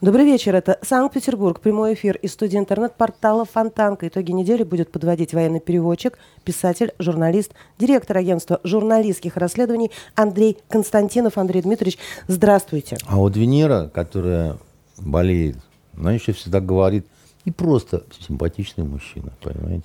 Добрый 0.00 0.24
вечер. 0.24 0.56
Это 0.56 0.78
Санкт-Петербург. 0.80 1.60
Прямой 1.60 1.92
эфир 1.92 2.16
из 2.16 2.32
студии 2.32 2.58
интернет-портала 2.58 3.44
Фонтанка. 3.44 4.08
Итоги 4.08 4.32
недели 4.32 4.62
будет 4.62 4.90
подводить 4.90 5.34
военный 5.34 5.60
переводчик, 5.60 6.18
писатель, 6.42 6.94
журналист, 6.98 7.52
директор 7.78 8.16
агентства 8.16 8.62
журналистских 8.64 9.36
расследований 9.36 9.90
Андрей 10.14 10.56
Константинов. 10.70 11.36
Андрей 11.36 11.60
Дмитриевич, 11.60 11.98
здравствуйте. 12.28 12.96
А 13.06 13.16
вот 13.16 13.36
Венера, 13.36 13.90
которая 13.92 14.56
болеет, 14.96 15.58
она 15.94 16.12
еще 16.12 16.32
всегда 16.32 16.60
говорит, 16.60 17.06
и 17.44 17.50
просто 17.50 18.04
симпатичный 18.26 18.84
мужчина, 18.84 19.32
понимаете? 19.42 19.84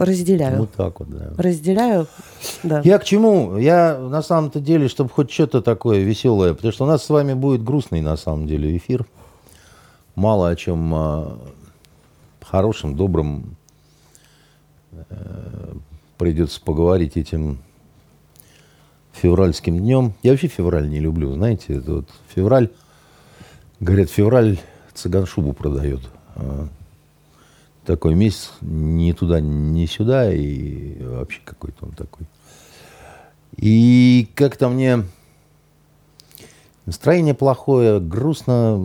Разделяю. 0.00 0.58
Вот 0.60 0.72
так 0.72 1.00
вот, 1.00 1.10
да. 1.10 1.32
Разделяю, 1.36 2.06
да. 2.62 2.80
Я 2.84 2.98
к 2.98 3.04
чему? 3.04 3.58
Я 3.58 3.98
на 3.98 4.22
самом-то 4.22 4.60
деле, 4.60 4.88
чтобы 4.88 5.10
хоть 5.10 5.30
что-то 5.30 5.60
такое 5.60 6.00
веселое, 6.00 6.54
потому 6.54 6.72
что 6.72 6.84
у 6.84 6.88
нас 6.88 7.04
с 7.04 7.10
вами 7.10 7.34
будет 7.34 7.62
грустный 7.62 8.00
на 8.00 8.16
самом 8.16 8.46
деле 8.46 8.76
эфир. 8.76 9.06
Мало 10.14 10.48
о 10.48 10.56
чем 10.56 10.94
а, 10.94 11.38
хорошем, 12.40 12.96
добром 12.96 13.56
э, 14.92 15.74
придется 16.18 16.60
поговорить 16.60 17.16
этим 17.16 17.58
февральским 19.12 19.78
днем. 19.78 20.14
Я 20.22 20.32
вообще 20.32 20.48
февраль 20.48 20.88
не 20.88 20.98
люблю, 20.98 21.34
знаете, 21.34 21.74
это 21.74 21.96
вот 21.96 22.08
февраль, 22.34 22.70
говорят, 23.78 24.10
февраль 24.10 24.58
цыган 24.94 25.26
шубу 25.26 25.52
продает. 25.52 26.00
Такой 27.90 28.14
месяц 28.14 28.52
ни 28.60 29.10
туда, 29.10 29.40
ни 29.40 29.84
сюда, 29.86 30.32
и 30.32 31.02
вообще 31.02 31.40
какой-то 31.44 31.86
он 31.86 31.90
такой. 31.90 32.24
И 33.56 34.28
как-то 34.36 34.68
мне 34.68 35.02
настроение 36.86 37.34
плохое, 37.34 37.98
грустно, 37.98 38.80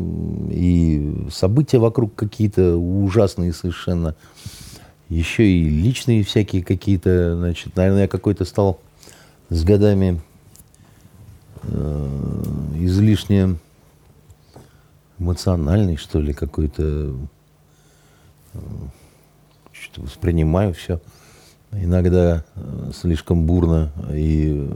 и 0.50 1.28
события 1.30 1.78
вокруг 1.78 2.16
какие-то 2.16 2.78
ужасные 2.78 3.54
совершенно. 3.54 4.16
Еще 5.10 5.52
и 5.52 5.70
личные 5.70 6.24
всякие 6.24 6.64
какие-то, 6.64 7.36
значит, 7.36 7.76
наверное, 7.76 8.02
я 8.02 8.08
какой-то 8.08 8.44
стал 8.44 8.80
с 9.50 9.64
годами 9.64 10.20
э, 11.62 12.44
излишне 12.80 13.58
эмоциональный, 15.20 15.96
что 15.96 16.20
ли, 16.20 16.34
какой-то 16.34 17.16
что 19.72 20.02
воспринимаю 20.02 20.74
все 20.74 21.00
иногда 21.72 22.44
э, 22.56 22.92
слишком 23.00 23.46
бурно 23.46 23.92
и 24.14 24.70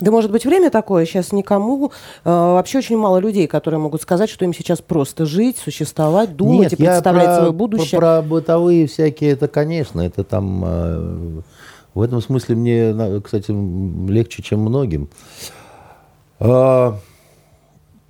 да, 0.00 0.10
может 0.10 0.32
быть, 0.32 0.44
время 0.44 0.70
такое. 0.70 1.06
Сейчас 1.06 1.32
никому, 1.32 1.92
э, 2.24 2.28
вообще 2.28 2.78
очень 2.78 2.98
мало 2.98 3.18
людей, 3.18 3.46
которые 3.46 3.78
могут 3.78 4.02
сказать, 4.02 4.28
что 4.28 4.44
им 4.44 4.52
сейчас 4.52 4.80
просто 4.82 5.24
жить, 5.24 5.56
существовать, 5.56 6.36
думать 6.36 6.72
Нет, 6.72 6.72
и 6.72 6.76
представлять 6.76 7.26
про, 7.26 7.36
свое 7.36 7.52
будущее. 7.52 8.00
Про, 8.00 8.20
про 8.20 8.22
бытовые 8.22 8.88
всякие, 8.88 9.30
это, 9.30 9.46
конечно, 9.46 10.00
это 10.00 10.24
там... 10.24 10.62
Э, 10.66 11.40
в 11.94 12.02
этом 12.02 12.20
смысле 12.20 12.56
мне, 12.56 13.20
кстати, 13.22 13.52
легче, 14.10 14.42
чем 14.42 14.60
многим. 14.60 15.08
А, 16.40 16.98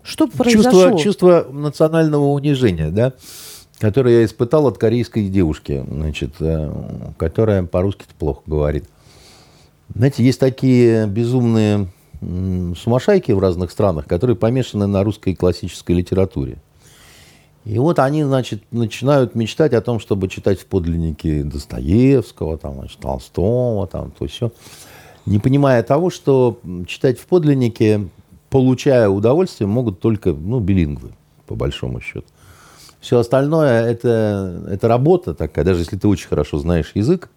что 0.02 0.26
произошло? 0.26 0.70
Чувство, 0.72 0.98
чувство 0.98 1.46
национального 1.52 2.24
унижения, 2.32 2.88
да? 2.88 3.12
Который 3.84 4.14
я 4.14 4.24
испытал 4.24 4.66
от 4.66 4.78
корейской 4.78 5.28
девушки, 5.28 5.84
значит, 5.86 6.36
э, 6.40 6.72
которая 7.18 7.64
по-русски 7.64 8.06
плохо 8.18 8.40
говорит. 8.46 8.84
Знаете, 9.94 10.24
есть 10.24 10.40
такие 10.40 11.06
безумные 11.06 11.88
сумасшайки 12.22 13.32
в 13.32 13.38
разных 13.38 13.70
странах, 13.70 14.06
которые 14.06 14.36
помешаны 14.36 14.86
на 14.86 15.04
русской 15.04 15.34
классической 15.34 15.96
литературе. 15.96 16.56
И 17.66 17.78
вот 17.78 17.98
они, 17.98 18.24
значит, 18.24 18.62
начинают 18.70 19.34
мечтать 19.34 19.74
о 19.74 19.82
том, 19.82 20.00
чтобы 20.00 20.28
читать 20.28 20.58
в 20.58 20.64
подлиннике 20.64 21.44
Достоевского, 21.44 22.56
там, 22.56 22.76
значит, 22.76 22.98
Толстого, 23.00 23.86
там, 23.86 24.12
то 24.18 24.26
все, 24.26 24.50
не 25.26 25.38
понимая 25.38 25.82
того, 25.82 26.08
что 26.08 26.58
читать 26.86 27.18
в 27.18 27.26
подлиннике, 27.26 28.08
получая 28.48 29.10
удовольствие, 29.10 29.68
могут 29.68 30.00
только, 30.00 30.32
ну, 30.32 30.60
билингвы, 30.60 31.10
по 31.46 31.54
большому 31.54 32.00
счету. 32.00 32.24
Все 33.04 33.18
остальное 33.18 33.84
это, 33.84 34.62
это 34.66 34.88
работа 34.88 35.34
такая, 35.34 35.62
даже 35.62 35.80
если 35.80 35.98
ты 35.98 36.08
очень 36.08 36.26
хорошо 36.26 36.58
знаешь 36.58 36.92
язык, 36.94 37.28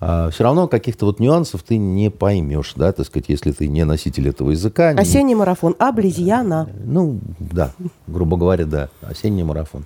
а 0.00 0.30
все 0.30 0.44
равно 0.44 0.66
каких-то 0.66 1.04
вот 1.04 1.20
нюансов 1.20 1.62
ты 1.62 1.76
не 1.76 2.10
поймешь, 2.10 2.72
да, 2.74 2.90
так 2.90 3.04
сказать, 3.04 3.26
если 3.28 3.52
ты 3.52 3.68
не 3.68 3.84
носитель 3.84 4.30
этого 4.30 4.50
языка. 4.52 4.88
Осенний 4.96 5.24
не... 5.24 5.34
марафон, 5.34 5.76
облизьяна. 5.78 6.70
Ну, 6.86 7.20
да, 7.38 7.72
грубо 8.06 8.38
говоря, 8.38 8.64
да, 8.64 8.88
осенний 9.02 9.42
марафон. 9.42 9.84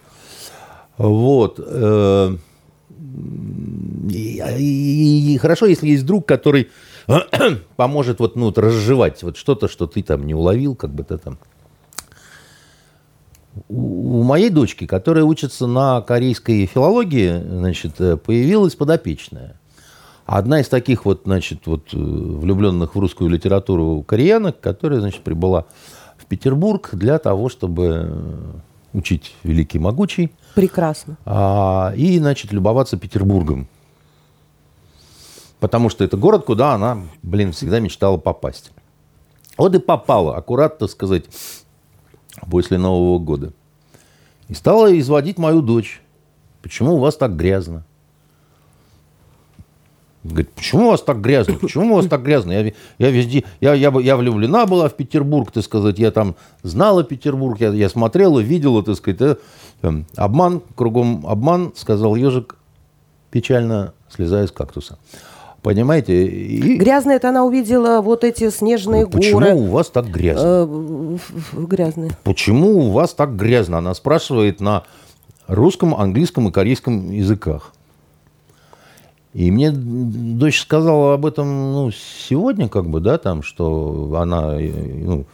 Вот. 0.98 1.58
Э, 1.58 2.36
и, 4.08 4.40
и, 4.58 5.34
и 5.34 5.38
хорошо, 5.38 5.66
если 5.66 5.88
есть 5.88 6.06
друг, 6.06 6.26
который 6.26 6.68
поможет 7.74 8.20
вот, 8.20 8.36
ну, 8.36 8.46
вот 8.46 8.58
разжевать 8.58 9.20
вот 9.24 9.36
что-то, 9.36 9.66
что 9.66 9.88
ты 9.88 10.04
там 10.04 10.28
не 10.28 10.34
уловил, 10.34 10.76
как 10.76 10.94
бы 10.94 11.02
ты 11.02 11.18
там 11.18 11.38
у 13.68 14.22
моей 14.22 14.50
дочки, 14.50 14.86
которая 14.86 15.24
учится 15.24 15.66
на 15.66 16.00
корейской 16.02 16.66
филологии, 16.66 17.40
значит, 17.40 18.00
э, 18.00 18.16
появилась 18.16 18.74
подопечная. 18.74 19.56
Одна 20.26 20.60
из 20.60 20.68
таких 20.68 21.04
вот, 21.04 21.22
значит, 21.24 21.66
вот 21.66 21.92
э, 21.92 21.96
влюбленных 21.96 22.94
в 22.94 22.98
русскую 22.98 23.30
литературу 23.30 24.02
кореянок, 24.02 24.60
которая, 24.60 25.00
значит, 25.00 25.22
прибыла 25.22 25.66
в 26.18 26.26
Петербург 26.26 26.90
для 26.92 27.18
того, 27.18 27.48
чтобы 27.48 28.08
э, 28.08 28.52
учить 28.92 29.34
великий 29.42 29.78
могучий. 29.78 30.32
Прекрасно. 30.54 31.16
А, 31.24 31.92
и, 31.96 32.18
значит, 32.18 32.52
любоваться 32.52 32.96
Петербургом. 32.96 33.68
Потому 35.60 35.88
что 35.88 36.04
это 36.04 36.16
город, 36.16 36.44
куда 36.44 36.74
она, 36.74 36.98
блин, 37.22 37.52
всегда 37.52 37.80
мечтала 37.80 38.16
попасть. 38.18 38.72
Вот 39.56 39.74
и 39.74 39.78
попала, 39.78 40.36
аккуратно 40.36 40.86
сказать, 40.86 41.24
после 42.50 42.78
Нового 42.78 43.18
года. 43.18 43.52
И 44.48 44.54
стала 44.54 44.96
изводить 44.98 45.38
мою 45.38 45.62
дочь. 45.62 46.00
Почему 46.62 46.94
у 46.94 46.98
вас 46.98 47.16
так 47.16 47.36
грязно? 47.36 47.84
Говорит, 50.26 50.50
почему 50.52 50.86
у 50.86 50.90
вас 50.90 51.02
так 51.02 51.20
грязно? 51.20 51.54
Почему 51.54 51.92
у 51.92 51.96
вас 51.96 52.06
так 52.06 52.22
грязно? 52.22 52.52
Я, 52.52 52.72
я 52.98 53.10
везде, 53.10 53.44
я, 53.60 53.74
я, 53.74 53.92
я 54.00 54.16
влюблена 54.16 54.66
была 54.66 54.88
в 54.88 54.94
Петербург, 54.94 55.52
так 55.52 55.62
сказать, 55.62 55.98
я 55.98 56.10
там 56.10 56.34
знала 56.62 57.04
Петербург, 57.04 57.60
я, 57.60 57.68
я 57.70 57.88
смотрела, 57.88 58.40
видела, 58.40 58.82
так 58.82 58.96
сказать, 58.96 59.20
э, 59.20 59.36
э, 59.82 60.02
обман, 60.16 60.62
кругом 60.74 61.24
обман, 61.26 61.72
сказал 61.76 62.16
ежик, 62.16 62.56
печально 63.30 63.92
слезая 64.08 64.46
с 64.46 64.50
кактуса. 64.50 64.98
Понимаете? 65.66 66.28
И... 66.28 66.76
Грязно 66.76 67.10
это 67.10 67.30
она 67.30 67.44
увидела 67.44 68.00
вот 68.00 68.22
эти 68.22 68.50
снежные 68.50 69.04
ну, 69.04 69.10
почему 69.10 69.40
горы. 69.40 69.46
Почему 69.46 69.64
у 69.64 69.70
вас 69.72 69.90
так 69.90 70.06
грязно? 70.06 70.44
Э, 70.46 71.16
грязные. 71.54 72.10
Почему 72.22 72.86
у 72.86 72.90
вас 72.92 73.14
так 73.14 73.34
грязно? 73.34 73.78
Она 73.78 73.92
спрашивает 73.94 74.60
на 74.60 74.84
русском, 75.48 75.92
английском 75.96 76.46
и 76.46 76.52
корейском 76.52 77.10
языках. 77.10 77.72
И 79.34 79.50
мне 79.50 79.72
дочь 79.72 80.60
сказала 80.60 81.14
об 81.14 81.26
этом 81.26 81.72
ну, 81.72 81.90
сегодня, 81.90 82.68
как 82.68 82.88
бы, 82.88 83.00
да, 83.00 83.18
там, 83.18 83.42
что 83.42 84.14
она 84.20 84.52
ну, 84.52 85.26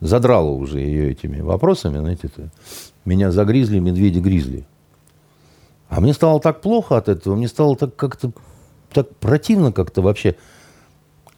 задрала 0.00 0.50
уже 0.50 0.80
ее 0.80 1.12
этими 1.12 1.40
вопросами, 1.40 1.98
знаете, 1.98 2.22
это, 2.24 2.50
меня 3.04 3.30
загризли, 3.30 3.78
медведи 3.78 4.18
гризли. 4.18 4.66
А 5.88 6.00
мне 6.00 6.14
стало 6.14 6.40
так 6.40 6.62
плохо 6.62 6.96
от 6.96 7.08
этого, 7.08 7.36
мне 7.36 7.46
стало 7.46 7.76
так 7.76 7.94
как-то 7.94 8.32
так 8.92 9.14
противно 9.16 9.72
как-то 9.72 10.02
вообще. 10.02 10.36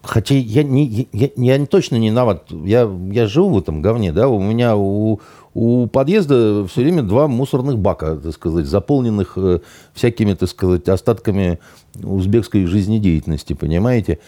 Хотя 0.02 0.34
я, 0.34 0.62
не, 0.62 1.08
я, 1.12 1.28
я 1.36 1.66
точно 1.66 1.96
не 1.96 2.08
виноват. 2.08 2.50
Я, 2.50 2.90
я 3.10 3.26
живу 3.26 3.50
в 3.50 3.58
этом 3.58 3.82
говне, 3.82 4.12
да, 4.12 4.28
у 4.28 4.40
меня 4.40 4.74
у, 4.74 5.20
у 5.52 5.86
подъезда 5.88 6.66
все 6.66 6.82
время 6.82 7.02
два 7.02 7.28
мусорных 7.28 7.78
бака, 7.78 8.16
так 8.16 8.32
сказать, 8.32 8.64
заполненных 8.64 9.34
э, 9.36 9.60
всякими, 9.92 10.32
так 10.32 10.48
сказать, 10.48 10.88
остатками 10.88 11.58
узбекской 12.02 12.64
жизнедеятельности, 12.64 13.52
понимаете? 13.52 14.20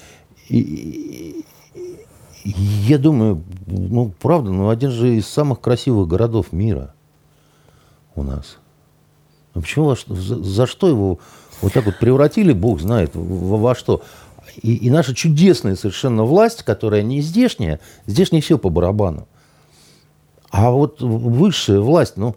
И, 0.51 0.59
и 2.45 2.51
я 2.51 2.99
думаю, 2.99 3.43
ну, 3.67 4.13
правда, 4.21 4.51
ну, 4.51 4.69
один 4.69 4.91
же 4.91 5.17
из 5.17 5.27
самых 5.27 5.61
красивых 5.61 6.07
городов 6.07 6.53
мира 6.53 6.95
у 8.15 8.23
нас. 8.23 8.59
А 9.55 9.61
почему, 9.61 9.95
за, 9.95 10.43
за 10.43 10.67
что 10.67 10.89
его 10.89 11.19
вот 11.62 11.73
так 11.73 11.87
вот 11.87 11.99
превратили, 11.99 12.53
бог 12.53 12.81
знает, 12.81 13.12
во, 13.14 13.56
во 13.56 13.75
что. 13.75 14.03
И, 14.61 14.75
и 14.75 14.91
наша 14.91 15.14
чудесная 15.14 15.76
совершенно 15.76 16.25
власть, 16.25 16.62
которая 16.62 17.03
не 17.03 17.23
здешняя, 17.23 17.81
здесь 18.06 18.32
не 18.32 18.41
все 18.41 18.59
по 18.59 18.69
барабану. 18.69 19.26
А 20.50 20.70
вот 20.70 21.00
высшая 21.00 21.81
власть, 21.81 22.17
ну, 22.17 22.35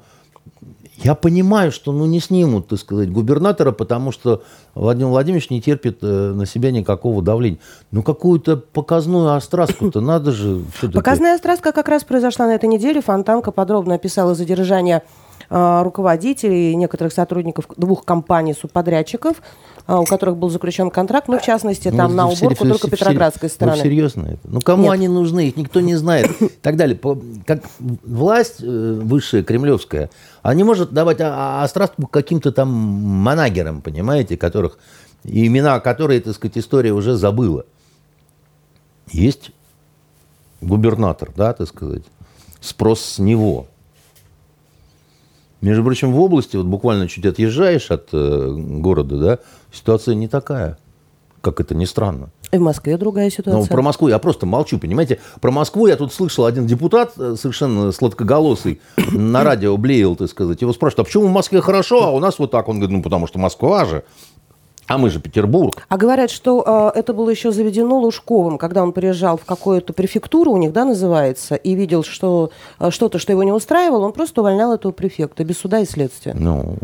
Я 1.03 1.13
понимаю, 1.13 1.71
что 1.71 1.91
ну, 1.91 2.05
не 2.05 2.21
снимут, 2.21 2.69
так 2.69 2.79
сказать, 2.79 3.11
губернатора, 3.11 3.71
потому 3.73 4.11
что 4.13 4.43
Владимир 4.75 5.09
Владимирович 5.09 5.49
не 5.49 5.61
терпит 5.61 5.99
э, 6.01 6.31
на 6.33 6.45
себя 6.45 6.71
никакого 6.71 7.21
давления. 7.21 7.59
Ну, 7.91 8.01
какую-то 8.01 8.55
показную 8.55 9.33
острастку-то 9.33 9.99
надо 9.99 10.31
же... 10.31 10.63
Показная 10.93 11.35
острастка 11.35 11.73
как 11.73 11.89
раз 11.89 12.05
произошла 12.05 12.47
на 12.47 12.55
этой 12.55 12.69
неделе. 12.69 13.01
Фонтанка 13.01 13.51
подробно 13.51 13.95
описала 13.95 14.35
задержание 14.35 15.03
руководителей 15.49 16.71
и 16.71 16.75
некоторых 16.75 17.13
сотрудников 17.13 17.65
двух 17.77 18.03
компаний-субподрядчиков, 18.03 19.41
э, 19.87 19.95
у 19.95 20.03
которых 20.05 20.37
был 20.37 20.49
заключен 20.49 20.89
контракт, 20.89 21.27
ну, 21.27 21.37
в 21.37 21.43
частности, 21.43 21.91
там 21.91 22.11
ну, 22.11 22.17
на 22.17 22.27
уборку 22.27 22.55
все, 22.55 22.69
только 22.69 22.87
все, 22.87 22.97
Петроградской 22.97 23.49
все, 23.49 23.55
стороны. 23.55 23.77
Ну, 23.77 23.83
серьезно 23.83 24.25
это? 24.27 24.39
Ну, 24.43 24.59
кому 24.61 24.83
Нет. 24.83 24.93
они 24.93 25.07
нужны? 25.07 25.47
Их 25.49 25.57
никто 25.57 25.81
не 25.81 25.95
знает. 25.95 26.31
И 26.41 26.47
так 26.61 26.75
далее. 26.77 26.99
Как 27.45 27.63
власть 27.79 28.59
высшая, 28.59 29.43
кремлевская, 29.43 30.09
она 30.41 30.55
не 30.55 30.63
может 30.63 30.91
давать 30.91 31.17
острастку 31.21 32.07
каким-то 32.07 32.51
там 32.51 32.69
манагерам, 32.69 33.81
понимаете, 33.81 34.37
которых, 34.37 34.79
имена 35.23 35.79
которые, 35.79 36.21
так 36.21 36.33
сказать, 36.33 36.57
история 36.57 36.93
уже 36.93 37.15
забыла. 37.15 37.65
Есть 39.11 39.51
губернатор, 40.61 41.31
да, 41.35 41.53
так 41.53 41.67
сказать, 41.67 42.03
спрос 42.59 43.01
с 43.01 43.19
него. 43.19 43.67
Между 45.65 45.83
прочим, 45.83 46.13
в 46.13 46.19
области, 46.21 46.57
вот 46.57 46.67
буквально 46.67 47.07
чуть 47.07 47.25
отъезжаешь 47.25 47.89
от 47.89 48.09
э, 48.13 48.55
города, 48.55 49.17
да, 49.17 49.39
ситуация 49.73 50.13
не 50.13 50.27
такая, 50.27 50.77
как 51.41 51.59
это 51.59 51.73
ни 51.73 51.85
странно. 51.85 52.29
И 52.51 52.57
в 52.57 52.61
Москве 52.61 52.97
другая 52.97 53.31
ситуация. 53.31 53.61
Ну, 53.61 53.65
про 53.65 53.81
Москву 53.81 54.07
я 54.07 54.19
просто 54.19 54.45
молчу, 54.45 54.77
понимаете. 54.77 55.19
Про 55.41 55.49
Москву 55.49 55.87
я 55.87 55.95
тут 55.95 56.13
слышал, 56.13 56.45
один 56.45 56.67
депутат 56.67 57.13
э, 57.17 57.35
совершенно 57.35 57.91
сладкоголосый 57.91 58.79
на 59.11 59.43
радио 59.43 59.75
блеял, 59.75 60.15
так 60.15 60.29
сказать. 60.29 60.61
Его 60.61 60.71
спрашивают, 60.71 60.99
а 60.99 61.03
почему 61.05 61.29
в 61.29 61.31
Москве 61.31 61.61
хорошо, 61.61 62.03
а 62.03 62.11
у 62.11 62.19
нас 62.19 62.37
вот 62.37 62.51
так? 62.51 62.69
Он 62.69 62.77
говорит, 62.77 62.95
ну, 62.95 63.01
потому 63.01 63.25
что 63.25 63.39
Москва 63.39 63.85
же. 63.85 64.03
А 64.87 64.97
мы 64.97 65.09
же 65.09 65.19
Петербург. 65.19 65.85
А 65.89 65.97
говорят, 65.97 66.29
что 66.29 66.91
э, 66.95 66.99
это 66.99 67.13
было 67.13 67.29
еще 67.31 67.51
заведено 67.51 67.99
Лужковым, 67.99 68.57
когда 68.57 68.83
он 68.83 68.91
приезжал 68.91 69.37
в 69.37 69.45
какую-то 69.45 69.93
префектуру, 69.93 70.51
у 70.51 70.57
них, 70.57 70.73
да, 70.73 70.85
называется, 70.85 71.55
и 71.55 71.73
видел, 71.73 72.03
что 72.03 72.51
э, 72.79 72.91
что-то, 72.91 73.17
что 73.17 73.31
его 73.31 73.43
не 73.43 73.51
устраивало, 73.51 74.05
он 74.05 74.13
просто 74.13 74.41
увольнял 74.41 74.73
этого 74.73 74.91
префекта 74.91 75.43
без 75.43 75.57
суда 75.57 75.79
и 75.79 75.85
следствия. 75.85 76.35
Ну, 76.37 76.75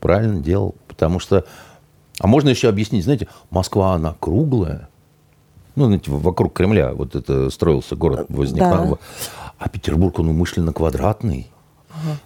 правильно 0.00 0.40
делал, 0.40 0.76
потому 0.86 1.18
что... 1.18 1.44
А 2.20 2.26
можно 2.26 2.48
еще 2.48 2.68
объяснить, 2.68 3.04
знаете, 3.04 3.28
Москва, 3.50 3.94
она 3.94 4.14
круглая, 4.18 4.88
ну, 5.78 5.86
знаете, 5.86 6.10
вокруг 6.10 6.52
Кремля 6.52 6.92
вот 6.92 7.14
это 7.14 7.50
строился 7.50 7.94
город 7.94 8.26
возле 8.28 8.58
да. 8.58 8.98
А 9.58 9.68
Петербург, 9.68 10.18
он 10.18 10.28
умышленно 10.28 10.72
квадратный. 10.72 11.48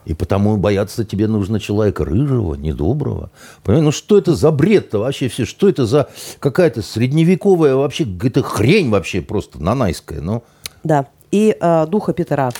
И 0.04 0.14
потому 0.14 0.56
бояться 0.56 1.04
тебе 1.04 1.28
нужно 1.28 1.60
человека 1.60 2.04
рыжего, 2.04 2.54
недоброго. 2.54 3.30
Понимаете, 3.62 3.84
ну 3.84 3.92
что 3.92 4.18
это 4.18 4.34
за 4.34 4.50
бред-то 4.50 4.98
вообще 4.98 5.28
все? 5.28 5.44
Что 5.44 5.68
это 5.68 5.86
за 5.86 6.08
какая-то 6.38 6.82
средневековая 6.82 7.74
вообще, 7.74 8.06
это 8.22 8.42
хрень 8.42 8.90
вообще 8.90 9.20
просто 9.20 9.62
нанайская, 9.62 10.20
ну? 10.20 10.42
Да, 10.84 11.06
и 11.30 11.56
э, 11.58 11.86
духа 11.86 12.12
Петра. 12.12 12.50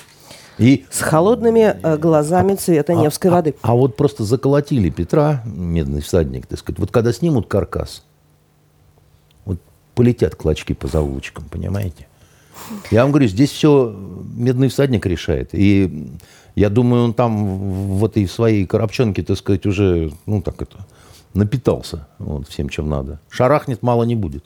И... 0.59 0.85
С 0.91 1.01
холодными 1.01 1.77
э, 1.83 1.97
глазами 1.97 2.55
цвета 2.55 2.93
а, 2.93 2.97
Невской 2.97 3.31
а, 3.31 3.35
воды. 3.35 3.55
А, 3.63 3.73
а 3.73 3.75
вот 3.75 3.97
просто 3.97 4.25
заколотили 4.25 4.91
Петра, 4.91 5.43
медный 5.45 6.03
всадник, 6.03 6.47
так 6.47 6.59
сказать. 6.59 6.79
Вот 6.79 6.91
когда 6.91 7.13
снимут 7.13 7.49
каркас, 7.49 8.03
полетят 9.95 10.35
клочки 10.35 10.73
по 10.73 10.89
завулочкам, 10.89 11.45
понимаете? 11.51 12.07
Я 12.91 13.03
вам 13.03 13.13
говорю, 13.13 13.29
здесь 13.29 13.51
все 13.51 13.95
медный 14.35 14.69
всадник 14.69 15.05
решает. 15.07 15.51
И 15.53 16.11
я 16.55 16.69
думаю, 16.69 17.05
он 17.05 17.15
там 17.15 17.99
в 17.99 18.05
этой 18.05 18.27
своей 18.29 18.67
коробчонке, 18.67 19.23
так 19.23 19.37
сказать, 19.37 19.67
уже, 19.67 20.13
ну 20.27 20.43
так 20.43 20.61
это, 20.63 20.79
напитался 21.35 22.07
вот, 22.19 22.49
всем, 22.49 22.69
чем 22.69 22.89
надо. 22.89 23.21
Шарахнет, 23.29 23.83
мало 23.83 24.05
не 24.05 24.15
будет. 24.15 24.45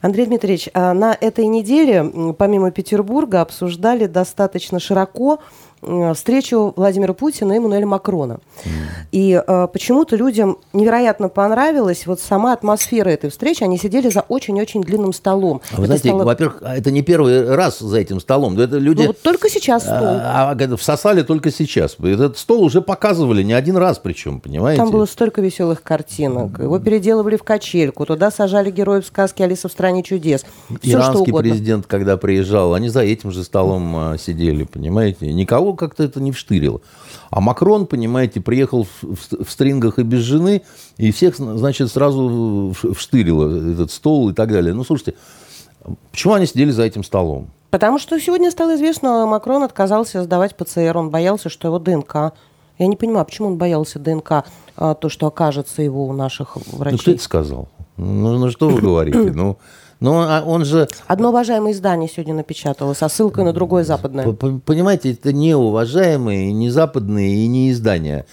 Андрей 0.00 0.26
Дмитриевич, 0.26 0.68
а 0.74 0.92
на 0.92 1.16
этой 1.18 1.46
неделе, 1.46 2.34
помимо 2.38 2.70
Петербурга, 2.70 3.40
обсуждали 3.40 4.06
достаточно 4.06 4.78
широко 4.78 5.40
встречу 6.14 6.72
Владимира 6.76 7.14
Путина 7.14 7.52
и 7.52 7.56
Эммануэля 7.56 7.86
Макрона. 7.86 8.40
Mm. 8.64 8.70
И 9.12 9.42
э, 9.44 9.68
почему-то 9.72 10.16
людям 10.16 10.58
невероятно 10.72 11.28
понравилась 11.28 12.06
вот 12.06 12.20
сама 12.20 12.52
атмосфера 12.52 13.08
этой 13.08 13.30
встречи. 13.30 13.62
Они 13.62 13.78
сидели 13.78 14.08
за 14.08 14.20
очень-очень 14.20 14.82
длинным 14.82 15.12
столом. 15.12 15.62
А 15.72 15.76
вы 15.76 15.84
это 15.84 15.86
знаете, 15.86 16.08
стало... 16.08 16.24
во-первых, 16.24 16.62
а 16.62 16.76
это 16.76 16.90
не 16.90 17.02
первый 17.02 17.54
раз 17.54 17.78
за 17.78 17.98
этим 17.98 18.20
столом. 18.20 18.58
Это 18.58 18.76
люди... 18.76 19.02
Ну, 19.02 19.06
вот 19.08 19.22
только 19.22 19.48
сейчас 19.48 19.82
стол. 19.84 19.96
А, 19.96 20.54
а, 20.58 20.76
всосали 20.76 21.22
только 21.22 21.50
сейчас. 21.50 21.96
Этот 21.98 22.38
стол 22.38 22.62
уже 22.62 22.82
показывали 22.82 23.42
не 23.42 23.52
один 23.52 23.76
раз 23.76 23.98
причем, 23.98 24.40
понимаете? 24.40 24.82
Там 24.82 24.90
было 24.90 25.06
столько 25.06 25.40
веселых 25.40 25.82
картинок. 25.82 26.58
Его 26.58 26.78
переделывали 26.78 27.36
в 27.36 27.42
качельку. 27.42 28.04
Туда 28.04 28.30
сажали 28.30 28.70
героев 28.70 29.06
сказки 29.06 29.42
«Алиса 29.42 29.68
в 29.68 29.72
стране 29.72 30.02
чудес». 30.02 30.44
Все, 30.82 30.92
Иранский 30.92 31.32
президент, 31.32 31.86
когда 31.86 32.16
приезжал, 32.16 32.74
они 32.74 32.88
за 32.88 33.00
этим 33.00 33.30
же 33.30 33.44
столом 33.44 33.96
а, 33.96 34.18
сидели, 34.18 34.64
понимаете? 34.64 35.32
Никого 35.32 35.69
его 35.70 35.76
как-то 35.76 36.02
это 36.02 36.20
не 36.20 36.32
вштырило. 36.32 36.80
А 37.30 37.40
Макрон, 37.40 37.86
понимаете, 37.86 38.40
приехал 38.40 38.84
в, 38.84 39.02
в, 39.02 39.50
стрингах 39.50 39.98
и 39.98 40.02
без 40.02 40.20
жены, 40.20 40.62
и 40.96 41.10
всех, 41.12 41.36
значит, 41.36 41.90
сразу 41.90 42.74
вштырило 42.96 43.72
этот 43.72 43.90
стол 43.90 44.30
и 44.30 44.34
так 44.34 44.50
далее. 44.50 44.74
Ну, 44.74 44.84
слушайте, 44.84 45.14
почему 46.10 46.34
они 46.34 46.46
сидели 46.46 46.70
за 46.70 46.82
этим 46.82 47.04
столом? 47.04 47.50
Потому 47.70 47.98
что 47.98 48.18
сегодня 48.18 48.50
стало 48.50 48.74
известно, 48.74 49.26
Макрон 49.26 49.62
отказался 49.62 50.22
сдавать 50.24 50.56
ПЦР, 50.56 50.96
он 50.96 51.10
боялся, 51.10 51.48
что 51.48 51.68
его 51.68 51.78
ДНК 51.78 52.32
я 52.80 52.86
не 52.86 52.96
понимаю, 52.96 53.26
почему 53.26 53.48
он 53.48 53.58
боялся 53.58 53.98
ДНК, 53.98 54.44
а, 54.74 54.94
то, 54.94 55.10
что 55.10 55.26
окажется 55.26 55.82
его 55.82 56.06
у 56.06 56.14
наших 56.14 56.56
врачей. 56.72 56.96
Ну, 56.96 56.98
кто 56.98 57.10
это 57.10 57.22
сказал? 57.22 57.68
Ну, 57.98 58.38
ну 58.38 58.50
что 58.50 58.70
вы 58.70 58.80
говорите? 58.80 59.18
Ну, 59.34 59.58
но 60.00 60.22
а 60.22 60.42
он 60.44 60.64
же... 60.64 60.88
Одно 61.06 61.28
уважаемое 61.28 61.72
издание 61.72 62.08
сегодня 62.08 62.34
напечатало 62.34 62.94
со 62.94 63.08
ссылкой 63.08 63.44
на 63.44 63.52
другое 63.52 63.84
западное. 63.84 64.32
Понимаете, 64.32 65.12
это 65.12 65.32
не 65.32 65.54
уважаемые, 65.54 66.52
не 66.52 66.70
западные 66.70 67.44
и 67.44 67.46
не 67.46 67.70
издания. 67.70 68.26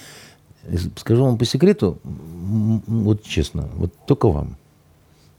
Скажу 0.96 1.26
вам 1.26 1.38
по 1.38 1.46
секрету, 1.46 2.00
вот 2.04 3.24
честно, 3.24 3.70
вот 3.76 3.94
только 4.06 4.30
вам. 4.30 4.56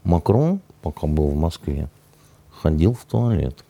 Макрон, 0.03 0.59
пока 0.81 1.07
был 1.07 1.29
в 1.29 1.35
Москве, 1.35 1.89
ходил 2.51 2.93
в 2.93 3.03
туалет. 3.05 3.63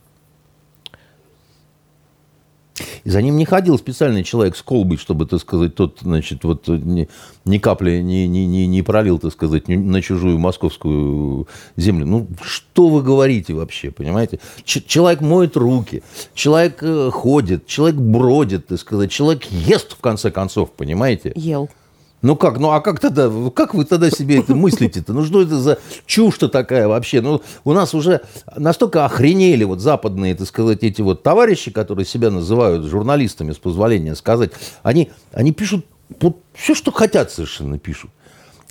И 3.04 3.10
за 3.10 3.22
ним 3.22 3.38
не 3.38 3.46
ходил 3.46 3.78
специальный 3.78 4.24
человек 4.24 4.56
с 4.56 4.62
колбой, 4.62 4.98
чтобы, 4.98 5.26
так 5.26 5.40
сказать, 5.42 5.76
тот, 5.76 6.00
значит, 6.02 6.44
вот 6.44 6.68
ни, 6.68 7.08
ни 7.46 7.58
капли 7.58 8.02
не, 8.02 8.28
не, 8.28 8.46
не, 8.46 8.68
не 8.68 8.82
пролил, 8.82 9.20
так 9.20 9.32
сказать, 9.32 9.68
на 9.68 10.02
чужую 10.02 10.40
московскую 10.40 11.48
землю. 11.76 12.06
Ну, 12.06 12.28
что 12.42 12.90
вы 12.90 13.02
говорите 13.02 13.54
вообще, 13.54 13.92
понимаете? 13.92 14.40
Ч- 14.64 14.84
человек 14.86 15.22
моет 15.22 15.58
руки, 15.58 16.04
человек 16.34 16.80
э, 16.82 17.10
ходит, 17.12 17.68
человек 17.68 18.00
бродит, 18.00 18.68
так 18.68 18.80
сказать, 18.80 19.12
человек 19.12 19.46
ест, 19.46 19.94
в 19.94 20.02
конце 20.02 20.32
концов, 20.32 20.72
понимаете? 20.72 21.34
Ел. 21.36 21.70
Ну 22.22 22.36
как, 22.36 22.60
ну 22.60 22.72
а 22.72 22.82
как 22.82 23.00
тогда, 23.00 23.32
как 23.56 23.74
вы 23.74 23.86
тогда 23.86 24.10
себе 24.10 24.40
это 24.40 24.54
мыслите-то? 24.54 25.14
Ну 25.14 25.24
что 25.24 25.42
это 25.42 25.58
за 25.58 25.80
чушь-то 26.06 26.50
такая 26.50 26.88
вообще? 26.88 27.22
Ну 27.22 27.42
у 27.64 27.72
нас 27.72 27.94
уже 27.94 28.22
настолько 28.58 29.06
охренели 29.06 29.64
вот 29.64 29.80
западные, 29.80 30.36
так 30.36 30.48
сказать, 30.48 30.84
эти 30.84 31.02
вот 31.02 31.24
товарищи, 31.24 31.72
которые 31.72 32.06
себя 32.06 32.30
называют 32.30 32.86
журналистами, 32.86 33.54
с 33.54 33.58
позволения 33.58 34.16
сказать, 34.16 34.52
они, 34.84 35.12
они 35.32 35.54
пишут 35.54 35.86
все, 36.54 36.76
что 36.76 36.92
хотят 36.92 37.32
совершенно 37.32 37.80
пишут. 37.80 38.12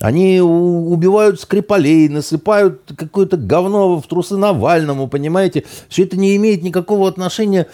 Они 0.01 0.41
убивают 0.41 1.41
Скрипалей, 1.41 2.09
насыпают 2.09 2.83
какое-то 2.97 3.37
говно 3.37 3.99
в 3.99 4.07
трусы 4.07 4.37
Навальному, 4.37 5.09
понимаете? 5.09 5.65
Все 5.89 6.05
это 6.05 6.17
не 6.17 6.37
имеет 6.37 6.63
никакого 6.63 7.09
отношения 7.09 7.67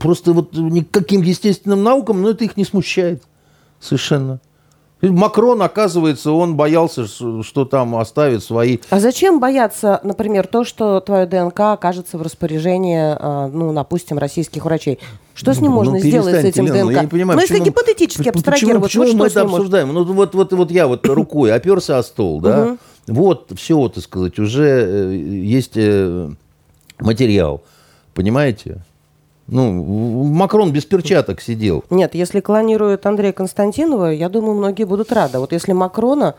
просто 0.00 0.32
вот 0.32 0.54
ни 0.54 0.80
к 0.80 0.90
каким 0.90 1.20
естественным 1.20 1.82
наукам, 1.82 2.22
но 2.22 2.30
это 2.30 2.44
их 2.44 2.56
не 2.56 2.64
смущает 2.64 3.22
совершенно. 3.84 4.40
Макрон, 5.02 5.60
оказывается, 5.62 6.32
он 6.32 6.56
боялся, 6.56 7.06
что 7.06 7.64
там 7.64 7.96
оставит 7.96 8.42
свои... 8.42 8.78
А 8.90 9.00
зачем 9.00 9.38
бояться, 9.38 10.00
например, 10.02 10.46
то, 10.46 10.64
что 10.64 11.00
твое 11.00 11.26
ДНК 11.26 11.60
окажется 11.60 12.16
в 12.16 12.22
распоряжении, 12.22 12.98
а, 12.98 13.48
ну, 13.48 13.72
допустим, 13.74 14.18
российских 14.18 14.64
врачей? 14.64 14.98
Что 15.34 15.52
с 15.52 15.60
ним 15.60 15.72
ну, 15.72 15.76
можно 15.76 15.94
ну, 15.94 15.98
сделать 15.98 16.36
с 16.36 16.44
этим 16.44 16.66
Лена, 16.66 16.86
ДНК? 16.86 16.92
Я 16.92 17.00
не 17.02 17.08
понимаю, 17.08 17.36
ну, 17.38 17.42
если 17.42 17.58
гипотетически 17.62 18.28
абстрагировать, 18.28 18.82
почему, 18.82 19.04
почему 19.04 19.18
вот 19.18 19.24
мы 19.24 19.26
это 19.26 19.42
обсуждаем? 19.42 19.92
Ну, 19.92 20.04
вот, 20.04 20.34
вот, 20.34 20.52
вот 20.52 20.70
я 20.70 20.86
вот 20.86 21.06
рукой 21.06 21.52
оперся 21.52 21.98
о 21.98 22.02
стол, 22.02 22.40
да? 22.40 22.76
Вот, 23.06 23.52
все, 23.56 23.88
так 23.88 24.02
сказать, 24.02 24.38
уже 24.38 24.64
э, 24.66 25.14
есть 25.14 25.72
э, 25.74 26.30
материал, 26.98 27.62
понимаете? 28.14 28.82
Ну, 29.46 30.24
Макрон 30.24 30.72
без 30.72 30.84
перчаток 30.86 31.40
сидел. 31.40 31.84
Нет, 31.90 32.14
если 32.14 32.40
клонируют 32.40 33.04
Андрея 33.04 33.32
Константинова, 33.32 34.10
я 34.10 34.28
думаю, 34.28 34.54
многие 34.54 34.84
будут 34.84 35.12
рады. 35.12 35.38
Вот 35.38 35.52
если 35.52 35.72
Макрона, 35.72 36.34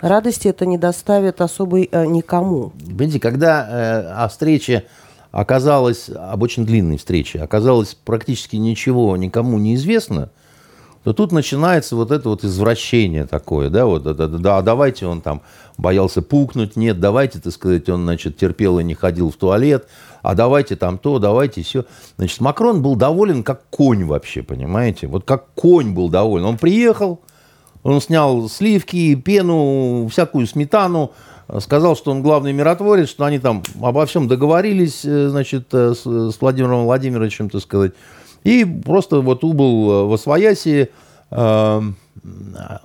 радости 0.00 0.48
это 0.48 0.66
не 0.66 0.76
доставит 0.76 1.40
особой 1.40 1.88
э, 1.90 2.06
никому. 2.06 2.72
Понимаете, 2.84 3.20
когда 3.20 3.68
э, 3.68 4.24
о 4.24 4.28
встрече 4.28 4.86
оказалось, 5.30 6.08
об 6.08 6.42
очень 6.42 6.66
длинной 6.66 6.96
встрече, 6.96 7.40
оказалось 7.40 7.94
практически 7.94 8.56
ничего 8.56 9.16
никому 9.16 9.58
не 9.58 9.74
известно, 9.76 10.30
то 11.08 11.14
тут 11.14 11.32
начинается 11.32 11.96
вот 11.96 12.10
это 12.10 12.28
вот 12.28 12.44
извращение 12.44 13.24
такое, 13.24 13.70
да, 13.70 13.86
вот, 13.86 14.02
да, 14.02 14.12
да, 14.12 14.26
да, 14.28 14.60
давайте 14.60 15.06
он 15.06 15.22
там 15.22 15.40
боялся 15.78 16.20
пукнуть, 16.20 16.76
нет, 16.76 17.00
давайте, 17.00 17.38
так 17.38 17.54
сказать, 17.54 17.88
он, 17.88 18.02
значит, 18.02 18.36
терпел 18.36 18.78
и 18.78 18.84
не 18.84 18.92
ходил 18.92 19.30
в 19.30 19.36
туалет, 19.36 19.88
а 20.20 20.34
давайте 20.34 20.76
там 20.76 20.98
то, 20.98 21.18
давайте 21.18 21.62
все. 21.62 21.86
Значит, 22.18 22.42
Макрон 22.42 22.82
был 22.82 22.94
доволен 22.94 23.42
как 23.42 23.62
конь 23.70 24.04
вообще, 24.04 24.42
понимаете? 24.42 25.06
Вот 25.06 25.24
как 25.24 25.46
конь 25.54 25.94
был 25.94 26.10
доволен. 26.10 26.44
Он 26.44 26.58
приехал, 26.58 27.22
он 27.82 28.02
снял 28.02 28.46
сливки, 28.50 29.14
пену, 29.14 30.08
всякую 30.12 30.46
сметану, 30.46 31.12
сказал, 31.60 31.96
что 31.96 32.10
он 32.10 32.20
главный 32.20 32.52
миротворец, 32.52 33.08
что 33.08 33.24
они 33.24 33.38
там 33.38 33.62
обо 33.80 34.04
всем 34.04 34.28
договорились, 34.28 35.06
э, 35.06 35.28
значит, 35.30 35.68
э, 35.72 35.94
с, 35.94 36.02
с 36.04 36.38
Владимиром 36.38 36.84
Владимировичем, 36.84 37.48
так 37.48 37.62
сказать, 37.62 37.92
и 38.48 38.64
просто 38.64 39.20
вот 39.20 39.44
убыл 39.44 39.90
э, 39.90 40.04
во 40.06 40.16
свояси, 40.16 40.88
э, 41.30 41.82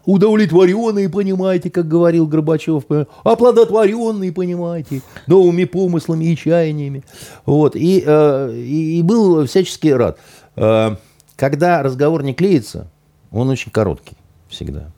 удовлетворенные, 0.06 1.08
понимаете, 1.10 1.70
как 1.70 1.88
говорил 1.88 2.28
Горбачев, 2.28 2.84
оплодотворенные, 3.24 4.34
понимаете, 4.34 5.02
новыми 5.26 5.64
помыслами 5.64 6.26
и 6.26 6.36
чаяниями. 6.36 7.04
Вот, 7.46 7.78
и, 7.78 8.04
э, 8.06 8.54
и 8.54 9.02
был 9.04 9.46
всячески 9.46 9.88
рад. 9.88 10.18
Э, 10.58 10.98
когда 11.38 11.82
разговор 11.82 12.24
не 12.24 12.34
клеится, 12.34 12.88
он 13.32 13.48
очень 13.48 13.72
короткий 13.72 14.18
всегда. 14.50 14.92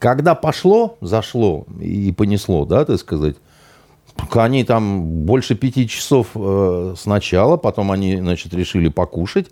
Когда 0.00 0.34
пошло, 0.34 0.98
зашло 1.00 1.66
и 1.80 2.10
понесло, 2.10 2.64
да, 2.64 2.84
так 2.84 2.98
сказать, 2.98 3.36
они 4.32 4.64
там 4.64 5.24
больше 5.24 5.54
пяти 5.54 5.88
часов 5.88 6.28
э, 6.34 6.94
сначала, 6.96 7.56
потом 7.56 7.92
они, 7.92 8.16
значит, 8.16 8.54
решили 8.54 8.88
покушать, 8.88 9.46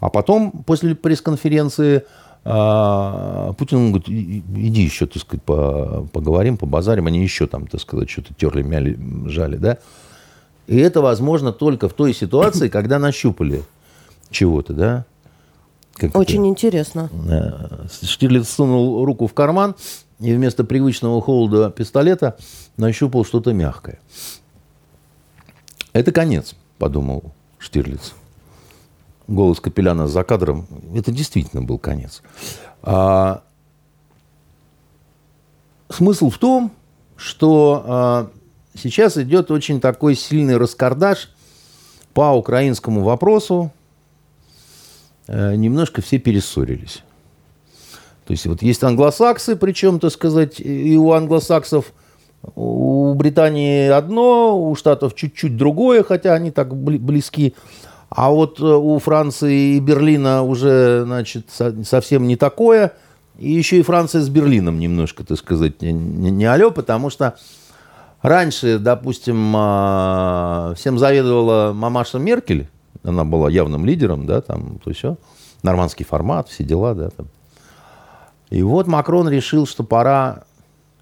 а 0.00 0.08
потом 0.08 0.50
после 0.66 0.94
пресс-конференции 0.94 2.04
э, 2.44 3.52
Путин 3.56 3.92
говорит, 3.92 4.08
иди 4.08 4.82
еще, 4.82 5.06
так 5.06 5.22
сказать, 5.22 5.42
по, 5.42 6.06
поговорим, 6.12 6.56
побазарим. 6.56 7.06
Они 7.06 7.22
еще 7.22 7.46
там, 7.46 7.66
так 7.66 7.80
сказать, 7.80 8.10
что-то 8.10 8.34
терли, 8.34 8.62
мяли, 8.62 8.98
жали, 9.26 9.56
да. 9.56 9.78
И 10.66 10.76
это 10.76 11.00
возможно 11.00 11.52
только 11.52 11.88
в 11.88 11.92
той 11.92 12.14
ситуации, 12.14 12.68
когда 12.70 12.98
нащупали 12.98 13.62
чего-то, 14.30 14.72
да. 14.72 15.04
Как 15.94 16.16
Очень 16.16 16.40
это? 16.40 16.48
интересно. 16.48 17.10
Штирлиц 18.02 18.48
сунул 18.48 19.04
руку 19.04 19.26
в 19.26 19.34
карман 19.34 19.74
и 20.22 20.34
вместо 20.34 20.64
привычного 20.64 21.20
холода 21.20 21.70
пистолета 21.70 22.36
нащупал 22.76 23.24
что-то 23.24 23.52
мягкое. 23.52 23.98
Это 25.92 26.12
конец, 26.12 26.54
подумал 26.78 27.32
Штирлиц. 27.58 28.14
Голос 29.28 29.60
Капеляна 29.60 30.08
за 30.08 30.24
кадром. 30.24 30.66
Это 30.94 31.12
действительно 31.12 31.62
был 31.62 31.78
конец. 31.78 32.22
А, 32.82 33.42
смысл 35.88 36.30
в 36.30 36.38
том, 36.38 36.72
что 37.16 37.84
а, 37.86 38.30
сейчас 38.74 39.16
идет 39.16 39.50
очень 39.50 39.80
такой 39.80 40.14
сильный 40.14 40.56
раскардаш 40.56 41.30
по 42.14 42.32
украинскому 42.32 43.02
вопросу, 43.02 43.70
Э, 45.26 45.54
немножко 45.54 46.02
все 46.02 46.18
перессорились. 46.18 47.02
То 48.26 48.32
есть 48.32 48.46
вот 48.46 48.62
есть 48.62 48.82
англосаксы, 48.84 49.56
причем, 49.56 49.98
так 49.98 50.12
сказать, 50.12 50.60
и 50.60 50.96
у 50.96 51.12
англосаксов 51.12 51.92
у 52.54 53.14
Британии 53.14 53.88
одно, 53.88 54.60
у 54.60 54.74
Штатов 54.74 55.14
чуть-чуть 55.14 55.56
другое, 55.56 56.02
хотя 56.02 56.34
они 56.34 56.50
так 56.50 56.74
близки. 56.76 57.54
А 58.10 58.30
вот 58.30 58.60
э, 58.60 58.64
у 58.64 58.98
Франции 58.98 59.76
и 59.76 59.80
Берлина 59.80 60.42
уже, 60.42 61.04
значит, 61.04 61.46
совсем 61.84 62.26
не 62.26 62.36
такое. 62.36 62.92
И 63.38 63.50
еще 63.50 63.78
и 63.78 63.82
Франция 63.82 64.20
с 64.20 64.28
Берлином 64.28 64.78
немножко, 64.78 65.24
так 65.24 65.38
сказать, 65.38 65.80
не, 65.80 65.92
не 65.92 66.44
алё, 66.44 66.70
потому 66.70 67.10
что 67.10 67.36
раньше, 68.20 68.78
допустим, 68.78 69.54
а, 69.56 70.74
всем 70.76 70.98
заведовала 70.98 71.72
мамаша 71.72 72.18
Меркель, 72.18 72.68
она 73.02 73.24
была 73.24 73.50
явным 73.50 73.86
лидером, 73.86 74.26
да, 74.26 74.42
там, 74.42 74.78
то 74.84 74.92
все. 74.92 75.16
Нормандский 75.62 76.04
формат, 76.04 76.48
все 76.48 76.64
дела, 76.64 76.94
да. 76.94 77.10
Там. 77.10 77.26
И 78.52 78.62
вот 78.62 78.86
Макрон 78.86 79.30
решил, 79.30 79.66
что 79.66 79.82
пора 79.82 80.44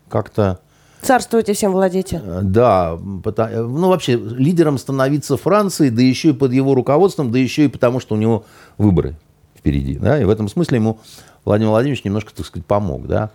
как-то... 0.08 0.60
Царствуйте, 1.02 1.52
всем 1.52 1.72
владейте. 1.72 2.22
Э, 2.24 2.40
да, 2.44 2.96
ну 2.96 3.88
вообще 3.88 4.14
лидером 4.14 4.78
становиться 4.78 5.36
Франции, 5.36 5.88
да 5.88 6.00
еще 6.00 6.28
и 6.28 6.32
под 6.32 6.52
его 6.52 6.76
руководством, 6.76 7.32
да 7.32 7.40
еще 7.40 7.64
и 7.64 7.68
потому, 7.68 7.98
что 7.98 8.14
у 8.14 8.18
него 8.18 8.44
выборы 8.78 9.16
впереди, 9.56 9.96
да, 9.96 10.20
и 10.20 10.24
в 10.24 10.30
этом 10.30 10.48
смысле 10.48 10.76
ему 10.76 11.00
Владимир 11.44 11.70
Владимирович 11.70 12.04
немножко, 12.04 12.32
так 12.32 12.46
сказать, 12.46 12.64
помог, 12.66 13.08
да. 13.08 13.30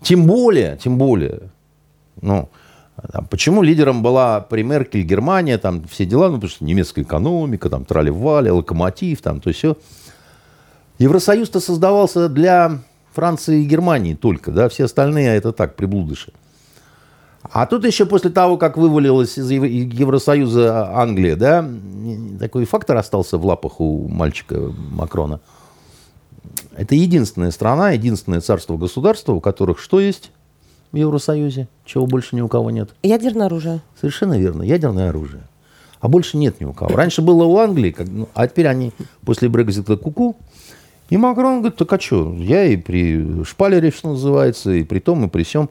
Тем 0.00 0.26
более, 0.26 0.78
тем 0.82 0.96
более, 0.96 1.50
ну, 2.22 2.48
там, 3.12 3.26
почему 3.26 3.60
лидером 3.60 4.02
была 4.02 4.40
при 4.40 4.62
Меркель 4.62 5.02
Германия, 5.02 5.58
там 5.58 5.84
все 5.84 6.06
дела, 6.06 6.28
ну, 6.28 6.36
потому 6.36 6.50
что 6.50 6.64
немецкая 6.64 7.02
экономика, 7.02 7.68
там 7.68 7.84
трали-вали, 7.84 8.50
локомотив, 8.50 9.20
там 9.20 9.38
то 9.42 9.52
все. 9.52 9.76
Евросоюз-то 10.98 11.60
создавался 11.60 12.30
для 12.30 12.80
Франции 13.12 13.62
и 13.62 13.66
Германии 13.66 14.14
только, 14.14 14.50
да, 14.50 14.68
все 14.68 14.84
остальные 14.84 15.36
это 15.36 15.52
так, 15.52 15.76
приблудыши. 15.76 16.32
А 17.42 17.66
тут 17.66 17.86
еще 17.86 18.04
после 18.06 18.30
того, 18.30 18.58
как 18.58 18.76
вывалилась 18.76 19.38
из 19.38 19.50
Евросоюза 19.50 20.94
Англия, 20.94 21.36
да, 21.36 21.68
такой 22.38 22.66
фактор 22.66 22.96
остался 22.98 23.38
в 23.38 23.46
лапах 23.46 23.80
у 23.80 24.08
мальчика 24.08 24.72
Макрона. 24.90 25.40
Это 26.76 26.94
единственная 26.94 27.50
страна, 27.50 27.90
единственное 27.90 28.40
царство-государство, 28.40 29.32
у 29.32 29.40
которых 29.40 29.78
что 29.78 30.00
есть? 30.00 30.30
в 30.92 30.96
Евросоюзе, 30.96 31.68
чего 31.84 32.06
больше 32.06 32.36
ни 32.36 32.40
у 32.40 32.48
кого 32.48 32.70
нет. 32.70 32.90
Ядерное 33.02 33.46
оружие. 33.46 33.80
Совершенно 34.00 34.38
верно, 34.38 34.62
ядерное 34.62 35.10
оружие. 35.10 35.42
А 36.00 36.08
больше 36.08 36.36
нет 36.36 36.60
ни 36.60 36.64
у 36.64 36.72
кого. 36.72 36.96
Раньше 36.96 37.22
было 37.22 37.44
у 37.44 37.58
Англии, 37.58 37.94
ну, 37.98 38.28
а 38.34 38.48
теперь 38.48 38.66
они 38.66 38.92
после 39.24 39.48
Брекзита 39.48 39.96
куку. 39.96 40.36
И 41.10 41.16
Макрон 41.16 41.58
говорит, 41.58 41.76
так 41.76 41.92
а 41.92 42.00
что, 42.00 42.32
я 42.34 42.64
и 42.64 42.76
при 42.76 43.44
шпалере, 43.44 43.90
что 43.90 44.10
называется, 44.10 44.70
и 44.70 44.84
при 44.84 45.00
том, 45.00 45.24
и 45.24 45.28
при 45.28 45.42
всем. 45.42 45.68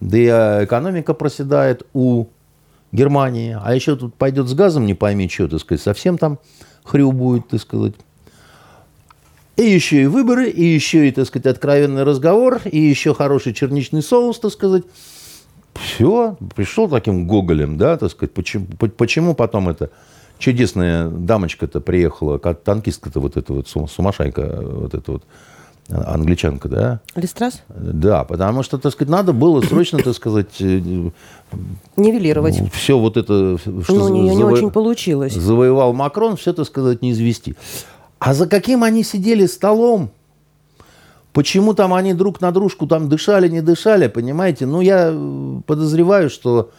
Да 0.00 0.18
и 0.18 0.26
а, 0.26 0.64
экономика 0.64 1.14
проседает 1.14 1.86
у 1.94 2.26
Германии. 2.90 3.56
А 3.62 3.72
еще 3.72 3.94
тут 3.94 4.14
пойдет 4.14 4.48
с 4.48 4.54
газом, 4.54 4.84
не 4.84 4.94
пойми 4.94 5.28
что, 5.28 5.48
так 5.48 5.60
сказать, 5.60 5.80
совсем 5.80 6.18
там 6.18 6.40
хрю 6.82 7.12
будет, 7.12 7.48
так 7.48 7.60
сказать. 7.60 7.94
И 9.56 9.62
еще 9.62 10.02
и 10.02 10.06
выборы, 10.06 10.50
и 10.50 10.64
еще 10.64 11.08
и, 11.08 11.12
так 11.12 11.26
сказать, 11.26 11.46
откровенный 11.46 12.02
разговор, 12.02 12.60
и 12.64 12.80
еще 12.80 13.14
хороший 13.14 13.54
черничный 13.54 14.02
соус, 14.02 14.40
так 14.40 14.50
сказать. 14.50 14.82
Все, 15.74 16.36
пришел 16.56 16.88
таким 16.88 17.28
гоголем, 17.28 17.78
да, 17.78 17.96
так 17.96 18.10
сказать, 18.10 18.32
почему, 18.32 18.66
почему 18.96 19.34
потом 19.34 19.68
это 19.68 19.90
чудесная 20.38 21.08
дамочка-то 21.08 21.80
приехала, 21.80 22.38
как 22.38 22.60
танкистка-то 22.60 23.20
вот 23.20 23.36
эта 23.36 23.52
вот 23.52 23.68
сумасшайка, 23.68 24.60
вот 24.62 24.94
эта 24.94 25.12
вот 25.12 25.22
а, 25.90 26.14
англичанка, 26.14 26.68
да? 26.68 27.00
Листрас? 27.14 27.62
Да, 27.68 28.24
потому 28.24 28.62
что, 28.62 28.78
так 28.78 28.92
сказать, 28.92 29.10
надо 29.10 29.32
было 29.32 29.60
срочно, 29.60 29.98
так 29.98 30.14
сказать... 30.14 30.60
Э, 30.60 31.10
Нивелировать. 31.96 32.72
Все 32.72 32.98
вот 32.98 33.16
это... 33.16 33.58
Что 33.58 33.94
ну, 33.94 34.04
у 34.06 34.08
нее 34.08 34.34
заво... 34.34 34.36
не 34.36 34.44
очень 34.44 34.70
получилось. 34.70 35.34
Завоевал 35.34 35.92
Макрон, 35.92 36.36
все, 36.36 36.52
так 36.54 36.66
сказать, 36.66 37.02
не 37.02 37.12
извести. 37.12 37.54
А 38.18 38.32
за 38.32 38.46
каким 38.46 38.82
они 38.82 39.04
сидели 39.04 39.44
столом? 39.44 40.10
Почему 41.34 41.74
там 41.74 41.92
они 41.92 42.14
друг 42.14 42.40
на 42.40 42.50
дружку 42.50 42.86
там 42.86 43.08
дышали, 43.08 43.48
не 43.48 43.60
дышали, 43.60 44.06
понимаете? 44.06 44.66
Ну, 44.66 44.80
я 44.80 45.10
э, 45.12 45.60
подозреваю, 45.66 46.30
что 46.30 46.70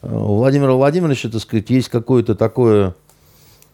э, 0.00 0.16
у 0.16 0.36
Владимира 0.36 0.72
Владимировича, 0.72 1.28
так 1.28 1.42
сказать, 1.42 1.68
есть 1.68 1.90
какое-то 1.90 2.34
такое 2.34 2.94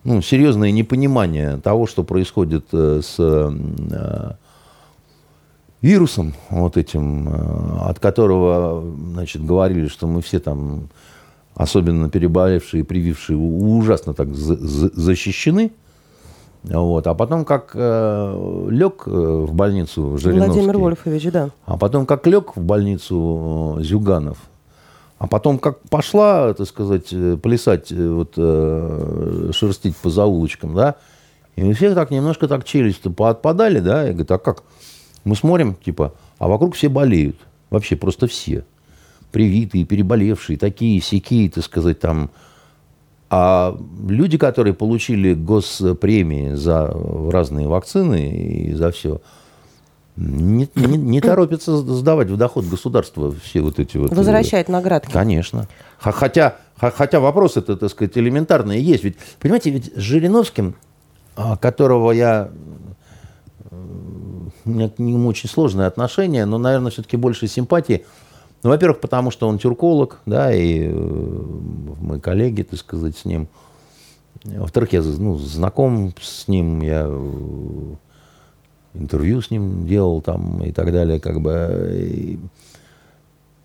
ну, 0.04 0.22
серьезное 0.22 0.70
непонимание 0.70 1.56
того, 1.58 1.86
что 1.86 2.04
происходит 2.04 2.66
э, 2.72 3.00
с 3.02 3.54
вирусом 5.82 6.34
вот 6.50 6.76
этим, 6.76 7.28
от 7.80 7.98
которого, 7.98 8.84
значит, 9.12 9.44
говорили, 9.44 9.88
что 9.88 10.06
мы 10.06 10.20
все 10.20 10.38
там, 10.38 10.88
особенно 11.54 12.10
переболевшие, 12.10 12.84
привившие, 12.84 13.38
ужасно 13.38 14.12
так 14.12 14.34
защищены. 14.34 15.72
Вот. 16.62 17.06
А 17.06 17.14
потом, 17.14 17.44
как 17.44 17.70
э, 17.74 18.66
лег 18.70 19.04
э, 19.06 19.10
в 19.10 19.54
больницу 19.54 20.18
Жириновский. 20.18 20.52
Владимир 20.52 20.78
Вольфович, 20.78 21.32
да. 21.32 21.50
А 21.64 21.78
потом, 21.78 22.04
как 22.04 22.26
лег 22.26 22.54
в 22.54 22.60
больницу 22.60 23.76
э, 23.78 23.82
Зюганов. 23.82 24.38
А 25.20 25.26
потом, 25.26 25.58
как 25.58 25.80
пошла, 25.90 26.54
так 26.54 26.66
сказать, 26.66 27.08
э, 27.12 27.36
плясать, 27.36 27.92
вот, 27.92 28.32
э, 28.38 29.50
шерстить 29.52 29.94
по 29.94 30.08
заулочкам, 30.08 30.74
да, 30.74 30.94
и 31.56 31.62
у 31.62 31.74
всех 31.74 31.94
так 31.94 32.10
немножко 32.10 32.48
так 32.48 32.64
челюсти 32.64 33.08
поотпадали, 33.08 33.80
да, 33.80 34.04
и 34.08 34.12
говорит, 34.12 34.30
а 34.30 34.38
как? 34.38 34.62
Мы 35.24 35.36
смотрим, 35.36 35.74
типа, 35.74 36.14
а 36.38 36.48
вокруг 36.48 36.74
все 36.74 36.88
болеют. 36.88 37.36
Вообще 37.68 37.96
просто 37.96 38.28
все. 38.28 38.64
Привитые, 39.30 39.84
переболевшие, 39.84 40.56
такие, 40.56 41.02
сякие, 41.02 41.50
так 41.50 41.64
сказать, 41.64 42.00
там, 42.00 42.30
а 43.28 43.78
люди, 44.08 44.38
которые 44.38 44.72
получили 44.72 45.34
госпремии 45.34 46.54
за 46.54 46.96
разные 47.30 47.68
вакцины 47.68 48.70
и 48.70 48.72
за 48.72 48.90
все, 48.90 49.20
не, 50.16 50.68
не, 50.74 50.96
не 50.96 51.20
торопится 51.20 51.76
сдавать 51.76 52.28
в 52.28 52.36
доход 52.36 52.66
государства 52.66 53.32
все 53.42 53.60
вот 53.60 53.78
эти 53.78 53.96
вот... 53.96 54.12
Возвращает 54.12 54.68
наградки. 54.68 55.12
Конечно. 55.12 55.68
Хотя, 55.98 56.56
хотя 56.76 57.20
вопрос 57.20 57.56
это, 57.56 57.76
так 57.76 57.90
сказать, 57.90 58.16
элементарный 58.18 58.80
есть. 58.80 59.04
Ведь, 59.04 59.16
понимаете, 59.38 59.70
ведь 59.70 59.92
с 59.94 60.00
Жириновским, 60.00 60.74
а, 61.36 61.56
которого 61.56 62.12
я... 62.12 62.50
У 63.70 64.70
меня 64.70 64.88
к 64.90 64.98
нему 64.98 65.28
очень 65.28 65.48
сложные 65.48 65.86
отношения, 65.86 66.44
но, 66.44 66.58
наверное, 66.58 66.90
все-таки 66.90 67.16
больше 67.16 67.46
симпатии. 67.46 68.04
Ну, 68.62 68.70
во-первых, 68.70 69.00
потому 69.00 69.30
что 69.30 69.48
он 69.48 69.58
тюрколог, 69.58 70.20
да, 70.26 70.52
и 70.52 70.88
э, 70.88 70.92
мы 70.92 72.20
коллеги, 72.20 72.62
так 72.62 72.78
сказать, 72.78 73.16
с 73.16 73.24
ним. 73.24 73.48
Во-вторых, 74.44 74.92
я 74.92 75.02
ну, 75.02 75.38
знаком 75.38 76.12
с 76.20 76.46
ним, 76.46 76.82
я 76.82 77.06
э, 77.06 77.94
интервью 78.94 79.40
с 79.42 79.50
ним 79.50 79.86
делал 79.86 80.20
там 80.20 80.62
и 80.62 80.72
так 80.72 80.92
далее, 80.92 81.20
как 81.20 81.40
бы. 81.40 82.38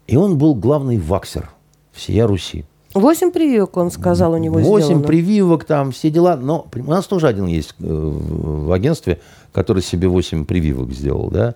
И 0.07 0.15
он 0.15 0.37
был 0.37 0.55
главный 0.55 0.97
ваксер 0.97 1.49
всея 1.91 2.27
Руси. 2.27 2.65
Восемь 2.93 3.31
прививок, 3.31 3.75
он 3.75 3.91
сказал, 3.91 4.33
у 4.33 4.37
него 4.37 4.59
Восемь 4.59 4.85
сделано. 4.85 5.07
прививок, 5.07 5.65
там 5.65 5.91
все 5.91 6.09
дела. 6.09 6.37
Но 6.37 6.67
у 6.73 6.83
нас 6.89 7.07
тоже 7.07 7.27
один 7.27 7.45
есть 7.45 7.75
э, 7.79 7.85
в 7.85 8.71
агентстве, 8.71 9.19
который 9.51 9.83
себе 9.83 10.07
восемь 10.07 10.45
прививок 10.45 10.93
сделал, 10.93 11.29
да, 11.29 11.55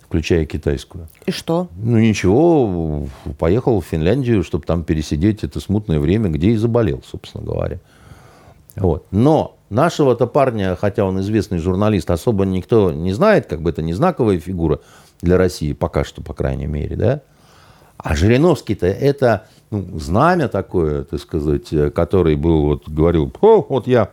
включая 0.00 0.46
китайскую. 0.46 1.08
И 1.26 1.32
что? 1.32 1.68
Ну 1.76 1.98
ничего, 1.98 3.08
поехал 3.38 3.80
в 3.80 3.84
Финляндию, 3.84 4.42
чтобы 4.42 4.64
там 4.64 4.82
пересидеть 4.84 5.44
это 5.44 5.60
смутное 5.60 6.00
время, 6.00 6.30
где 6.30 6.52
и 6.52 6.56
заболел, 6.56 7.02
собственно 7.04 7.44
говоря. 7.44 7.78
Вот. 8.76 9.06
Но 9.10 9.58
нашего-то 9.68 10.26
парня, 10.26 10.76
хотя 10.76 11.04
он 11.04 11.20
известный 11.20 11.58
журналист, 11.58 12.10
особо 12.10 12.44
никто 12.44 12.92
не 12.92 13.12
знает, 13.12 13.46
как 13.46 13.62
бы 13.62 13.70
это 13.70 13.82
не 13.82 13.92
знаковая 13.92 14.38
фигура 14.38 14.80
для 15.20 15.36
России, 15.36 15.72
пока 15.72 16.04
что, 16.04 16.22
по 16.22 16.34
крайней 16.34 16.66
мере, 16.66 16.96
да. 16.96 17.22
А 17.96 18.14
Жириновский-то 18.14 18.86
это 18.86 19.46
ну, 19.70 19.98
знамя 19.98 20.48
такое, 20.48 21.04
так 21.04 21.20
сказать, 21.20 21.68
который 21.94 22.34
был, 22.36 22.62
вот 22.62 22.88
говорил, 22.88 23.32
О, 23.40 23.64
вот 23.68 23.86
я 23.86 24.10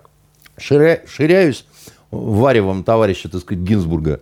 ширя, 0.58 1.02
ширяюсь 1.08 1.66
варевом 2.12 2.84
товарища, 2.84 3.30
так 3.30 3.42
сказать, 3.42 3.64
Гинзбурга. 3.64 4.20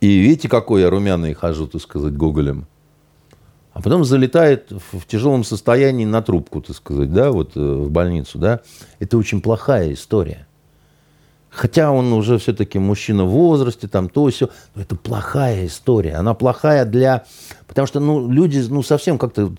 И 0.00 0.18
видите, 0.18 0.48
какой 0.48 0.82
я 0.82 0.90
румяный 0.90 1.34
хожу, 1.34 1.66
так 1.66 1.82
сказать, 1.82 2.16
Гоголем 2.16 2.66
а 3.78 3.80
потом 3.80 4.04
залетает 4.04 4.72
в 4.72 5.06
тяжелом 5.06 5.44
состоянии 5.44 6.04
на 6.04 6.20
трубку, 6.20 6.60
так 6.60 6.74
сказать, 6.74 7.12
да, 7.12 7.30
вот 7.30 7.52
э, 7.54 7.60
в 7.60 7.88
больницу, 7.92 8.36
да, 8.36 8.58
это 8.98 9.16
очень 9.16 9.40
плохая 9.40 9.92
история. 9.92 10.48
Хотя 11.48 11.92
он 11.92 12.12
уже 12.12 12.38
все-таки 12.38 12.80
мужчина 12.80 13.24
в 13.24 13.28
возрасте, 13.28 13.86
там 13.86 14.08
то 14.08 14.26
все, 14.30 14.48
но 14.74 14.82
это 14.82 14.96
плохая 14.96 15.66
история. 15.66 16.14
Она 16.14 16.34
плохая 16.34 16.86
для... 16.86 17.24
Потому 17.68 17.86
что 17.86 18.00
ну, 18.00 18.28
люди 18.28 18.58
ну, 18.68 18.82
совсем 18.82 19.16
как-то 19.16 19.52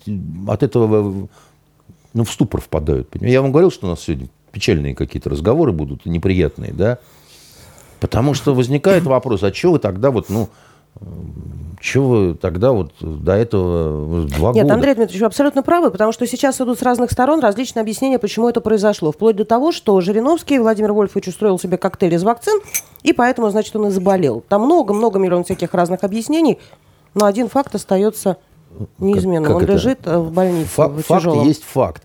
от 0.46 0.62
этого 0.62 1.28
ну, 2.12 2.24
в 2.24 2.30
ступор 2.30 2.60
впадают. 2.60 3.08
Я 3.22 3.40
вам 3.40 3.52
говорил, 3.52 3.70
что 3.70 3.86
у 3.86 3.90
нас 3.90 4.02
сегодня 4.02 4.28
печальные 4.52 4.94
какие-то 4.94 5.30
разговоры 5.30 5.72
будут, 5.72 6.04
неприятные, 6.04 6.74
да? 6.74 6.98
Потому 8.00 8.34
что 8.34 8.54
возникает 8.54 9.04
вопрос, 9.04 9.42
а 9.44 9.54
что 9.54 9.72
вы 9.72 9.78
тогда 9.78 10.10
вот, 10.10 10.28
ну, 10.28 10.50
чего 11.80 12.08
вы 12.08 12.34
тогда 12.34 12.72
вот 12.72 12.92
до 13.00 13.32
этого 13.32 14.26
два 14.26 14.52
Нет, 14.52 14.64
года? 14.64 14.74
Андрей 14.74 14.94
Дмитриевич, 14.94 15.20
вы 15.20 15.26
абсолютно 15.26 15.62
правы, 15.62 15.90
потому 15.90 16.12
что 16.12 16.26
сейчас 16.26 16.60
идут 16.60 16.78
с 16.78 16.82
разных 16.82 17.10
сторон 17.10 17.40
различные 17.40 17.80
объяснения, 17.80 18.18
почему 18.18 18.48
это 18.50 18.60
произошло. 18.60 19.12
Вплоть 19.12 19.36
до 19.36 19.46
того, 19.46 19.72
что 19.72 19.98
Жириновский 20.02 20.58
Владимир 20.58 20.92
Вольфович 20.92 21.28
устроил 21.28 21.58
себе 21.58 21.78
коктейль 21.78 22.14
из 22.14 22.22
вакцин, 22.22 22.60
и 23.02 23.14
поэтому, 23.14 23.48
значит, 23.48 23.74
он 23.76 23.86
и 23.86 23.90
заболел. 23.90 24.44
Там 24.46 24.62
много-много 24.62 25.18
миллионов 25.18 25.46
всяких 25.46 25.72
разных 25.72 26.04
объяснений, 26.04 26.58
но 27.14 27.24
один 27.24 27.48
факт 27.48 27.74
остается 27.74 28.36
неизменным. 28.98 29.44
Как, 29.44 29.52
как 29.52 29.56
он 29.56 29.64
это? 29.64 29.72
лежит 29.72 30.00
э, 30.04 30.18
в 30.18 30.32
больнице. 30.32 30.68
Факт, 30.68 30.94
в 30.96 31.02
факт 31.02 31.26
есть 31.46 31.64
факт. 31.64 32.02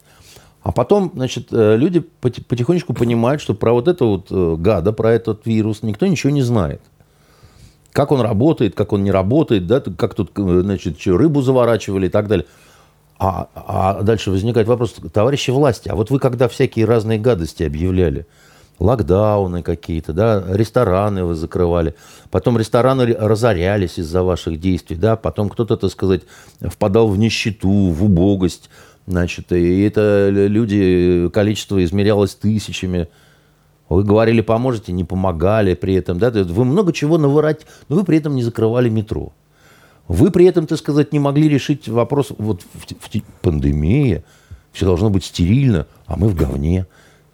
А 0.63 0.71
потом, 0.71 1.11
значит, 1.13 1.49
э, 1.51 1.75
люди 1.75 1.99
потихонечку 1.99 2.93
понимают, 2.93 3.41
что 3.41 3.53
про 3.53 3.73
вот 3.73 3.89
это 3.89 4.05
вот 4.05 4.27
э, 4.31 4.55
гада, 4.57 4.93
про 4.93 5.11
этот 5.11 5.45
вирус 5.45 5.83
никто 5.83 6.07
ничего 6.07 6.31
не 6.31 6.41
знает 6.43 6.81
как 7.95 8.11
он 8.11 8.19
работает, 8.19 8.75
как 8.75 8.91
он 8.91 9.05
не 9.05 9.11
работает, 9.11 9.67
да, 9.67 9.79
как 9.79 10.15
тут, 10.15 10.31
значит, 10.35 10.99
что, 10.99 11.15
рыбу 11.15 11.41
заворачивали 11.41 12.07
и 12.07 12.09
так 12.09 12.27
далее. 12.27 12.45
А, 13.17 13.47
а 13.55 14.01
дальше 14.01 14.31
возникает 14.31 14.67
вопрос, 14.67 14.95
товарищи 15.13 15.49
власти, 15.51 15.87
а 15.87 15.95
вот 15.95 16.09
вы 16.09 16.19
когда 16.19 16.49
всякие 16.49 16.83
разные 16.83 17.17
гадости 17.17 17.63
объявляли, 17.63 18.27
локдауны 18.79 19.63
какие-то, 19.63 20.11
да, 20.11 20.43
рестораны 20.45 21.23
вы 21.23 21.35
закрывали, 21.35 21.95
потом 22.31 22.57
рестораны 22.57 23.13
разорялись 23.13 23.97
из-за 23.97 24.23
ваших 24.23 24.59
действий, 24.59 24.97
да, 24.97 25.15
потом 25.15 25.49
кто-то, 25.49 25.77
так 25.77 25.89
сказать, 25.89 26.23
впадал 26.59 27.07
в 27.07 27.17
нищету, 27.17 27.69
в 27.69 28.03
убогость, 28.03 28.69
значит, 29.07 29.53
и 29.53 29.83
это 29.83 30.27
люди, 30.29 31.29
количество 31.29 31.81
измерялось 31.81 32.35
тысячами, 32.35 33.07
вы 33.89 34.03
говорили, 34.03 34.41
поможете, 34.41 34.91
не 34.91 35.03
помогали 35.03 35.75
при 35.75 35.93
этом. 35.93 36.17
Да? 36.17 36.31
Вы 36.31 36.65
много 36.65 36.91
чего 36.91 37.17
наворать, 37.17 37.65
но 37.87 37.97
вы 37.97 38.03
при 38.03 38.17
этом 38.17 38.35
не 38.35 38.43
закрывали 38.43 38.89
метро. 38.89 39.31
Вы 40.07 40.31
при 40.31 40.45
этом, 40.45 40.67
так 40.67 40.77
сказать, 40.77 41.13
не 41.13 41.19
могли 41.19 41.49
решить 41.49 41.87
вопрос, 41.87 42.31
вот 42.37 42.61
в, 42.73 42.85
в, 42.93 43.23
пандемия, 43.41 44.23
все 44.71 44.85
должно 44.85 45.09
быть 45.09 45.25
стерильно, 45.25 45.87
а 46.05 46.15
мы 46.15 46.27
в 46.27 46.35
говне 46.35 46.85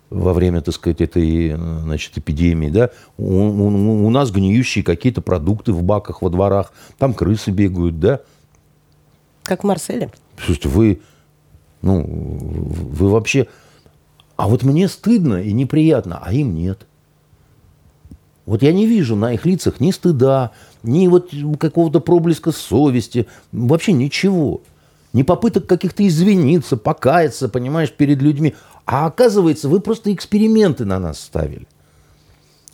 во 0.09 0.33
время, 0.33 0.61
так 0.61 0.75
сказать, 0.75 1.01
этой 1.01 1.55
значит, 1.55 2.17
эпидемии. 2.17 2.69
Да? 2.69 2.91
У, 3.17 3.23
у, 3.23 4.05
у 4.05 4.09
нас 4.09 4.31
гниющие 4.31 4.83
какие-то 4.83 5.21
продукты 5.21 5.73
в 5.73 5.83
баках 5.83 6.21
во 6.21 6.29
дворах, 6.29 6.73
там 6.97 7.13
крысы 7.13 7.51
бегают, 7.51 7.99
да? 7.99 8.19
Как 9.43 9.63
в 9.63 9.67
Марселе. 9.67 10.11
Слушайте, 10.37 10.69
вы, 10.69 11.01
ну, 11.81 12.05
вы 12.05 13.09
вообще 13.09 13.47
а 14.41 14.47
вот 14.47 14.63
мне 14.63 14.87
стыдно 14.87 15.35
и 15.43 15.53
неприятно, 15.53 16.19
а 16.19 16.33
им 16.33 16.55
нет. 16.55 16.87
Вот 18.47 18.63
я 18.63 18.73
не 18.73 18.87
вижу 18.87 19.15
на 19.15 19.33
их 19.33 19.45
лицах 19.45 19.79
ни 19.79 19.91
стыда, 19.91 20.49
ни 20.81 21.07
вот 21.07 21.29
какого-то 21.59 21.99
проблеска 21.99 22.51
совести, 22.51 23.27
вообще 23.51 23.91
ничего. 23.91 24.63
Ни 25.13 25.21
попыток 25.21 25.67
каких-то 25.67 26.07
извиниться, 26.07 26.75
покаяться, 26.75 27.49
понимаешь, 27.49 27.91
перед 27.91 28.19
людьми. 28.19 28.55
А 28.87 29.05
оказывается, 29.05 29.69
вы 29.69 29.79
просто 29.79 30.11
эксперименты 30.11 30.85
на 30.85 30.97
нас 30.97 31.19
ставили. 31.19 31.67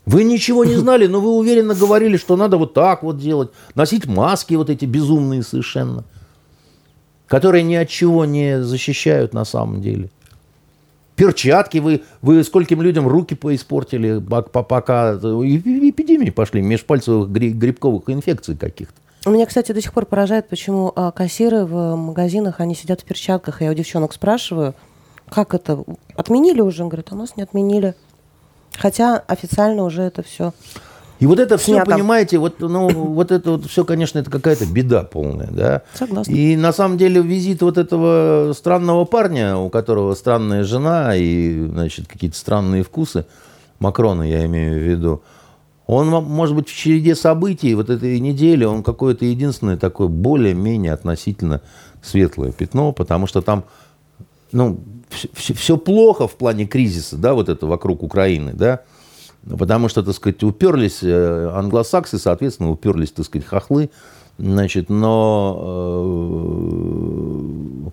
Вы 0.06 0.24
ничего 0.24 0.64
не 0.64 0.78
знали, 0.78 1.06
но 1.08 1.20
вы 1.20 1.32
уверенно 1.32 1.76
говорили, 1.76 2.16
что 2.16 2.38
надо 2.38 2.56
вот 2.56 2.76
так 2.76 3.04
вот 3.04 3.18
делать. 3.18 3.52
Носить 3.76 4.06
маски 4.06 4.54
вот 4.54 4.70
эти 4.70 4.86
безумные 4.86 5.44
совершенно. 5.44 6.06
Которые 7.28 7.64
ни 7.64 7.76
от 7.76 7.90
чего 7.90 8.24
не 8.24 8.64
защищают 8.64 9.34
на 9.34 9.44
самом 9.44 9.82
деле 9.82 10.10
перчатки, 11.18 11.80
вы, 11.80 12.04
вы 12.22 12.44
скольким 12.44 12.82
людям 12.82 13.08
руки 13.08 13.36
поиспортили, 13.36 14.20
пока 14.20 15.16
эпидемии 15.16 16.30
пошли, 16.30 16.62
межпальцевых 16.62 17.30
грибковых 17.30 18.04
инфекций 18.08 18.56
каких-то. 18.56 18.94
У 19.26 19.32
меня, 19.32 19.46
кстати, 19.46 19.74
до 19.74 19.82
сих 19.82 19.92
пор 19.94 20.06
поражает, 20.06 20.48
почему 20.48 20.94
а, 20.96 21.12
кассиры 21.12 21.66
в 21.66 21.96
магазинах, 21.96 22.62
они 22.62 22.76
сидят 22.76 23.02
в 23.02 23.04
перчатках. 23.04 23.62
Я 23.62 23.72
у 23.72 23.74
девчонок 23.74 24.14
спрашиваю, 24.14 24.74
как 25.28 25.54
это, 25.54 25.84
отменили 26.16 26.62
уже? 26.62 26.84
Он 26.84 26.90
говорит, 26.90 27.08
а 27.12 27.16
нас 27.16 27.36
не 27.36 27.44
отменили. 27.44 27.96
Хотя 28.78 29.18
официально 29.18 29.84
уже 29.84 30.04
это 30.04 30.22
все 30.24 30.54
и 31.20 31.26
вот 31.26 31.40
это 31.40 31.58
все, 31.58 31.74
Снято. 31.74 31.92
понимаете, 31.92 32.38
вот, 32.38 32.60
ну, 32.60 32.90
вот 32.90 33.32
это 33.32 33.52
вот 33.52 33.66
все, 33.66 33.84
конечно, 33.84 34.20
это 34.20 34.30
какая-то 34.30 34.66
беда 34.66 35.04
полная, 35.04 35.50
да. 35.50 35.82
Согласна. 35.94 36.32
И 36.32 36.56
на 36.56 36.72
самом 36.72 36.98
деле 36.98 37.22
визит 37.22 37.62
вот 37.62 37.78
этого 37.78 38.54
странного 38.54 39.06
парня, 39.06 39.58
у 39.58 39.70
которого 39.70 40.14
странная 40.14 40.64
жена 40.64 41.16
и, 41.16 41.66
значит, 41.66 42.08
какие-то 42.08 42.38
странные 42.38 42.84
вкусы, 42.84 43.26
Макрона 43.80 44.24
я 44.24 44.46
имею 44.46 44.80
в 44.80 44.84
виду, 44.84 45.24
он, 45.88 46.10
может 46.10 46.56
быть, 46.56 46.68
в 46.68 46.76
череде 46.76 47.16
событий 47.16 47.74
вот 47.74 47.90
этой 47.90 48.20
недели, 48.20 48.66
он 48.66 48.84
какое-то 48.84 49.26
единственное 49.26 49.78
такое 49.78 50.10
более-менее 50.10 50.92
относительно 50.92 51.62
светлое 52.02 52.52
пятно, 52.52 52.92
потому 52.92 53.26
что 53.26 53.42
там, 53.42 53.64
ну, 54.52 54.80
все, 55.10 55.54
все 55.54 55.78
плохо 55.78 56.28
в 56.28 56.36
плане 56.36 56.68
кризиса, 56.68 57.18
да, 57.18 57.34
вот 57.34 57.50
это 57.50 57.66
вокруг 57.66 58.04
Украины, 58.04 58.52
да, 58.54 58.82
Потому 59.58 59.90
что, 59.90 60.04
так 60.04 60.14
сказать, 60.16 60.44
уперлись 60.44 61.00
э, 61.02 61.50
англосаксы, 61.54 62.18
соответственно, 62.18 62.70
уперлись, 62.72 63.12
так 63.12 63.26
сказать, 63.26 63.48
хохлы. 63.48 63.90
Значит, 64.38 64.90
но 64.90 65.58
э, 67.84 67.90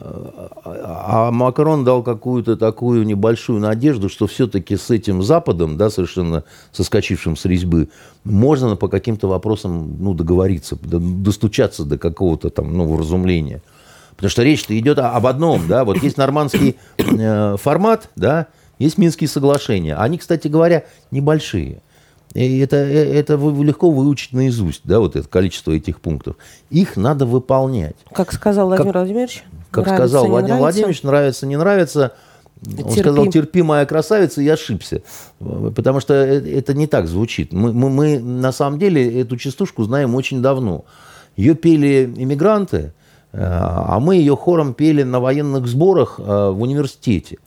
а 0.00 1.30
Макрон 1.30 1.84
дал 1.84 2.02
какую-то 2.02 2.56
такую 2.56 3.04
небольшую 3.04 3.60
надежду, 3.60 4.08
что 4.08 4.26
все-таки 4.26 4.76
с 4.76 4.90
этим 4.90 5.22
Западом, 5.22 5.76
да, 5.76 5.90
совершенно 5.90 6.44
соскочившим 6.72 7.36
с 7.36 7.44
резьбы, 7.44 7.88
можно 8.24 8.76
по 8.76 8.88
каким-то 8.88 9.28
вопросам 9.28 9.96
ну, 9.98 10.14
договориться, 10.14 10.76
достучаться 10.82 11.84
до 11.84 11.98
какого-то 11.98 12.50
там 12.50 12.76
ну, 12.76 12.86
вразумления. 12.86 13.62
Потому 14.10 14.30
что 14.30 14.42
речь-то 14.42 14.78
идет 14.78 14.98
об 14.98 15.26
одном, 15.26 15.66
да, 15.68 15.84
вот 15.84 16.02
есть 16.02 16.16
нормандский 16.16 16.76
э, 16.98 17.56
формат, 17.56 18.10
да, 18.14 18.48
есть 18.78 18.98
Минские 18.98 19.28
соглашения. 19.28 19.96
Они, 19.96 20.18
кстати 20.18 20.48
говоря, 20.48 20.84
небольшие. 21.10 21.80
И 22.34 22.58
это, 22.58 22.76
э, 22.76 23.18
это 23.18 23.34
легко 23.34 23.90
выучить 23.90 24.32
наизусть, 24.32 24.82
да, 24.84 25.00
вот 25.00 25.16
это 25.16 25.26
количество 25.28 25.72
этих 25.72 26.00
пунктов. 26.00 26.36
Их 26.70 26.96
надо 26.96 27.26
выполнять. 27.26 27.96
Как 28.12 28.32
сказал 28.32 28.66
Владимир 28.66 28.92
как, 28.92 29.02
Владимирович? 29.02 29.44
Как 29.70 29.86
нравится, 29.86 30.08
сказал 30.08 30.26
Владимир 30.28 30.56
нравится? 30.56 30.62
Владимирович, 30.62 31.02
нравится, 31.02 31.46
не 31.46 31.56
нравится. 31.56 32.12
Он 32.66 32.74
Терпи. 32.74 33.00
сказал, 33.00 33.26
терпи, 33.28 33.62
моя 33.62 33.86
красавица, 33.86 34.42
и 34.42 34.48
ошибся. 34.48 35.02
Потому 35.38 36.00
что 36.00 36.14
э, 36.14 36.58
это 36.58 36.74
не 36.74 36.86
так 36.86 37.06
звучит. 37.06 37.52
Мы, 37.52 37.72
мы, 37.72 37.88
мы 37.88 38.18
на 38.18 38.52
самом 38.52 38.78
деле 38.78 39.20
эту 39.20 39.36
частушку 39.36 39.84
знаем 39.84 40.14
очень 40.14 40.42
давно. 40.42 40.84
Ее 41.36 41.54
пели 41.54 42.12
иммигранты, 42.16 42.92
э, 43.32 43.38
а 43.40 43.98
мы 44.00 44.16
ее 44.16 44.36
хором 44.36 44.74
пели 44.74 45.02
на 45.02 45.20
военных 45.20 45.66
сборах 45.66 46.18
в 46.18 46.60
университете. 46.60 47.38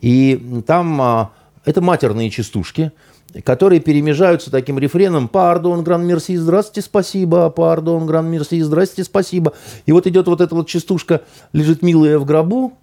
И 0.00 0.62
там 0.66 1.00
а, 1.00 1.30
это 1.64 1.80
матерные 1.80 2.30
частушки– 2.30 2.92
которые 3.42 3.80
перемежаются 3.80 4.50
таким 4.50 4.78
рефреном 4.78 5.28
«Пардон, 5.28 5.82
гран 5.82 6.06
мерси, 6.06 6.36
здравствуйте, 6.36 6.86
спасибо, 6.86 7.50
пардон, 7.50 8.06
гран 8.06 8.30
мерси, 8.30 8.60
здравствуйте, 8.62 9.04
спасибо». 9.04 9.54
И 9.86 9.92
вот 9.92 10.06
идет 10.06 10.28
вот 10.28 10.40
эта 10.40 10.54
вот 10.54 10.68
частушка 10.68 11.22
«Лежит 11.52 11.82
милая 11.82 12.18
в 12.18 12.24
гробу», 12.24 12.74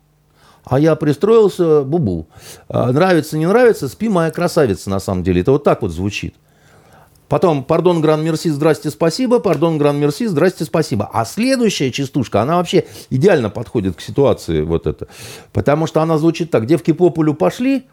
а 0.66 0.80
я 0.80 0.96
пристроился, 0.96 1.84
бубу. 1.84 2.28
А, 2.68 2.92
нравится, 2.92 3.38
не 3.38 3.48
нравится, 3.48 3.88
спи, 3.88 4.10
моя 4.10 4.32
красавица, 4.32 4.90
на 4.90 5.00
самом 5.00 5.24
деле. 5.24 5.42
Это 5.42 5.54
вот 5.54 5.64
так 5.64 5.82
вот 5.82 5.92
звучит. 5.92 6.36
Потом 7.32 7.64
«Пардон, 7.64 8.02
гран 8.02 8.22
мерси, 8.26 8.50
здрасте, 8.50 8.90
спасибо», 8.90 9.40
«Пардон, 9.40 9.78
гран 9.78 9.98
мерси, 9.98 10.28
здрасте, 10.28 10.66
спасибо». 10.66 11.10
А 11.14 11.24
следующая 11.24 11.90
частушка, 11.90 12.42
она 12.42 12.58
вообще 12.58 12.84
идеально 13.10 13.50
подходит 13.50 13.96
к 13.96 14.02
ситуации 14.02 14.64
вот 14.64 14.86
это. 14.86 15.08
Потому 15.54 15.88
что 15.88 16.02
она 16.02 16.18
звучит 16.18 16.52
так. 16.52 16.66
«Девки 16.66 16.92
по 16.92 17.10
полю 17.10 17.34
пошли», 17.34 17.86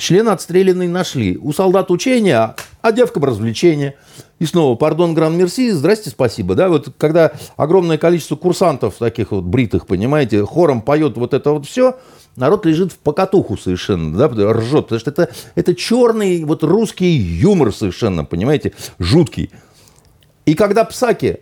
Член 0.00 0.28
отстрелянный 0.28 0.88
нашли. 0.88 1.36
У 1.36 1.52
солдат 1.52 1.90
учения, 1.90 2.56
а 2.80 2.92
девкам 2.92 3.24
развлечения. 3.24 3.94
И 4.38 4.46
снова, 4.46 4.74
пардон, 4.74 5.14
гран-мерси, 5.14 5.70
здрасте, 5.70 6.10
спасибо. 6.10 6.54
Да, 6.54 6.68
вот 6.68 6.88
когда 6.98 7.32
огромное 7.56 7.98
количество 7.98 8.36
курсантов 8.36 8.94
таких 8.98 9.30
вот 9.32 9.44
бритых, 9.44 9.86
понимаете, 9.86 10.44
хором 10.44 10.82
поет 10.82 11.16
вот 11.16 11.34
это 11.34 11.52
вот 11.52 11.66
все, 11.66 11.98
народ 12.36 12.66
лежит 12.66 12.92
в 12.92 12.98
покатуху 12.98 13.56
совершенно, 13.56 14.16
да, 14.16 14.28
ржет, 14.28 14.84
потому 14.84 15.00
что 15.00 15.10
это, 15.10 15.30
это 15.54 15.74
черный 15.74 16.44
вот 16.44 16.62
русский 16.62 17.10
юмор 17.10 17.74
совершенно, 17.74 18.24
понимаете, 18.24 18.72
жуткий. 18.98 19.50
И 20.44 20.54
когда 20.54 20.84
Псаки 20.84 21.40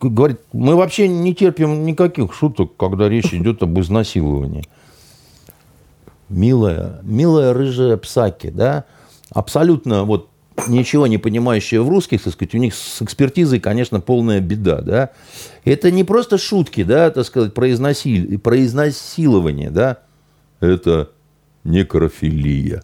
говорит, 0.00 0.40
мы 0.52 0.76
вообще 0.76 1.08
не 1.08 1.34
терпим 1.34 1.86
никаких 1.86 2.34
шуток, 2.34 2.76
когда 2.76 3.08
речь 3.08 3.32
идет 3.32 3.62
об 3.62 3.78
изнасиловании 3.80 4.68
милая, 6.28 7.00
милая 7.02 7.52
рыжая 7.52 7.96
псаки, 7.96 8.50
да, 8.50 8.84
абсолютно 9.30 10.04
вот 10.04 10.28
ничего 10.68 11.06
не 11.06 11.18
понимающая 11.18 11.80
в 11.80 11.88
русских, 11.88 12.22
так 12.22 12.32
сказать, 12.32 12.54
у 12.54 12.58
них 12.58 12.74
с 12.74 13.02
экспертизой, 13.02 13.60
конечно, 13.60 14.00
полная 14.00 14.40
беда, 14.40 14.80
да. 14.80 15.10
Это 15.64 15.90
не 15.90 16.04
просто 16.04 16.38
шутки, 16.38 16.84
да, 16.84 17.10
так 17.10 17.26
сказать, 17.26 17.54
про, 17.54 17.70
изнасил... 17.70 18.38
про 18.38 18.62
изнасилование, 18.64 19.70
да, 19.70 19.98
это 20.60 21.10
некрофилия. 21.64 22.82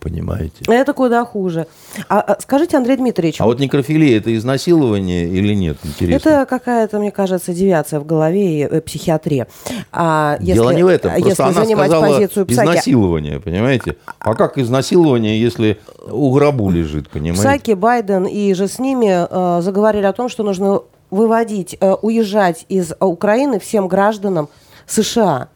Понимаете? 0.00 0.64
Это 0.66 0.94
куда 0.94 1.24
хуже. 1.26 1.66
А, 2.08 2.20
а, 2.20 2.40
скажите, 2.40 2.78
Андрей 2.78 2.96
Дмитриевич. 2.96 3.40
А 3.40 3.44
вот 3.44 3.60
некрофилия 3.60 4.16
это 4.16 4.34
изнасилование 4.34 5.28
или 5.28 5.52
нет? 5.52 5.76
Интересно. 5.84 6.28
Это 6.30 6.46
какая-то, 6.46 6.98
мне 6.98 7.10
кажется, 7.10 7.52
девиация 7.52 8.00
в 8.00 8.06
голове 8.06 8.60
и 8.60 8.62
э, 8.62 8.80
психиатрия. 8.80 9.46
А 9.92 10.38
если, 10.40 10.54
Дело 10.54 10.70
не 10.70 10.82
в 10.82 10.86
этом. 10.86 11.10
Просто 11.12 11.28
если 11.28 11.42
она 11.42 11.52
занимать 11.52 11.90
сказала 11.90 12.14
позицию 12.14 12.46
псаки... 12.46 12.68
изнасилование, 12.70 13.40
понимаете? 13.40 13.96
А 14.20 14.34
как 14.34 14.56
изнасилование, 14.56 15.38
если 15.38 15.78
у 16.10 16.32
гробу 16.32 16.70
лежит, 16.70 17.10
понимаете? 17.10 17.42
Псаки, 17.42 17.74
Байден 17.74 18.24
и 18.24 18.54
же 18.54 18.68
с 18.68 18.78
ними 18.78 19.26
э, 19.28 19.60
заговорили 19.60 20.06
о 20.06 20.14
том, 20.14 20.30
что 20.30 20.42
нужно 20.42 20.80
выводить, 21.10 21.76
э, 21.78 21.94
уезжать 22.00 22.64
из 22.70 22.94
Украины 23.00 23.60
всем 23.60 23.86
гражданам 23.86 24.48
США. 24.86 25.48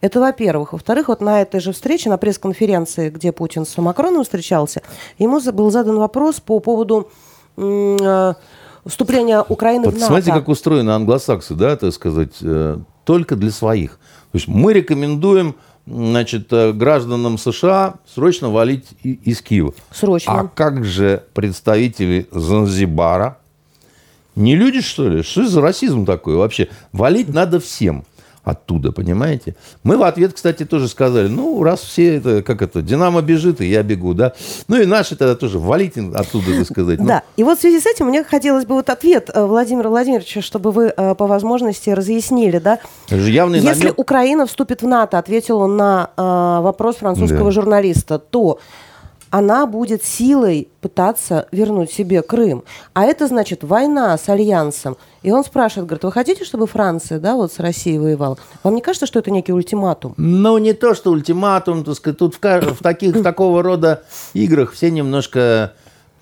Это 0.00 0.20
во-первых. 0.20 0.72
Во-вторых, 0.72 1.08
вот 1.08 1.20
на 1.20 1.42
этой 1.42 1.60
же 1.60 1.72
встрече, 1.72 2.08
на 2.08 2.18
пресс-конференции, 2.18 3.10
где 3.10 3.32
Путин 3.32 3.66
с 3.66 3.76
Макроном 3.78 4.22
встречался, 4.22 4.82
ему 5.18 5.40
был 5.52 5.70
задан 5.70 5.98
вопрос 5.98 6.40
по 6.40 6.60
поводу 6.60 7.10
э, 7.56 8.34
вступления 8.86 9.42
Украины 9.48 9.86
вот 9.86 9.94
в 9.94 9.98
НАТО. 9.98 10.06
Смотрите, 10.06 10.32
как 10.32 10.48
устроены 10.48 10.90
англосаксы, 10.90 11.54
да, 11.54 11.76
так 11.76 11.92
сказать, 11.92 12.36
э, 12.42 12.78
только 13.04 13.34
для 13.34 13.50
своих. 13.50 13.92
То 14.30 14.36
есть 14.36 14.46
мы 14.46 14.72
рекомендуем 14.72 15.56
значит, 15.84 16.52
э, 16.52 16.72
гражданам 16.72 17.36
США 17.36 17.94
срочно 18.06 18.50
валить 18.50 18.86
из 19.02 19.42
Киева. 19.42 19.74
Срочно. 19.90 20.32
А 20.32 20.46
как 20.46 20.84
же 20.84 21.24
представители 21.34 22.28
Занзибара? 22.30 23.38
Не 24.36 24.54
люди, 24.54 24.80
что 24.80 25.08
ли? 25.08 25.22
Что 25.22 25.48
за 25.48 25.60
расизм 25.60 26.06
такой 26.06 26.36
вообще? 26.36 26.68
Валить 26.92 27.28
надо 27.28 27.58
всем 27.58 28.04
оттуда, 28.48 28.92
понимаете? 28.92 29.54
Мы 29.82 29.96
в 29.96 30.02
ответ, 30.02 30.32
кстати, 30.32 30.64
тоже 30.64 30.88
сказали, 30.88 31.28
ну, 31.28 31.62
раз 31.62 31.80
все 31.80 32.16
это, 32.16 32.42
как 32.42 32.62
это, 32.62 32.82
Динамо 32.82 33.22
бежит, 33.22 33.60
и 33.60 33.66
я 33.66 33.82
бегу, 33.82 34.14
да. 34.14 34.32
Ну, 34.68 34.80
и 34.80 34.86
наши 34.86 35.16
тогда 35.16 35.34
тоже, 35.34 35.58
валите 35.58 36.10
оттуда, 36.14 36.56
так 36.56 36.66
сказать. 36.66 36.98
Ну. 36.98 37.06
Да, 37.06 37.22
и 37.36 37.44
вот 37.44 37.58
в 37.58 37.60
связи 37.60 37.80
с 37.80 37.86
этим 37.86 38.06
мне 38.06 38.24
хотелось 38.24 38.64
бы 38.64 38.74
вот 38.74 38.90
ответ 38.90 39.30
э, 39.32 39.44
Владимира 39.44 39.88
Владимировича, 39.88 40.42
чтобы 40.42 40.72
вы 40.72 40.92
э, 40.96 41.14
по 41.14 41.26
возможности 41.26 41.90
разъяснили, 41.90 42.58
да. 42.58 42.78
Явный 43.10 43.60
Если 43.60 43.84
намек... 43.84 43.98
Украина 43.98 44.46
вступит 44.46 44.82
в 44.82 44.86
НАТО, 44.86 45.18
ответил 45.18 45.58
он 45.58 45.76
на 45.76 46.10
э, 46.16 46.22
вопрос 46.62 46.96
французского 46.96 47.46
да. 47.46 47.50
журналиста, 47.50 48.18
то 48.18 48.58
она 49.30 49.66
будет 49.66 50.04
силой 50.04 50.68
пытаться 50.80 51.46
вернуть 51.52 51.90
себе 51.90 52.22
Крым. 52.22 52.64
А 52.94 53.04
это 53.04 53.26
значит 53.26 53.64
война 53.64 54.16
с 54.16 54.28
Альянсом. 54.28 54.96
И 55.22 55.30
он 55.32 55.44
спрашивает, 55.44 55.88
говорит, 55.88 56.04
вы 56.04 56.12
хотите, 56.12 56.44
чтобы 56.44 56.66
Франция, 56.66 57.18
да, 57.18 57.34
вот 57.34 57.52
с 57.52 57.58
Россией 57.58 57.98
воевала? 57.98 58.38
Вам 58.62 58.74
не 58.74 58.80
кажется, 58.80 59.06
что 59.06 59.18
это 59.18 59.30
некий 59.30 59.52
ультиматум? 59.52 60.14
Ну, 60.16 60.58
не 60.58 60.72
то, 60.72 60.94
что 60.94 61.10
ультиматум, 61.10 61.84
так 61.84 61.94
сказать, 61.94 62.18
тут 62.18 62.34
в, 62.34 62.40
в 62.40 62.82
таких, 62.82 63.22
такого 63.22 63.62
рода 63.62 64.04
играх 64.32 64.72
все 64.72 64.90
немножко, 64.90 65.74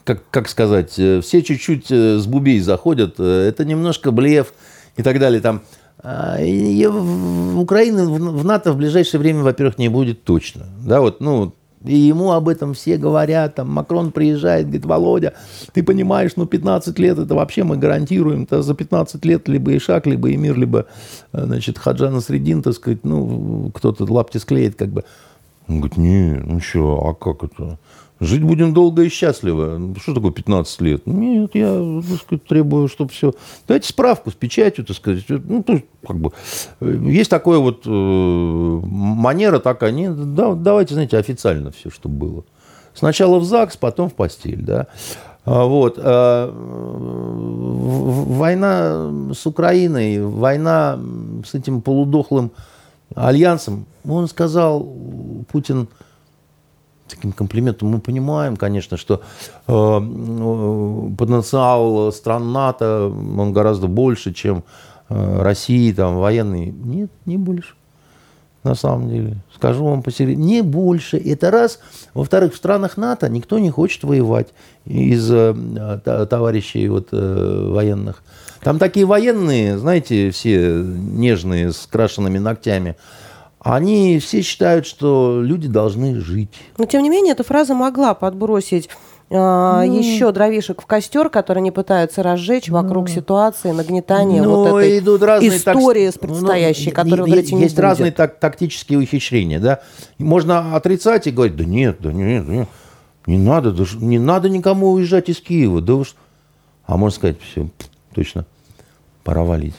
как, 0.05 0.23
как 0.31 0.49
сказать, 0.49 0.99
э, 0.99 1.21
все 1.21 1.43
чуть-чуть 1.43 1.91
э, 1.91 2.19
с 2.19 2.27
бубей 2.27 2.61
заходят. 2.61 3.17
Э, 3.19 3.49
это 3.49 3.65
немножко 3.65 4.11
блеф 4.11 4.55
и 4.97 5.03
так 5.03 5.19
далее. 5.19 5.41
Там, 5.41 5.63
а, 5.99 6.41
и 6.41 6.87
Украины 6.87 8.07
в 8.07 8.45
НАТО 8.45 8.73
в 8.73 8.77
ближайшее 8.77 9.21
время, 9.21 9.43
во-первых, 9.43 9.79
не 9.79 9.89
будет 9.89 10.25
точно. 10.25 10.67
Да, 10.85 11.01
вот, 11.01 11.21
ну, 11.21 11.55
и 11.87 11.97
ему 11.97 12.33
об 12.33 12.49
этом 12.49 12.75
все 12.75 12.97
говорят. 12.97 13.55
Там 13.55 13.71
Макрон 13.71 14.13
приезжает, 14.13 14.67
говорит, 14.67 14.85
Володя, 14.87 15.35
ты 15.73 15.83
понимаешь, 15.83 16.33
ну 16.37 16.47
15 16.47 16.99
лет 16.99 17.19
это 17.19 17.35
вообще 17.35 17.65
мы 17.65 17.77
гарантируем. 17.77 18.45
Это 18.45 18.63
за 18.63 18.75
15 18.75 19.25
лет 19.25 19.49
либо 19.49 19.77
Ишак, 19.77 20.07
либо 20.07 20.33
Эмир, 20.33 20.57
либо 20.57 20.87
э, 21.33 21.45
значит, 21.45 21.79
Хаджана 21.79 22.21
Средин, 22.21 22.63
так 22.63 22.75
сказать, 22.75 23.05
ну 23.05 23.71
кто-то 23.75 24.05
лапти 24.13 24.39
склеит 24.39 24.77
как 24.77 24.89
бы. 24.89 25.05
Он 25.69 25.81
говорит, 25.81 25.97
не, 25.97 26.43
ну 26.45 26.61
что, 26.61 27.07
а 27.07 27.15
как 27.15 27.45
это? 27.45 27.79
Жить 28.19 28.43
будем 28.43 28.73
долго 28.73 29.03
и 29.03 29.11
счастливо. 29.11 29.79
Что 30.01 30.15
такое 30.15 30.33
15 30.33 30.81
лет? 30.81 31.07
Нет, 31.07 31.55
я 31.55 32.03
сказать, 32.25 32.45
требую, 32.45 32.89
чтобы 32.89 33.11
все... 33.11 33.35
Дайте 33.69 33.89
справку 33.89 34.31
с 34.31 34.35
печатью, 34.35 34.87
так 34.87 34.97
сказать. 34.97 35.25
Ну, 35.29 35.63
то, 35.63 35.83
как 36.07 36.17
бы, 36.19 36.33
э, 36.81 36.99
есть 37.05 37.29
такое 37.29 37.59
вот 37.59 37.83
э, 37.85 37.91
манера 37.91 39.59
такая. 39.59 39.91
Не, 39.93 40.11
да, 40.11 40.55
давайте, 40.55 40.95
знаете, 40.95 41.19
официально 41.19 41.71
все, 41.73 41.91
чтобы 41.91 42.15
было. 42.15 42.45
Сначала 42.95 43.39
в 43.39 43.45
ЗАГС, 43.45 43.77
потом 43.77 44.09
в 44.09 44.15
постель, 44.15 44.63
да. 44.63 44.87
А, 45.45 45.65
вот. 45.65 45.99
А, 45.99 46.51
война 48.31 49.33
с 49.35 49.45
Украиной, 49.47 50.23
война 50.23 50.99
с 51.45 51.55
этим 51.55 51.83
полудохлым 51.83 52.51
альянсом. 53.15 53.85
Он 54.09 54.27
сказал, 54.27 54.89
Путин, 55.53 55.89
таким 57.09 57.33
комплиментом. 57.33 57.89
Мы 57.89 58.01
понимаем, 58.01 58.57
конечно, 58.57 58.97
что 58.97 59.21
э, 59.67 59.71
потенциал 61.17 62.13
стран 62.13 62.53
НАТО, 62.53 63.07
он 63.39 63.53
гораздо 63.53 63.87
больше, 63.87 64.33
чем 64.33 64.65
э, 65.09 65.43
России, 65.43 65.93
там, 65.93 66.17
военный. 66.17 66.67
Нет, 66.71 67.11
не 67.25 67.37
больше. 67.37 67.75
На 68.65 68.75
самом 68.75 69.09
деле. 69.09 69.37
Скажу 69.55 69.85
вам 69.85 70.03
по 70.03 70.11
себе. 70.11 70.35
Не 70.35 70.61
больше. 70.61 71.19
Это 71.19 71.53
раз. 71.53 71.79
Во-вторых, 72.15 72.53
в 72.53 72.57
странах 72.57 72.97
НАТО 72.97 73.29
никто 73.29 73.61
не 73.61 73.71
хочет 73.71 74.03
воевать 74.03 74.49
из 74.85 75.31
э, 75.31 76.01
товарищей 76.29 76.89
вот, 76.89 77.09
э, 77.13 77.71
военных. 77.71 78.25
Там 78.63 78.81
такие 78.81 79.07
военные, 79.07 79.79
знаете, 79.79 80.33
все 80.33 80.83
нежные, 80.83 81.73
с 81.73 81.87
крашенными 81.87 82.39
ногтями. 82.39 82.97
Они 83.67 84.21
все 84.21 84.43
считают, 84.43 84.87
что 84.87 85.41
люди 85.43 85.67
должны 85.67 86.21
жить. 86.21 86.51
Но 86.79 86.85
тем 86.85 87.03
не 87.03 87.11
менее, 87.11 87.33
эта 87.33 87.43
фраза 87.43 87.75
могла 87.75 88.15
подбросить 88.15 88.89
а, 89.29 89.85
ну, 89.85 89.99
еще 89.99 90.31
дровишек 90.31 90.81
в 90.81 90.87
костер, 90.87 91.31
которые 91.31 91.63
они 91.63 91.73
пытаются 91.73 92.23
разжечь 92.23 92.69
ну, 92.69 92.81
вокруг 92.81 93.09
ситуации 93.09 93.73
нагнетания 93.73 94.41
ну, 94.41 94.55
вот 94.55 94.83
этой 94.83 95.01
идут 95.01 95.21
разные 95.21 95.57
истории 95.57 96.09
так, 96.09 96.21
предстоящей, 96.21 96.91
ну, 96.91 96.95
которую 96.95 97.27
говорите, 97.27 97.57
Есть 97.57 97.75
будет. 97.75 97.81
разные 97.81 98.13
так, 98.13 98.39
тактические 98.39 99.01
ухищрения, 99.01 99.59
да. 99.59 99.81
Можно 100.19 100.77
отрицать 100.77 101.27
и 101.27 101.33
говорить, 101.33 101.57
да 101.57 101.65
нет, 101.65 101.97
да 101.99 102.13
нет, 102.13 102.47
да 102.47 102.53
нет. 102.53 102.69
Не 103.27 103.39
надо, 103.39 103.73
даже, 103.73 103.99
не 103.99 104.21
надо 104.21 104.49
никому 104.49 104.93
уезжать 104.93 105.29
из 105.29 105.41
Киева. 105.41 105.81
Да 105.81 105.95
уж. 105.95 106.15
А 106.85 106.97
можно 106.97 107.17
сказать, 107.17 107.39
все, 107.41 107.69
точно, 108.15 108.47
пора 109.25 109.43
валить. 109.43 109.75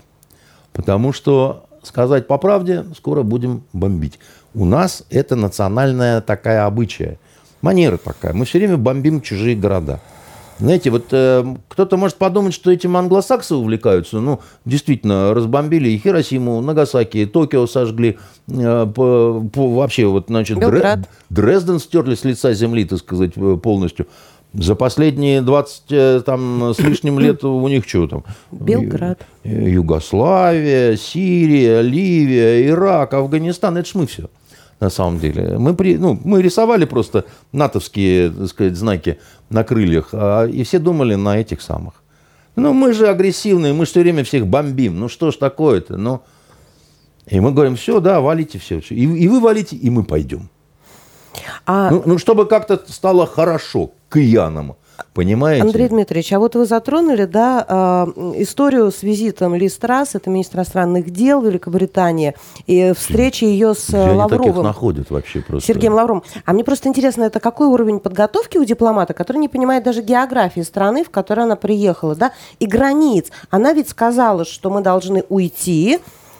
Потому 0.73 1.13
что, 1.13 1.66
сказать 1.88 2.28
по 2.28 2.38
правде, 2.38 2.86
скоро 2.95 3.23
будем 3.23 3.63
бомбить. 3.73 4.19
У 4.54 4.65
нас 4.65 5.04
это 5.10 5.36
национальная 5.36 6.21
такая 6.21 6.65
обычая. 6.65 7.17
Манера 7.62 7.97
такая. 7.97 8.34
Мы 8.34 8.45
все 8.45 8.60
время 8.60 8.78
бомбим 8.78 9.21
чужие 9.21 9.56
города. 9.56 10.00
Знаете, 10.60 10.89
вот 10.89 11.06
э, 11.12 11.45
кто-то 11.67 11.97
может 11.97 12.17
подумать, 12.17 12.54
что 12.54 12.71
этим 12.71 12.97
англосаксы 12.97 13.54
увлекаются. 13.54 14.19
Ну, 14.19 14.39
действительно, 14.65 15.34
разбомбили 15.34 15.89
и 15.89 16.00
Хиросиму, 16.00 16.62
Нагасаки, 16.62 17.28
Токио 17.28 17.67
сожгли. 17.67 18.17
Э, 18.47 18.88
по, 18.88 19.47
по, 19.54 19.69
вообще, 19.76 20.08
вот, 20.08 20.26
значит, 20.28 20.58
Дре, 20.58 21.04
Дрезден 21.30 21.80
стерли 21.80 22.15
с 22.15 22.23
лица 22.23 22.54
земли, 22.54 22.86
так 22.86 23.00
сказать, 23.00 23.34
полностью. 23.62 24.08
За 24.58 24.74
последние 24.74 25.41
20 25.41 25.84
э, 25.91 26.22
там, 26.26 26.74
с 26.74 26.80
лишним 26.80 27.20
лет 27.20 27.43
у 27.43 27.67
них 27.67 27.88
что 27.88 28.08
там? 28.08 28.24
Белград. 28.52 29.22
Югославия, 29.43 30.96
Сирия, 30.98 31.82
Ливия, 31.82 32.67
Ирак, 32.67 33.13
Афганистан. 33.13 33.78
Это 33.78 33.88
ж 33.88 33.93
мы 33.93 34.08
все 34.08 34.30
на 34.80 34.89
самом 34.89 35.20
деле. 35.20 35.58
Мы, 35.58 35.76
при, 35.76 35.98
ну, 35.98 36.20
мы 36.24 36.41
рисовали 36.41 36.86
просто 36.86 37.26
натовские, 37.52 38.32
так 38.32 38.48
сказать, 38.48 38.76
знаки 38.76 39.20
на 39.50 39.63
крыльях, 39.63 40.10
а, 40.12 40.46
и 40.46 40.63
все 40.63 40.80
думали 40.80 41.15
на 41.15 41.38
этих 41.38 41.62
самых. 41.62 41.93
Ну, 42.56 42.74
мы 42.74 42.93
же 42.93 43.08
агрессивные, 43.08 43.74
мы 43.74 43.86
все 43.86 44.02
время 44.02 44.24
всех 44.24 44.48
бомбим. 44.48 45.00
Ну, 45.00 45.10
что 45.10 45.32
ж 45.32 45.36
такое-то? 45.36 45.98
Ну, 45.98 46.22
и 47.28 47.39
мы 47.39 47.52
говорим, 47.52 47.76
все, 47.76 48.00
да, 48.00 48.22
валите 48.22 48.58
все. 48.58 48.80
И, 48.89 49.04
и 49.04 49.28
вы 49.28 49.39
валите, 49.39 49.76
и 49.76 49.89
мы 49.89 50.04
пойдем. 50.04 50.50
А... 51.65 51.91
Ну, 51.91 52.04
ну, 52.06 52.17
чтобы 52.17 52.46
как-то 52.46 52.82
стало 52.88 53.28
хорошо 53.28 53.91
к 54.10 54.17
иянам. 54.17 54.76
Понимаете? 55.13 55.63
Андрей 55.63 55.89
Дмитриевич, 55.89 56.34
а 56.34 56.39
вот 56.39 56.56
вы 56.56 56.65
затронули, 56.65 57.26
да, 57.26 57.65
э, 57.67 58.06
историю 58.38 58.91
с 58.91 59.02
визитом 59.02 59.56
Ли 59.56 59.67
Страс, 59.67 60.13
это 60.13 60.30
министр 60.30 60.58
иностранных 60.58 61.10
дел 61.10 61.41
Великобритании, 61.41 62.36
и 62.67 62.93
встречи 62.96 63.43
ее 63.43 63.74
с 63.74 63.88
Где 63.89 63.98
Лавровым. 63.98 64.54
Они 64.54 64.63
находят 64.63 65.10
вообще 65.10 65.41
просто. 65.41 65.67
Сергеем 65.67 65.93
Лавровым. 65.93 66.24
А 66.46 66.54
мне 66.54 66.63
просто 66.63 66.89
интересно, 66.89 67.24
это 67.24 67.39
какой 67.39 67.67
уровень 67.67 68.00
подготовки 68.00 68.58
у 68.58 68.63
дипломата, 68.63 69.13
который 69.13 69.38
не 69.38 69.50
понимает 69.50 69.84
даже 69.84 70.02
географии 70.02 70.62
страны, 70.62 71.04
в 71.04 71.10
которой 71.10 71.41
она 71.41 71.56
приехала, 71.56 72.15
да, 72.15 72.32
и 72.60 72.67
границ. 72.67 73.32
Она 73.50 73.74
ведь 73.74 73.89
сказала, 73.89 74.46
что 74.46 74.70
мы 74.70 74.82
должны 74.82 75.24
уйти, 75.30 75.98
а, 75.98 76.00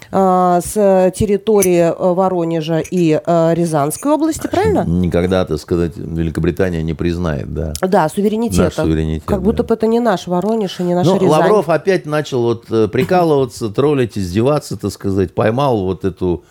с 0.10 1.12
территории 1.16 1.92
э, 1.92 1.94
Воронежа 2.14 2.80
и 2.80 3.20
э, 3.24 3.54
Рязанской 3.54 4.12
области, 4.12 4.48
правильно? 4.48 4.86
Никогда, 4.86 5.46
так 5.46 5.60
сказать, 5.60 5.98
Великобритания 5.98 6.82
не 6.84 6.94
признает, 6.94 7.54
да. 7.54 7.74
Да, 7.82 8.08
суверенитет. 8.10 8.58
Наш 8.58 8.74
суверенитет. 8.76 9.24
Как 9.26 9.40
да. 9.40 9.46
будто 9.46 9.64
бы 9.64 9.74
это 9.74 9.88
не 9.88 10.00
наш 10.00 10.28
Воронеж 10.28 10.80
и 10.80 10.84
не 10.84 10.96
наша 10.96 11.10
ну, 11.10 11.16
Рязань. 11.16 11.30
Лавров 11.30 11.70
опять 11.70 12.06
начал 12.06 12.42
вот 12.42 12.72
э, 12.72 12.88
прикалываться, 12.88 13.70
троллить, 13.70 14.18
издеваться, 14.18 14.78
так 14.78 14.92
сказать, 14.92 15.36
поймал 15.36 15.84
вот 15.84 16.06
эту 16.06 16.44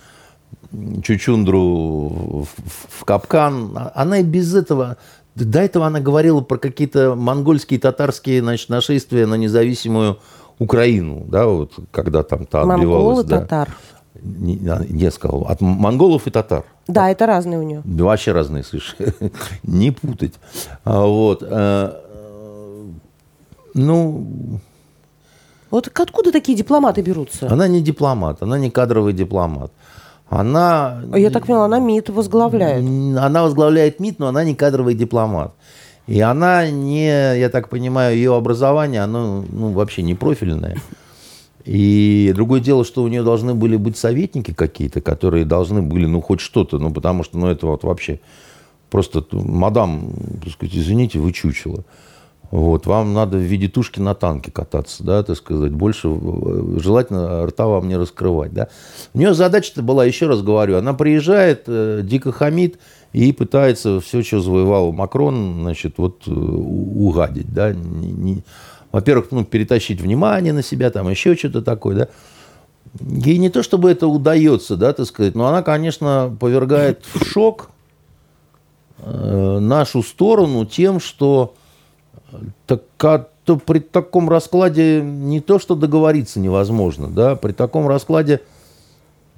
чучундру 1.02 2.44
в, 2.44 2.48
в 3.00 3.04
капкан. 3.04 3.90
Она 3.94 4.18
и 4.18 4.22
без 4.22 4.54
этого... 4.54 4.96
До 5.34 5.60
этого 5.60 5.86
она 5.86 6.00
говорила 6.00 6.40
про 6.40 6.56
какие-то 6.56 7.14
монгольские, 7.14 7.78
татарские 7.78 8.40
значит, 8.40 8.70
нашествия 8.70 9.26
на 9.26 9.34
независимую 9.34 10.18
Украину, 10.58 11.24
да, 11.28 11.46
вот 11.46 11.72
когда 11.90 12.22
там 12.22 12.46
то 12.46 12.62
отбивалась. 12.62 13.16
Монголы, 13.18 13.24
да. 13.24 13.40
татар. 13.40 13.76
Не, 14.22 14.58
не 14.88 15.10
сказал, 15.10 15.42
от 15.42 15.60
монголов 15.60 16.26
и 16.26 16.30
татар. 16.30 16.64
Да, 16.88 17.10
это 17.10 17.26
разные 17.26 17.58
у 17.58 17.62
нее. 17.62 17.82
Вообще 17.84 18.32
разные, 18.32 18.64
слышь. 18.64 18.96
не 19.62 19.90
путать. 19.90 20.34
А, 20.84 21.04
вот. 21.04 21.42
А, 21.42 22.02
ну... 23.74 24.26
Вот 25.70 25.88
откуда 25.92 26.32
такие 26.32 26.56
дипломаты 26.56 27.02
берутся? 27.02 27.52
Она 27.52 27.68
не 27.68 27.82
дипломат, 27.82 28.40
она 28.40 28.58
не 28.58 28.70
кадровый 28.70 29.12
дипломат. 29.12 29.72
Она... 30.28 31.02
Я 31.14 31.30
так 31.30 31.46
поняла, 31.46 31.66
она 31.66 31.78
МИД 31.78 32.10
возглавляет. 32.10 32.84
Она 33.18 33.42
возглавляет 33.42 34.00
МИД, 34.00 34.18
но 34.18 34.28
она 34.28 34.44
не 34.44 34.54
кадровый 34.54 34.94
дипломат. 34.94 35.52
И 36.06 36.20
она 36.20 36.70
не, 36.70 37.38
я 37.38 37.48
так 37.48 37.68
понимаю, 37.68 38.16
ее 38.16 38.36
образование, 38.36 39.02
оно 39.02 39.44
ну, 39.50 39.72
вообще 39.72 40.02
не 40.02 40.14
профильное. 40.14 40.76
И 41.64 42.32
другое 42.34 42.60
дело, 42.60 42.84
что 42.84 43.02
у 43.02 43.08
нее 43.08 43.24
должны 43.24 43.54
были 43.54 43.76
быть 43.76 43.96
советники 43.96 44.52
какие-то, 44.52 45.00
которые 45.00 45.44
должны 45.44 45.82
были, 45.82 46.06
ну, 46.06 46.20
хоть 46.20 46.40
что-то, 46.40 46.78
ну, 46.78 46.92
потому 46.92 47.24
что, 47.24 47.38
ну, 47.38 47.48
это 47.48 47.66
вот 47.66 47.82
вообще 47.82 48.20
просто, 48.88 49.24
мадам, 49.32 50.12
так 50.44 50.52
сказать, 50.52 50.76
извините, 50.76 51.18
вы 51.18 51.32
чучело. 51.32 51.84
Вот, 52.50 52.86
вам 52.86 53.12
надо 53.12 53.38
в 53.38 53.40
виде 53.40 53.68
тушки 53.68 53.98
на 53.98 54.14
танке 54.14 54.52
кататься, 54.52 55.02
да, 55.02 55.22
так 55.24 55.36
сказать, 55.36 55.72
больше 55.72 56.08
э, 56.08 56.78
желательно 56.78 57.44
рта 57.46 57.66
вам 57.66 57.88
не 57.88 57.96
раскрывать, 57.96 58.52
да. 58.52 58.68
У 59.14 59.18
нее 59.18 59.34
задача-то 59.34 59.82
была, 59.82 60.04
еще 60.04 60.26
раз 60.26 60.42
говорю, 60.42 60.76
она 60.76 60.94
приезжает, 60.94 61.64
э, 61.66 62.02
дико 62.04 62.30
хамит, 62.30 62.78
и 63.12 63.32
пытается 63.32 64.00
все, 64.00 64.22
что 64.22 64.40
завоевал 64.40 64.92
Макрон, 64.92 65.62
значит, 65.62 65.94
вот 65.96 66.22
э, 66.28 66.30
угадить, 66.30 67.52
да, 67.52 67.72
не, 67.72 68.12
не, 68.12 68.44
во-первых, 68.92 69.32
ну, 69.32 69.44
перетащить 69.44 70.00
внимание 70.00 70.52
на 70.52 70.62
себя, 70.62 70.90
там 70.90 71.08
еще 71.08 71.34
что-то 71.34 71.62
такое, 71.62 71.96
да. 71.96 72.08
Ей 73.00 73.38
не 73.38 73.50
то, 73.50 73.64
чтобы 73.64 73.90
это 73.90 74.06
удается, 74.06 74.76
да, 74.76 74.92
так 74.92 75.06
сказать, 75.06 75.34
но 75.34 75.48
она, 75.48 75.62
конечно, 75.62 76.34
повергает 76.38 77.04
в 77.12 77.24
шок 77.26 77.70
нашу 79.04 80.02
сторону 80.02 80.64
тем, 80.64 81.00
что 81.00 81.54
так, 82.66 82.82
а, 83.02 83.26
то 83.44 83.56
при 83.56 83.78
таком 83.78 84.28
раскладе 84.28 85.00
не 85.02 85.40
то, 85.40 85.58
что 85.58 85.74
договориться 85.74 86.40
невозможно, 86.40 87.08
да, 87.08 87.36
при 87.36 87.52
таком 87.52 87.88
раскладе 87.88 88.40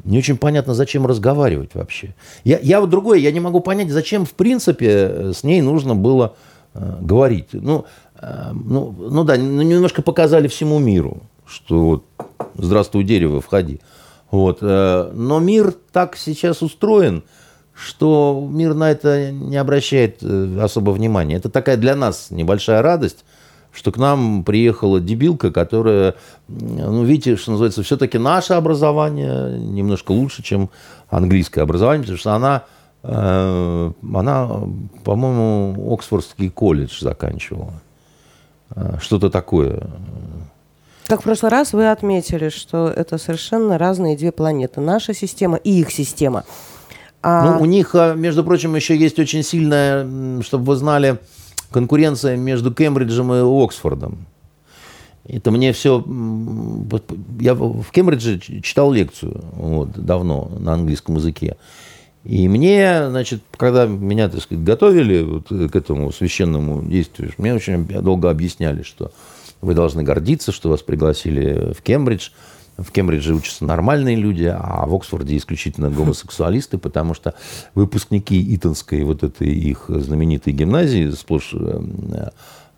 не 0.05 0.19
очень 0.19 0.37
понятно, 0.37 0.75
зачем 0.75 1.07
разговаривать 1.07 1.75
вообще. 1.75 2.15
Я, 2.45 2.59
я 2.61 2.81
вот 2.81 2.91
другое, 2.91 3.19
я 3.19 3.33
не 3.33 3.41
могу 3.41 3.61
понять, 3.61 3.91
зачем 3.91 4.25
в 4.25 4.33
принципе 4.33 4.89
э, 4.89 5.33
с 5.35 5.43
ней 5.45 5.61
нужно 5.61 5.95
было 5.95 6.35
э, 6.75 6.97
говорить. 7.01 7.49
Ну, 7.53 7.85
э, 8.21 8.51
ну, 8.53 8.95
ну 8.99 9.25
да, 9.25 9.37
ну, 9.37 9.63
немножко 9.63 10.03
показали 10.03 10.49
всему 10.49 10.79
миру, 10.79 11.23
что 11.47 11.81
вот 11.85 12.05
здравствуй, 12.57 13.05
дерево, 13.05 13.41
входи. 13.41 13.81
Вот. 14.31 14.59
Э, 14.61 15.11
но 15.15 15.39
мир 15.41 15.75
так 15.93 16.17
сейчас 16.17 16.63
устроен, 16.63 17.25
что 17.79 18.47
мир 18.51 18.75
на 18.75 18.91
это 18.91 19.31
не 19.31 19.57
обращает 19.57 20.19
э, 20.23 20.59
особо 20.61 20.91
внимания. 20.91 21.37
Это 21.37 21.49
такая 21.49 21.77
для 21.77 21.95
нас 21.95 22.29
небольшая 22.31 22.83
радость, 22.83 23.25
что 23.73 23.93
к 23.93 23.99
нам 23.99 24.43
приехала 24.43 25.01
дебилка, 25.01 25.53
которая, 25.53 26.17
ну, 26.49 27.05
видите, 27.05 27.37
что 27.37 27.53
называется, 27.53 27.85
все-таки 27.85 28.19
наше 28.19 28.55
образование 28.55 29.59
немножко 29.59 30.11
лучше, 30.11 30.43
чем 30.43 30.71
английское 31.09 31.63
образование, 31.63 32.03
потому 32.03 32.19
что 32.19 32.33
она, 32.35 32.65
э, 33.05 33.93
она 34.13 34.51
по-моему, 35.05 35.95
Оксфордский 35.95 36.51
колледж 36.51 37.01
заканчивала. 37.01 37.75
Э, 38.75 38.97
что-то 39.01 39.31
такое. 39.31 39.89
Как 41.07 41.21
в 41.21 41.23
прошлый 41.23 41.53
раз 41.53 41.73
вы 41.73 41.91
отметили, 41.91 42.49
что 42.49 42.89
это 42.89 43.19
совершенно 43.19 43.79
разные 43.79 44.17
две 44.17 44.33
планеты. 44.33 44.81
Наша 44.81 45.15
система 45.15 45.57
и 45.57 45.81
их 45.81 45.93
система. 45.93 46.45
А... 47.29 47.45
Ну, 47.45 47.63
у 47.63 47.67
них, 47.67 47.95
э, 47.95 48.15
между 48.17 48.43
прочим, 48.43 48.75
еще 48.75 48.97
есть 48.97 49.19
очень 49.19 49.43
сильная, 49.43 50.41
чтобы 50.43 50.65
вы 50.65 50.77
знали, 50.77 51.19
конкуренция 51.71 52.37
между 52.37 52.73
Кембриджем 52.73 53.33
и 53.33 53.65
Оксфордом. 53.65 54.27
Это 55.25 55.51
мне 55.51 55.73
все... 55.75 56.03
Я 57.39 57.55
в 57.55 57.91
Кембридже 57.91 58.39
читал 58.39 58.93
лекцию 58.93 59.45
вот, 59.53 59.91
давно 59.91 60.51
на 60.59 60.73
английском 60.73 61.17
языке. 61.17 61.57
И 62.25 62.49
мне, 62.49 63.11
значит, 63.11 63.43
когда 63.57 63.87
меня, 63.87 64.31
так 64.31 64.41
сказать, 64.41 64.65
готовили 64.65 65.23
вот 65.23 65.49
к 65.49 65.77
этому 65.77 66.13
священному 66.13 66.83
действию, 66.83 67.33
мне 67.37 67.55
очень 67.55 67.85
долго 67.87 68.31
объясняли, 68.31 68.83
что 68.83 69.13
вы 69.61 69.75
должны 69.75 70.03
гордиться, 70.03 70.51
что 70.51 70.71
вас 70.71 70.81
пригласили 70.81 71.75
в 71.75 71.83
Кембридж– 71.83 72.31
в 72.79 72.93
Кембридже 72.93 73.35
учатся 73.35 73.65
нормальные 73.65 74.17
люди, 74.17 74.45
а 74.45 74.87
в 74.87 74.95
Оксфорде 74.95 75.37
исключительно 75.37 75.91
гомосексуалисты, 75.91 76.79
потому 76.79 77.13
что 77.13 77.35
выпускники 77.75 78.55
Итонской 78.55 79.03
вот 79.03 79.25
этой 79.25 79.49
их 79.49 79.87
знаменитой 79.89 80.53
гимназии, 80.53 81.11
сплошь 81.11 81.55
э, 81.55 81.81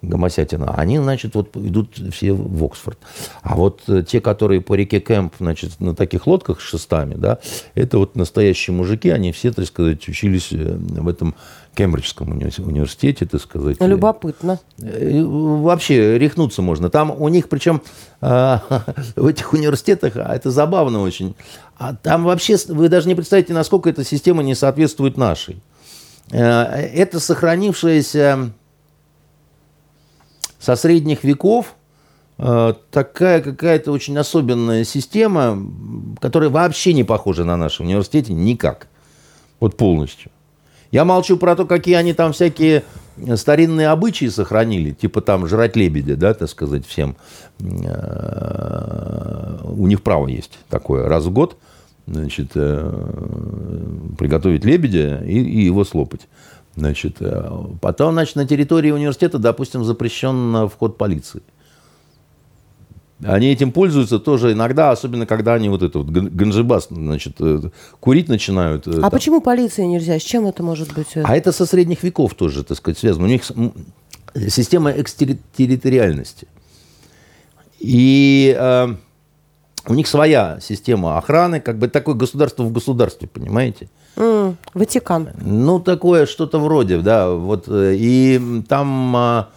гомосятина, 0.02 0.74
они, 0.74 0.98
значит, 0.98 1.34
вот 1.34 1.54
идут 1.56 2.00
все 2.12 2.32
в 2.32 2.64
Оксфорд. 2.64 2.98
А 3.42 3.54
вот 3.56 3.82
э, 3.88 4.02
те, 4.02 4.20
которые 4.20 4.62
по 4.62 4.74
реке 4.74 5.00
Кэмп, 5.00 5.34
значит, 5.38 5.78
на 5.80 5.94
таких 5.94 6.26
лодках 6.26 6.60
с 6.60 6.64
шестами, 6.64 7.14
да, 7.14 7.38
это 7.74 7.98
вот 7.98 8.16
настоящие 8.16 8.74
мужики, 8.74 9.10
они 9.10 9.32
все, 9.32 9.52
так 9.52 9.66
сказать, 9.66 10.08
учились 10.08 10.48
э, 10.52 10.76
в 10.76 11.08
этом 11.08 11.34
Кембриджском 11.74 12.30
университете, 12.32 13.26
так 13.26 13.40
сказать. 13.40 13.80
Любопытно. 13.80 14.58
Э, 14.78 15.22
вообще 15.22 16.18
рехнуться 16.18 16.62
можно. 16.62 16.90
Там 16.90 17.10
у 17.10 17.28
них, 17.28 17.48
причем 17.48 17.82
в 18.20 19.26
этих 19.26 19.52
университетах, 19.52 20.16
а 20.16 20.34
это 20.34 20.50
забавно 20.50 21.00
очень, 21.00 21.34
а 21.78 21.94
там 21.94 22.24
вообще, 22.24 22.56
вы 22.68 22.88
даже 22.88 23.08
не 23.08 23.14
представляете, 23.14 23.54
насколько 23.54 23.88
эта 23.88 24.04
система 24.04 24.42
не 24.42 24.54
соответствует 24.54 25.16
нашей. 25.16 25.62
это 26.30 27.18
сохранившаяся 27.18 28.52
со 30.60 30.76
средних 30.76 31.24
веков 31.24 31.74
э, 32.38 32.74
такая 32.90 33.40
какая-то 33.40 33.90
очень 33.90 34.16
особенная 34.18 34.84
система, 34.84 35.58
которая 36.20 36.50
вообще 36.50 36.92
не 36.92 37.02
похожа 37.02 37.44
на 37.44 37.56
нашем 37.56 37.86
университете 37.86 38.34
никак. 38.34 38.86
Вот 39.58 39.76
полностью. 39.76 40.30
Я 40.90 41.04
молчу 41.04 41.36
про 41.36 41.54
то, 41.54 41.66
какие 41.66 41.94
они 41.94 42.14
там 42.14 42.32
всякие 42.32 42.82
старинные 43.36 43.88
обычаи 43.88 44.26
сохранили, 44.26 44.92
типа 44.92 45.20
там 45.20 45.46
жрать 45.46 45.76
лебедя, 45.76 46.16
да, 46.16 46.34
так 46.34 46.48
сказать, 46.48 46.86
всем. 46.86 47.16
Э, 47.60 49.58
у 49.64 49.86
них 49.86 50.02
право 50.02 50.26
есть 50.26 50.58
такое 50.68 51.08
раз 51.08 51.26
в 51.26 51.30
год, 51.30 51.56
значит, 52.06 52.52
э, 52.54 54.14
приготовить 54.18 54.64
лебедя 54.64 55.22
и, 55.24 55.38
и 55.38 55.64
его 55.64 55.84
слопать. 55.84 56.28
Значит, 56.76 57.16
э, 57.20 57.50
потом, 57.80 58.12
значит, 58.12 58.36
на 58.36 58.46
территории 58.46 58.90
университета, 58.90 59.38
допустим, 59.38 59.84
запрещен 59.84 60.68
вход 60.68 60.98
полиции. 60.98 61.42
Они 63.22 63.48
этим 63.52 63.70
пользуются 63.72 64.18
тоже 64.18 64.52
иногда, 64.52 64.90
особенно 64.90 65.26
когда 65.26 65.54
они 65.54 65.68
вот 65.68 65.82
это 65.82 65.98
вот 65.98 66.08
ганжибас, 66.08 66.88
значит, 66.90 67.34
э, 67.40 67.70
курить 68.00 68.28
начинают. 68.28 68.86
Э, 68.86 68.92
а 68.98 69.00
там. 69.02 69.10
почему 69.10 69.40
полиции 69.40 69.84
нельзя? 69.84 70.18
С 70.18 70.22
чем 70.22 70.46
это 70.46 70.62
может 70.62 70.94
быть? 70.94 71.08
А 71.14 71.36
это 71.36 71.52
со 71.52 71.66
средних 71.66 72.02
веков 72.02 72.34
тоже, 72.34 72.64
так 72.64 72.78
сказать, 72.78 72.98
связано. 72.98 73.26
У 73.26 73.28
них 73.28 73.42
система 74.48 74.92
экстерриториальности. 74.92 76.48
И 77.78 78.56
э, 78.58 78.94
у 79.86 79.94
них 79.94 80.06
своя 80.06 80.58
система 80.60 81.18
охраны, 81.18 81.60
как 81.60 81.78
бы 81.78 81.88
такое 81.88 82.14
государство 82.14 82.62
в 82.62 82.72
государстве, 82.72 83.28
понимаете? 83.28 83.88
Mm, 84.16 84.56
Ватикан. 84.74 85.30
Ну, 85.42 85.78
такое 85.80 86.26
что-то 86.26 86.58
вроде, 86.58 86.98
да. 86.98 87.30
Вот, 87.30 87.64
э, 87.68 87.96
и 87.98 88.62
там... 88.68 89.16
А, 89.16 89.48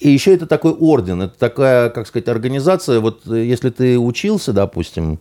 и 0.00 0.10
еще 0.10 0.34
это 0.34 0.46
такой 0.46 0.72
орден, 0.72 1.22
это 1.22 1.38
такая, 1.38 1.90
как 1.90 2.06
сказать, 2.06 2.28
организация. 2.28 3.00
Вот 3.00 3.26
э, 3.26 3.44
если 3.44 3.70
ты 3.70 3.98
учился, 3.98 4.52
допустим, 4.52 5.18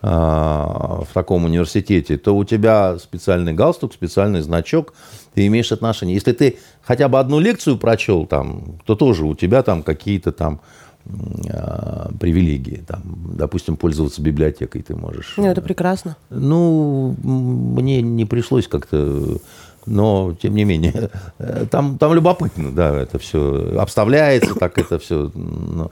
а, 0.00 1.02
в 1.08 1.12
таком 1.12 1.44
университете, 1.44 2.18
то 2.18 2.36
у 2.36 2.44
тебя 2.44 2.98
специальный 2.98 3.52
галстук, 3.52 3.92
специальный 3.92 4.42
значок, 4.42 4.94
ты 5.34 5.46
имеешь 5.48 5.72
отношение. 5.72 6.14
Если 6.14 6.32
ты 6.32 6.58
хотя 6.82 7.08
бы 7.08 7.18
одну 7.18 7.40
лекцию 7.40 7.78
прочел 7.78 8.26
там, 8.26 8.78
то 8.84 8.94
тоже 8.94 9.24
у 9.24 9.34
тебя 9.34 9.64
там 9.64 9.82
какие-то 9.82 10.30
там 10.30 10.60
а, 11.50 12.10
привилегии. 12.20 12.84
Там, 12.86 13.02
допустим, 13.34 13.76
пользоваться 13.76 14.20
библиотекой 14.20 14.82
ты 14.82 14.94
можешь. 14.94 15.34
Ну, 15.36 15.46
это 15.46 15.62
прекрасно. 15.62 16.16
Ну, 16.28 17.16
мне 17.22 18.02
не 18.02 18.24
пришлось 18.24 18.68
как-то 18.68 19.38
но 19.88 20.34
тем 20.40 20.54
не 20.54 20.64
менее, 20.64 21.10
там, 21.70 21.98
там 21.98 22.14
любопытно, 22.14 22.72
да, 22.72 22.94
это 22.94 23.18
все 23.18 23.76
обставляется, 23.78 24.54
так 24.54 24.78
это 24.78 24.98
все. 24.98 25.30
Ну, 25.34 25.90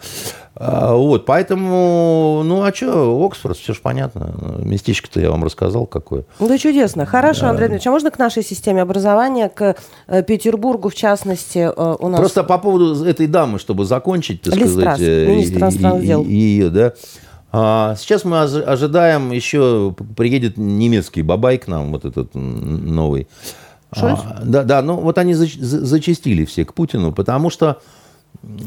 а, 0.59 0.95
вот, 0.95 1.27
поэтому, 1.27 2.43
ну, 2.45 2.63
а 2.63 2.73
что, 2.73 3.23
Оксфорд, 3.25 3.59
все 3.59 3.75
же 3.75 3.81
понятно. 3.83 4.35
Местечко-то 4.59 5.21
я 5.21 5.31
вам 5.31 5.45
рассказал 5.45 5.87
какое. 5.87 6.25
Да 6.41 6.57
чудесно. 6.57 7.05
Хорошо. 7.05 7.47
Андрей 7.47 7.67
Андреевич, 7.67 7.87
а 7.87 7.91
можно 7.91 8.11
к 8.11 8.19
нашей 8.19 8.43
системе 8.43 8.81
образования, 8.81 9.51
к 9.51 9.77
э, 10.07 10.23
Петербургу, 10.23 10.89
в 10.89 10.95
частности, 10.95 11.59
э, 11.59 11.97
у 11.99 12.09
нас... 12.09 12.19
Просто 12.19 12.43
по 12.43 12.57
поводу 12.57 13.05
этой 13.05 13.27
дамы, 13.27 13.59
чтобы 13.59 13.85
закончить, 13.85 14.43
так 14.43 14.57
Листрас, 14.57 14.97
сказать, 14.97 15.01
э, 15.01 15.27
министр 15.27 16.01
дел. 16.01 16.25
ее, 16.25 16.71
да, 16.71 16.95
а, 17.53 17.95
Сейчас 17.97 18.25
мы 18.25 18.41
ожидаем, 18.41 19.33
еще 19.33 19.95
приедет 20.17 20.57
немецкий 20.57 21.23
бабай 21.23 21.59
к 21.59 21.69
нам, 21.69 21.93
вот 21.93 22.05
этот 22.05 22.35
новый. 22.35 23.29
Шольц? 23.99 24.19
А, 24.25 24.43
да, 24.45 24.63
да, 24.65 24.83
ну 24.83 24.97
вот 24.97 25.19
они 25.19 25.35
зачастили 25.35 26.45
все 26.45 26.65
к 26.65 26.75
Путину, 26.75 27.13
потому 27.13 27.51
что 27.51 27.81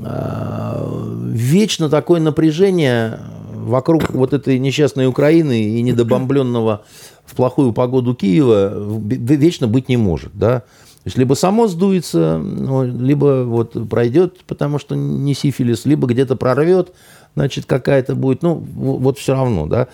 а, 0.04 0.84
вечно 1.32 1.90
такое 1.90 2.20
напряжение 2.20 3.20
вокруг 3.54 4.10
вот 4.10 4.34
этой 4.34 4.58
несчастной 4.58 5.08
Украины 5.08 5.62
и 5.62 5.82
недобомбленного 5.82 6.84
в 7.26 7.36
плохую 7.36 7.74
погоду 7.74 8.16
Киева 8.16 8.74
вечно 9.06 9.68
быть 9.68 9.90
не 9.90 9.98
может, 9.98 10.32
да. 10.34 10.60
То 10.60 11.06
есть 11.06 11.18
либо 11.18 11.34
само 11.34 11.68
сдуется, 11.68 12.38
ну, 12.38 12.84
либо 12.84 13.44
вот 13.46 13.90
пройдет, 13.90 14.40
потому 14.48 14.80
что 14.80 14.96
не 14.96 15.34
сифилис, 15.34 15.86
либо 15.86 16.08
где-то 16.08 16.36
прорвет, 16.36 16.92
значит, 17.36 17.66
какая-то 17.66 18.16
будет, 18.16 18.42
ну, 18.42 18.56
вот 18.56 19.18
все 19.18 19.34
равно, 19.34 19.66
да. 19.66 19.88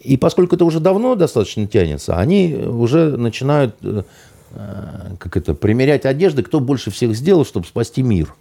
И 0.00 0.16
поскольку 0.16 0.56
это 0.56 0.64
уже 0.64 0.80
давно 0.80 1.14
достаточно 1.14 1.66
тянется, 1.66 2.16
они 2.16 2.54
уже 2.54 3.16
начинают 3.16 3.74
Э, 3.82 4.02
как 5.18 5.36
это, 5.36 5.54
примерять 5.54 6.04
одежды, 6.04 6.42
кто 6.42 6.60
больше 6.60 6.90
всех 6.90 7.14
сделал, 7.14 7.44
чтобы 7.44 7.66
спасти 7.66 8.02
мир. 8.02 8.34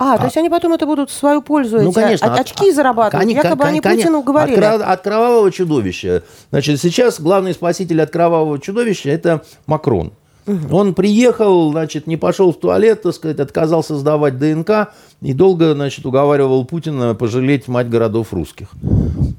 А, 0.00 0.14
а, 0.14 0.18
то 0.18 0.24
есть 0.24 0.36
они 0.38 0.48
потом 0.48 0.72
это 0.72 0.86
будут 0.86 1.10
в 1.10 1.12
свою 1.12 1.42
пользу, 1.42 1.78
ну, 1.78 1.90
эти 1.90 1.94
конечно, 1.94 2.34
очки 2.34 2.70
от, 2.70 2.74
зарабатывать, 2.74 3.22
они, 3.22 3.34
якобы 3.34 3.64
они 3.64 3.82
Путину 3.82 4.22
говорили. 4.22 4.58
От, 4.58 4.80
от 4.80 5.02
кровавого 5.02 5.52
чудовища. 5.52 6.22
Значит, 6.50 6.80
сейчас 6.80 7.20
главный 7.20 7.52
спаситель 7.52 8.00
от 8.00 8.10
кровавого 8.10 8.58
чудовища– 8.58 9.10
это 9.10 9.44
Макрон. 9.66 10.12
Угу. 10.46 10.74
Он 10.74 10.94
приехал, 10.94 11.70
значит, 11.70 12.06
не 12.06 12.16
пошел 12.16 12.52
в 12.52 12.58
туалет, 12.58 13.02
так 13.02 13.14
сказать, 13.14 13.40
отказался 13.40 13.94
сдавать 13.96 14.38
ДНК 14.38 14.94
и 15.20 15.34
долго, 15.34 15.74
значит, 15.74 16.06
уговаривал 16.06 16.64
Путина 16.64 17.14
пожалеть 17.14 17.68
мать 17.68 17.90
городов 17.90 18.32
русских. 18.32 18.70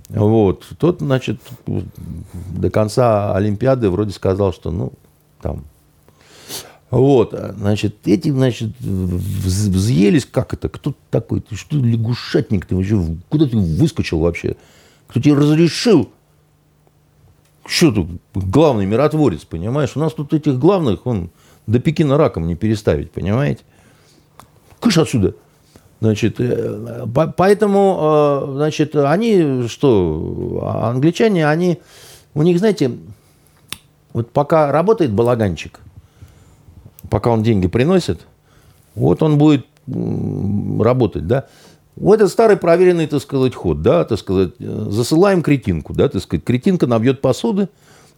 Вот. 0.09 0.65
Тот, 0.77 0.99
значит, 0.99 1.39
до 1.65 2.69
конца 2.69 3.35
Олимпиады 3.35 3.89
вроде 3.89 4.11
сказал, 4.11 4.53
что, 4.53 4.69
ну, 4.69 4.93
там, 5.41 5.63
вот, 6.91 7.33
а, 7.33 7.55
значит, 7.57 7.95
эти, 8.05 8.29
значит, 8.29 8.71
взъелись, 8.81 10.25
как 10.25 10.53
это, 10.53 10.67
кто 10.67 10.93
такой, 11.09 11.39
ты 11.39 11.55
что, 11.55 11.77
лягушатник 11.77 12.65
ты 12.65 12.75
вообще, 12.75 13.01
куда 13.29 13.47
ты 13.47 13.55
выскочил 13.55 14.19
вообще? 14.19 14.57
Кто 15.07 15.21
тебе 15.21 15.35
разрешил? 15.35 16.11
Что 17.65 17.93
тут, 17.93 18.09
главный 18.33 18.85
миротворец, 18.85 19.45
понимаешь? 19.45 19.91
У 19.95 19.99
нас 19.99 20.13
тут 20.13 20.33
этих 20.33 20.59
главных, 20.59 21.07
он 21.07 21.29
до 21.65 21.79
Пекина 21.79 22.17
раком 22.17 22.45
не 22.45 22.55
переставить, 22.55 23.09
понимаете? 23.11 23.63
Кыш 24.81 24.97
отсюда. 24.97 25.35
Значит, 26.01 26.41
э, 26.41 27.05
поэтому, 27.37 27.99
э, 28.01 28.53
значит, 28.55 28.97
они, 28.97 29.67
что, 29.69 30.83
англичане, 30.89 31.47
они, 31.47 31.79
у 32.33 32.41
них, 32.41 32.59
знаете, 32.59 32.91
вот 34.11 34.31
пока 34.31 34.73
работает 34.73 35.13
балаганчик– 35.13 35.79
пока 37.09 37.29
он 37.29 37.43
деньги 37.43 37.67
приносит, 37.67 38.21
вот 38.95 39.23
он 39.23 39.37
будет 39.37 39.65
работать, 39.87 41.27
да. 41.27 41.47
Вот 41.95 42.15
это 42.15 42.29
старый 42.29 42.55
проверенный, 42.55 43.07
так 43.07 43.21
сказать, 43.21 43.53
ход, 43.53 43.81
да, 43.81 44.05
так 44.05 44.17
сказать, 44.17 44.51
засылаем 44.59 45.43
кретинку, 45.43 45.93
да, 45.93 46.07
так 46.07 46.21
сказать, 46.21 46.43
кретинка 46.43 46.87
набьет 46.87 47.21
посуды, 47.21 47.67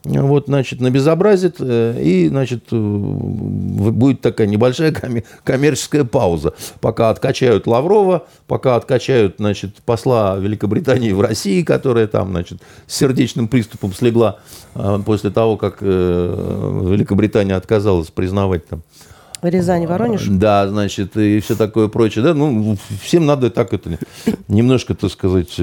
вот, 0.06 0.48
значит, 0.48 0.82
набезобразит, 0.82 1.56
э, 1.60 2.02
и, 2.02 2.28
значит, 2.28 2.66
э, 2.72 2.76
будет 2.76 4.20
такая 4.20 4.48
небольшая 4.48 4.94
коммерческая 5.44 6.04
пауза, 6.04 6.54
пока 6.82 7.10
откачают 7.10 7.68
Лаврова, 7.68 8.26
пока 8.48 8.76
откачают, 8.76 9.36
значит, 9.38 9.78
посла 9.86 10.36
Великобритании 10.38 11.14
в 11.14 11.22
России, 11.22 11.64
которая 11.64 12.08
там, 12.08 12.32
значит, 12.32 12.62
с 12.86 12.98
сердечным 12.98 13.48
приступом 13.48 13.94
слегла 13.94 14.40
э, 14.76 15.00
после 15.06 15.30
того, 15.30 15.56
как 15.56 15.82
Великобритания 15.82 17.56
отказалась 17.56 18.10
признавать 18.10 18.68
там 18.68 18.84
Рязань, 19.42 19.88
Воронеж. 19.88 20.26
Да, 20.28 20.68
значит, 20.68 21.18
и 21.18 21.40
все 21.42 21.56
такое 21.56 21.88
прочее. 21.90 22.24
Да, 22.24 22.34
ну, 22.34 22.78
всем 23.02 23.26
надо 23.26 23.50
так 23.50 23.74
это 23.74 23.98
немножко, 24.48 24.96
так 24.96 25.12
сказать, 25.12 25.60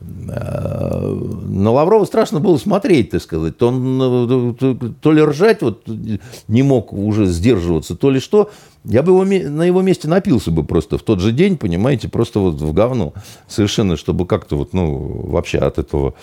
на 0.00 1.70
Лаврова 1.70 2.04
страшно 2.04 2.40
было 2.40 2.56
смотреть, 2.56 3.10
так 3.10 3.22
сказать. 3.22 3.60
Он 3.62 4.56
то 5.00 5.12
ли 5.12 5.22
ржать 5.22 5.62
вот 5.62 5.86
не 5.86 6.62
мог 6.62 6.92
уже 6.92 7.26
сдерживаться, 7.26 7.96
то 7.96 8.10
ли 8.10 8.20
что. 8.20 8.50
Я 8.84 9.02
бы 9.02 9.12
его, 9.12 9.24
на 9.24 9.62
его 9.62 9.82
месте 9.82 10.08
напился 10.08 10.50
бы 10.50 10.64
просто 10.64 10.96
в 10.96 11.02
тот 11.02 11.20
же 11.20 11.32
день, 11.32 11.58
понимаете, 11.58 12.08
просто 12.08 12.40
вот 12.40 12.54
в 12.54 12.72
говно. 12.72 13.12
Совершенно, 13.46 13.96
чтобы 13.96 14.26
как-то 14.26 14.56
вот, 14.56 14.72
ну, 14.72 15.26
вообще 15.28 15.58
от 15.58 15.78
этого... 15.78 16.14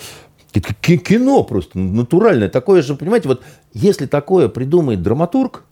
Кино 0.52 1.44
просто 1.44 1.78
натуральное. 1.78 2.50
Такое 2.50 2.82
же, 2.82 2.96
понимаете, 2.96 3.28
вот 3.28 3.42
если 3.74 4.08
такое 4.08 4.48
придумает 4.48 5.04
драматург, 5.04 5.66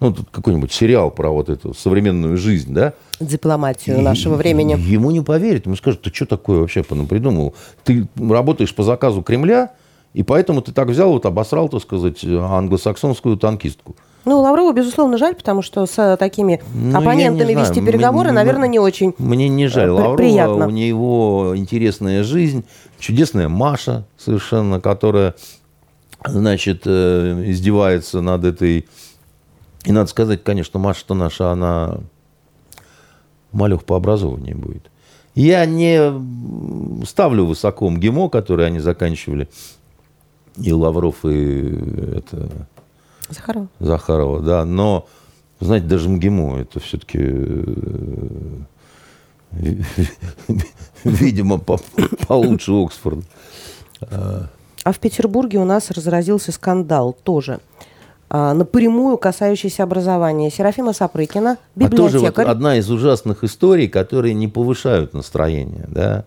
ну, 0.00 0.12
тут 0.12 0.28
какой-нибудь 0.30 0.72
сериал 0.72 1.10
про 1.10 1.30
вот 1.30 1.48
эту 1.48 1.72
современную 1.72 2.36
жизнь, 2.36 2.72
да? 2.72 2.92
Дипломатию 3.18 3.98
и, 3.98 4.02
нашего 4.02 4.34
времени. 4.34 4.76
Ему 4.78 5.10
не 5.10 5.22
поверят, 5.22 5.66
ему 5.66 5.76
скажут, 5.76 6.02
ты 6.02 6.14
что 6.14 6.26
такое 6.26 6.60
вообще 6.60 6.82
придумал? 6.82 7.54
Ты 7.84 8.06
работаешь 8.16 8.74
по 8.74 8.82
заказу 8.82 9.22
Кремля, 9.22 9.72
и 10.12 10.22
поэтому 10.22 10.60
ты 10.60 10.72
так 10.72 10.88
взял, 10.88 11.10
вот 11.12 11.24
обосрал, 11.26 11.68
так 11.68 11.82
сказать, 11.82 12.24
англосаксонскую 12.24 13.36
танкистку. 13.36 13.96
Ну, 14.26 14.40
Лаврову, 14.40 14.72
безусловно, 14.72 15.18
жаль, 15.18 15.36
потому 15.36 15.62
что 15.62 15.86
с 15.86 16.16
такими 16.16 16.60
ну, 16.74 16.98
оппонентами 16.98 17.52
вести 17.52 17.80
переговоры, 17.80 18.30
мне, 18.30 18.34
наверное, 18.34 18.68
не 18.68 18.80
очень 18.80 19.14
Мне 19.18 19.48
не 19.48 19.68
жаль 19.68 19.88
Лаврова, 19.88 20.16
приятно. 20.16 20.66
у 20.66 20.70
него 20.70 21.52
интересная 21.54 22.24
жизнь, 22.24 22.64
чудесная 22.98 23.48
Маша 23.48 24.04
совершенно, 24.18 24.80
которая 24.80 25.36
значит, 26.24 26.82
э, 26.86 27.44
издевается 27.46 28.20
над 28.20 28.44
этой... 28.44 28.86
И 29.86 29.92
надо 29.92 30.10
сказать, 30.10 30.42
конечно, 30.42 30.80
Маша-то 30.80 31.14
наша, 31.14 31.52
она 31.52 32.00
малюх 33.52 33.84
по 33.84 33.96
образованию 33.96 34.58
будет. 34.58 34.90
Я 35.36 35.64
не 35.64 37.06
ставлю 37.06 37.46
высоко 37.46 37.88
МГИМО, 37.88 38.28
который 38.28 38.66
они 38.66 38.80
заканчивали, 38.80 39.48
и 40.56 40.72
Лавров, 40.72 41.24
и 41.24 42.16
это... 42.16 42.48
Захарова. 43.28 43.68
Захарова, 43.78 44.40
да, 44.40 44.64
но, 44.64 45.06
знаете, 45.60 45.86
даже 45.86 46.08
МГИМО 46.08 46.58
это 46.62 46.80
все-таки, 46.80 47.20
видимо, 51.04 51.58
получше 51.58 52.72
Оксфорда. 52.72 53.22
А 54.00 54.92
в 54.92 54.98
Петербурге 54.98 55.58
у 55.58 55.64
нас 55.64 55.92
разразился 55.92 56.50
скандал 56.50 57.16
тоже 57.22 57.60
напрямую 58.30 59.18
касающийся 59.18 59.84
образования. 59.84 60.50
Серафима 60.50 60.92
Сапрыкина, 60.92 61.58
библиотекарь. 61.74 62.08
А 62.08 62.12
тоже 62.12 62.18
вот 62.18 62.38
одна 62.38 62.76
из 62.76 62.90
ужасных 62.90 63.44
историй, 63.44 63.88
которые 63.88 64.34
не 64.34 64.48
повышают 64.48 65.14
настроение. 65.14 65.86
Да? 65.88 66.24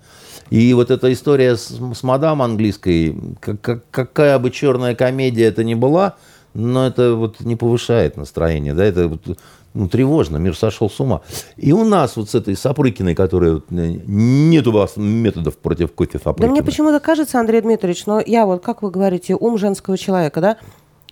И 0.49 0.73
вот 0.73 0.91
эта 0.91 1.11
история 1.13 1.55
с, 1.55 1.79
с 1.93 2.03
мадам 2.03 2.41
английской, 2.41 3.15
как, 3.39 3.61
как, 3.61 3.83
какая 3.91 4.39
бы 4.39 4.49
черная 4.49 4.95
комедия 4.95 5.45
это 5.45 5.63
ни 5.63 5.75
была, 5.75 6.15
но 6.53 6.87
это 6.87 7.13
вот 7.13 7.41
не 7.41 7.55
повышает 7.55 8.17
настроение. 8.17 8.73
Да? 8.73 8.83
Это 8.83 9.07
вот, 9.09 9.37
ну, 9.73 9.87
тревожно, 9.87 10.37
мир 10.37 10.57
сошел 10.57 10.89
с 10.89 10.99
ума. 10.99 11.21
И 11.55 11.71
у 11.71 11.83
нас 11.83 12.15
вот 12.15 12.29
с 12.29 12.35
этой 12.35 12.55
Сапрыкиной, 12.55 13.13
которая... 13.13 13.53
Вот, 13.53 13.65
э, 13.69 13.99
нет 14.07 14.65
у 14.67 14.71
вас 14.71 14.93
методов 14.97 15.57
против 15.57 15.91
кофе 15.93 16.17
Сапрыкиной. 16.17 16.47
Да 16.47 16.51
мне 16.51 16.63
почему-то 16.63 16.99
кажется, 16.99 17.39
Андрей 17.39 17.61
Дмитриевич, 17.61 18.05
но 18.07 18.19
я 18.19 18.45
вот, 18.45 18.63
как 18.63 18.81
вы 18.81 18.89
говорите, 18.89 19.35
ум 19.35 19.57
женского 19.59 19.97
человека, 19.97 20.41
да, 20.41 20.57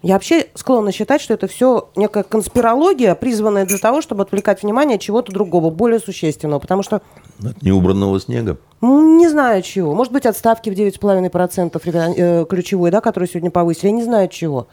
я 0.04 0.14
вообще 0.14 0.48
склонна 0.54 0.92
считать, 0.92 1.22
что 1.22 1.34
это 1.34 1.48
все 1.48 1.90
некая 1.96 2.24
конспирология, 2.24 3.16
призванная 3.16 3.66
для 3.66 3.80
того, 3.80 4.02
чтобы 4.02 4.24
отвлекать 4.24 4.62
внимание 4.62 4.96
от 4.96 5.02
чего-то 5.02 5.32
другого, 5.32 5.72
более 5.72 6.00
существенного. 6.00 6.60
Потому 6.60 6.84
что... 6.84 7.02
От 7.44 7.62
неубранного 7.64 8.20
снега? 8.20 8.58
Не 8.82 9.28
знаю 9.28 9.64
чего. 9.64 9.96
Может 9.96 10.14
быть, 10.14 10.28
отставки 10.28 10.70
в 10.70 10.74
9,5% 10.74 11.82
э, 12.16 12.46
ключевой, 12.46 12.92
да, 12.92 13.02
которые 13.02 13.28
сегодня 13.28 13.50
повысили. 13.50 13.88
Я 13.88 13.92
не 13.92 14.04
знаю 14.04 14.28
чего. 14.28 14.68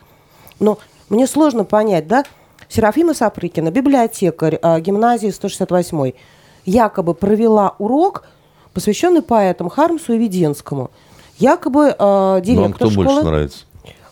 Но 0.61 0.79
мне 1.09 1.27
сложно 1.27 1.65
понять, 1.65 2.07
да, 2.07 2.25
Серафима 2.69 3.15
Сапрыкина, 3.15 3.71
библиотекарь 3.71 4.59
э, 4.63 4.81
гимназии 4.81 5.31
168 5.31 6.13
якобы 6.67 7.15
провела 7.15 7.75
урок, 7.79 8.25
посвященный 8.73 9.23
поэтам 9.23 9.69
Хармсу 9.69 10.15
и 10.15 10.19
Веденскому. 10.19 10.91
Якобы 11.39 11.95
э, 11.99 12.41
директор 12.43 12.63
Вам 12.63 12.73
кто 12.73 12.91
школы... 12.91 13.07
больше 13.07 13.23
нравится? 13.23 13.59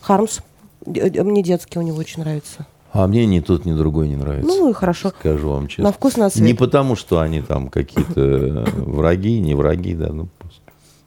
Хармс. 0.01 0.39
Мне 0.85 1.43
детский 1.43 1.79
у 1.79 1.81
него 1.81 1.97
очень 1.97 2.21
нравится. 2.21 2.65
А 2.93 3.07
мне 3.07 3.25
ни 3.25 3.39
тот, 3.39 3.65
ни 3.65 3.73
другой 3.73 4.07
не 4.07 4.15
нравится. 4.15 4.47
Ну 4.47 4.69
и 4.69 4.73
хорошо. 4.73 5.09
Скажу 5.09 5.49
вам 5.49 5.67
честно. 5.67 5.85
На 5.85 5.91
вкус, 5.91 6.15
на 6.15 6.29
цвет. 6.29 6.45
Не 6.45 6.53
потому, 6.53 6.95
что 6.95 7.19
они 7.19 7.41
там 7.41 7.69
какие-то 7.69 8.21
э, 8.21 8.65
враги, 8.75 9.39
не 9.39 9.55
враги, 9.55 9.95
да, 9.95 10.09
ну, 10.13 10.27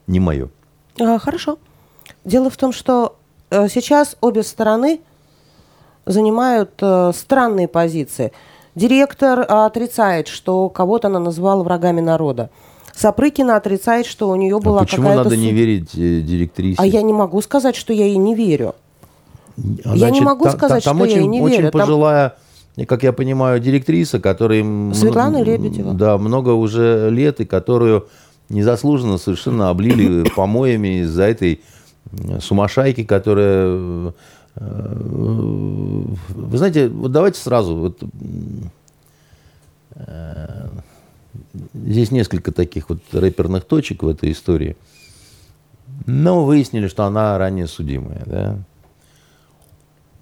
не 0.05 0.19
мое. 0.19 0.49
А, 0.99 1.17
хорошо. 1.17 1.59
Дело 2.25 2.49
в 2.49 2.57
том, 2.57 2.73
что 2.73 3.15
э, 3.51 3.69
сейчас 3.69 4.17
обе 4.19 4.43
стороны 4.43 4.99
занимают 6.05 6.71
э, 6.81 7.13
странные 7.15 7.69
позиции. 7.69 8.33
Директор 8.75 9.45
отрицает, 9.47 10.27
что 10.27 10.67
кого-то 10.67 11.07
она 11.07 11.19
назвала 11.19 11.63
врагами 11.63 12.01
народа. 12.01 12.49
Сапрыкина 12.93 13.55
отрицает, 13.55 14.07
что 14.07 14.27
у 14.29 14.35
нее 14.35 14.57
а 14.57 14.59
была 14.59 14.81
а 14.81 14.83
почему 14.83 15.03
какая-то... 15.03 15.23
надо 15.23 15.37
не 15.37 15.53
верить 15.53 15.91
директрисе? 15.93 16.81
А 16.81 16.85
я 16.85 17.01
не 17.01 17.13
могу 17.13 17.41
сказать, 17.41 17.77
что 17.77 17.93
я 17.93 18.05
ей 18.05 18.17
не 18.17 18.35
верю. 18.35 18.75
Значит, 19.57 20.01
я 20.01 20.09
не 20.11 20.21
могу 20.21 20.49
сказать, 20.49 20.83
там 20.83 20.97
что 20.97 21.03
очень, 21.03 21.17
я 21.17 21.25
не 21.25 21.41
очень 21.41 21.61
верю. 21.61 21.71
пожилая, 21.71 22.35
там... 22.75 22.85
как 22.85 23.03
я 23.03 23.11
понимаю, 23.11 23.59
директриса, 23.59 24.19
которая... 24.19 24.63
Светлана 24.93 25.41
Лебедева. 25.41 25.93
Да, 25.93 26.17
много 26.17 26.51
уже 26.51 27.09
лет, 27.09 27.41
и 27.41 27.45
которую 27.45 28.07
незаслуженно 28.49 29.17
совершенно 29.17 29.69
облили 29.69 30.29
помоями 30.35 31.01
из-за 31.01 31.23
этой 31.23 31.61
сумасшайки, 32.39 33.03
которая... 33.03 34.13
Э, 34.55 34.93
вы 36.29 36.57
знаете, 36.57 36.87
вот 36.87 37.11
давайте 37.11 37.39
сразу... 37.39 37.75
Вот, 37.75 38.03
э, 39.95 40.67
здесь 41.73 42.11
несколько 42.11 42.51
таких 42.51 42.89
вот 42.89 42.99
рэперных 43.11 43.65
точек 43.65 44.03
в 44.03 44.07
этой 44.07 44.31
истории. 44.31 44.77
Но 46.05 46.45
выяснили, 46.45 46.87
что 46.87 47.05
она 47.05 47.37
ранее 47.39 47.65
судимая, 47.65 48.21
да. 48.25 48.59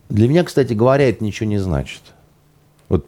Для 0.09 0.27
меня, 0.27 0.43
кстати 0.43 0.73
говоря, 0.73 1.09
это 1.09 1.23
ничего 1.23 1.49
не 1.49 1.57
значит. 1.57 2.01
Вот 2.89 3.05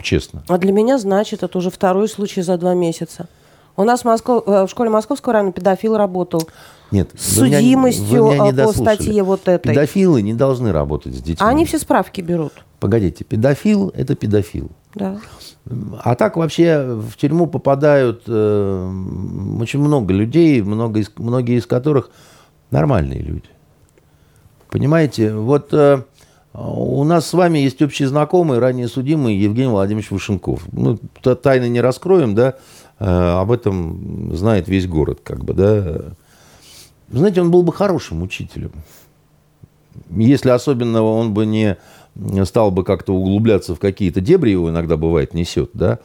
честно. 0.00 0.42
А 0.48 0.58
для 0.58 0.72
меня 0.72 0.98
значит, 0.98 1.42
это 1.42 1.58
уже 1.58 1.70
второй 1.70 2.08
случай 2.08 2.42
за 2.42 2.58
два 2.58 2.74
месяца. 2.74 3.28
У 3.76 3.84
нас 3.84 4.02
в, 4.02 4.04
Москов... 4.04 4.42
Э, 4.46 4.66
в 4.66 4.68
школе 4.68 4.90
Московского 4.90 5.34
района 5.34 5.52
педофил 5.52 5.96
работал. 5.96 6.48
Нет, 6.90 7.10
с 7.16 7.36
судимостью 7.36 8.24
вы 8.24 8.34
меня, 8.34 8.44
вы 8.44 8.52
меня 8.52 8.64
по 8.64 8.72
статье 8.72 9.22
вот 9.22 9.46
этой. 9.46 9.72
Педофилы 9.72 10.22
не 10.22 10.34
должны 10.34 10.72
работать 10.72 11.14
с 11.14 11.18
детьми. 11.18 11.36
А 11.38 11.48
они 11.48 11.64
все 11.64 11.78
справки 11.78 12.20
берут. 12.20 12.52
Погодите, 12.80 13.24
педофил– 13.24 13.92
это 13.94 14.14
педофил. 14.14 14.70
Да. 14.94 15.18
А 16.02 16.14
так 16.14 16.36
вообще 16.36 16.94
в 16.94 17.16
тюрьму 17.16 17.46
попадают 17.46 18.22
э, 18.26 18.92
очень 19.60 19.80
много 19.80 20.14
людей, 20.14 20.62
много 20.62 21.00
из, 21.00 21.10
многие 21.16 21.58
из 21.58 21.66
которых 21.66 22.10
нормальные 22.70 23.20
люди. 23.20 23.48
Понимаете, 24.70 25.34
вот 25.34 25.68
э, 25.72 26.02
у 26.54 27.04
нас 27.04 27.26
с 27.26 27.32
вами 27.34 27.58
есть 27.58 27.80
общий 27.82 28.06
знакомый, 28.06 28.58
ранее 28.58 28.88
судимый 28.88 29.36
Евгений 29.36 29.68
Владимирович 29.68 30.10
Вышенков. 30.10 30.62
Ну, 30.72 30.98
тайны 31.22 31.68
не 31.68 31.80
раскроем, 31.80 32.34
да, 32.34 32.54
э, 32.98 33.04
об 33.04 33.52
этом 33.52 34.34
знает 34.34 34.68
весь 34.68 34.86
город, 34.86 35.20
как 35.22 35.44
бы, 35.44 35.54
да. 35.54 36.14
Знаете, 37.10 37.42
он 37.42 37.50
был 37.50 37.62
бы 37.62 37.72
хорошим 37.72 38.22
учителем. 38.22 38.72
Если 40.10 40.50
особенно 40.50 41.02
он 41.02 41.34
бы 41.34 41.46
не 41.46 41.76
стал 42.44 42.70
бы 42.70 42.82
как-то 42.84 43.14
углубляться 43.14 43.74
в 43.74 43.78
какие-то 43.78 44.20
дебри, 44.20 44.50
его 44.50 44.70
иногда 44.70 44.96
бывает 44.96 45.34
несет, 45.34 45.70
да. 45.74 45.98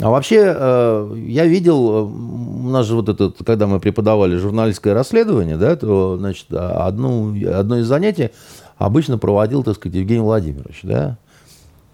А 0.00 0.10
вообще, 0.10 0.54
э, 0.56 1.16
я 1.26 1.46
видел, 1.46 1.78
у 1.78 2.68
нас 2.68 2.86
же 2.86 2.96
вот 2.96 3.08
это, 3.08 3.32
когда 3.44 3.66
мы 3.66 3.78
преподавали 3.78 4.36
журналистское 4.36 4.92
расследование, 4.92 5.56
да, 5.56 5.76
то, 5.76 6.16
значит, 6.18 6.46
одну, 6.52 7.34
одно 7.52 7.78
из 7.78 7.86
занятий 7.86 8.30
обычно 8.76 9.18
проводил, 9.18 9.62
так 9.62 9.76
сказать, 9.76 9.96
Евгений 9.96 10.20
Владимирович, 10.20 10.80
да. 10.82 11.18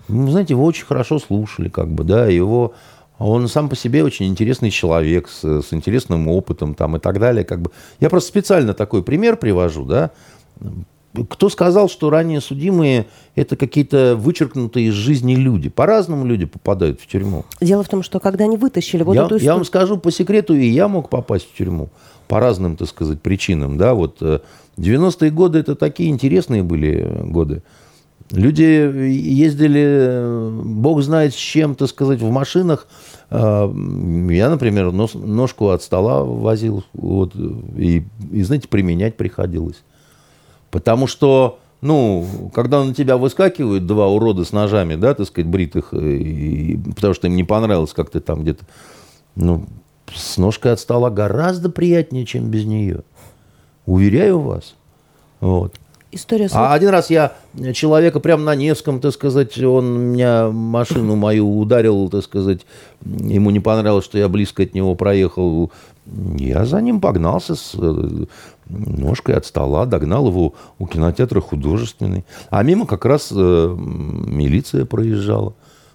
Ну, 0.08 0.28
знаете, 0.28 0.54
его 0.54 0.64
очень 0.64 0.86
хорошо 0.86 1.18
слушали, 1.18 1.68
как 1.68 1.88
бы, 1.88 2.04
да, 2.04 2.26
его... 2.26 2.74
Он 3.18 3.48
сам 3.48 3.68
по 3.68 3.76
себе 3.76 4.02
очень 4.02 4.28
интересный 4.28 4.70
человек 4.70 5.28
с, 5.28 5.44
с 5.44 5.74
интересным 5.74 6.26
опытом 6.28 6.74
там, 6.74 6.96
и 6.96 6.98
так 6.98 7.18
далее. 7.18 7.44
Как 7.44 7.60
бы. 7.60 7.70
Я 8.00 8.08
просто 8.08 8.30
специально 8.30 8.72
такой 8.72 9.02
пример 9.02 9.36
привожу. 9.36 9.84
Да? 9.84 10.10
Кто 11.28 11.48
сказал, 11.48 11.88
что 11.88 12.08
ранее 12.08 12.40
судимые 12.40 13.06
это 13.34 13.56
какие-то 13.56 14.14
вычеркнутые 14.16 14.88
из 14.88 14.94
жизни 14.94 15.34
люди? 15.34 15.68
По-разному 15.68 16.24
люди 16.24 16.46
попадают 16.46 17.00
в 17.00 17.06
тюрьму. 17.06 17.44
Дело 17.60 17.82
в 17.82 17.88
том, 17.88 18.04
что 18.04 18.20
когда 18.20 18.44
они 18.44 18.56
вытащили 18.56 19.02
вот 19.02 19.14
я, 19.14 19.22
эту 19.22 19.36
историю... 19.36 19.44
Я 19.44 19.54
вам 19.54 19.64
скажу 19.64 19.98
по 19.98 20.12
секрету, 20.12 20.54
и 20.54 20.66
я 20.66 20.86
мог 20.86 21.10
попасть 21.10 21.48
в 21.52 21.56
тюрьму 21.56 21.88
по 22.28 22.38
разным, 22.38 22.76
так 22.76 22.88
сказать, 22.88 23.20
причинам. 23.20 23.76
Да? 23.76 23.94
Вот 23.94 24.18
э, 24.20 24.38
90-е 24.76 25.32
годы 25.32 25.58
это 25.58 25.74
такие 25.74 26.10
интересные 26.10 26.62
были 26.62 27.22
годы. 27.24 27.62
Люди 28.30 28.62
ездили, 28.62 30.62
бог 30.62 31.02
знает 31.02 31.34
с 31.34 31.36
чем, 31.36 31.74
так 31.74 31.88
сказать, 31.88 32.20
в 32.20 32.30
машинах. 32.30 32.86
Я, 33.28 33.68
например, 33.68 34.92
нос, 34.92 35.14
ножку 35.14 35.70
от 35.70 35.82
стола 35.82 36.22
возил, 36.22 36.84
вот, 36.92 37.34
и, 37.76 38.04
и, 38.30 38.42
знаете, 38.44 38.68
применять 38.68 39.16
приходилось. 39.16 39.82
Потому 40.70 41.06
что, 41.06 41.58
ну, 41.80 42.50
когда 42.54 42.84
на 42.84 42.94
тебя 42.94 43.16
выскакивают 43.16 43.86
два 43.86 44.08
урода 44.08 44.44
с 44.44 44.52
ножами, 44.52 44.94
да, 44.94 45.14
так 45.14 45.26
сказать, 45.26 45.48
бритых, 45.48 45.92
и, 45.92 46.78
потому 46.94 47.14
что 47.14 47.26
им 47.26 47.36
не 47.36 47.44
понравилось, 47.44 47.92
как 47.92 48.10
ты 48.10 48.20
там 48.20 48.42
где-то, 48.42 48.64
ну, 49.34 49.64
с 50.14 50.38
ножкой 50.38 50.72
от 50.72 50.80
стола 50.80 51.10
гораздо 51.10 51.70
приятнее, 51.70 52.26
чем 52.26 52.50
без 52.50 52.64
нее. 52.64 53.02
Уверяю 53.86 54.40
вас. 54.40 54.74
Вот. 55.40 55.74
История 56.12 56.48
с... 56.48 56.54
А 56.54 56.74
один 56.74 56.88
раз 56.88 57.08
я 57.10 57.34
человека 57.72 58.18
прямо 58.18 58.42
на 58.42 58.56
Невском, 58.56 59.00
так 59.00 59.12
сказать, 59.12 59.56
он 59.58 60.12
меня 60.12 60.48
машину 60.50 61.14
мою 61.14 61.58
ударил, 61.58 62.08
так 62.08 62.24
сказать, 62.24 62.66
ему 63.04 63.50
не 63.50 63.60
понравилось, 63.60 64.04
что 64.04 64.18
я 64.18 64.28
близко 64.28 64.64
от 64.64 64.74
него 64.74 64.96
проехал. 64.96 65.70
Я 66.36 66.64
за 66.64 66.80
ним 66.80 67.00
погнался 67.00 67.54
с 67.54 67.74
э, 67.78 68.24
ножкой 68.70 69.36
от 69.36 69.46
стола, 69.46 69.86
догнал 69.86 70.28
его 70.28 70.54
у 70.78 70.86
кинотеатра 70.86 71.40
художественный. 71.40 72.24
А 72.50 72.62
мимо 72.62 72.86
как 72.86 73.04
раз 73.04 73.32
э, 73.34 73.76
милиция 73.76 74.84
проезжала. 74.84 75.54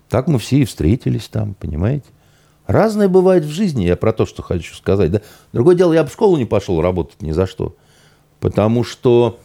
Так 0.09 0.27
мы 0.27 0.39
все 0.39 0.57
и 0.57 0.65
встретились 0.65 1.27
там, 1.27 1.55
понимаете? 1.55 2.05
Разное 2.67 3.07
бывает 3.07 3.45
в 3.45 3.49
жизни, 3.49 3.85
я 3.85 3.95
про 3.95 4.11
то, 4.11 4.25
что 4.25 4.41
хочу 4.41 4.73
сказать. 4.75 5.11
Да? 5.11 5.21
Другое 5.53 5.75
дело, 5.75 5.93
я 5.93 6.03
бы 6.03 6.09
в 6.09 6.13
школу 6.13 6.37
не 6.37 6.45
пошел 6.45 6.81
работать 6.81 7.21
ни 7.21 7.31
за 7.31 7.45
что. 7.45 7.75
Потому 8.39 8.83
что 8.83 9.39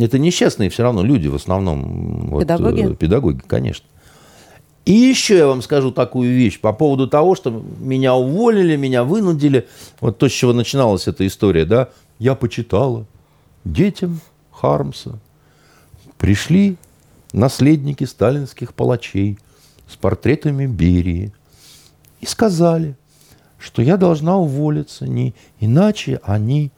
это 0.00 0.18
несчастные 0.18 0.70
все 0.70 0.82
равно 0.82 1.02
люди 1.02 1.28
в 1.28 1.34
основном. 1.34 2.28
Вот, 2.30 2.40
педагоги? 2.40 2.92
Э, 2.92 2.94
педагоги, 2.94 3.40
конечно. 3.46 3.86
И 4.88 4.92
еще 4.92 5.36
я 5.36 5.46
вам 5.46 5.60
скажу 5.60 5.90
такую 5.90 6.34
вещь 6.34 6.60
по 6.60 6.72
поводу 6.72 7.08
того, 7.08 7.34
что 7.34 7.62
меня 7.78 8.14
уволили, 8.14 8.74
меня 8.76 9.04
вынудили. 9.04 9.66
Вот 10.00 10.16
то, 10.16 10.28
с 10.28 10.32
чего 10.32 10.54
начиналась 10.54 11.06
эта 11.06 11.26
история, 11.26 11.66
да. 11.66 11.90
Я 12.18 12.34
почитала 12.34 13.06
детям 13.64 14.20
Хармса. 14.50 15.18
Пришли 16.16 16.76
наследники 17.32 18.04
сталинских 18.04 18.74
палачей 18.74 19.38
с 19.86 19.96
портретами 19.96 20.66
Берии 20.66 21.32
и 22.20 22.26
сказали, 22.26 22.96
что 23.58 23.82
я 23.82 23.96
должна 23.96 24.36
уволиться, 24.36 25.06
не 25.06 25.34
иначе 25.60 26.20
они 26.24 26.72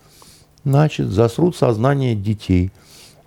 значит, 0.64 1.08
засрут 1.08 1.56
сознание 1.56 2.14
детей. 2.14 2.70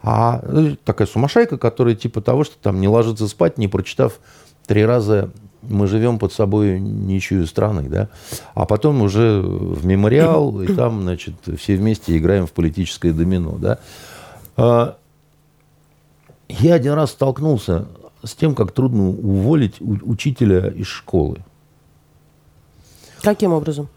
А 0.02 0.44
ну, 0.48 0.76
такая 0.76 1.08
сумасшайка, 1.08 1.58
которая 1.58 1.96
типа 1.96 2.22
того, 2.22 2.44
что 2.44 2.56
там 2.62 2.82
не 2.82 2.88
ложится 2.88 3.28
спать, 3.28 3.58
не 3.58 3.68
прочитав 3.68 4.20
три 4.68 4.86
раза 4.86 5.32
мы 5.70 5.88
живем 5.88 6.20
под 6.20 6.34
собой 6.34 6.80
ничью 6.80 7.46
страны, 7.48 7.84
да, 7.90 8.10
а 8.54 8.66
потом 8.66 9.02
уже 9.02 9.42
в 9.42 9.86
мемориал, 9.86 10.62
и 10.62 10.74
там, 10.74 11.02
значит, 11.02 11.36
все 11.58 11.76
вместе 11.76 12.18
играем 12.18 12.48
в 12.48 12.52
политическое 12.52 13.14
домино, 13.14 13.58
да. 13.60 13.80
А, 14.56 14.98
я 16.50 16.76
один 16.76 16.94
раз 16.94 17.12
столкнулся 17.12 17.88
с 18.24 18.34
тем, 18.36 18.56
как 18.56 18.72
трудно 18.72 19.10
уволить 19.10 19.76
учителя 19.80 20.68
из 20.68 20.88
школы. 20.88 21.40
Каким 23.22 23.54
образом? 23.54 23.90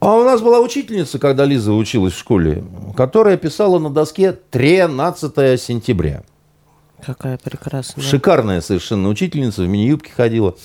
А 0.00 0.14
у 0.14 0.24
нас 0.24 0.40
была 0.40 0.60
учительница, 0.60 1.18
когда 1.18 1.44
Лиза 1.44 1.72
училась 1.72 2.12
в 2.12 2.18
школе, 2.18 2.64
которая 2.96 3.36
писала 3.36 3.78
на 3.78 3.90
доске 3.90 4.32
13 4.32 5.60
сентября. 5.60 6.22
Какая 7.04 7.38
прекрасная. 7.38 8.04
Шикарная 8.04 8.60
совершенно 8.60 9.08
учительница, 9.08 9.62
в 9.62 9.68
мини-юбке 9.68 10.12
ходила. 10.12 10.56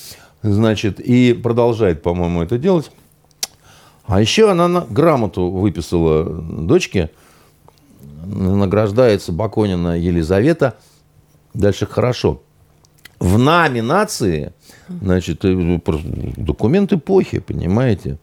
Значит, 0.43 0.99
и 0.99 1.33
продолжает, 1.33 2.03
по-моему, 2.03 2.43
это 2.43 2.57
делать. 2.57 2.91
А 4.05 4.19
еще 4.19 4.51
она 4.51 4.85
грамоту 4.89 5.49
выписала 5.49 6.25
дочке. 6.25 7.09
Награждается 8.25 9.31
Баконина 9.31 9.97
Елизавета. 9.97 10.75
Дальше 11.53 11.85
хорошо. 11.85 12.41
В 13.19 13.37
номинации, 13.37 14.51
значит, 14.89 15.45
э, 15.45 15.79
документ 16.35 16.91
эпохи, 16.91 17.39
понимаете? 17.39 18.17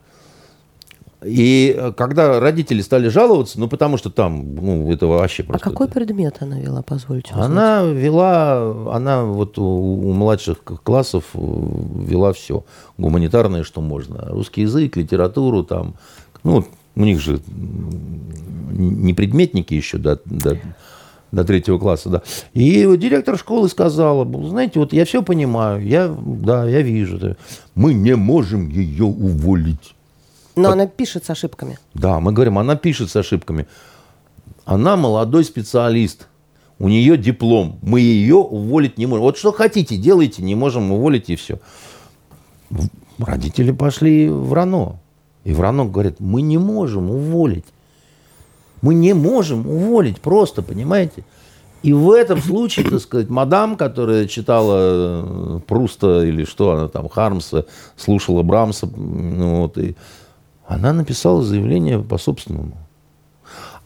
И 1.25 1.75
э, 1.77 1.93
когда 1.93 2.41
родители 2.41 2.81
стали 2.81 3.09
жаловаться, 3.09 3.61
ну, 3.61 3.69
потому 3.69 3.99
что 3.99 4.11
там, 4.11 4.55
ну, 4.55 4.91
это 4.91 5.07
вообще 5.07 5.43
а 5.43 5.47
просто... 5.47 5.69
А 5.69 5.71
какой 5.71 5.89
предмет 5.89 6.39
она 6.41 6.59
вела, 6.59 6.83
позвольте 6.83 7.33
узнать? 7.33 7.51
Она 7.51 7.83
вела, 7.83 8.95
она 8.95 9.25
вот 9.25 9.59
у, 9.59 9.65
у 9.65 10.13
младших 10.13 10.65
классов 10.65 11.25
э, 11.35 11.39
вела 11.39 12.33
все. 12.33 12.65
Гуманитарное, 12.97 13.65
что 13.65 13.83
можно. 13.83 14.29
Русский 14.29 14.63
язык, 14.63 14.97
литературу 14.97 15.63
там. 15.63 15.95
Ну, 16.43 16.65
у 16.97 17.05
них 17.05 17.21
же 17.21 17.41
не 18.71 19.13
предметники 19.13 19.75
еще 19.75 19.99
до, 19.99 20.21
до, 20.25 20.59
до 21.33 21.45
третьего 21.45 21.79
класса, 21.79 22.09
да. 22.09 22.23
И 22.55 22.97
директор 22.97 23.39
школы 23.39 23.69
сказала, 23.69 24.27
знаете, 24.49 24.79
вот 24.79 24.95
я 24.95 25.05
все 25.05 25.23
понимаю, 25.23 25.87
я, 25.87 26.09
да, 26.09 26.67
я 26.67 26.81
вижу. 26.81 27.37
Мы 27.75 27.93
не 27.93 28.17
можем 28.17 28.71
ее 28.71 29.05
уволить. 29.05 29.95
Но 30.57 30.65
Под... 30.65 30.73
она 30.73 30.87
пишет 30.87 31.25
с 31.25 31.31
ошибками. 31.31 31.79
Да, 31.95 32.21
мы 32.21 32.33
говорим, 32.33 32.59
она 32.59 32.77
пишет 32.77 33.11
с 33.11 33.17
ошибками. 33.17 33.67
Она 34.65 34.97
молодой 34.97 35.45
специалист. 35.45 36.27
У 36.79 36.89
нее 36.89 37.17
диплом. 37.17 37.79
Мы 37.83 38.01
ее 38.01 38.37
уволить 38.37 38.99
не 38.99 39.07
можем. 39.07 39.25
Вот 39.25 39.37
что 39.37 39.53
хотите, 39.53 39.97
делайте, 39.97 40.43
не 40.43 40.55
можем 40.55 40.91
уволить 40.93 41.29
и 41.29 41.37
все. 41.37 41.59
Родители 43.19 43.73
пошли 43.73 44.29
в 44.29 44.53
РАНО. 44.53 44.99
И 45.45 45.53
в 45.53 45.61
РАНО 45.61 45.87
говорят, 45.87 46.21
мы 46.21 46.43
не 46.43 46.59
можем 46.59 47.11
уволить. 47.11 47.67
Мы 48.83 48.95
не 48.95 49.13
можем 49.13 49.67
уволить 49.67 50.21
просто, 50.21 50.63
понимаете? 50.63 51.25
И 51.83 51.93
в 51.93 52.11
этом 52.11 52.41
случае, 52.41 52.89
так 52.91 53.01
сказать, 53.01 53.31
мадам, 53.31 53.77
которая 53.77 54.27
читала 54.27 54.77
э, 54.77 55.61
Пруста 55.67 56.25
или 56.25 56.45
что 56.45 56.73
она 56.73 56.89
там, 56.89 57.09
Хармса, 57.09 57.65
слушала 57.97 58.43
Брамса, 58.43 58.87
ну, 58.87 59.63
вот, 59.63 59.79
и 59.79 59.97
она 60.71 60.93
написала 60.93 61.43
заявление 61.43 61.99
по 61.99 62.17
собственному. 62.17 62.77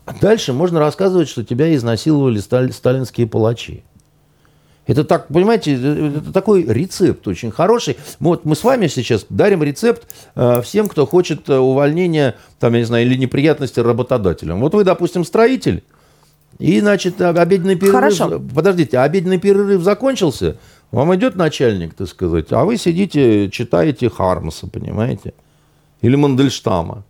А 0.05 0.13
дальше 0.21 0.53
можно 0.53 0.81
рассказывать, 0.81 1.31
что 1.31 1.43
тебя 1.43 1.75
изнасиловали 1.75 2.39
сталинские 2.39 3.27
палачи. 3.27 3.85
Это 4.87 5.03
так, 5.03 5.29
понимаете, 5.29 5.77
это 5.77 6.31
такой 6.31 6.63
рецепт 6.65 7.27
очень 7.27 7.51
хороший. 7.51 7.97
Вот 8.21 8.45
мы 8.45 8.55
с 8.55 8.63
вами 8.63 8.89
сейчас 8.89 9.25
дарим 9.31 9.63
рецепт 9.63 10.07
э, 10.35 10.61
всем, 10.61 10.89
кто 10.89 11.07
хочет 11.07 11.49
э, 11.49 11.57
увольнения, 11.57 12.35
там, 12.61 12.75
я 12.75 12.81
не 12.81 12.85
знаю, 12.85 13.07
или 13.07 13.17
неприятности 13.17 13.81
работодателям. 13.81 14.61
Вот 14.61 14.75
вы, 14.75 14.85
допустим, 14.85 15.25
строитель, 15.25 15.85
и, 16.59 16.81
значит, 16.81 17.19
обеденный 17.19 17.77
перерыв... 17.77 17.95
Хорошо. 17.95 18.43
Подождите, 18.55 18.99
обеденный 18.99 19.39
перерыв 19.39 19.83
закончился, 19.83 20.59
вам 20.91 21.15
идет 21.15 21.35
начальник, 21.35 21.95
так 21.95 22.09
сказать, 22.09 22.53
а 22.53 22.67
вы 22.67 22.77
сидите, 22.77 23.49
читаете 23.49 24.11
Хармса, 24.11 24.67
понимаете? 24.67 25.33
Или 26.05 26.17
Мандельштама. 26.17 27.03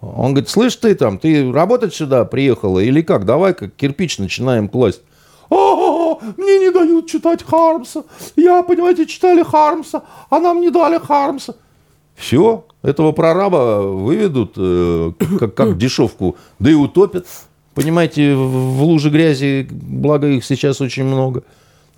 Он 0.00 0.32
говорит, 0.32 0.48
слышь 0.48 0.74
ты 0.74 0.94
там, 0.96 1.18
ты 1.18 1.52
работать 1.52 1.94
сюда 1.94 2.24
приехала 2.24 2.80
или 2.80 3.00
как? 3.00 3.24
Давай-ка 3.24 3.68
кирпич 3.68 4.18
начинаем 4.18 4.68
класть. 4.68 5.02
А, 5.50 6.16
мне 6.36 6.58
не 6.58 6.72
дают 6.72 7.06
читать 7.06 7.44
Хармса. 7.44 8.02
Я, 8.34 8.62
понимаете, 8.64 9.06
читали 9.06 9.44
Хармса, 9.44 10.02
а 10.30 10.40
нам 10.40 10.60
не 10.60 10.70
дали 10.70 10.98
Хармса. 10.98 11.54
Все, 12.16 12.64
этого 12.82 13.12
прораба 13.12 13.82
выведут 13.82 14.54
э, 14.56 15.12
как, 15.38 15.54
как 15.54 15.78
дешевку, 15.78 16.36
да 16.58 16.70
и 16.70 16.74
утопят. 16.74 17.26
Понимаете, 17.74 18.34
в 18.34 18.82
луже 18.82 19.10
грязи, 19.10 19.68
благо 19.70 20.26
их 20.26 20.44
сейчас 20.44 20.80
очень 20.80 21.04
много. 21.04 21.44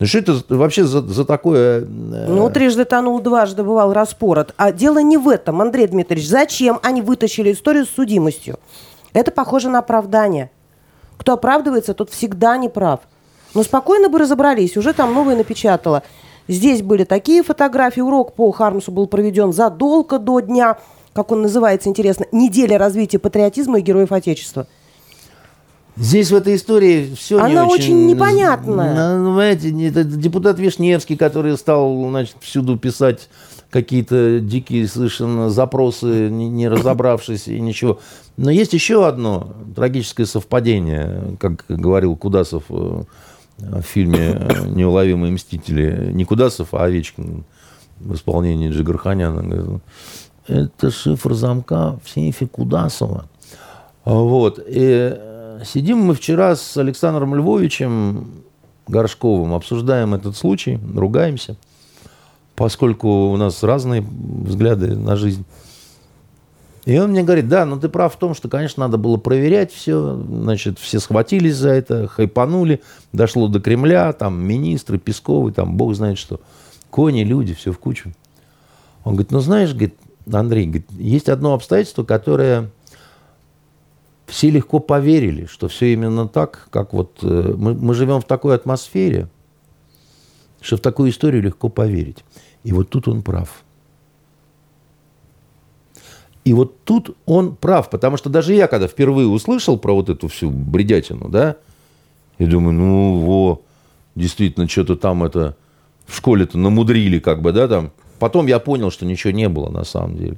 Ну 0.03 0.09
что 0.09 0.19
это 0.19 0.43
вообще 0.49 0.83
за, 0.83 1.01
за 1.01 1.25
такое... 1.25 1.83
Э... 1.83 1.85
Ну, 1.87 2.51
трижды 2.51 2.85
тонул, 2.85 3.21
дважды 3.21 3.63
бывал 3.63 3.93
распорот. 3.93 4.53
А 4.57 4.73
дело 4.73 4.99
не 4.99 5.17
в 5.17 5.29
этом, 5.29 5.63
Андрей 5.63 5.87
Дмитриевич. 5.87 6.29
Зачем 6.29 6.81
они 6.83 7.03
вытащили 7.03 7.53
историю 7.53 7.87
с 7.87 7.91
судимостью? 7.91 8.59
Это 9.13 9.31
похоже 9.31 9.69
на 9.69 9.79
оправдание. 9.79 10.51
Кто 11.19 11.35
оправдывается, 11.35 11.95
тот 11.95 12.11
всегда 12.11 12.57
не 12.57 12.69
прав. 12.69 12.99
Но 13.55 13.63
спокойно 13.63 14.09
бы 14.09 14.19
разобрались, 14.19 14.77
уже 14.77 14.93
там 14.93 15.15
новое 15.15 15.37
напечатала. 15.37 16.03
Здесь 16.49 16.83
были 16.83 17.05
такие 17.05 17.45
фотографии, 17.45 18.01
урок 18.01 18.35
по 18.35 18.51
Хармсу 18.51 18.91
был 18.91 19.07
проведен 19.07 19.53
задолго 19.53 20.19
до 20.19 20.41
дня, 20.41 20.79
как 21.13 21.31
он 21.31 21.43
называется, 21.43 21.89
интересно, 21.89 22.27
«Неделя 22.33 22.77
развития 22.77 23.21
патриотизма 23.21 23.79
и 23.79 23.83
героев 23.83 24.11
Отечества». 24.11 24.67
Здесь 25.97 26.31
в 26.31 26.35
этой 26.35 26.57
истории 26.57 27.15
все 27.15 27.39
Она 27.39 27.49
не 27.49 27.59
очень, 27.59 27.75
очень 27.75 28.07
непонятная. 28.07 29.19
Ну, 29.19 29.35
знаете, 29.35 29.71
это 29.87 30.05
депутат 30.05 30.59
Вишневский, 30.59 31.17
который 31.17 31.57
стал 31.59 32.09
значит, 32.09 32.37
всюду 32.41 32.79
писать 32.79 33.29
какие-то 33.71 34.41
дикие 34.41 34.87
совершенно 34.87 35.51
запросы, 35.51 36.29
не, 36.31 36.49
не 36.49 36.69
разобравшись 36.69 37.49
и 37.49 37.61
ничего. 37.61 38.01
Но 38.37 38.51
есть 38.51 38.73
еще 38.73 39.07
одно 39.07 39.55
трагическое 39.75 40.27
совпадение, 40.27 41.37
как 41.39 41.65
говорил 41.69 42.17
Кудасов 42.17 42.65
э, 42.71 43.03
в 43.59 43.83
фильме 43.83 44.41
«Неуловимые 44.69 45.33
мстители». 45.33 46.11
Не 46.13 46.25
Кудасов, 46.25 46.73
а 46.73 46.85
Овечкин 46.85 47.45
в 48.01 48.15
исполнении 48.15 48.71
Джигарханяна. 48.71 49.81
Это 50.47 50.91
шифр 50.91 51.35
замка 51.35 51.99
в 52.05 52.11
сейфе 52.11 52.47
Кудасова. 52.47 53.27
Вот. 54.05 54.59
И 54.67 55.19
Сидим 55.65 55.99
мы 55.99 56.15
вчера 56.15 56.57
с 56.57 56.77
Александром 56.77 57.35
Львовичем 57.35 58.43
Горшковым, 58.89 59.55
обсуждаем 59.55 60.15
этот 60.15 60.37
случай, 60.37 60.79
ругаемся, 60.95 61.57
поскольку 62.55 63.31
у 63.31 63.37
нас 63.37 63.63
разные 63.63 64.03
взгляды 64.03 64.97
на 64.97 65.17
жизнь. 65.17 65.45
И 66.85 66.99
он 66.99 67.11
мне 67.11 67.23
говорит, 67.23 67.49
да, 67.49 67.65
но 67.65 67.79
ты 67.79 67.89
прав 67.89 68.13
в 68.13 68.19
том, 68.19 68.35
что, 68.35 68.49
конечно, 68.49 68.85
надо 68.85 68.99
было 68.99 69.17
проверять 69.17 69.73
все, 69.73 70.17
значит, 70.17 70.81
все 70.81 70.99
схватились 70.99 71.55
за 71.55 71.71
это, 71.71 72.09
хайпанули, 72.09 72.83
дошло 73.13 73.47
до 73.47 73.61
Кремля, 73.61 74.13
там 74.13 74.43
министры, 74.43 74.99
Песковы, 74.99 75.53
там 75.53 75.77
бог 75.77 75.95
знает 75.95 76.19
что, 76.19 76.41
кони, 76.91 77.23
люди, 77.23 77.55
все 77.55 77.71
в 77.71 77.79
кучу. 77.79 78.13
Он 79.05 79.15
говорит, 79.15 79.31
ну 79.31 79.41
знаешь, 79.41 79.71
говорит, 79.71 79.95
Андрей, 80.31 80.67
говорит, 80.67 80.91
есть 80.91 81.29
одно 81.29 81.55
обстоятельство, 81.55 82.03
которое 82.03 82.71
все 84.27 84.51
легко 84.51 84.79
поверили, 84.79 85.47
что 85.47 85.69
все 85.69 85.93
именно 85.93 86.29
так, 86.29 86.69
как 86.71 86.93
вот 86.93 87.19
э, 87.23 87.55
мы, 87.57 87.75
мы 87.75 87.95
живем 87.95 88.21
в 88.21 88.25
такой 88.25 88.55
атмосфере, 88.55 89.29
что 90.61 90.77
в 90.77 90.81
такую 90.81 91.11
историю 91.11 91.43
легко 91.43 91.69
поверить. 91.69 92.25
И 92.65 92.73
вот 92.73 92.89
тут 92.91 93.09
он 93.09 93.23
прав. 93.23 93.63
И 96.45 96.55
вот 96.55 96.83
тут 96.85 97.17
он 97.25 97.55
прав, 97.55 97.89
потому 97.91 98.17
что 98.17 98.29
даже 98.29 98.55
я, 98.55 98.67
когда 98.67 98.89
впервые 98.89 99.29
услышал 99.29 99.79
про 99.79 99.95
вот 99.95 100.09
эту 100.09 100.29
всю 100.29 100.51
бредятину, 100.51 101.29
да, 101.29 101.57
И 102.39 102.47
думаю, 102.47 102.75
ну, 102.75 103.21
во, 103.21 103.63
действительно, 104.17 104.69
что-то 104.69 104.97
там 104.97 105.23
это 105.23 105.57
в 106.07 106.17
школе-то 106.17 106.59
намудрили, 106.59 107.21
как 107.21 107.43
бы, 107.43 107.53
да, 107.53 107.69
там. 107.69 107.93
Потом 108.19 108.47
я 108.47 108.59
понял, 108.59 108.91
что 108.91 109.05
ничего 109.05 109.33
не 109.33 109.49
было 109.49 109.69
на 109.71 109.85
самом 109.85 110.17
деле. 110.17 110.37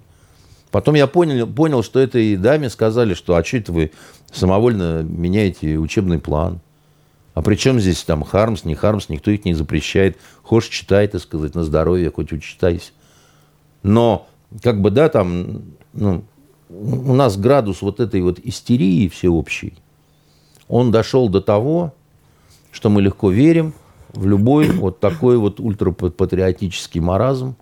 Потом 0.74 0.96
я 0.96 1.06
понял, 1.06 1.46
понял, 1.46 1.84
что 1.84 2.00
этой 2.00 2.34
даме 2.34 2.68
сказали, 2.68 3.14
что 3.14 3.36
а 3.36 3.44
что 3.44 3.58
это 3.58 3.70
вы 3.70 3.92
самовольно 4.32 5.04
меняете 5.04 5.76
учебный 5.78 6.18
план. 6.18 6.58
А 7.32 7.42
при 7.42 7.54
чем 7.54 7.78
здесь 7.78 8.02
там 8.02 8.24
Хармс, 8.24 8.64
не 8.64 8.74
Хармс, 8.74 9.08
никто 9.08 9.30
их 9.30 9.44
не 9.44 9.54
запрещает. 9.54 10.16
Хочешь, 10.42 10.70
читай, 10.70 11.06
так 11.06 11.22
сказать, 11.22 11.54
на 11.54 11.62
здоровье, 11.62 12.10
хоть 12.10 12.32
учитайся. 12.32 12.90
Но, 13.84 14.26
как 14.64 14.80
бы, 14.80 14.90
да, 14.90 15.08
там, 15.08 15.62
ну, 15.92 16.24
у 16.68 17.14
нас 17.14 17.36
градус 17.36 17.80
вот 17.80 18.00
этой 18.00 18.20
вот 18.22 18.40
истерии 18.40 19.06
всеобщей, 19.06 19.74
он 20.66 20.90
дошел 20.90 21.28
до 21.28 21.40
того, 21.40 21.94
что 22.72 22.90
мы 22.90 23.00
легко 23.00 23.30
верим 23.30 23.74
в 24.12 24.26
любой 24.26 24.70
вот 24.70 24.98
такой 24.98 25.36
вот 25.38 25.60
ультрапатриотический 25.60 27.00
маразм, 27.00 27.54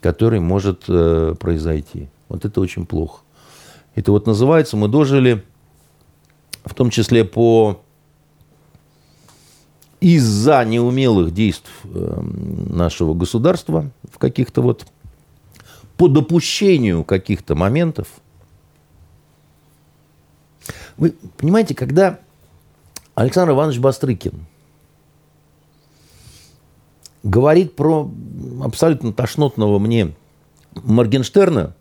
который 0.00 0.38
может 0.38 0.84
э, 0.86 1.34
произойти. 1.36 2.08
Вот 2.28 2.44
это 2.44 2.60
очень 2.60 2.86
плохо. 2.86 3.22
Это 3.94 4.12
вот 4.12 4.26
называется, 4.26 4.76
мы 4.76 4.88
дожили, 4.88 5.44
в 6.64 6.74
том 6.74 6.90
числе 6.90 7.24
по 7.24 7.80
из-за 10.00 10.64
неумелых 10.64 11.34
действий 11.34 11.72
э, 11.84 12.20
нашего 12.70 13.14
государства 13.14 13.90
в 14.10 14.18
каких-то 14.18 14.62
вот 14.62 14.86
по 15.96 16.06
допущению 16.06 17.02
каких-то 17.02 17.56
моментов. 17.56 18.06
Вы 20.96 21.14
понимаете, 21.36 21.74
когда 21.74 22.20
Александр 23.16 23.52
Иванович 23.52 23.80
Бастрыкин 23.80 24.46
говорит 27.24 27.74
про 27.74 28.10
абсолютно 28.62 29.12
тошнотного 29.12 29.80
мне 29.80 30.14
Моргенштерна, 30.74 31.74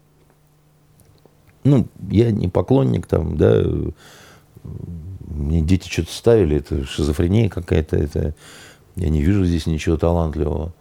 ну, 1.63 1.87
я 2.09 2.31
не 2.31 2.47
поклонник 2.47 3.07
там, 3.07 3.37
да, 3.37 3.63
мне 5.27 5.61
дети 5.61 5.87
что-то 5.89 6.11
ставили, 6.11 6.57
это 6.57 6.85
шизофрения 6.85 7.49
какая-то, 7.49 7.97
это 7.97 8.35
я 8.95 9.09
не 9.09 9.21
вижу 9.21 9.45
здесь 9.45 9.67
ничего 9.67 9.97
талантливого. 9.97 10.73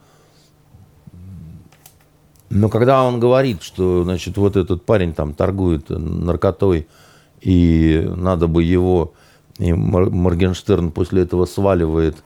Но 2.48 2.68
когда 2.68 3.04
он 3.04 3.18
говорит, 3.20 3.62
что, 3.62 4.04
значит, 4.04 4.36
вот 4.36 4.56
этот 4.56 4.84
парень 4.84 5.12
там 5.12 5.34
торгует 5.34 5.90
наркотой, 5.90 6.86
и 7.40 8.08
надо 8.16 8.46
бы 8.46 8.62
его, 8.62 9.12
и 9.58 9.72
Моргенштерн 9.72 10.92
после 10.92 11.22
этого 11.22 11.44
сваливает, 11.44 12.16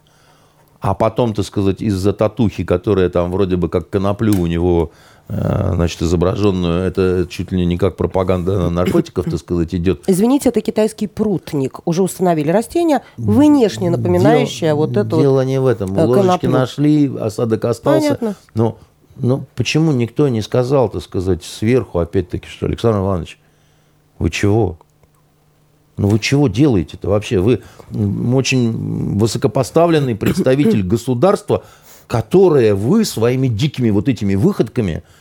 а 0.81 0.95
потом, 0.95 1.35
так 1.35 1.45
сказать, 1.45 1.83
из-за 1.83 2.13
татухи, 2.13 2.65
которая 2.65 3.11
там 3.11 3.31
вроде 3.31 3.57
бы 3.57 3.69
как 3.69 3.91
коноплю 3.91 4.41
у 4.41 4.47
него 4.47 4.93
значит, 5.31 6.03
изображенную, 6.03 6.83
это 6.83 7.27
чуть 7.29 7.53
ли 7.53 7.65
не 7.65 7.79
как 7.79 7.97
пропаганда 7.97 8.69
наркотиков, 8.71 9.27
так 9.27 9.39
сказать, 9.39 9.75
идет. 9.75 10.03
Извините, 10.07 10.49
это 10.49 10.61
китайский 10.61 11.07
прутник. 11.07 11.81
Уже 11.87 12.03
установили 12.03 12.51
растение, 12.51 13.03
внешне 13.17 13.91
напоминающее 13.91 14.71
дело, 14.71 14.77
вот 14.79 14.97
это 14.97 15.17
Дело 15.17 15.35
вот, 15.35 15.45
не 15.45 15.61
в 15.61 15.67
этом. 15.67 15.97
Э, 15.97 16.05
ложечки 16.05 16.25
коноплю. 16.25 16.51
нашли, 16.51 17.17
осадок 17.21 17.65
остался. 17.65 18.17
Понятно. 18.17 18.37
Но, 18.55 18.79
но 19.17 19.45
почему 19.55 19.93
никто 19.93 20.29
не 20.29 20.43
сказал, 20.43 20.89
так 20.89 21.03
сказать, 21.03 21.45
сверху, 21.45 22.01
опять-таки, 22.01 22.49
что 22.49 22.67
Александр 22.67 22.99
Иванович, 22.99 23.39
вы 24.19 24.31
чего? 24.31 24.79
Ну 25.97 26.09
вы 26.09 26.19
чего 26.19 26.49
делаете-то 26.49 27.09
вообще? 27.09 27.39
Вы 27.39 27.61
очень 28.35 29.17
высокопоставленный 29.19 30.17
представитель 30.17 30.83
государства, 30.87 31.63
которое 32.07 32.75
вы 32.75 33.05
своими 33.05 33.47
дикими 33.47 33.91
вот 33.91 34.09
этими 34.09 34.35
выходками– 34.35 35.05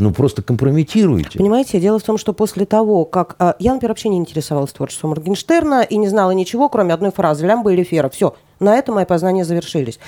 ну, 0.00 0.12
просто 0.12 0.42
компрометируете. 0.42 1.38
Понимаете, 1.38 1.78
дело 1.78 1.98
в 1.98 2.02
том, 2.02 2.18
что 2.18 2.32
после 2.32 2.64
того, 2.64 3.04
как... 3.04 3.36
А, 3.38 3.54
я, 3.58 3.74
например, 3.74 3.90
вообще 3.90 4.08
не 4.08 4.16
интересовалась 4.16 4.72
творчеством 4.72 5.10
Моргенштерна 5.10 5.82
и 5.82 5.96
не 5.96 6.08
знала 6.08 6.30
ничего, 6.30 6.68
кроме 6.68 6.94
одной 6.94 7.12
фразы 7.12 7.46
«Лямба 7.46 7.72
или 7.72 7.82
Фера». 7.82 8.08
Все, 8.08 8.34
на 8.58 8.76
этом 8.76 8.94
мои 8.96 9.04
познания 9.04 9.44
завершились. 9.44 10.00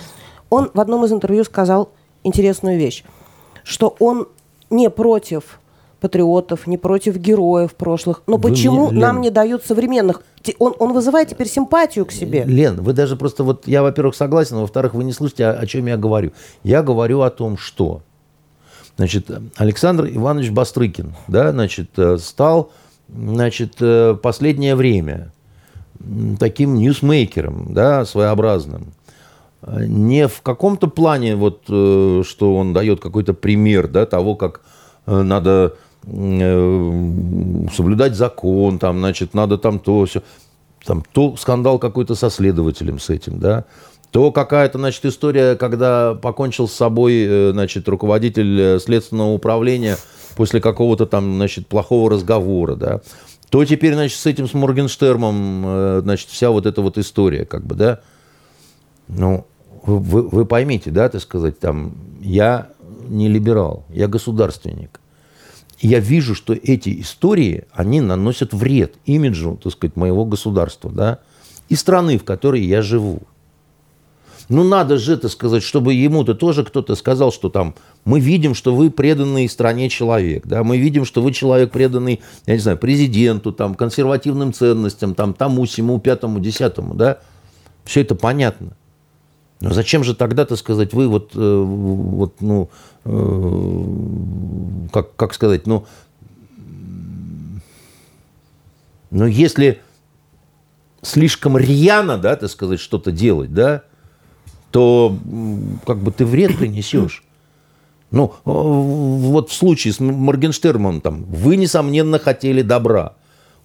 Он 0.51 0.71
в 0.73 0.81
одном 0.81 1.05
из 1.05 1.13
интервью 1.13 1.45
сказал 1.45 1.91
интересную 2.25 2.79
вещь, 2.79 3.05
что 3.65 3.95
он 3.99 4.29
не 4.71 4.89
против 4.89 5.61
патриотов, 6.01 6.67
не 6.67 6.79
против 6.79 7.17
героев 7.17 7.75
прошлых. 7.75 8.23
Но 8.27 8.37
вы 8.37 8.51
почему 8.51 8.91
мне, 8.91 9.01
нам 9.01 9.21
не 9.21 9.31
дают 9.31 9.65
современных? 9.65 10.23
Он, 10.59 10.75
он 10.79 10.93
вызывает 10.95 11.29
теперь 11.29 11.49
симпатию 11.49 12.07
к 12.07 12.13
себе. 12.13 12.45
Лен, 12.45 12.83
вы 12.83 12.93
даже 12.93 13.17
просто 13.17 13.45
вот, 13.45 13.69
я, 13.69 13.83
во-первых, 13.83 14.17
согласен, 14.17 14.57
а 14.57 14.61
во-вторых, 14.63 14.95
вы 14.95 15.05
не 15.05 15.13
слышите, 15.13 15.47
о, 15.47 15.53
о 15.53 15.67
чем 15.67 15.87
я 15.87 15.97
говорю. 15.97 16.33
Я 16.65 16.83
говорю 16.83 17.21
о 17.21 17.31
том, 17.31 17.57
что 17.57 18.03
Значит, 18.97 19.31
Александр 19.57 20.07
Иванович 20.07 20.51
Бастрыкин, 20.51 21.15
да, 21.27 21.53
значит, 21.53 21.91
э, 21.97 22.19
стал, 22.19 22.73
значит, 23.09 23.77
э, 23.81 24.17
последнее 24.21 24.77
время 24.77 25.33
таким 26.39 26.75
ньюсмейкером, 26.75 27.73
да, 27.73 28.05
своеобразным. 28.05 28.93
Не 29.67 30.29
в 30.29 30.43
каком-то 30.43 30.89
плане, 30.89 31.37
вот, 31.37 31.63
э, 31.69 32.23
что 32.27 32.57
он 32.57 32.73
дает 32.73 33.01
какой-то 33.01 33.33
пример, 33.33 33.89
да, 33.89 34.07
того, 34.07 34.35
как 34.35 34.63
надо 35.07 35.75
соблюдать 36.05 38.15
закон, 38.15 38.79
там, 38.79 38.99
значит, 38.99 39.35
надо 39.35 39.59
там 39.59 39.79
то, 39.79 40.05
все. 40.05 40.23
Там 40.85 41.05
то 41.13 41.37
скандал 41.37 41.79
какой-то 41.79 42.17
со 42.17 42.29
следователем 42.29 42.99
с 42.99 43.09
этим, 43.09 43.39
да 43.39 43.65
то 44.13 44.31
какая-то, 44.31 44.79
значит, 44.79 45.07
история, 45.07 45.57
когда 45.57 46.15
покончил 46.15 46.69
с 46.69 46.75
собой, 46.75 47.25
э, 47.27 47.51
значит, 47.53 47.89
руководитель 47.89 48.61
э, 48.61 48.79
следственного 48.79 49.33
управления 49.33 49.97
после 50.37 50.61
какого-то 50.61 51.07
там, 51.07 51.37
значит, 51.37 51.67
плохого 51.67 52.11
разговора, 52.11 52.77
да, 52.77 53.01
то 53.49 53.65
теперь, 53.65 53.95
значит, 53.95 54.19
с 54.19 54.27
этим, 54.27 54.47
с 54.47 54.53
Моргенштермом, 54.53 55.63
э, 55.65 56.01
значит, 56.03 56.29
вся 56.29 56.51
вот 56.51 56.67
эта 56.67 56.83
вот 56.83 56.99
история, 56.99 57.47
как 57.47 57.67
бы, 57.67 57.75
да, 57.75 58.01
ну, 59.09 59.47
вы, 59.83 60.29
вы 60.29 60.45
поймите, 60.45 60.91
да, 60.91 61.09
так 61.09 61.23
сказать, 61.23 61.59
там, 61.59 61.95
я 62.21 62.69
не 63.09 63.29
либерал, 63.29 63.87
я 63.89 64.09
государственник. 64.09 65.01
Я 65.81 66.01
вижу, 66.01 66.35
что 66.35 66.53
эти 66.53 67.01
истории, 67.01 67.65
они 67.73 68.03
наносят 68.03 68.53
вред 68.53 68.95
имиджу, 69.07 69.59
так 69.63 69.73
сказать, 69.73 69.97
моего 69.97 70.27
государства, 70.27 70.91
да, 70.91 71.19
и 71.71 71.77
страны, 71.77 72.19
в 72.19 72.25
которой 72.25 72.63
я 72.63 72.83
живу. 72.83 73.23
Ну, 74.49 74.65
надо 74.65 74.99
же 74.99 75.15
это 75.15 75.29
сказать, 75.29 75.63
чтобы 75.63 75.95
ему-то 75.95 76.35
тоже 76.35 76.65
кто-то 76.65 76.95
сказал, 76.95 77.33
что 77.33 77.49
там 77.49 77.75
мы 78.05 78.21
видим, 78.21 78.55
что 78.55 78.75
вы 78.75 78.91
преданный 78.91 79.49
стране 79.49 79.89
человек, 79.89 80.47
да, 80.47 80.65
мы 80.65 80.79
видим, 80.79 81.05
что 81.05 81.23
вы 81.23 81.33
человек 81.33 81.71
преданный, 81.71 82.21
я 82.47 82.55
не 82.55 82.61
знаю, 82.61 82.79
президенту, 82.79 83.53
там, 83.53 83.75
консервативным 83.75 84.53
ценностям, 84.53 85.15
там, 85.15 85.35
тому, 85.35 85.65
сему, 85.67 86.01
пятому, 86.01 86.41
десятому, 86.41 86.95
да. 86.95 87.19
Все 87.85 88.03
это 88.03 88.15
понятно. 88.15 88.77
Но 89.61 89.73
зачем 89.73 90.03
же 90.03 90.15
тогда-то 90.15 90.57
сказать, 90.57 90.93
вы 90.93 91.07
вот, 91.07 91.33
э, 91.37 91.63
вот 91.63 92.41
ну, 92.41 92.69
э, 93.05 94.89
как, 94.93 95.15
как 95.15 95.35
сказать, 95.35 95.67
ну, 95.69 95.87
ну, 99.13 99.27
если 99.27 99.81
слишком 101.03 101.57
рьяно, 101.59 102.19
да, 102.19 102.35
так 102.35 102.51
сказать, 102.51 102.81
что-то 102.81 103.13
делать, 103.13 103.55
да, 103.55 103.85
то 104.73 105.15
как 105.87 105.99
бы 105.99 106.11
ты 106.11 106.25
вред 106.25 106.57
принесешь. 106.57 107.23
Ну, 108.11 108.35
вот 108.45 109.51
в 109.51 109.55
случае 109.55 109.93
с 109.95 110.01
Моргенштерном, 110.01 111.01
там, 111.01 111.25
вы, 111.25 111.57
несомненно, 111.57 112.19
хотели 112.19 112.61
добра. 112.63 113.15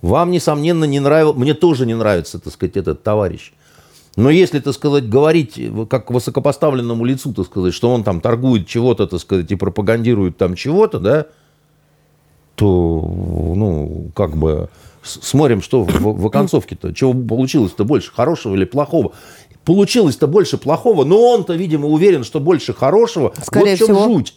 Вам, 0.01 0.31
несомненно, 0.31 0.85
не 0.85 0.99
нравился, 0.99 1.39
мне 1.39 1.53
тоже 1.53 1.85
не 1.85 1.95
нравится, 1.95 2.39
так 2.39 2.53
сказать, 2.53 2.77
этот 2.77 3.03
товарищ. 3.03 3.51
Но 4.15 4.29
если, 4.29 4.59
так 4.59 4.73
сказать, 4.73 5.09
говорить 5.09 5.59
как 5.89 6.11
высокопоставленному 6.11 7.03
лицу, 7.03 7.33
так 7.33 7.45
сказать, 7.45 7.73
что 7.73 7.91
он 7.93 8.03
там 8.03 8.21
торгует 8.21 8.67
чего-то, 8.67 9.05
так 9.05 9.19
сказать, 9.19 9.51
и 9.51 9.55
пропагандирует 9.55 10.37
там 10.37 10.55
чего-то, 10.55 10.99
да, 10.99 11.25
то, 12.55 12.65
ну, 13.55 14.11
как 14.15 14.35
бы, 14.35 14.69
смотрим, 15.03 15.61
что 15.61 15.83
в, 15.83 16.21
в 16.21 16.25
оконцовке-то, 16.25 16.93
чего 16.93 17.13
получилось-то 17.13 17.85
больше, 17.85 18.11
хорошего 18.13 18.55
или 18.55 18.65
плохого 18.65 19.11
получилось-то 19.67 20.27
больше 20.27 20.57
плохого, 20.57 21.03
но 21.03 21.21
он-то, 21.21 21.53
видимо, 21.53 21.89
уверен, 21.89 22.23
что 22.23 22.39
больше 22.39 22.73
хорошего. 22.73 23.33
Скорее 23.43 23.71
вот 23.71 23.75
в 23.75 23.77
чем 23.79 23.87
всего. 23.87 24.03
жуть. 24.05 24.35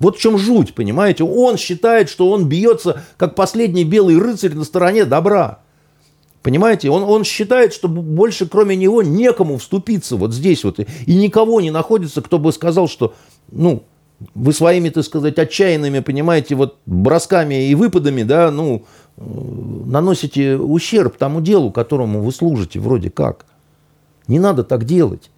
Вот 0.00 0.16
в 0.16 0.20
чем 0.20 0.38
жуть, 0.38 0.74
понимаете? 0.74 1.22
Он 1.22 1.56
считает, 1.56 2.10
что 2.10 2.28
он 2.30 2.48
бьется, 2.48 3.04
как 3.16 3.36
последний 3.36 3.84
белый 3.84 4.18
рыцарь 4.18 4.54
на 4.54 4.64
стороне 4.64 5.04
добра. 5.04 5.60
Понимаете? 6.42 6.90
Он, 6.90 7.04
он 7.04 7.22
считает, 7.22 7.72
что 7.72 7.86
больше 7.86 8.48
кроме 8.48 8.74
него 8.74 9.04
некому 9.04 9.56
вступиться 9.58 10.16
вот 10.16 10.34
здесь 10.34 10.64
вот. 10.64 10.80
И 10.80 11.14
никого 11.14 11.60
не 11.60 11.70
находится, 11.70 12.20
кто 12.20 12.40
бы 12.40 12.52
сказал, 12.52 12.88
что, 12.88 13.14
ну, 13.52 13.84
вы 14.34 14.52
своими, 14.52 14.88
так 14.88 15.04
сказать, 15.04 15.38
отчаянными, 15.38 16.00
понимаете, 16.00 16.56
вот 16.56 16.78
бросками 16.86 17.68
и 17.68 17.74
выпадами, 17.76 18.24
да, 18.24 18.50
ну, 18.50 18.84
э, 19.16 19.22
наносите 19.22 20.56
ущерб 20.56 21.18
тому 21.18 21.40
делу, 21.40 21.70
которому 21.70 22.20
вы 22.20 22.32
служите 22.32 22.80
вроде 22.80 23.10
как. 23.10 23.46
Не 24.28 24.38
надо 24.38 24.64
так 24.64 24.84
делать. 24.84 25.30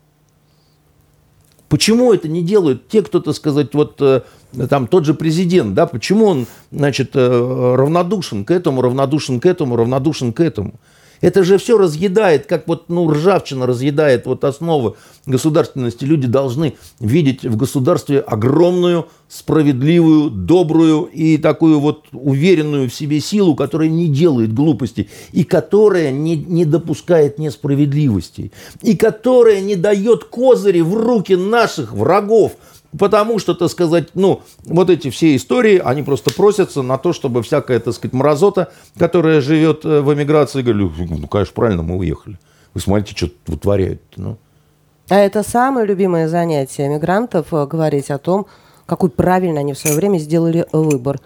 Почему 1.68 2.12
это 2.12 2.28
не 2.28 2.43
делают 2.43 2.89
те, 2.89 3.03
кто, 3.03 3.20
так 3.20 3.34
сказать, 3.34 3.74
вот 3.74 4.01
э, 4.01 4.22
там 4.68 4.87
тот 4.87 5.05
же 5.05 5.14
президент, 5.14 5.74
да, 5.74 5.87
почему 5.87 6.26
он, 6.26 6.47
значит, 6.70 7.11
э, 7.14 7.74
равнодушен 7.76 8.45
к 8.45 8.53
этому, 8.53 8.82
равнодушен 8.82 9.41
к 9.41 9.47
этому, 9.47 9.74
равнодушен 9.74 10.32
к 10.32 10.41
этому? 10.41 10.74
Это 11.20 11.44
же 11.44 11.58
все 11.58 11.78
разъедает, 11.78 12.46
как 12.46 12.68
вот 12.68 12.88
ну, 12.88 13.10
ржавчина 13.10 13.66
разъедает 13.66 14.26
вот 14.26 14.44
основы 14.44 14.94
государственности. 15.26 16.04
Люди 16.04 16.26
должны 16.26 16.74
видеть 17.00 17.44
в 17.44 17.56
государстве 17.56 18.20
огромную, 18.20 19.06
справедливую, 19.28 20.30
добрую 20.30 21.04
и 21.04 21.36
такую 21.36 21.80
вот 21.80 22.04
уверенную 22.12 22.88
в 22.88 22.94
себе 22.94 23.20
силу, 23.20 23.56
которая 23.56 23.88
не 23.88 24.08
делает 24.08 24.54
глупостей 24.54 25.08
и 25.32 25.44
которая 25.44 26.10
не, 26.12 26.36
не 26.36 26.64
допускает 26.64 27.38
несправедливости 27.38 28.52
и 28.82 28.96
которая 28.96 29.60
не 29.60 29.74
дает 29.74 30.24
козыри 30.24 30.80
в 30.80 30.94
руки 30.94 31.34
наших 31.34 31.92
врагов, 31.92 32.52
Потому 32.99 33.38
что, 33.38 33.55
так 33.55 33.70
сказать, 33.70 34.09
ну, 34.14 34.42
вот 34.64 34.90
эти 34.90 35.11
все 35.11 35.34
истории, 35.36 35.80
они 35.84 36.03
просто 36.03 36.30
просятся 36.30 36.82
на 36.82 36.99
то, 36.99 37.12
чтобы 37.12 37.42
всякая, 37.42 37.80
так 37.80 37.94
сказать, 37.94 38.14
мразота, 38.14 38.72
которая 38.99 39.40
живет 39.40 39.84
э, 39.84 40.01
в 40.01 40.14
эмиграции, 40.14 40.62
говорю, 40.62 40.92
ну, 40.99 41.26
конечно, 41.26 41.55
правильно, 41.55 41.82
мы 41.82 41.97
уехали. 41.97 42.38
Вы 42.74 42.80
смотрите, 42.80 43.14
что 43.16 43.28
вытворяют. 43.47 44.03
Ну. 44.16 44.38
А 45.09 45.16
это 45.16 45.42
самое 45.42 45.86
любимое 45.86 46.28
занятие 46.28 46.88
мигрантов 46.88 47.53
э, 47.53 47.66
говорить 47.66 48.11
о 48.11 48.18
том, 48.18 48.47
какой 48.86 49.11
правильно 49.11 49.61
они 49.61 49.72
в 49.72 49.78
свое 49.78 49.97
время 49.97 50.18
сделали 50.18 50.66
выбор. 50.72 51.20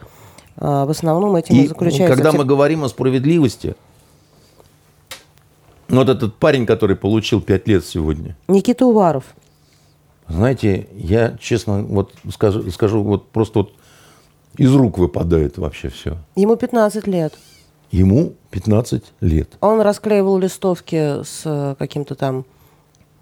А, 0.56 0.84
в 0.86 0.90
основном 0.90 1.36
этим 1.36 1.54
и, 1.54 1.64
и 1.64 1.68
заключается... 1.68 2.14
Когда 2.14 2.32
мы 2.32 2.44
говорим 2.44 2.84
о 2.84 2.88
справедливости, 2.88 3.74
вот 5.88 6.08
этот 6.08 6.36
парень, 6.36 6.66
который 6.66 6.96
получил 6.96 7.40
пять 7.40 7.66
лет 7.68 7.84
сегодня. 7.84 8.36
Никита 8.48 8.86
Уваров. 8.86 9.24
Знаете, 10.30 10.86
я 10.94 11.36
честно 11.40 11.82
вот 11.82 12.14
скажу, 12.32 12.70
скажу 12.70 13.02
вот 13.02 13.28
просто 13.28 13.60
вот 13.60 13.72
из 14.56 14.74
рук 14.74 14.98
выпадает 14.98 15.58
вообще 15.58 15.88
все. 15.88 16.16
Ему 16.36 16.56
15 16.56 17.06
лет. 17.06 17.34
Ему 17.90 18.34
15 18.50 19.02
лет. 19.20 19.50
Он 19.60 19.80
расклеивал 19.80 20.38
листовки 20.38 21.24
с 21.24 21.42
э, 21.44 21.74
каким-то 21.78 22.14
там 22.14 22.44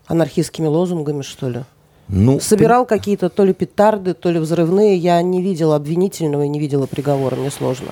анархистскими 0.06 0.66
лозунгами, 0.66 1.22
что 1.22 1.48
ли? 1.48 1.60
Ну, 2.08 2.40
Собирал 2.40 2.84
ты... 2.84 2.96
какие-то 2.96 3.30
то 3.30 3.44
ли 3.44 3.54
петарды, 3.54 4.14
то 4.14 4.30
ли 4.30 4.38
взрывные. 4.38 4.96
Я 4.96 5.20
не 5.22 5.42
видела 5.42 5.76
обвинительного 5.76 6.42
и 6.42 6.48
не 6.48 6.60
видела 6.60 6.86
приговора. 6.86 7.36
Мне 7.36 7.50
сложно. 7.50 7.88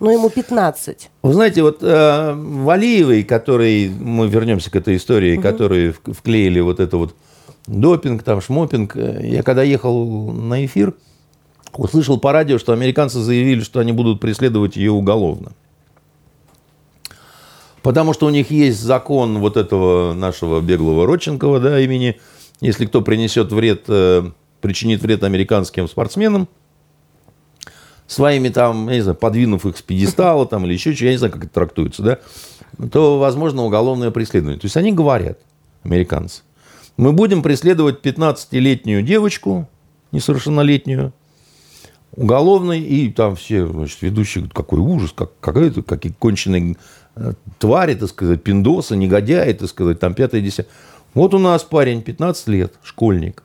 Но 0.00 0.10
ему 0.10 0.28
15. 0.28 1.10
Вы 1.22 1.32
знаете, 1.32 1.62
вот 1.62 1.78
э, 1.82 2.32
Валиевой, 2.34 3.22
который, 3.22 3.88
мы 3.88 4.28
вернемся 4.28 4.70
к 4.70 4.76
этой 4.76 4.96
истории, 4.96 5.34
угу. 5.34 5.42
которые 5.42 5.92
вклеили 5.92 6.60
вот 6.60 6.80
это 6.80 6.96
вот 6.96 7.14
допинг, 7.66 8.22
там, 8.22 8.40
шмопинг. 8.40 8.96
Я 8.96 9.42
когда 9.42 9.62
ехал 9.62 10.32
на 10.32 10.64
эфир, 10.64 10.94
услышал 11.72 12.18
по 12.18 12.32
радио, 12.32 12.58
что 12.58 12.72
американцы 12.72 13.20
заявили, 13.20 13.60
что 13.60 13.80
они 13.80 13.92
будут 13.92 14.20
преследовать 14.20 14.76
ее 14.76 14.92
уголовно. 14.92 15.52
Потому 17.82 18.12
что 18.12 18.26
у 18.26 18.30
них 18.30 18.50
есть 18.50 18.80
закон 18.80 19.38
вот 19.38 19.56
этого 19.56 20.12
нашего 20.12 20.60
беглого 20.60 21.06
Родченкова, 21.06 21.60
да, 21.60 21.78
имени, 21.78 22.18
если 22.60 22.86
кто 22.86 23.00
принесет 23.00 23.52
вред, 23.52 23.84
э, 23.86 24.28
причинит 24.60 25.02
вред 25.02 25.22
американским 25.22 25.86
спортсменам, 25.86 26.48
своими 28.08 28.48
там, 28.48 28.88
я 28.88 28.96
не 28.96 29.02
знаю, 29.02 29.16
подвинув 29.16 29.66
их 29.66 29.76
с 29.76 29.82
пьедестала 29.82 30.46
там 30.46 30.64
или 30.64 30.72
еще 30.72 30.94
что, 30.94 31.04
я 31.04 31.12
не 31.12 31.18
знаю, 31.18 31.32
как 31.32 31.44
это 31.44 31.54
трактуется, 31.54 32.02
да, 32.02 32.18
то 32.90 33.20
возможно 33.20 33.62
уголовное 33.62 34.10
преследование. 34.10 34.58
То 34.58 34.66
есть 34.66 34.76
они 34.76 34.92
говорят, 34.92 35.38
американцы, 35.84 36.42
мы 36.96 37.12
будем 37.12 37.42
преследовать 37.42 38.00
15-летнюю 38.00 39.02
девочку, 39.02 39.68
несовершеннолетнюю, 40.12 41.12
уголовной, 42.16 42.80
и 42.80 43.10
там 43.10 43.36
все, 43.36 43.66
значит, 43.66 44.00
ведущие, 44.00 44.48
какой 44.52 44.78
ужас, 44.78 45.12
как, 45.14 45.38
какая-то, 45.40 45.82
какие 45.82 46.12
конченые 46.12 46.76
э, 47.16 47.32
твари, 47.58 47.94
так 47.94 48.08
сказать, 48.08 48.42
пиндосы, 48.42 48.96
негодяи, 48.96 49.52
так 49.52 49.68
сказать, 49.68 50.00
там 50.00 50.14
пятое, 50.14 50.40
десятое. 50.40 50.70
Вот 51.12 51.34
у 51.34 51.38
нас 51.38 51.62
парень, 51.62 52.02
15 52.02 52.48
лет, 52.48 52.74
школьник. 52.82 53.42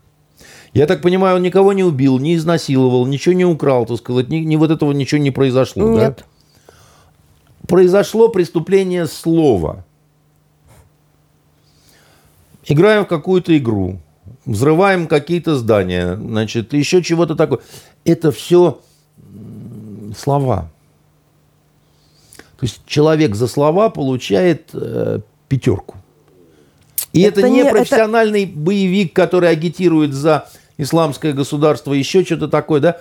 Я 0.74 0.88
так 0.88 1.02
понимаю, 1.02 1.36
он 1.36 1.42
никого 1.42 1.74
не 1.74 1.84
убил, 1.84 2.18
не 2.18 2.36
изнасиловал, 2.36 3.06
ничего 3.06 3.34
не 3.34 3.44
украл, 3.44 3.86
так 3.86 3.98
сказать, 3.98 4.30
ни, 4.30 4.38
ни 4.38 4.56
вот 4.56 4.72
этого 4.72 4.94
ничего 4.94 5.20
не 5.20 5.32
произошло, 5.32 5.90
Нет. 5.90 6.24
да? 6.68 6.74
Произошло 7.68 8.30
преступление 8.30 9.08
слова– 9.08 9.86
играем 12.66 13.06
в 13.06 13.08
какую-то 13.08 13.58
игру, 13.58 14.00
взрываем 14.46 15.08
какие-то 15.08 15.56
здания, 15.56 16.16
значит, 16.16 16.74
еще 16.74 17.02
чего-то 17.04 17.36
такое. 17.36 17.60
Это 18.06 18.32
все 18.32 18.82
слова. 20.18 20.70
То 22.60 22.66
есть 22.66 22.82
человек 22.86 23.36
за 23.36 23.48
слова 23.48 23.90
получает 23.90 24.70
э, 24.74 25.20
пятерку. 25.48 25.96
И 27.12 27.22
это, 27.22 27.42
это 27.42 27.50
не 27.50 27.66
профессиональный 27.66 28.44
это... 28.44 28.58
боевик, 28.58 29.14
который 29.14 29.50
агитирует 29.50 30.14
за 30.14 30.48
исламское 30.78 31.34
государство, 31.34 31.94
еще 31.94 32.24
что-то 32.24 32.48
такое, 32.48 32.80
да? 32.80 32.98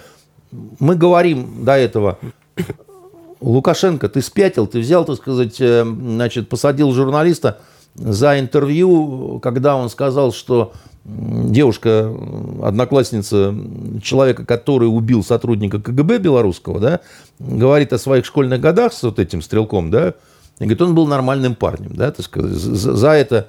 Мы 0.78 0.96
говорим 0.96 1.64
до 1.64 1.76
этого, 1.76 2.18
Лукашенко, 3.40 4.08
ты 4.08 4.20
спятил, 4.20 4.66
ты 4.66 4.80
взял, 4.80 5.04
так 5.04 5.16
сказать, 5.16 5.60
э, 5.60 5.84
значит, 5.84 6.48
посадил 6.48 6.92
журналиста, 6.92 7.60
за 7.94 8.38
интервью, 8.38 9.40
когда 9.40 9.76
он 9.76 9.88
сказал, 9.90 10.32
что 10.32 10.72
девушка, 11.04 12.14
одноклассница 12.62 13.54
человека, 14.02 14.44
который 14.44 14.86
убил 14.86 15.24
сотрудника 15.24 15.80
КГБ 15.80 16.18
белорусского, 16.18 16.78
да, 16.78 17.00
говорит 17.38 17.92
о 17.92 17.98
своих 17.98 18.24
школьных 18.24 18.60
годах 18.60 18.92
с 18.92 19.02
вот 19.02 19.18
этим 19.18 19.42
стрелком, 19.42 19.90
да, 19.90 20.14
и 20.58 20.64
говорит, 20.64 20.82
он 20.82 20.94
был 20.94 21.06
нормальным 21.06 21.54
парнем, 21.54 21.94
да, 21.94 22.10
так 22.10 22.24
сказать, 22.24 22.52
за, 22.52 23.10
это 23.10 23.48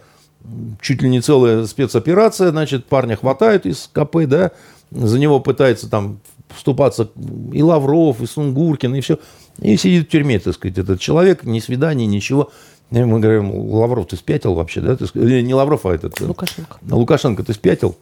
чуть 0.81 1.01
ли 1.01 1.09
не 1.09 1.21
целая 1.21 1.65
спецоперация, 1.65 2.51
значит, 2.51 2.85
парня 2.85 3.17
хватают 3.17 3.65
из 3.65 3.89
КП, 3.91 4.25
да, 4.25 4.51
за 4.91 5.19
него 5.19 5.39
пытается 5.39 5.89
там 5.89 6.19
вступаться 6.55 7.09
и 7.53 7.61
Лавров, 7.61 8.21
и 8.21 8.25
Сунгуркин, 8.25 8.95
и 8.95 9.01
все. 9.01 9.19
И 9.59 9.77
сидит 9.77 10.07
в 10.07 10.11
тюрьме, 10.11 10.39
так 10.39 10.53
сказать, 10.53 10.77
этот 10.77 10.99
человек, 10.99 11.43
ни 11.43 11.59
свидания, 11.59 12.05
ничего. 12.05 12.51
Мы 12.91 13.19
говорим, 13.19 13.51
Лавров, 13.73 14.07
ты 14.07 14.17
спятил 14.17 14.53
вообще, 14.53 14.81
да? 14.81 14.97
Ты, 14.97 15.41
не 15.41 15.53
Лавров, 15.53 15.85
а 15.85 15.93
этот... 15.93 16.19
Э, 16.19 16.25
Лукашенко. 16.25 16.77
Лукашенко, 16.89 17.43
ты 17.43 17.53
спятил? 17.53 17.95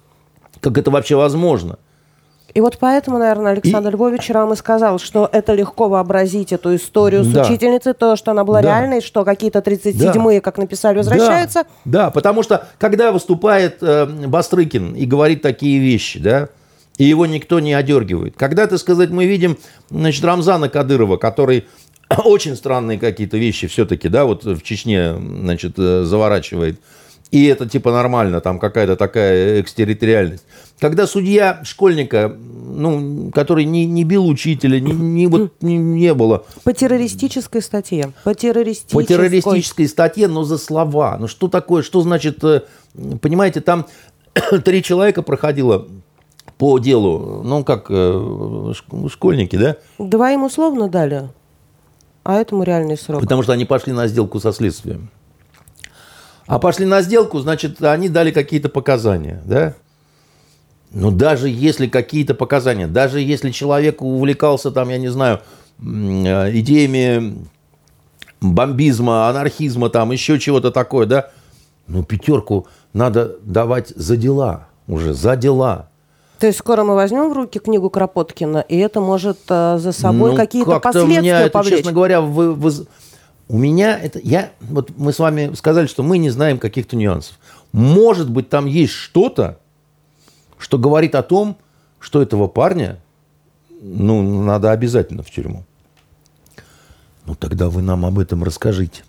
Как 0.62 0.78
это 0.78 0.90
вообще 0.90 1.16
возможно? 1.16 1.78
И 2.56 2.62
вот 2.62 2.78
поэтому, 2.80 3.20
наверное, 3.20 3.52
Александр 3.52 3.90
и... 3.90 3.92
Львович 3.94 4.24
вчера 4.24 4.52
и 4.52 4.56
сказал, 4.56 4.98
что 4.98 5.30
это 5.32 5.54
легко 5.54 5.88
вообразить 5.88 6.52
эту 6.52 6.76
историю 6.76 7.24
с 7.24 7.28
да. 7.28 7.44
учительницей, 7.44 7.94
то, 7.94 8.16
что 8.16 8.32
она 8.32 8.44
была 8.44 8.62
да. 8.62 8.70
реальной, 8.70 9.02
что 9.02 9.24
какие-то 9.24 9.60
37-е, 9.60 10.40
да. 10.40 10.42
как 10.42 10.58
написали, 10.58 10.98
возвращаются. 10.98 11.64
Да. 11.86 12.06
да, 12.06 12.10
потому 12.10 12.42
что 12.42 12.68
когда 12.80 13.12
выступает 13.12 13.78
э, 13.82 14.08
Бастрыкин 14.08 14.96
и 14.96 15.06
говорит 15.06 15.44
такие 15.44 15.80
вещи, 15.80 16.20
да, 16.20 16.50
и 16.98 17.06
его 17.06 17.26
никто 17.26 17.60
не 17.60 17.74
одергивает. 17.74 18.36
Когда, 18.36 18.68
так 18.68 18.80
сказать, 18.80 19.10
мы 19.10 19.26
видим, 19.26 19.58
значит, 19.90 20.24
Рамзана 20.24 20.68
Кадырова, 20.68 21.18
который 21.18 21.66
очень 22.26 22.56
странные 22.56 23.00
какие-то 23.00 23.38
вещи 23.38 23.68
все-таки, 23.68 24.10
да, 24.10 24.26
вот 24.26 24.44
в 24.44 24.62
Чечне, 24.62 25.14
значит, 25.16 25.74
э, 25.78 26.04
заворачивает. 26.04 26.80
И 27.32 27.46
это 27.46 27.70
типа 27.70 27.92
нормально, 27.92 28.42
там 28.42 28.58
какая-то 28.58 28.96
такая 28.96 29.62
экстерриториальность. 29.62 30.44
Когда 30.80 31.06
судья 31.06 31.62
школьника, 31.64 32.36
ну, 32.36 33.30
который 33.32 33.66
не, 33.66 33.86
не 33.86 34.04
бил 34.04 34.28
учителя, 34.28 34.80
не, 34.80 34.92
не, 34.92 35.28
вот, 35.28 35.54
не, 35.62 35.78
не 35.78 36.16
было. 36.16 36.46
По 36.64 36.74
террористической 36.74 37.62
статье. 37.62 38.14
По 38.24 38.34
террористической. 38.34 39.04
По 39.04 39.08
террористической 39.08 39.88
статье, 39.88 40.28
но 40.28 40.44
за 40.44 40.58
слова. 40.58 41.18
Ну, 41.20 41.28
что 41.28 41.50
такое, 41.50 41.84
что 41.84 42.02
значит, 42.02 42.44
э, 42.44 42.62
понимаете, 43.22 43.62
там 43.62 43.86
три 44.66 44.82
человека 44.82 45.22
проходило 45.22 45.88
по 46.58 46.80
делу, 46.80 47.44
ну, 47.44 47.64
как 47.64 47.88
э, 47.90 48.74
школьники, 49.12 49.56
да? 49.56 49.76
Два 50.00 50.32
им 50.32 50.44
условно 50.44 50.88
дали 50.90 51.30
а 52.30 52.36
этому 52.36 52.62
реальный 52.62 52.96
срок. 52.96 53.22
Потому 53.22 53.42
что 53.42 53.54
они 53.54 53.66
пошли 53.66 53.92
на 53.92 54.06
сделку 54.08 54.40
со 54.40 54.54
следствием. 54.54 55.10
А 56.46 56.60
пошли 56.60 56.86
на 56.86 57.02
сделку, 57.02 57.40
значит, 57.40 57.82
они 57.84 58.08
дали 58.08 58.30
какие-то 58.30 58.70
показания, 58.70 59.42
да? 59.46 59.74
Но 60.92 61.10
даже 61.10 61.50
если 61.50 61.88
какие-то 61.88 62.36
показания, 62.36 62.86
даже 62.86 63.20
если 63.20 63.50
человек 63.50 64.04
увлекался, 64.04 64.70
там, 64.70 64.90
я 64.90 65.00
не 65.00 65.08
знаю, 65.08 65.42
э, 65.80 65.84
идеями 66.60 67.48
бомбизма, 68.42 69.28
анархизма, 69.28 69.90
там, 69.90 70.12
еще 70.12 70.38
чего-то 70.38 70.70
такое, 70.70 71.08
да, 71.08 71.32
ну, 71.88 72.04
пятерку 72.04 72.68
надо 72.94 73.38
давать 73.42 73.90
за 73.96 74.18
дела 74.18 74.68
уже, 74.88 75.16
за 75.16 75.36
дела. 75.36 75.89
То 76.40 76.48
есть 76.48 76.60
скоро 76.60 76.84
мы 76.84 76.96
возьмем 76.96 77.30
в 77.30 77.34
руки 77.34 77.60
книгу 77.60 77.90
Кропоткина, 77.90 78.60
и 78.60 78.78
это 78.78 79.02
может 79.02 79.40
э, 79.50 79.78
за 79.78 79.92
собой 79.92 80.32
ну, 80.32 80.38
какие-то 80.38 80.80
последствия 80.80 81.20
меня 81.20 81.42
это, 81.42 81.52
повлечь. 81.52 81.78
честно 81.78 81.92
говоря, 81.92 82.22
вы, 82.22 82.54
вы, 82.54 82.72
У 83.50 83.58
меня 83.58 84.00
это... 84.00 84.20
Я, 84.24 84.52
вот 84.62 84.92
мы 84.96 85.12
с 85.12 85.20
вами 85.20 85.54
сказали, 85.56 85.88
что 85.88 86.02
мы 86.02 86.18
не 86.18 86.30
знаем 86.30 86.58
каких-то 86.58 86.96
нюансов. 86.96 87.38
Может 87.74 88.30
быть, 88.30 88.48
там 88.48 88.68
есть 88.68 88.94
что-то, 88.94 89.60
что 90.58 90.78
говорит 90.78 91.14
о 91.16 91.24
том, 91.24 91.58
что 92.00 92.22
этого 92.22 92.48
парня, 92.48 93.00
ну, 93.82 94.44
надо 94.44 94.72
обязательно 94.72 95.24
в 95.24 95.30
тюрьму. 95.30 95.66
Ну, 97.26 97.36
тогда 97.36 97.70
вы 97.70 97.82
нам 97.82 98.06
об 98.06 98.18
этом 98.18 98.46
расскажите. 98.46 99.04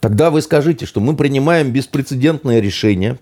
Тогда 0.00 0.30
вы 0.30 0.42
скажите, 0.42 0.86
что 0.86 1.00
мы 1.00 1.14
принимаем 1.14 1.70
беспрецедентное 1.70 2.58
решение. 2.58 3.18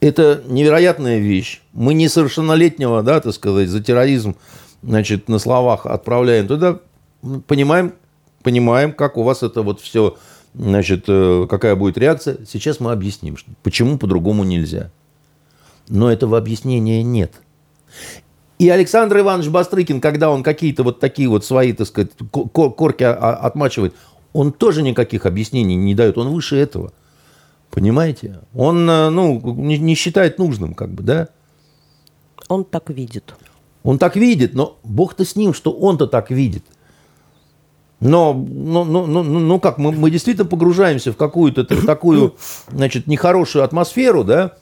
Это 0.00 0.42
невероятная 0.46 1.18
вещь. 1.18 1.60
Мы 1.72 1.94
несовершеннолетнего, 1.94 3.02
да, 3.02 3.20
так 3.20 3.34
сказать, 3.34 3.68
за 3.68 3.82
терроризм, 3.82 4.36
значит, 4.82 5.28
на 5.28 5.38
словах 5.38 5.84
отправляем 5.84 6.48
туда. 6.48 6.80
Понимаем, 7.46 7.92
понимаем, 8.42 8.92
как 8.92 9.18
у 9.18 9.22
вас 9.22 9.42
это 9.42 9.60
вот 9.62 9.80
все, 9.80 10.16
значит, 10.54 11.04
э, 11.08 11.46
какая 11.50 11.76
будет 11.76 11.98
реакция. 11.98 12.38
Сейчас 12.48 12.80
мы 12.80 12.92
объясним, 12.92 13.36
почему 13.62 13.98
по-другому 13.98 14.42
нельзя. 14.44 14.90
Но 15.88 16.10
этого 16.10 16.38
объяснения 16.38 17.02
нет. 17.02 17.34
И 18.58 18.68
Александр 18.68 19.20
Иванович 19.20 19.48
Бастрыкин, 19.48 20.00
когда 20.00 20.30
он 20.30 20.42
какие-то 20.42 20.82
вот 20.82 21.00
такие 21.00 21.28
вот 21.28 21.44
свои, 21.44 21.72
так 21.72 21.86
сказать, 21.86 22.10
корки 22.30 23.04
отмачивает, 23.04 23.94
он 24.32 24.52
тоже 24.52 24.82
никаких 24.82 25.26
объяснений 25.26 25.76
не 25.76 25.94
дает, 25.94 26.16
он 26.16 26.28
выше 26.28 26.56
этого. 26.56 26.92
Понимаете? 27.70 28.40
Он, 28.54 28.88
э, 28.88 29.10
ну, 29.10 29.40
не, 29.54 29.78
не 29.78 29.94
считает 29.94 30.38
нужным, 30.38 30.74
как 30.74 30.90
бы, 30.90 31.02
да? 31.02 31.28
Он 32.48 32.64
так 32.64 32.90
видит. 32.90 33.34
Он 33.82 33.98
так 33.98 34.16
видит, 34.16 34.54
но 34.54 34.78
Бог-то 34.82 35.24
с 35.24 35.36
ним, 35.36 35.54
что 35.54 35.72
он-то 35.72 36.06
так 36.06 36.30
видит. 36.30 36.64
Но, 38.00 38.34
ну, 38.34 38.84
ну, 38.84 39.06
ну, 39.06 39.22
ну 39.22 39.60
как, 39.60 39.78
мы, 39.78 39.92
мы 39.92 40.10
действительно 40.10 40.48
погружаемся 40.48 41.12
в 41.12 41.16
какую-то 41.16 41.64
такую, 41.64 42.34
значит, 42.68 43.06
нехорошую 43.06 43.62
атмосферу, 43.62 44.24
да, 44.24 44.56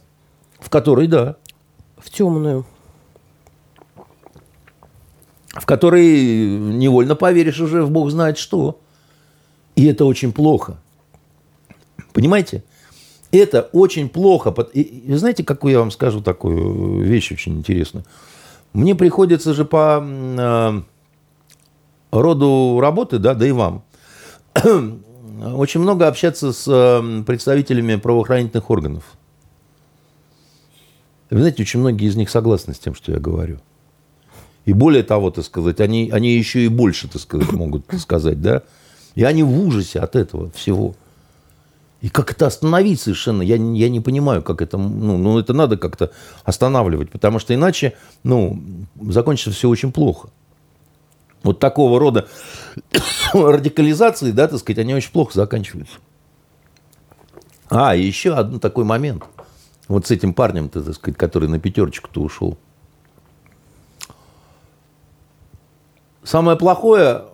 в 0.61 0.68
которой, 0.68 1.06
да. 1.06 1.36
В 1.96 2.11
темную. 2.11 2.66
В 5.48 5.64
которой 5.66 6.59
невольно 6.59 7.14
поверишь 7.14 7.61
уже 7.61 7.82
в 7.82 7.90
Бог 7.90 8.11
знает 8.11 8.38
что. 8.38 8.80
И 9.76 9.86
это 9.86 10.04
очень 10.04 10.32
плохо. 10.32 10.78
Понимаете? 12.12 12.64
Это 13.31 13.68
очень 13.72 14.09
плохо. 14.09 14.55
И, 14.72 15.05
вы 15.09 15.18
знаете, 15.18 15.45
какую 15.45 15.72
я 15.72 15.79
вам 15.81 15.91
скажу 15.91 16.20
такую 16.20 17.03
вещь 17.03 17.31
очень 17.33 17.59
интересную? 17.59 18.05
Мне 18.72 18.95
приходится 18.95 19.55
же 19.55 19.64
по 19.64 20.03
э, 20.03 20.83
роду 22.11 22.79
работы, 22.81 23.18
да, 23.18 23.35
да 23.35 23.47
и 23.47 23.53
вам, 23.53 23.83
очень 25.55 25.81
много 25.81 26.07
общаться 26.07 26.53
с 26.53 26.66
э, 26.66 27.22
представителями 27.24 27.97
правоохранительных 27.97 28.70
органов. 28.70 29.05
Вы 31.31 31.41
знаете, 31.41 31.62
очень 31.62 31.81
многие 31.81 32.09
из 32.09 32.16
них 32.16 32.31
согласны 32.31 32.72
с 32.72 32.79
тем, 32.79 32.95
что 32.95 33.12
я 33.12 33.18
говорю. 33.18 33.59
И 34.64 34.72
более 34.72 35.03
того, 35.03 35.31
так 35.31 35.45
сказать, 35.45 35.81
они, 35.81 36.11
они 36.11 36.35
еще 36.35 36.64
и 36.64 36.68
больше, 36.68 37.09
так 37.09 37.20
сказать, 37.20 37.53
могут 37.53 37.85
сказать, 37.99 38.41
да. 38.41 38.62
И 39.14 39.24
они 39.24 39.43
в 39.43 39.61
ужасе 39.61 39.99
от 39.99 40.16
этого 40.16 40.51
всего. 40.51 40.95
И 42.01 42.09
как 42.11 42.30
это 42.30 42.46
остановить 42.46 43.01
совершенно, 43.01 43.42
я, 43.42 43.57
я 43.57 43.88
не 43.88 44.01
понимаю, 44.01 44.42
как 44.42 44.62
это, 44.62 44.78
ну, 44.78 45.16
ну, 45.16 45.38
это 45.38 45.53
надо 45.53 45.76
как-то 45.76 46.12
останавливать, 46.44 47.11
потому 47.11 47.40
что 47.40 47.55
иначе, 47.55 47.96
ну, 48.22 48.62
закончится 49.01 49.51
все 49.51 49.68
очень 49.68 49.90
плохо. 49.90 50.28
Вот 51.42 51.59
такого 51.59 51.99
рода 51.99 52.28
радикализации, 53.32 54.30
да, 54.30 54.46
так 54.46 54.61
сказать, 54.61 54.78
они 54.78 54.94
очень 54.94 55.11
плохо 55.11 55.32
заканчиваются. 55.34 55.96
А, 57.68 57.96
и 57.96 58.03
еще 58.03 58.34
один 58.34 58.61
такой 58.61 58.84
момент. 58.84 59.24
Вот 59.88 60.07
с 60.07 60.11
этим 60.11 60.34
парнем, 60.34 60.68
так 60.68 60.94
сказать, 60.94 61.18
который 61.18 61.49
на 61.49 61.59
пятерочку-то 61.59 62.20
ушел. 62.20 62.57
Самое 66.22 66.57
плохое, 66.59 67.24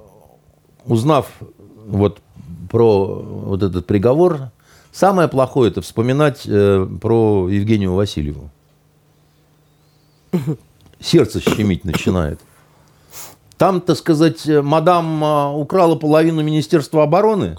узнав 0.84 1.30
вот 1.86 2.20
про 2.70 3.06
вот 3.06 3.62
этот 3.62 3.86
приговор, 3.86 4.50
самое 4.94 5.28
плохое 5.28 5.70
это 5.70 5.82
вспоминать 5.82 6.42
э, 6.46 6.86
про 7.00 7.48
Евгению 7.48 7.94
Васильеву. 7.94 8.50
Сердце 11.00 11.40
щемить 11.40 11.84
начинает. 11.84 12.40
Там, 13.58 13.80
так 13.80 13.96
сказать, 13.96 14.46
мадам 14.46 15.22
а, 15.22 15.52
украла 15.52 15.96
половину 15.96 16.42
Министерства 16.42 17.02
обороны. 17.02 17.56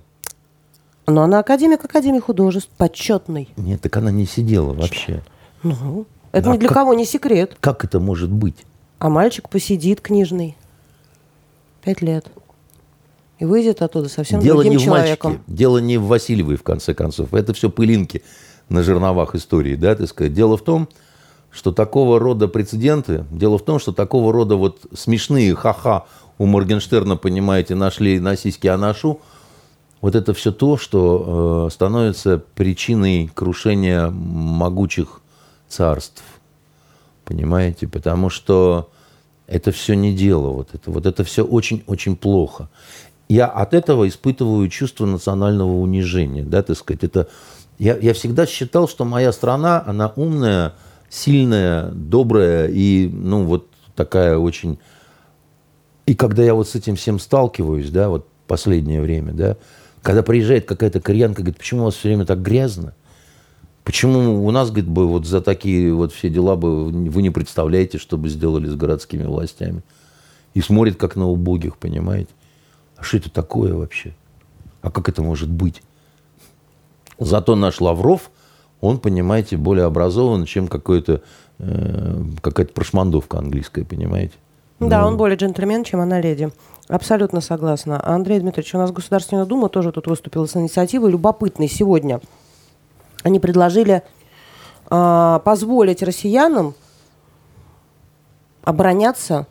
Но 1.08 1.22
она 1.22 1.40
академик 1.40 1.86
Академии 1.86 2.20
художеств, 2.20 2.70
почетный. 2.78 3.50
Нет, 3.56 3.82
так 3.82 3.96
она 3.98 4.12
не 4.12 4.26
сидела 4.26 4.74
вообще. 4.74 5.24
Ну, 5.64 6.06
это 6.32 6.52
а 6.52 6.54
ни 6.54 6.58
для 6.58 6.68
как, 6.68 6.78
кого 6.78 6.94
не 6.96 7.06
секрет. 7.06 7.56
Как 7.62 7.86
это 7.86 8.00
может 8.00 8.32
быть? 8.32 8.66
А 9.00 9.10
мальчик 9.10 9.48
посидит 9.48 10.02
книжный. 10.02 10.58
Пять 11.84 12.02
лет 12.02 12.26
и 13.40 13.46
выйдет 13.46 13.82
оттуда 13.82 14.10
совсем 14.10 14.40
Дело 14.40 14.64
другим 14.64 14.74
не 14.74 14.78
в 14.78 14.86
человеком. 14.86 15.32
Мальчике, 15.32 15.54
дело 15.54 15.78
не 15.80 15.98
в 15.98 16.06
Васильевой, 16.06 16.56
в 16.56 16.64
конце 16.64 16.94
концов. 16.94 17.34
Это 17.34 17.54
все 17.54 17.70
пылинки 17.70 18.24
на 18.70 18.84
жерновах 18.84 19.36
истории, 19.36 19.76
да, 19.76 19.96
так 19.96 20.08
сказать. 20.08 20.34
Дело 20.34 20.58
в 20.58 20.64
том, 20.64 20.88
что 21.52 21.72
такого 21.72 22.20
рода 22.20 22.48
прецеденты, 22.48 23.26
дело 23.32 23.58
в 23.58 23.64
том, 23.64 23.80
что 23.80 23.92
такого 23.92 24.32
рода 24.32 24.56
вот 24.56 24.82
смешные 24.94 25.56
ха-ха 25.56 26.06
у 26.38 26.46
Моргенштерна, 26.46 27.18
понимаете, 27.18 27.76
нашли 27.76 28.20
на 28.20 28.36
сиськи 28.36 28.68
Анашу, 28.68 29.20
вот 30.02 30.16
это 30.16 30.34
все 30.34 30.52
то, 30.52 30.78
что 30.78 31.68
э, 31.68 31.74
становится 31.74 32.42
причиной 32.56 33.30
крушения 33.34 34.10
могучих 34.10 35.22
царств. 35.68 36.24
Понимаете? 37.24 37.88
Потому 37.88 38.30
что 38.30 38.90
это 39.48 39.72
все 39.72 39.96
не 39.96 40.14
дело. 40.14 40.50
Вот 40.50 40.70
это, 40.74 40.92
вот 40.92 41.06
это 41.06 41.24
все 41.24 41.44
очень-очень 41.44 42.18
плохо 42.18 42.70
я 43.28 43.48
от 43.48 43.74
этого 43.74 44.08
испытываю 44.08 44.70
чувство 44.70 45.06
национального 45.06 45.80
унижения, 45.80 46.44
да, 46.44 46.62
так 46.64 46.78
сказать, 46.78 47.04
это 47.04 47.28
я, 47.78 47.98
я 47.98 48.14
всегда 48.14 48.46
считал, 48.46 48.88
что 48.88 49.06
моя 49.06 49.32
страна, 49.32 49.84
она 49.86 50.14
умная, 50.16 50.74
сильная, 51.10 51.90
добрая 51.92 52.68
и, 52.68 53.10
ну, 53.10 53.44
вот 53.44 53.68
такая 53.96 54.38
очень... 54.38 54.80
И 56.06 56.14
когда 56.14 56.44
я 56.44 56.54
вот 56.54 56.70
с 56.70 56.76
этим 56.76 56.96
всем 56.96 57.20
сталкиваюсь, 57.20 57.90
да, 57.90 58.10
вот 58.10 58.28
последнее 58.48 59.02
время, 59.02 59.34
да, 59.34 59.58
когда 60.02 60.22
приезжает 60.22 60.66
какая-то 60.66 61.02
кореянка, 61.02 61.42
говорит, 61.42 61.58
почему 61.58 61.82
у 61.82 61.86
вас 61.86 61.96
все 61.96 62.10
время 62.10 62.26
так 62.26 62.42
грязно? 62.42 62.94
Почему 63.84 64.46
у 64.46 64.52
нас, 64.52 64.70
говорит, 64.70 64.90
бы 64.90 65.08
вот 65.08 65.26
за 65.26 65.42
такие 65.42 65.94
вот 65.94 66.14
все 66.14 66.30
дела 66.30 66.56
бы 66.56 66.86
вы 66.90 67.22
не 67.22 67.30
представляете, 67.30 67.98
что 67.98 68.18
бы 68.18 68.30
сделали 68.30 68.68
с 68.68 68.76
городскими 68.76 69.24
властями? 69.24 69.82
И 70.54 70.62
смотрит 70.62 70.96
как 70.96 71.16
на 71.16 71.28
убогих, 71.28 71.78
понимаете? 71.78 72.30
Что 73.06 73.18
это 73.18 73.30
такое 73.30 73.74
вообще? 73.76 74.16
А 74.82 74.89
как 74.89 75.10
это 75.10 75.22
может 75.22 75.49
быть? 75.49 75.84
Зато 77.20 77.56
наш 77.56 77.80
Лавров, 77.80 78.32
он, 78.82 78.97
понимаете, 78.97 79.58
более 79.58 79.86
образован, 79.86 80.45
чем 80.45 80.68
какой-то, 80.68 81.22
э, 81.60 82.24
какая-то 82.41 82.74
прошмандовка 82.74 83.38
английская, 83.38 83.86
понимаете? 83.86 84.34
Да, 84.80 85.01
ну... 85.01 85.08
он 85.08 85.18
более 85.18 85.38
джентльмен, 85.38 85.84
чем 85.84 85.99
она 86.01 86.20
леди. 86.20 86.51
Абсолютно 86.88 87.41
согласна. 87.41 88.01
Андрей 88.03 88.39
Дмитриевич, 88.39 88.74
у 88.74 88.80
нас 88.80 88.91
Государственная 88.91 89.45
Дума 89.45 89.70
тоже 89.70 89.91
тут 89.91 90.08
выступила 90.08 90.47
с 90.47 90.56
инициативой 90.56 91.12
любопытной 91.12 91.68
сегодня. 91.68 92.22
Они 93.22 93.39
предложили 93.39 94.01
э, 94.89 95.39
позволить 95.43 96.01
россиянам 96.01 96.74
обороняться 98.64 99.45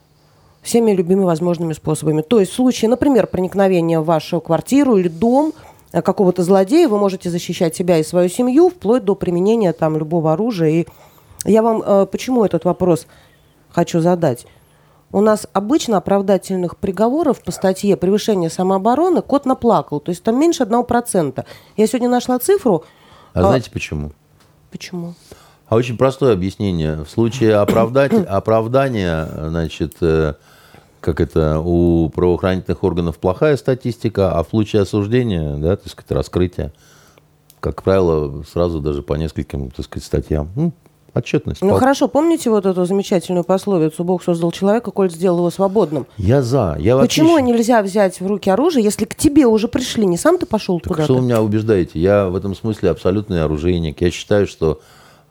всеми 0.64 0.92
любыми 0.92 1.22
возможными 1.22 1.74
способами. 1.74 2.22
То 2.22 2.40
есть 2.40 2.50
в 2.50 2.56
случае, 2.56 2.88
например, 2.88 3.26
проникновения 3.26 4.00
в 4.00 4.06
вашу 4.06 4.40
квартиру 4.40 4.96
или 4.96 5.08
дом 5.08 5.52
э, 5.92 6.02
какого-то 6.02 6.42
злодея, 6.42 6.88
вы 6.88 6.98
можете 6.98 7.30
защищать 7.30 7.76
себя 7.76 7.98
и 7.98 8.02
свою 8.02 8.28
семью 8.28 8.70
вплоть 8.70 9.04
до 9.04 9.14
применения 9.14 9.72
там 9.72 9.96
любого 9.96 10.32
оружия. 10.32 10.70
И 10.70 10.86
я 11.44 11.62
вам 11.62 11.82
э, 11.84 12.06
почему 12.10 12.44
этот 12.44 12.64
вопрос 12.64 13.06
хочу 13.70 14.00
задать? 14.00 14.46
У 15.12 15.20
нас 15.20 15.46
обычно 15.52 15.98
оправдательных 15.98 16.78
приговоров 16.78 17.40
по 17.42 17.52
статье 17.52 17.96
превышение 17.96 18.50
самообороны 18.50 19.22
кот 19.22 19.44
наплакал. 19.44 20.00
То 20.00 20.10
есть 20.10 20.24
там 20.24 20.40
меньше 20.40 20.62
одного 20.64 20.82
процента. 20.82 21.44
Я 21.76 21.86
сегодня 21.86 22.08
нашла 22.08 22.38
цифру. 22.38 22.84
А, 23.34 23.40
а 23.40 23.42
знаете 23.44 23.70
почему? 23.70 24.12
Почему? 24.72 25.14
А 25.68 25.76
очень 25.76 25.96
простое 25.96 26.32
объяснение. 26.32 27.04
В 27.04 27.08
случае 27.08 27.56
оправдать, 27.56 28.12
оправдания, 28.28 29.28
значит, 29.48 29.96
э, 30.00 30.34
как 31.04 31.20
это, 31.20 31.60
у 31.60 32.08
правоохранительных 32.08 32.82
органов 32.82 33.18
плохая 33.18 33.58
статистика, 33.58 34.32
а 34.32 34.42
в 34.42 34.48
случае 34.48 34.82
осуждения, 34.82 35.56
да, 35.56 35.76
так 35.76 35.88
сказать, 35.88 36.10
раскрытия, 36.10 36.72
как 37.60 37.82
правило, 37.82 38.42
сразу 38.50 38.80
даже 38.80 39.02
по 39.02 39.12
нескольким, 39.14 39.70
так 39.70 39.84
сказать, 39.84 40.04
статьям. 40.06 40.48
Ну, 40.56 40.72
отчетность. 41.12 41.60
Ну 41.60 41.70
Пол- 41.70 41.78
хорошо, 41.78 42.08
помните 42.08 42.48
вот 42.48 42.64
эту 42.64 42.86
замечательную 42.86 43.44
пословицу 43.44 44.02
«Бог 44.02 44.22
создал 44.22 44.50
человека, 44.50 44.90
коль 44.90 45.10
сделал 45.10 45.38
его 45.38 45.50
свободным». 45.50 46.06
Я 46.16 46.40
за. 46.40 46.76
Я 46.80 46.96
Почему 46.98 47.36
щ- 47.38 47.44
нельзя 47.44 47.82
взять 47.82 48.20
в 48.20 48.26
руки 48.26 48.48
оружие, 48.48 48.82
если 48.82 49.04
к 49.04 49.14
тебе 49.14 49.46
уже 49.46 49.68
пришли? 49.68 50.06
Не 50.06 50.16
сам 50.16 50.38
ты 50.38 50.46
пошел 50.46 50.80
Так 50.80 50.88
куда-то? 50.88 51.04
что 51.04 51.14
вы 51.16 51.22
меня 51.22 51.42
убеждаете? 51.42 52.00
Я 52.00 52.28
в 52.28 52.34
этом 52.34 52.54
смысле 52.54 52.90
абсолютный 52.90 53.42
оружейник. 53.44 54.00
Я 54.00 54.10
считаю, 54.10 54.46
что 54.46 54.80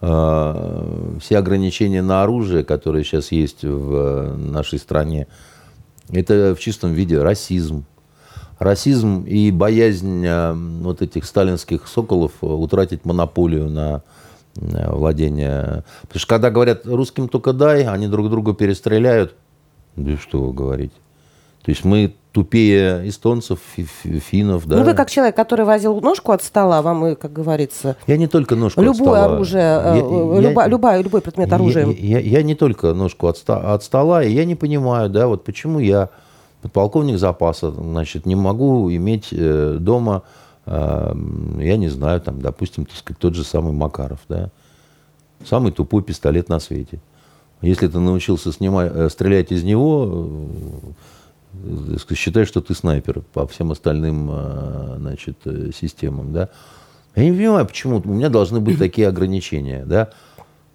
э, 0.02 1.18
все 1.22 1.38
ограничения 1.38 2.02
на 2.02 2.24
оружие, 2.24 2.64
которые 2.64 3.04
сейчас 3.04 3.32
есть 3.32 3.64
в 3.64 3.94
э, 3.96 4.34
нашей 4.36 4.80
стране, 4.80 5.28
это 6.14 6.56
в 6.56 6.60
чистом 6.60 6.94
виде 6.94 7.22
расизм. 7.22 7.86
Расизм 8.60 9.24
и 9.24 9.52
боязнь 9.52 10.26
э, 10.26 10.54
вот 10.54 11.02
этих 11.02 11.26
сталинских 11.26 11.88
соколов 11.88 12.32
э, 12.42 12.46
утратить 12.46 13.04
монополию 13.04 13.70
на 13.70 14.04
э, 14.56 14.92
владение. 14.92 15.84
Потому 16.04 16.20
что 16.20 16.28
когда 16.28 16.52
говорят 16.52 16.86
русским 16.86 17.28
только 17.28 17.52
дай, 17.52 17.84
они 17.86 18.08
друг 18.08 18.30
друга 18.30 18.54
перестреляют. 18.54 19.36
Да 19.96 20.16
что 20.18 20.44
вы 20.44 20.54
говорите? 20.54 20.94
То 21.64 21.72
есть 21.72 21.84
мы 21.84 22.16
тупее 22.34 23.08
эстонцев, 23.08 23.60
фи- 23.76 23.84
фи- 23.86 24.20
финнов, 24.20 24.66
да? 24.66 24.78
Ну 24.78 24.84
вы 24.84 24.94
как 24.96 25.10
человек, 25.10 25.36
который 25.36 25.66
возил 25.66 26.02
ножку 26.02 26.32
от 26.32 26.42
стола, 26.44 26.82
вам 26.82 27.06
и, 27.06 27.16
как 27.16 27.32
говорится, 27.32 27.96
Я 28.08 28.18
не 28.18 28.28
только 28.28 28.56
ножку 28.56 28.82
от 28.82 28.86
любое 28.86 28.98
стола. 29.22 29.26
оружие, 29.26 29.62
Я- 29.62 29.82
э, 29.94 30.42
я- 30.42 30.50
люба- 30.50 30.68
любая- 30.68 31.02
любой 31.04 31.22
предмет 31.22 31.50
я- 31.50 31.56
оружия. 31.56 31.86
Я, 31.88 32.20
я 32.20 32.42
не 32.44 32.56
только 32.56 32.94
ножку 32.96 33.28
от, 33.28 33.42
от 33.48 33.84
стола, 33.84 34.24
и 34.24 34.32
я 34.32 34.46
не 34.46 34.56
понимаю, 34.56 35.10
да, 35.10 35.28
вот 35.28 35.44
почему 35.44 35.78
я, 35.80 36.10
подполковник 36.64 37.20
запаса, 37.20 37.70
значит, 37.72 38.26
не 38.26 38.36
могу 38.36 38.92
иметь 38.92 39.28
э, 39.32 39.78
дома, 39.80 40.24
э, 40.66 41.14
я 41.60 41.78
не 41.78 41.90
знаю, 41.90 42.20
там, 42.20 42.42
допустим, 42.42 42.86
так 42.86 42.96
сказать, 42.96 43.20
тот 43.20 43.36
же 43.36 43.44
самый 43.44 43.74
Макаров, 43.74 44.20
да, 44.28 44.50
самый 45.46 45.72
тупой 45.72 46.02
пистолет 46.02 46.50
на 46.50 46.60
свете. 46.60 47.00
Если 47.62 47.88
ты 47.88 48.00
научился 48.00 48.52
снимать, 48.52 49.12
стрелять 49.12 49.52
из 49.52 49.64
него, 49.64 50.26
считай, 52.16 52.46
что 52.46 52.62
ты 52.62 52.74
снайпер 52.74 53.22
по 53.34 53.48
всем 53.48 53.72
остальным 53.72 54.30
э, 54.32 54.96
значит, 54.98 55.38
э, 55.46 55.72
системам. 55.74 56.34
Да? 56.34 56.50
Я 57.16 57.26
не 57.26 57.32
понимаю, 57.32 57.66
почему 57.66 58.02
у 58.04 58.10
меня 58.10 58.30
должны 58.30 58.60
быть 58.60 58.78
такие 58.80 59.08
ограничения. 59.08 59.86
Да? 59.86 60.10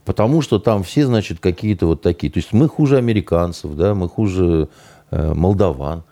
Потому 0.04 0.40
что 0.40 0.58
там 0.58 0.82
все, 0.82 1.06
значит, 1.06 1.38
какие-то 1.40 1.86
вот 1.86 2.02
такие. 2.02 2.32
То 2.32 2.38
есть 2.38 2.52
мы 2.52 2.68
хуже 2.68 2.96
американцев, 2.96 3.74
да, 3.74 3.94
мы 3.94 4.08
хуже 4.08 4.68
э, 5.10 5.34
молдаван. 5.34 6.04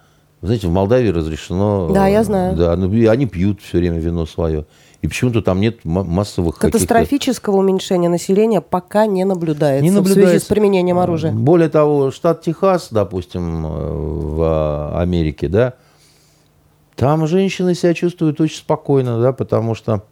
Вы 0.42 0.48
знаете, 0.48 0.68
в 0.68 0.70
Молдавии 0.70 1.08
разрешено... 1.08 1.90
Да, 1.92 2.06
я 2.06 2.20
э, 2.20 2.24
знаю. 2.24 2.56
Да, 2.56 2.76
ну, 2.76 2.92
и 2.92 3.06
они 3.06 3.26
пьют 3.26 3.62
все 3.62 3.78
время 3.78 3.98
вино 3.98 4.26
свое. 4.26 4.66
И 5.02 5.08
почему-то 5.08 5.42
там 5.42 5.60
нет 5.60 5.84
массовых. 5.84 6.56
Катастрофического 6.56 7.56
уменьшения 7.56 8.08
населения 8.08 8.60
пока 8.60 9.06
не 9.06 9.24
наблюдается, 9.24 9.84
Не 9.84 9.90
в 9.90 9.94
связи 9.94 10.06
с 10.06 10.08
наблюдается. 10.08 10.48
применением 10.48 10.98
оружия. 10.98 11.32
Более 11.32 11.68
того, 11.68 12.10
штат 12.10 12.42
Техас, 12.42 12.88
допустим, 12.90 13.66
э, 13.66 13.68
в 13.68 14.98
Америке, 15.00 15.48
да, 15.48 15.74
там 16.96 17.26
женщины 17.26 17.74
себя 17.74 17.92
чувствуют 17.94 18.40
очень 18.40 18.56
спокойно, 18.56 19.20
да, 19.20 19.32
потому 19.32 19.74
что 19.74 20.02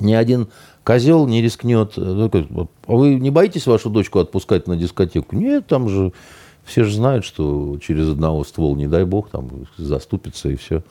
ни 0.00 0.14
один 0.14 0.48
козел 0.82 1.26
не 1.26 1.42
рискнет. 1.42 1.92
э, 1.96 2.00
ну, 2.00 2.68
А 2.86 2.92
вы 2.92 3.16
не 3.16 3.30
боитесь 3.30 3.66
вашу 3.66 3.90
дочку 3.90 4.18
отпускать 4.18 4.66
на 4.66 4.76
дискотеку? 4.76 5.36
Нет, 5.36 5.66
там 5.66 5.88
же 5.88 6.12
все 6.64 6.84
же 6.84 6.94
знают, 6.94 7.24
что 7.24 7.78
через 7.78 8.08
одного 8.08 8.42
ствол, 8.44 8.74
не 8.74 8.86
дай 8.86 9.04
бог, 9.04 9.28
там 9.30 9.50
заступится 9.76 10.48
и 10.48 10.56
все. 10.56 10.82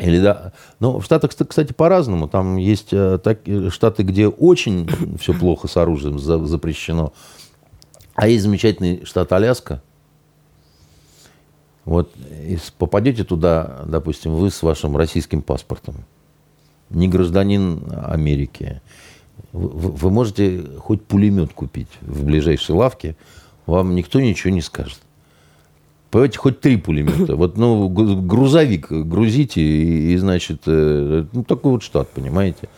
Или 0.00 0.20
да. 0.20 0.52
Но 0.78 0.98
в 0.98 1.04
Штатах, 1.04 1.30
кстати, 1.30 1.72
по-разному. 1.72 2.28
Там 2.28 2.56
есть 2.56 2.88
э, 2.92 3.18
так- 3.22 3.46
э, 3.46 3.70
штаты, 3.70 4.02
где 4.02 4.28
очень 4.28 4.88
все 5.20 5.34
плохо 5.34 5.68
с 5.68 5.76
оружием 5.76 6.18
за- 6.18 6.44
запрещено. 6.46 7.12
А 8.14 8.28
есть 8.28 8.42
замечательный 8.42 9.04
штат 9.04 9.32
Аляска. 9.32 9.82
Вот 11.84 12.12
попадете 12.78 13.24
туда, 13.24 13.82
допустим, 13.86 14.34
вы 14.34 14.50
с 14.50 14.62
вашим 14.62 14.96
российским 14.96 15.42
паспортом, 15.42 16.04
не 16.90 17.08
гражданин 17.08 17.82
Америки, 18.04 18.82
вы 19.52 20.10
можете 20.10 20.62
хоть 20.78 21.02
пулемет 21.04 21.52
купить 21.52 21.88
в 22.02 22.24
ближайшей 22.24 22.74
лавке, 22.74 23.16
вам 23.66 23.94
никто 23.94 24.20
ничего 24.20 24.52
не 24.52 24.60
скажет. 24.60 25.00
Понимаете, 26.10 26.38
хоть 26.38 26.60
три 26.60 26.76
пулемета. 26.76 27.36
Вот, 27.36 27.56
ну, 27.56 27.88
грузовик 27.88 28.90
грузите, 28.90 29.60
и, 29.60 30.12
и, 30.12 30.16
значит, 30.16 30.62
э, 30.66 31.24
ну, 31.32 31.44
такой 31.44 31.72
вот 31.72 31.82
штат, 31.82 32.08
понимаете. 32.08 32.68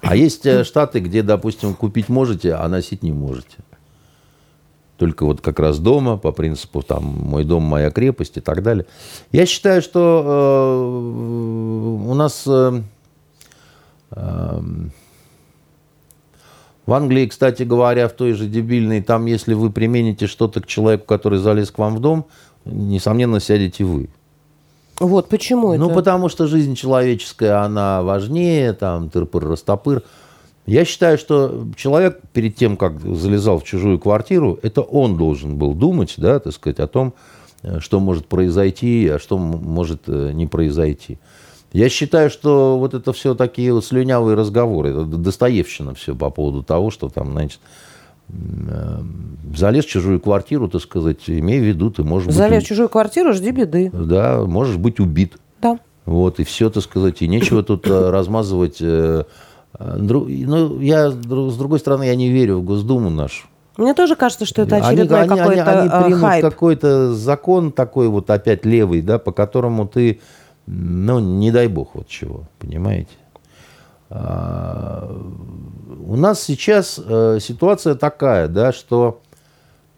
А 0.00 0.14
есть 0.14 0.46
э, 0.46 0.62
штаты, 0.62 1.00
где, 1.00 1.22
допустим, 1.22 1.74
купить 1.74 2.08
можете, 2.08 2.54
а 2.54 2.68
носить 2.68 3.02
не 3.02 3.12
можете. 3.12 3.58
Только 4.96 5.24
вот 5.24 5.40
как 5.40 5.58
раз 5.58 5.78
дома, 5.78 6.16
по 6.16 6.32
принципу, 6.32 6.82
там, 6.82 7.04
мой 7.04 7.44
дом, 7.44 7.62
моя 7.64 7.90
крепость 7.90 8.36
и 8.36 8.40
так 8.40 8.62
далее. 8.62 8.86
Я 9.32 9.46
считаю, 9.46 9.82
что 9.82 10.24
э, 10.24 12.10
у 12.10 12.14
нас 12.14 12.44
э, 12.46 12.82
э, 14.12 14.60
в 16.86 16.92
Англии, 16.92 17.26
кстати 17.26 17.64
говоря, 17.64 18.08
в 18.08 18.12
той 18.12 18.32
же 18.32 18.46
дебильной, 18.46 19.02
там, 19.02 19.26
если 19.26 19.54
вы 19.54 19.70
примените 19.70 20.26
что-то 20.26 20.60
к 20.60 20.66
человеку, 20.66 21.06
который 21.06 21.38
залез 21.38 21.70
к 21.70 21.78
вам 21.78 21.96
в 21.96 22.00
дом, 22.00 22.26
несомненно, 22.68 23.40
сядете 23.40 23.84
вы. 23.84 24.08
Вот 25.00 25.28
почему 25.28 25.72
это? 25.72 25.82
Ну, 25.82 25.94
потому 25.94 26.28
что 26.28 26.46
жизнь 26.46 26.74
человеческая, 26.74 27.62
она 27.62 28.02
важнее, 28.02 28.72
там, 28.72 29.08
тырпыр-растопыр. 29.08 30.02
Я 30.66 30.84
считаю, 30.84 31.16
что 31.16 31.66
человек 31.76 32.20
перед 32.32 32.56
тем, 32.56 32.76
как 32.76 33.00
залезал 33.00 33.58
в 33.58 33.64
чужую 33.64 33.98
квартиру, 33.98 34.58
это 34.62 34.82
он 34.82 35.16
должен 35.16 35.56
был 35.56 35.72
думать, 35.72 36.14
да, 36.18 36.40
так 36.40 36.52
сказать, 36.52 36.78
о 36.80 36.86
том, 36.86 37.14
э, 37.62 37.80
что 37.80 38.00
может 38.00 38.26
произойти, 38.26 39.08
а 39.08 39.18
что 39.18 39.38
может 39.38 40.02
э, 40.08 40.32
не 40.32 40.46
произойти. 40.46 41.18
Я 41.72 41.88
считаю, 41.88 42.28
что 42.28 42.78
вот 42.78 42.94
это 42.94 43.12
все 43.12 43.34
такие 43.34 43.72
вот 43.72 43.84
слюнявые 43.84 44.36
разговоры, 44.36 44.90
это 44.90 45.04
Достоевщина 45.04 45.94
все 45.94 46.14
по 46.14 46.30
поводу 46.30 46.62
того, 46.62 46.90
что 46.90 47.08
там, 47.08 47.32
значит, 47.32 47.60
залез 49.54 49.84
в 49.84 49.88
чужую 49.88 50.20
квартиру, 50.20 50.68
так 50.68 50.82
сказать, 50.82 51.18
имей 51.28 51.60
в 51.60 51.64
виду, 51.64 51.90
ты 51.90 52.02
можешь 52.04 52.32
Залез 52.32 52.58
в 52.58 52.60
быть, 52.60 52.68
чужую 52.68 52.88
квартиру, 52.88 53.32
жди 53.32 53.50
беды. 53.50 53.90
да, 53.92 54.44
можешь 54.44 54.76
быть 54.76 55.00
убит. 55.00 55.36
Да. 55.62 55.78
Вот, 56.04 56.38
и 56.40 56.44
все, 56.44 56.70
так 56.70 56.82
сказать, 56.82 57.22
и 57.22 57.28
нечего 57.28 57.62
тут 57.62 57.86
э, 57.86 58.10
размазывать. 58.10 58.78
э, 58.80 59.24
э, 59.78 59.96
Ну, 59.98 60.80
я, 60.80 61.10
с 61.10 61.14
дру- 61.14 61.50
с 61.50 61.56
другой 61.56 61.78
стороны, 61.78 62.04
я 62.04 62.14
не 62.16 62.30
верю 62.30 62.58
в 62.58 62.64
Госдуму 62.64 63.10
нашу. 63.10 63.46
Мне 63.76 63.94
тоже 63.94 64.16
кажется, 64.16 64.44
что 64.44 64.62
это 64.62 64.76
Они- 64.76 64.86
очередной 64.86 65.20
они, 65.22 65.30
они- 65.30 65.40
какой-то 65.40 65.80
они 65.80 65.88
э, 65.88 66.04
примут 66.04 66.20
хайп. 66.20 66.42
какой-то 66.44 67.14
закон 67.14 67.72
такой 67.72 68.08
вот 68.08 68.28
опять 68.30 68.64
левый, 68.66 69.02
да, 69.02 69.18
по 69.18 69.32
которому 69.32 69.86
ты, 69.86 70.20
ну, 70.66 71.18
не 71.20 71.50
дай 71.52 71.68
бог 71.68 71.90
вот 71.94 72.08
чего, 72.08 72.44
понимаете? 72.58 73.10
А, 74.10 75.14
у 76.06 76.16
нас 76.16 76.42
сейчас 76.42 76.98
э, 77.04 77.38
ситуация 77.40 77.94
такая, 77.94 78.48
да, 78.48 78.72
что 78.72 79.20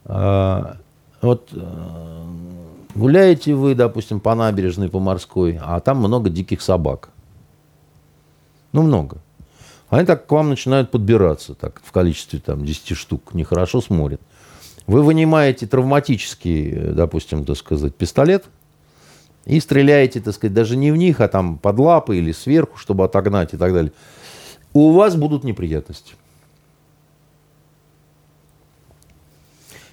а, 0.05 0.77
вот 1.23 1.51
э, 1.53 2.25
гуляете 2.95 3.55
вы, 3.55 3.75
допустим, 3.75 4.21
по 4.21 4.35
набережной, 4.35 4.89
по 4.89 4.99
морской, 4.99 5.59
а 5.63 5.79
там 5.81 5.99
много 5.99 6.31
диких 6.31 6.63
собак. 6.63 7.11
Ну, 8.73 8.83
много. 8.83 9.19
Они 9.89 10.07
так 10.07 10.27
к 10.27 10.33
вам 10.33 10.51
начинают 10.51 10.91
подбираться, 10.91 11.55
так, 11.55 11.81
в 11.85 11.93
количестве 11.93 12.41
там 12.41 12.65
10 12.65 12.97
штук, 12.97 13.35
нехорошо 13.35 13.81
смотрят. 13.81 14.21
Вы 14.87 15.03
вынимаете 15.03 15.67
травматический, 15.67 16.71
э, 16.71 16.93
допустим, 16.93 17.45
так 17.45 17.57
сказать, 17.57 17.95
пистолет 17.95 18.47
и 19.45 19.59
стреляете, 19.61 20.21
так 20.21 20.35
сказать, 20.35 20.55
даже 20.55 20.77
не 20.77 20.93
в 20.93 20.97
них, 20.97 21.21
а 21.21 21.29
там 21.29 21.59
под 21.59 21.79
лапы 21.79 22.19
или 22.19 22.33
сверху, 22.33 22.77
чтобы 22.77 23.05
отогнать 23.05 23.55
и 23.55 23.57
так 23.57 23.73
далее. 23.73 23.93
У 24.73 24.93
вас 24.93 25.17
будут 25.17 25.45
неприятности. 25.45 26.15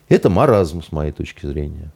Это 0.10 0.30
маразм, 0.30 0.82
с 0.82 0.92
моей 0.92 1.12
точки 1.12 1.46
зрения. 1.46 1.92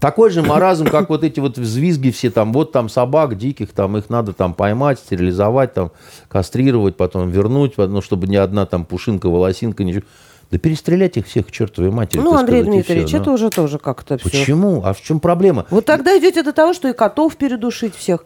Такой 0.00 0.28
же 0.28 0.42
маразм, 0.42 0.86
как 0.86 1.08
вот 1.08 1.24
эти 1.24 1.40
вот 1.40 1.56
взвизги 1.56 2.10
все 2.10 2.30
там, 2.30 2.52
вот 2.52 2.72
там 2.72 2.90
собак 2.90 3.38
диких, 3.38 3.72
там 3.72 3.96
их 3.96 4.10
надо 4.10 4.34
там 4.34 4.52
поймать, 4.52 4.98
стерилизовать, 4.98 5.72
там 5.72 5.92
кастрировать, 6.28 6.96
потом 6.96 7.30
вернуть, 7.30 7.78
ну, 7.78 8.02
чтобы 8.02 8.26
ни 8.26 8.36
одна 8.36 8.66
там 8.66 8.84
пушинка, 8.84 9.30
волосинка, 9.30 9.84
ничего. 9.84 10.04
Да 10.50 10.58
перестрелять 10.58 11.16
их 11.16 11.26
всех 11.26 11.46
к 11.46 11.50
чертовой 11.50 11.90
матери. 11.90 12.20
Ну, 12.20 12.34
Андрей 12.34 12.62
сказать, 12.62 12.74
Дмитриевич, 12.74 13.08
всё, 13.08 13.18
это 13.18 13.28
ну. 13.28 13.34
уже 13.34 13.50
тоже 13.50 13.78
как-то 13.78 14.18
все. 14.18 14.30
Почему? 14.30 14.82
А 14.84 14.92
в 14.92 15.00
чем 15.00 15.20
проблема? 15.20 15.66
Вот 15.70 15.84
тогда 15.84 16.16
идете 16.18 16.42
до 16.42 16.52
того, 16.52 16.74
что 16.74 16.88
и 16.88 16.92
котов 16.92 17.36
передушить 17.36 17.94
всех. 17.94 18.24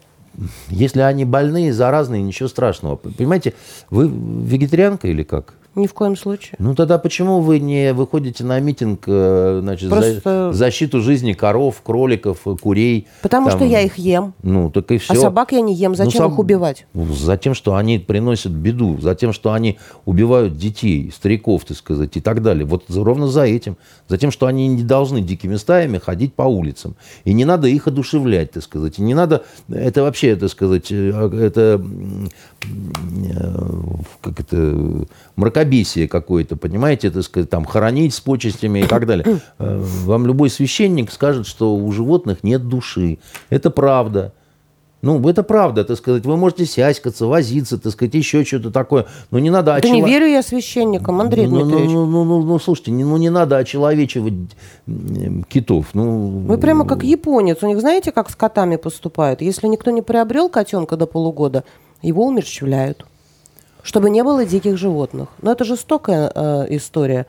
Если 0.69 1.01
они 1.01 1.25
больные, 1.25 1.73
заразные, 1.73 2.23
ничего 2.23 2.49
страшного. 2.49 2.97
Понимаете, 2.97 3.55
вы 3.91 4.09
вегетарианка 4.09 5.09
или 5.09 5.23
как? 5.23 5.55
Ни 5.79 5.87
в 5.87 5.95
коем 5.95 6.16
случае. 6.16 6.57
Ну 6.59 6.74
тогда 6.74 6.99
почему 6.99 7.41
вы 7.41 7.61
не 7.61 7.93
выходите 7.93 8.43
на 8.43 8.59
митинг, 8.59 9.05
э, 9.07 9.61
значит, 9.62 9.89
Просто- 9.89 10.51
за 10.53 10.59
защиту 10.59 11.01
жизни 11.01 11.35
коров, 11.35 11.81
кроликов, 11.83 12.41
курей? 12.61 13.07
Потому 13.22 13.49
там? 13.49 13.59
что 13.59 13.64
я 13.64 13.81
их 13.83 13.97
ем. 13.97 14.35
Ну, 14.43 14.70
так 14.70 14.91
и 14.91 14.99
все. 14.99 15.12
А 15.12 15.16
собак 15.16 15.53
я 15.53 15.61
не 15.61 15.74
ем. 15.74 15.95
Зачем 15.95 16.24
соб- 16.24 16.33
их 16.33 16.39
убивать? 16.41 16.87
За 16.95 17.37
тем, 17.37 17.55
что 17.55 17.76
они 17.76 18.01
приносят 18.01 18.51
беду, 18.51 18.99
за 19.01 19.14
тем, 19.14 19.33
что 19.33 19.53
они 19.53 19.79
убивают 20.05 20.57
детей, 20.57 21.12
стариков, 21.14 21.64
так 21.64 21.76
сказать, 21.76 22.16
и 22.16 22.20
так 22.20 22.43
далее. 22.43 22.64
Вот 22.64 22.85
ровно 22.89 23.29
за 23.29 23.45
этим. 23.45 23.76
За 24.09 24.18
тем, 24.18 24.33
что 24.33 24.47
они 24.47 24.66
не 24.66 24.83
должны 24.83 25.20
дикими 25.20 25.55
стаями 25.55 25.99
ходить 25.99 26.35
по 26.35 26.43
улицам. 26.43 26.97
И 27.24 27.33
не 27.33 27.45
надо 27.45 27.68
их 27.68 27.87
одушевлять, 27.87 28.51
так 28.51 28.64
сказать. 28.64 28.99
И 28.99 29.03
не 29.03 29.14
надо... 29.14 29.45
Это 29.68 30.03
вообще, 30.03 30.35
так 30.35 30.51
сказать, 30.51 30.89
э, 30.91 31.11
это... 31.41 31.81
э, 32.64 33.55
Как 34.22 34.41
это... 34.41 35.07
Мракобесие 35.37 35.68
какое-то, 36.07 36.57
понимаете, 36.57 37.11
так 37.11 37.23
сказать, 37.23 37.51
там, 37.51 37.64
хоронить 37.64 38.14
с 38.14 38.21
почестями 38.21 38.81
и 38.81 38.87
так 38.87 39.07
далее. 39.07 39.41
Э, 39.59 39.79
Вам 40.05 40.27
любой 40.27 40.51
священник 40.51 41.11
скажет, 41.12 41.47
что 41.47 41.75
у 41.77 41.93
животных 41.93 42.43
нет 42.43 42.69
души. 42.69 43.19
Это 43.51 43.71
правда. 43.71 44.33
Ну, 45.01 45.29
это 45.29 45.45
правда, 45.45 45.85
так 45.85 45.97
сказать. 45.97 46.25
Вы 46.27 46.37
можете 46.37 46.66
сяськаться, 46.66 47.27
возиться, 47.27 47.79
так 47.79 47.93
сказать, 47.93 48.14
еще 48.14 48.45
что-то 48.45 48.73
такое. 48.73 49.07
Но 49.31 49.39
не 49.39 49.49
надо 49.49 49.79
Да 49.81 49.89
не 49.89 50.01
очело- 50.03 50.07
верю 50.09 50.27
я 50.27 50.43
священникам, 50.43 51.21
Андрей 51.21 51.47
ну, 51.47 51.59
ну, 51.59 51.62
Дмитриевич. 51.64 51.93
ну, 51.93 52.07
ну, 52.07 52.25
ну, 52.25 52.43
ну, 52.43 52.59
слушайте, 52.59 52.91
не- 52.91 53.05
ну 53.05 53.16
не 53.16 53.31
надо 53.31 53.59
очеловечивать 53.59 54.35
китов. 55.49 55.87
Ну, 55.95 56.29
Вы 56.49 56.59
прямо 56.59 56.85
как 56.85 57.05
японец. 57.05 57.59
У 57.62 57.69
них 57.69 57.81
знаете, 57.81 58.11
как 58.11 58.29
с 58.31 58.35
котами 58.35 58.75
поступают? 58.77 59.41
Если 59.41 59.69
никто 59.69 59.93
не 59.93 60.03
приобрел 60.03 60.49
котенка 60.49 60.97
до 60.97 61.07
полугода, 61.07 61.62
его 62.03 62.27
умерщвляют. 62.27 63.07
Чтобы 63.89 64.11
не 64.11 64.22
было 64.22 64.45
диких 64.45 64.76
животных. 64.76 65.28
Но 65.41 65.51
это 65.51 65.64
жестокая 65.64 66.30
э, 66.34 66.66
история. 66.76 67.24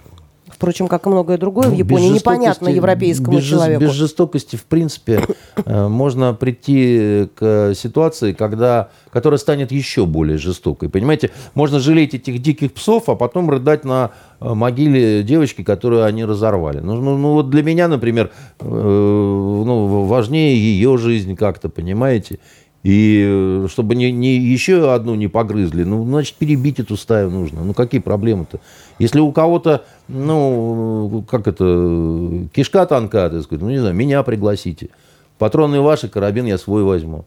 Впрочем, 0.50 0.90
как 0.90 1.06
и 1.06 1.10
многое 1.10 1.38
другое 1.38 1.68
в 1.68 1.72
Ну, 1.72 1.78
без 1.78 1.86
Японии 1.86 2.10
непонятно 2.10 2.68
европейскому 2.68 3.38
без, 3.38 3.46
человеку. 3.46 3.82
Без 3.82 3.92
жестокости, 3.92 4.58
в 4.58 4.66
принципе, 4.66 5.24
э, 5.56 5.88
можно 5.88 6.34
прийти 6.34 7.30
к 7.36 7.74
ситуации, 7.76 8.34
когда, 8.34 8.90
которая 9.10 9.38
станет 9.38 9.72
еще 9.72 10.06
более 10.06 10.38
жестокой. 10.38 10.90
Понимаете, 10.90 11.32
можно 11.54 11.80
жалеть 11.80 12.14
этих 12.14 12.42
диких 12.42 12.74
псов, 12.74 13.08
а 13.08 13.16
потом 13.16 13.50
рыдать 13.50 13.86
на 13.86 14.12
э, 14.42 14.54
могиле 14.54 15.24
девочки, 15.24 15.64
которую 15.64 16.04
они 16.04 16.26
разорвали. 16.26 16.80
Ну, 16.80 16.96
ну, 16.96 17.18
ну, 17.18 17.34
вот 17.36 17.50
для 17.50 17.64
меня, 17.64 17.88
например, 17.88 18.32
э, 18.60 18.66
ну, 18.66 20.04
важнее 20.04 20.58
ее 20.58 20.98
жизнь 20.98 21.38
как-то, 21.38 21.70
понимаете? 21.70 22.40
И 22.84 23.26
э, 23.28 23.68
чтобы 23.70 23.96
не, 23.96 24.12
не 24.12 24.38
еще 24.38 24.94
одну 24.94 25.16
не 25.16 25.28
погрызли, 25.28 25.84
ну, 25.84 26.06
значит, 26.06 26.36
перебить 26.36 26.80
эту 26.80 26.96
стаю 26.96 27.30
нужно. 27.30 27.64
Ну, 27.64 27.74
какие 27.74 28.00
проблемы-то? 28.00 28.60
Если 29.00 29.20
у 29.20 29.32
кого-то, 29.34 29.84
ну, 30.08 31.26
как 31.30 31.48
это, 31.48 32.48
кишка 32.54 32.86
тонка, 32.86 33.30
так 33.30 33.44
сказать, 33.44 33.62
ну, 33.62 33.70
не 33.70 33.80
знаю, 33.80 33.96
меня 33.96 34.24
пригласите. 34.24 34.90
Патроны 35.38 35.82
ваши, 35.82 36.08
карабин 36.08 36.46
я 36.46 36.58
свой 36.58 36.84
возьму. 36.84 37.26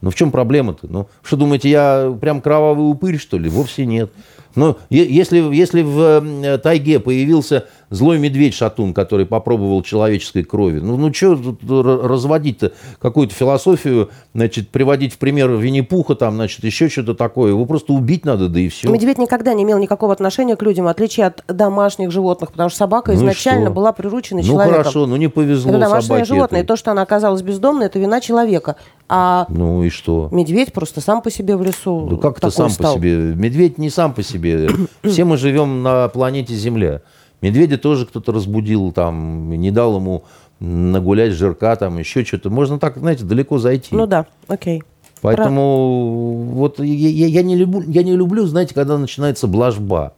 Ну, 0.00 0.08
в 0.08 0.14
чем 0.14 0.30
проблема-то? 0.30 0.86
Ну, 0.88 1.08
что 1.22 1.36
думаете, 1.36 1.68
я 1.68 2.16
прям 2.18 2.40
кровавый 2.40 2.90
упырь, 2.90 3.18
что 3.18 3.38
ли? 3.38 3.50
Вовсе 3.50 3.84
нет. 3.84 4.10
Ну, 4.54 4.78
если, 4.88 5.54
если 5.54 5.82
в 5.82 6.24
э, 6.24 6.58
тайге 6.58 7.00
появился 7.00 7.66
злой 7.90 8.18
медведь-шатун, 8.18 8.94
который 8.94 9.26
попробовал 9.26 9.82
человеческой 9.82 10.44
крови, 10.44 10.78
ну, 10.80 10.96
ну 10.96 11.12
что 11.12 11.36
тут 11.36 11.60
разводить-то 11.68 12.72
какую-то 13.00 13.34
философию, 13.34 14.10
значит, 14.34 14.68
приводить 14.70 15.12
в 15.14 15.18
пример 15.18 15.50
Винни-Пуха, 15.50 16.14
там, 16.14 16.34
значит, 16.36 16.64
еще 16.64 16.88
что-то 16.88 17.14
такое. 17.14 17.50
Его 17.50 17.66
просто 17.66 17.92
убить 17.92 18.24
надо, 18.24 18.48
да 18.48 18.60
и 18.60 18.68
все. 18.68 18.88
Медведь 18.90 19.18
никогда 19.18 19.54
не 19.54 19.64
имел 19.64 19.78
никакого 19.78 20.12
отношения 20.12 20.56
к 20.56 20.62
людям, 20.62 20.84
в 20.84 20.88
отличие 20.88 21.26
от 21.26 21.44
домашних 21.48 22.10
животных, 22.10 22.52
потому 22.52 22.68
что 22.70 22.78
собака 22.78 23.12
Ну 23.12 23.18
изначально 23.18 23.66
что? 23.66 23.74
была 23.74 23.92
приручена 23.92 24.40
Ну, 24.40 24.46
человеком. 24.46 24.78
хорошо, 24.82 25.06
ну, 25.06 25.16
не 25.16 25.28
повезло 25.28 25.70
Это 25.72 25.80
домашнее 25.80 26.24
животное. 26.24 26.60
И 26.60 26.62
этой. 26.62 26.68
то, 26.68 26.76
что 26.76 26.92
она 26.92 27.02
оказалась 27.02 27.42
бездомной, 27.42 27.86
это 27.86 27.98
вина 27.98 28.20
человека. 28.20 28.76
А 29.08 29.46
Ну 29.48 29.82
и 29.82 29.90
что? 29.90 30.28
медведь 30.30 30.72
просто 30.72 31.00
сам 31.00 31.20
по 31.22 31.30
себе 31.30 31.56
в 31.56 31.62
лесу 31.64 32.06
Да 32.08 32.16
как 32.18 32.38
это 32.38 32.42
такой 32.42 32.52
сам 32.52 32.70
стал. 32.70 32.94
по 32.94 32.98
себе? 33.00 33.16
Медведь 33.34 33.78
не 33.78 33.90
сам 33.90 34.14
по 34.14 34.22
себе. 34.22 34.68
Все 35.02 35.24
мы 35.24 35.36
живем 35.36 35.82
на 35.82 36.06
планете 36.08 36.54
Земля. 36.54 37.02
Медведя 37.42 37.78
тоже 37.78 38.06
кто-то 38.06 38.32
разбудил, 38.32 38.92
там, 38.92 39.50
не 39.50 39.70
дал 39.70 39.96
ему 39.96 40.24
нагулять 40.60 41.32
жирка, 41.32 41.74
там, 41.76 41.98
еще 41.98 42.24
что-то. 42.24 42.50
Можно 42.50 42.78
так, 42.78 42.98
знаете, 42.98 43.24
далеко 43.24 43.58
зайти. 43.58 43.94
Ну 43.94 44.06
да, 44.06 44.26
окей. 44.46 44.82
Поэтому 45.22 46.34
вот 46.54 46.78
я, 46.80 47.26
я- 47.26 47.42
не 47.42 47.56
люблю, 47.56 47.82
я 47.86 48.02
не 48.02 48.16
люблю, 48.16 48.46
знаете, 48.46 48.74
когда 48.74 48.96
начинается 48.98 49.46
блажба 49.46 50.14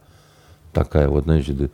такая 0.71 1.09
вот, 1.09 1.25
значит, 1.25 1.71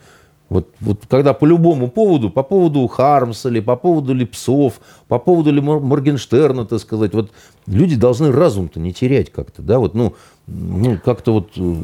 вот, 0.49 0.67
вот 0.81 1.01
когда 1.07 1.33
по 1.33 1.45
любому 1.45 1.89
поводу, 1.89 2.31
по 2.31 2.41
поводу 2.41 2.85
Хармса 2.87 3.49
или 3.49 3.59
по 3.59 3.75
поводу 3.75 4.13
Липсов, 4.15 4.81
по 5.07 5.19
поводу 5.19 5.51
ли 5.51 5.61
Мор- 5.61 5.79
Моргенштерна, 5.79 6.65
так 6.65 6.79
сказать, 6.79 7.13
вот 7.13 7.31
люди 7.67 7.95
должны 7.95 8.31
разум-то 8.31 8.79
не 8.79 8.93
терять 8.93 9.31
как-то, 9.31 9.61
да, 9.61 9.77
вот, 9.77 9.93
ну, 9.93 10.15
ну 10.51 10.97
как-то 11.03 11.33
вот 11.33 11.49
э, 11.57 11.75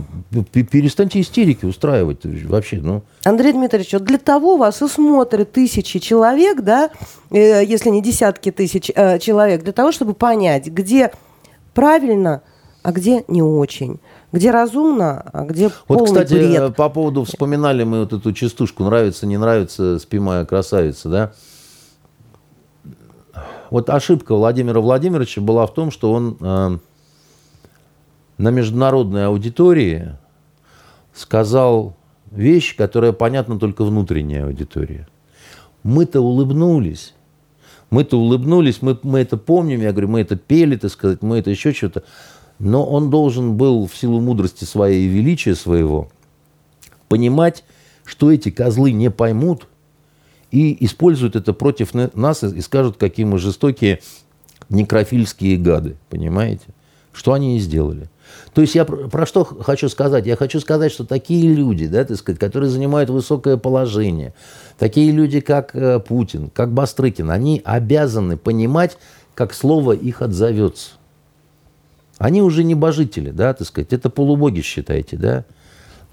п- 0.52 0.64
перестаньте 0.64 1.22
истерики 1.22 1.66
устраивать 1.66 2.20
вообще, 2.46 2.78
ну. 2.82 3.04
Андрей 3.24 3.54
Дмитриевич, 3.54 3.94
вот 3.94 4.04
для 4.04 4.18
того 4.18 4.58
вас 4.58 4.82
и 4.82 4.88
смотрят 4.88 5.52
тысячи 5.52 6.00
человек, 6.00 6.62
да, 6.62 6.90
э, 7.32 7.64
если 7.64 7.90
не 7.90 8.02
десятки 8.02 8.52
тысяч 8.52 8.92
э, 8.96 9.20
человек, 9.20 9.64
для 9.64 9.74
того, 9.74 9.92
чтобы 9.92 10.14
понять, 10.14 10.68
где 10.68 11.12
правильно, 11.74 12.42
а 12.84 12.92
где 12.92 13.24
не 13.28 13.42
очень, 13.42 14.00
где 14.32 14.52
разумно, 14.52 15.22
а 15.34 15.44
где 15.46 15.70
Вот, 15.88 16.00
полный 16.00 16.06
кстати, 16.06 16.34
бред. 16.34 16.62
э, 16.62 16.72
по 16.72 16.90
поводу, 16.90 17.24
вспоминали 17.24 17.84
мы 17.84 18.00
вот 18.02 18.14
эту 18.14 18.34
частушку 18.34 18.84
«Нравится, 18.84 19.26
не 19.28 19.38
нравится, 19.38 20.00
спи 20.00 20.20
моя 20.20 20.46
красавица», 20.46 21.10
да? 21.10 21.32
Вот 23.70 23.90
ошибка 23.90 24.36
Владимира 24.36 24.80
Владимировича 24.80 25.42
была 25.42 25.66
в 25.68 25.74
том, 25.74 25.92
что 25.92 26.14
он 26.14 26.38
э, 26.40 26.78
на 28.38 28.50
международной 28.50 29.28
аудитории 29.28 30.16
сказал 31.14 31.96
вещь, 32.32 32.76
которая 32.76 33.14
понятна 33.14 33.58
только 33.60 33.84
внутренней 33.84 34.44
аудитории. 34.44 35.08
Мы-то 35.84 36.22
улыбнулись, 36.22 37.14
мы-то 37.90 38.20
улыбнулись, 38.20 38.82
мы, 38.82 38.98
мы 39.04 39.20
это 39.20 39.38
помним, 39.38 39.82
я 39.82 39.92
говорю, 39.92 40.10
мы 40.10 40.22
это 40.22 40.36
пели, 40.36 40.76
так 40.76 40.92
сказать, 40.92 41.22
мы 41.22 41.38
это 41.38 41.50
еще 41.52 41.72
что-то. 41.72 42.04
Но 42.60 42.86
он 42.86 43.10
должен 43.10 43.56
был 43.56 43.86
в 43.86 43.96
силу 43.96 44.20
мудрости 44.20 44.64
своей 44.64 45.06
и 45.06 45.10
величия 45.10 45.56
своего 45.56 46.10
понимать, 47.08 47.64
что 48.04 48.32
эти 48.32 48.50
козлы 48.50 48.92
не 48.92 49.12
поймут 49.12 49.68
и 50.52 50.84
используют 50.86 51.36
это 51.36 51.54
против 51.54 51.94
на- 51.94 52.12
нас 52.14 52.44
и 52.44 52.62
скажут, 52.62 52.98
какие 52.98 53.26
мы 53.26 53.38
жестокие 53.38 54.02
некрофильские 54.70 55.58
гады, 55.58 55.98
понимаете? 56.10 56.66
Что 57.14 57.34
они 57.34 57.58
и 57.58 57.60
сделали. 57.60 58.10
То 58.56 58.62
есть 58.62 58.74
я 58.74 58.86
про, 58.86 59.10
про 59.10 59.26
что 59.26 59.44
хочу 59.44 59.90
сказать? 59.90 60.26
Я 60.26 60.38
хочу 60.38 60.62
сказать, 60.62 60.90
что 60.90 61.06
такие 61.06 61.54
люди, 61.54 61.88
да, 61.88 62.06
так 62.06 62.16
сказать, 62.18 62.40
которые 62.40 62.70
занимают 62.70 63.10
высокое 63.10 63.58
положение, 63.58 64.34
такие 64.80 65.12
люди, 65.12 65.42
как 65.42 65.76
э, 65.76 66.00
Путин, 66.00 66.50
как 66.52 66.72
Бастрыкин, 66.72 67.30
они 67.30 67.62
обязаны 67.66 68.38
понимать, 68.38 68.98
как 69.34 69.54
слово 69.54 69.92
их 69.92 70.22
отзовется. 70.22 70.92
Они 72.18 72.42
уже 72.42 72.64
небожители, 72.64 73.32
да, 73.32 73.54
так 73.54 73.68
сказать, 73.68 73.92
это 73.92 74.10
полубоги, 74.10 74.62
считайте, 74.62 75.18
да. 75.18 75.44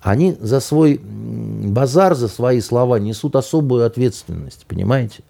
Они 0.01 0.37
за 0.41 0.59
свой 0.59 1.01
базар, 1.01 2.17
за 2.17 2.27
свои 2.27 2.61
слова 2.61 2.99
несут 2.99 3.37
особую 3.37 3.87
ответственность, 3.87 4.67
понимаете? 4.67 5.23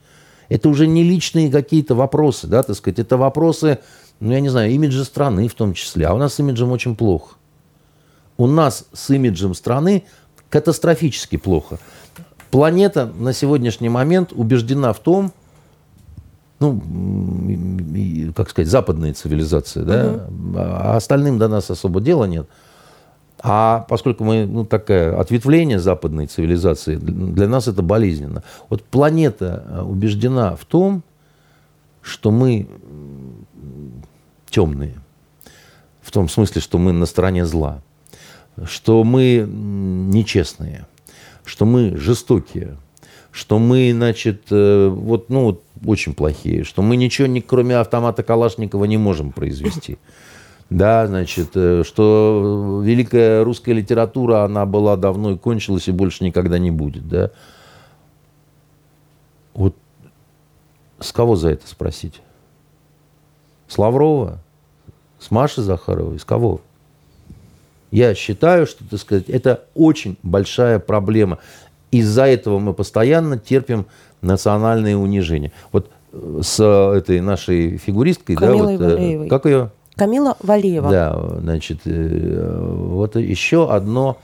Это 0.48 0.70
уже 0.70 0.86
не 0.86 1.02
личные 1.02 1.50
какие-то 1.50 1.94
вопросы, 1.94 2.46
да, 2.46 2.62
так 2.62 2.74
сказать, 2.74 2.98
это 3.00 3.18
вопросы, 3.18 3.80
ну, 4.22 4.32
я 4.32 4.40
не 4.40 4.48
знаю, 4.50 4.70
имиджа 4.70 5.04
страны 5.04 5.48
в 5.48 5.54
том 5.54 5.74
числе, 5.74 6.06
а 6.06 6.14
у 6.14 6.18
нас 6.18 6.34
с 6.34 6.38
имиджем 6.38 6.70
очень 6.70 6.94
плохо. 6.94 7.34
У 8.36 8.46
нас 8.46 8.86
с 8.92 9.10
имиджем 9.10 9.52
страны 9.52 10.04
катастрофически 10.48 11.36
плохо. 11.36 11.80
Планета 12.52 13.06
на 13.06 13.32
сегодняшний 13.32 13.88
момент 13.88 14.32
убеждена 14.32 14.92
в 14.92 15.00
том, 15.00 15.32
ну, 16.60 16.80
как 18.36 18.50
сказать, 18.50 18.68
западная 18.68 19.12
цивилизация, 19.12 19.84
да, 19.84 20.28
а 20.54 20.96
остальным 20.96 21.38
до 21.40 21.48
нас 21.48 21.68
особо 21.68 22.00
дела 22.00 22.26
нет. 22.26 22.46
А 23.40 23.84
поскольку 23.88 24.22
мы, 24.22 24.46
ну, 24.46 24.64
такое 24.64 25.18
ответвление 25.18 25.80
западной 25.80 26.26
цивилизации, 26.26 26.94
для 26.94 27.48
нас 27.48 27.66
это 27.66 27.82
болезненно. 27.82 28.44
Вот 28.68 28.84
планета 28.84 29.64
э, 29.68 29.82
убеждена 29.82 30.54
в 30.54 30.64
том, 30.64 31.02
что 32.02 32.30
мы 32.30 32.68
темные. 34.52 34.94
В 36.00 36.12
том 36.12 36.28
смысле, 36.28 36.60
что 36.60 36.78
мы 36.78 36.92
на 36.92 37.06
стороне 37.06 37.44
зла. 37.46 37.82
Что 38.64 39.02
мы 39.02 39.44
нечестные. 39.48 40.86
Что 41.44 41.64
мы 41.64 41.96
жестокие. 41.96 42.76
Что 43.30 43.58
мы, 43.58 43.90
значит, 43.92 44.42
э, 44.50 44.88
вот, 44.88 45.30
ну, 45.30 45.60
очень 45.86 46.12
плохие. 46.12 46.64
Что 46.64 46.82
мы 46.82 46.96
ничего, 46.96 47.26
ни, 47.26 47.40
кроме 47.40 47.76
автомата 47.76 48.22
Калашникова, 48.22 48.84
не 48.84 48.98
можем 48.98 49.32
произвести. 49.32 49.98
да, 50.70 51.06
значит, 51.06 51.50
э, 51.54 51.82
что 51.84 52.82
великая 52.84 53.42
русская 53.42 53.72
литература, 53.72 54.44
она 54.44 54.66
была 54.66 54.96
давно 54.96 55.32
и 55.32 55.38
кончилась, 55.38 55.88
и 55.88 55.92
больше 55.92 56.24
никогда 56.24 56.58
не 56.58 56.70
будет, 56.70 57.08
да. 57.08 57.30
Вот 59.54 59.76
с 60.98 61.12
кого 61.12 61.36
за 61.36 61.50
это 61.50 61.66
спросить? 61.66 62.20
С 63.72 63.78
Лаврова? 63.78 64.38
С 65.18 65.30
Машей 65.30 65.64
Захаровой? 65.64 66.18
С 66.18 66.26
кого? 66.26 66.60
Я 67.90 68.14
считаю, 68.14 68.66
что, 68.66 68.84
так 68.84 69.00
сказать, 69.00 69.30
это 69.30 69.62
очень 69.74 70.18
большая 70.22 70.78
проблема. 70.78 71.38
Из-за 71.90 72.26
этого 72.26 72.58
мы 72.58 72.74
постоянно 72.74 73.38
терпим 73.38 73.86
национальные 74.20 74.98
унижения. 74.98 75.52
Вот 75.72 75.88
э, 76.12 76.40
с 76.42 76.62
этой 76.62 77.22
нашей 77.22 77.78
фигуристкой, 77.78 78.36
Камилой 78.36 78.76
да, 78.76 78.84
вот, 78.84 78.92
э, 78.92 78.94
Валеевой. 78.94 79.28
как 79.28 79.46
ее? 79.46 79.70
Камила 79.96 80.36
Валеева. 80.42 80.90
Да, 80.90 81.38
значит, 81.40 81.80
э, 81.86 82.74
вот 82.76 83.16
еще 83.16 83.72
одно 83.72 84.18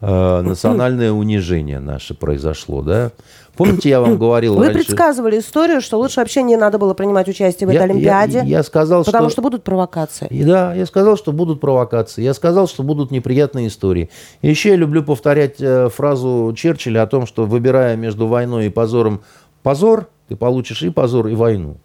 э, 0.00 0.40
национальное 0.44 1.12
унижение 1.12 1.78
наше 1.78 2.14
произошло, 2.14 2.80
да. 2.80 3.12
Помните, 3.56 3.90
я 3.90 4.00
вам 4.00 4.16
говорил 4.16 4.54
Вы 4.54 4.68
раньше... 4.68 4.78
предсказывали 4.78 5.38
историю, 5.38 5.82
что 5.82 5.98
лучше 5.98 6.20
вообще 6.20 6.42
не 6.42 6.56
надо 6.56 6.78
было 6.78 6.94
принимать 6.94 7.28
участие 7.28 7.68
в 7.68 7.70
Я- 7.70 7.80
этой 7.80 7.90
Олимпиаде, 7.90 8.38
Я, 8.38 8.44
я 8.44 8.62
сказал, 8.62 9.04
потому 9.04 9.24
что... 9.28 9.32
что 9.32 9.42
будут 9.42 9.62
провокации. 9.62 10.26
И 10.30 10.42
Да, 10.42 10.74
я 10.74 10.86
сказал, 10.86 11.18
что 11.18 11.32
будут 11.32 11.60
провокации. 11.60 12.22
Я 12.22 12.32
сказал, 12.32 12.66
что 12.66 12.82
будут 12.82 13.10
неприятные 13.10 13.68
истории. 13.68 14.08
И 14.40 14.48
еще 14.48 14.70
я 14.70 14.76
люблю 14.76 15.02
повторять 15.02 15.60
э, 15.60 15.90
фразу 15.90 16.54
Черчилля 16.56 17.02
о 17.02 17.06
том, 17.06 17.26
что 17.26 17.44
выбирая 17.44 17.94
между 17.96 18.26
войной 18.26 18.66
и 18.66 18.70
позором 18.70 19.20
позор, 19.62 20.08
ты 20.28 20.36
получишь 20.36 20.82
и 20.82 20.88
позор, 20.88 21.26
и 21.28 21.34
войну. 21.34 21.76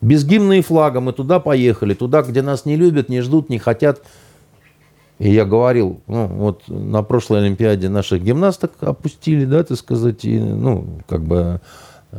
Без 0.00 0.24
гимна 0.24 0.58
и 0.58 0.62
флага 0.62 1.00
мы 1.00 1.12
туда 1.12 1.40
поехали, 1.40 1.94
туда, 1.94 2.22
где 2.22 2.42
нас 2.42 2.64
не 2.66 2.76
любят, 2.76 3.08
не 3.08 3.20
ждут, 3.20 3.48
не 3.48 3.58
хотят. 3.58 4.02
И 5.18 5.30
я 5.32 5.44
говорил, 5.44 6.00
ну, 6.06 6.26
вот 6.26 6.62
на 6.68 7.02
прошлой 7.02 7.40
Олимпиаде 7.40 7.88
наших 7.88 8.22
гимнасток 8.22 8.72
опустили, 8.80 9.44
да, 9.44 9.64
так 9.64 9.76
сказать, 9.76 10.24
и, 10.24 10.38
ну, 10.38 11.00
как 11.08 11.22
бы 11.22 11.60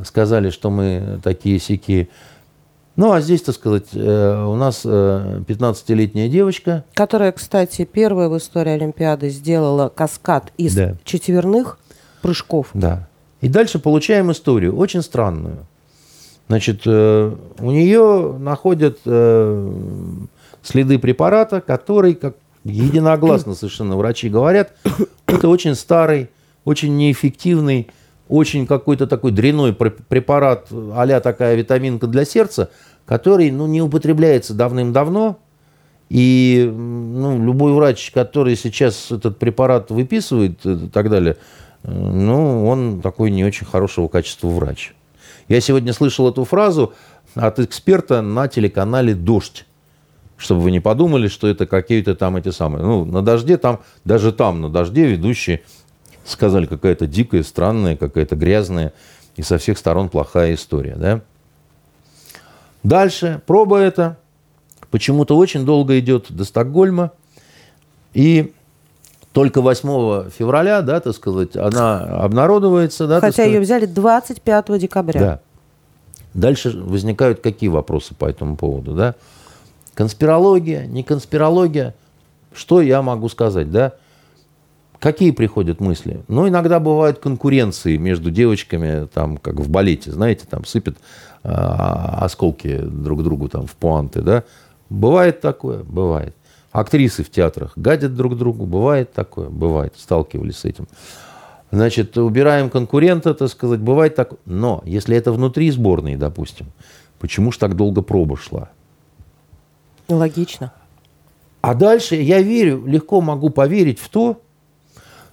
сказали, 0.03 0.49
что 0.49 0.69
мы 0.69 1.19
такие 1.23 1.59
сики. 1.59 2.09
Ну, 2.97 3.13
а 3.13 3.21
здесь, 3.21 3.41
так 3.43 3.55
сказать, 3.55 3.88
э, 3.93 4.45
у 4.45 4.55
нас 4.55 4.81
э, 4.84 5.41
15-летняя 5.47 6.27
девочка, 6.27 6.84
Которая, 6.93 7.31
кстати, 7.31 7.85
первая 7.85 8.27
в 8.27 8.38
истории 8.38 8.73
Олимпиады 8.73 9.30
сделала 9.30 9.88
каскад 9.88 10.51
из 10.57 10.76
Да. 10.76 10.95
четверных 11.05 11.80
прыжков. 12.21 12.67
Да. 12.73 13.07
И 13.39 13.47
дальше 13.47 13.80
получаем 13.80 14.31
историю, 14.34 14.76
очень 14.76 15.01
странную. 15.01 15.59
Значит, 16.49 16.81
э, 16.85 17.34
у 17.59 17.71
нее 17.71 18.35
находят 18.38 18.99
э, 19.05 19.71
следы 20.61 20.99
препарата, 20.99 21.61
который, 21.61 22.15
как 22.15 22.35
единогласно 22.64 23.56
совершенно 23.56 23.98
врачи 23.98 24.30
говорят, 24.30 24.73
это 25.27 25.48
очень 25.48 25.76
старый, 25.76 26.30
очень 26.65 26.95
неэффективный, 26.98 27.90
очень 28.27 28.68
какой-то 28.68 29.07
такой 29.07 29.31
дряной 29.31 29.73
пр- 29.73 29.95
препарат, 30.07 30.68
а 30.72 31.19
такая 31.19 31.56
витаминка 31.56 32.07
для 32.07 32.26
сердца, 32.26 32.69
который 33.06 33.49
ну, 33.52 33.68
не 33.68 33.81
употребляется 33.81 34.53
давным-давно, 34.53 35.40
и 36.10 36.72
ну, 36.72 37.44
любой 37.44 37.73
врач, 37.73 38.11
который 38.11 38.56
сейчас 38.56 39.11
этот 39.11 39.38
препарат 39.38 39.91
выписывает 39.91 40.60
э, 40.65 40.73
и 40.86 40.88
так 40.88 41.10
далее, 41.10 41.38
э, 41.84 41.91
ну, 41.91 42.68
он 42.68 43.02
такой 43.02 43.30
не 43.30 43.45
очень 43.45 43.65
хорошего 43.65 44.07
качества 44.07 44.48
врач. 44.48 44.94
Я 45.48 45.61
сегодня 45.61 45.94
слышал 45.94 46.30
эту 46.30 46.45
фразу 46.45 46.94
от 47.36 47.60
эксперта 47.60 48.22
на 48.22 48.48
телеканале 48.48 49.14
«Дождь». 49.14 49.65
Чтобы 50.40 50.61
вы 50.61 50.72
не 50.72 50.80
подумали, 50.80 51.28
что 51.28 51.48
это 51.48 51.68
какие-то 51.68 52.16
там 52.16 52.38
эти 52.38 52.49
самые. 52.49 52.82
Ну, 52.82 53.03
на 53.03 53.22
«Дожде» 53.22 53.57
там, 53.57 53.82
даже 54.06 54.32
там 54.32 54.61
на 54.61 54.70
«Дожде» 54.70 55.06
ведущие 55.06 55.61
сказали, 56.24 56.66
какая-то 56.66 57.07
дикая, 57.07 57.44
странная, 57.44 57.98
какая-то 57.98 58.38
грязная 58.38 58.94
и 59.36 59.41
со 59.41 59.57
всех 59.57 59.78
сторон 59.78 60.07
плохая 60.07 60.53
история, 60.53 60.95
да? 60.95 61.22
Дальше, 62.84 63.41
проба 63.45 63.80
это 63.80 64.18
почему-то 64.91 65.36
очень 65.36 65.66
долго 65.66 65.99
идет 65.99 66.32
до 66.32 66.45
Стокгольма. 66.45 67.11
И 68.14 68.53
только 69.34 69.61
8 69.61 70.30
февраля, 70.30 70.82
да, 70.82 71.02
так 71.02 71.14
сказать, 71.14 71.57
она 71.57 71.99
обнародуется. 71.99 73.07
Да, 73.07 73.20
Хотя 73.20 73.44
ее 73.44 73.60
взяли 73.60 73.86
25 73.86 74.80
декабря. 74.80 75.20
Да. 75.20 75.40
Дальше 76.34 76.72
возникают 76.72 77.41
какие 77.41 77.70
вопросы 77.70 78.16
по 78.16 78.26
этому 78.26 78.56
поводу, 78.56 78.94
да? 78.94 79.16
Конспирология, 79.99 80.85
не 80.85 81.03
конспирология. 81.03 81.93
Что 82.53 82.80
я 82.80 83.01
могу 83.01 83.27
сказать, 83.27 83.69
да? 83.69 83.95
Какие 84.97 85.31
приходят 85.31 85.81
мысли? 85.81 86.23
Ну, 86.30 86.47
иногда 86.47 86.80
бывают 86.80 87.19
конкуренции 87.19 87.97
между 87.97 88.31
девочками, 88.31 89.07
там, 89.07 89.35
как 89.35 89.55
в 89.55 89.69
балете, 89.69 90.13
знаете, 90.13 90.45
там 90.49 90.63
сыпят 90.63 90.95
а, 91.43 92.19
осколки 92.21 92.77
друг 92.77 93.23
другу 93.23 93.49
там 93.49 93.67
в 93.67 93.76
пуанты, 93.76 94.21
да? 94.21 94.45
Бывает 94.89 95.41
такое? 95.41 95.84
Бывает. 95.84 96.34
Актрисы 96.71 97.26
в 97.26 97.30
театрах 97.30 97.73
гадят 97.76 98.15
друг 98.15 98.38
другу, 98.38 98.65
бывает 98.65 99.11
такое? 99.11 99.49
Бывает. 99.49 99.95
Сталкивались 99.97 100.59
с 100.59 100.63
этим. 100.63 100.88
Значит, 101.71 102.17
убираем 102.17 102.69
конкурента, 102.69 103.34
так 103.34 103.49
сказать, 103.49 103.81
бывает 103.81 104.15
так. 104.15 104.35
Но 104.45 104.81
если 104.85 105.17
это 105.17 105.34
внутри 105.34 105.69
сборной, 105.71 106.15
допустим, 106.15 106.67
почему 107.19 107.51
ж 107.51 107.57
так 107.57 107.76
долго 107.76 108.01
проба 108.01 108.38
шла? 108.38 108.69
Логично. 110.10 110.73
А 111.61 111.73
дальше 111.76 112.15
я 112.15 112.41
верю, 112.41 112.84
легко 112.86 113.22
могу 113.22 113.49
поверить 113.49 113.99
в 113.99 114.10
то, 114.10 114.41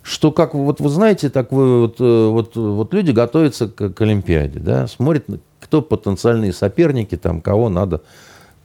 что 0.03 0.31
как 0.31 0.55
вот 0.55 0.81
вы 0.81 0.89
знаете, 0.89 1.31
так 1.31 1.51
вы 1.51 1.81
вот, 1.83 1.97
э, 2.01 2.29
вот, 2.29 2.55
вот 2.55 2.95
люди 2.95 3.11
готовятся 3.11 3.69
к, 3.69 3.91
к 3.91 4.01
Олимпиаде, 4.01 4.61
да, 4.61 4.87
смотрят, 4.87 5.27
кто 5.61 5.83
потенциальные 5.83 6.53
соперники, 6.53 7.17
там, 7.17 7.41
кого 7.41 7.69
надо, 7.69 8.03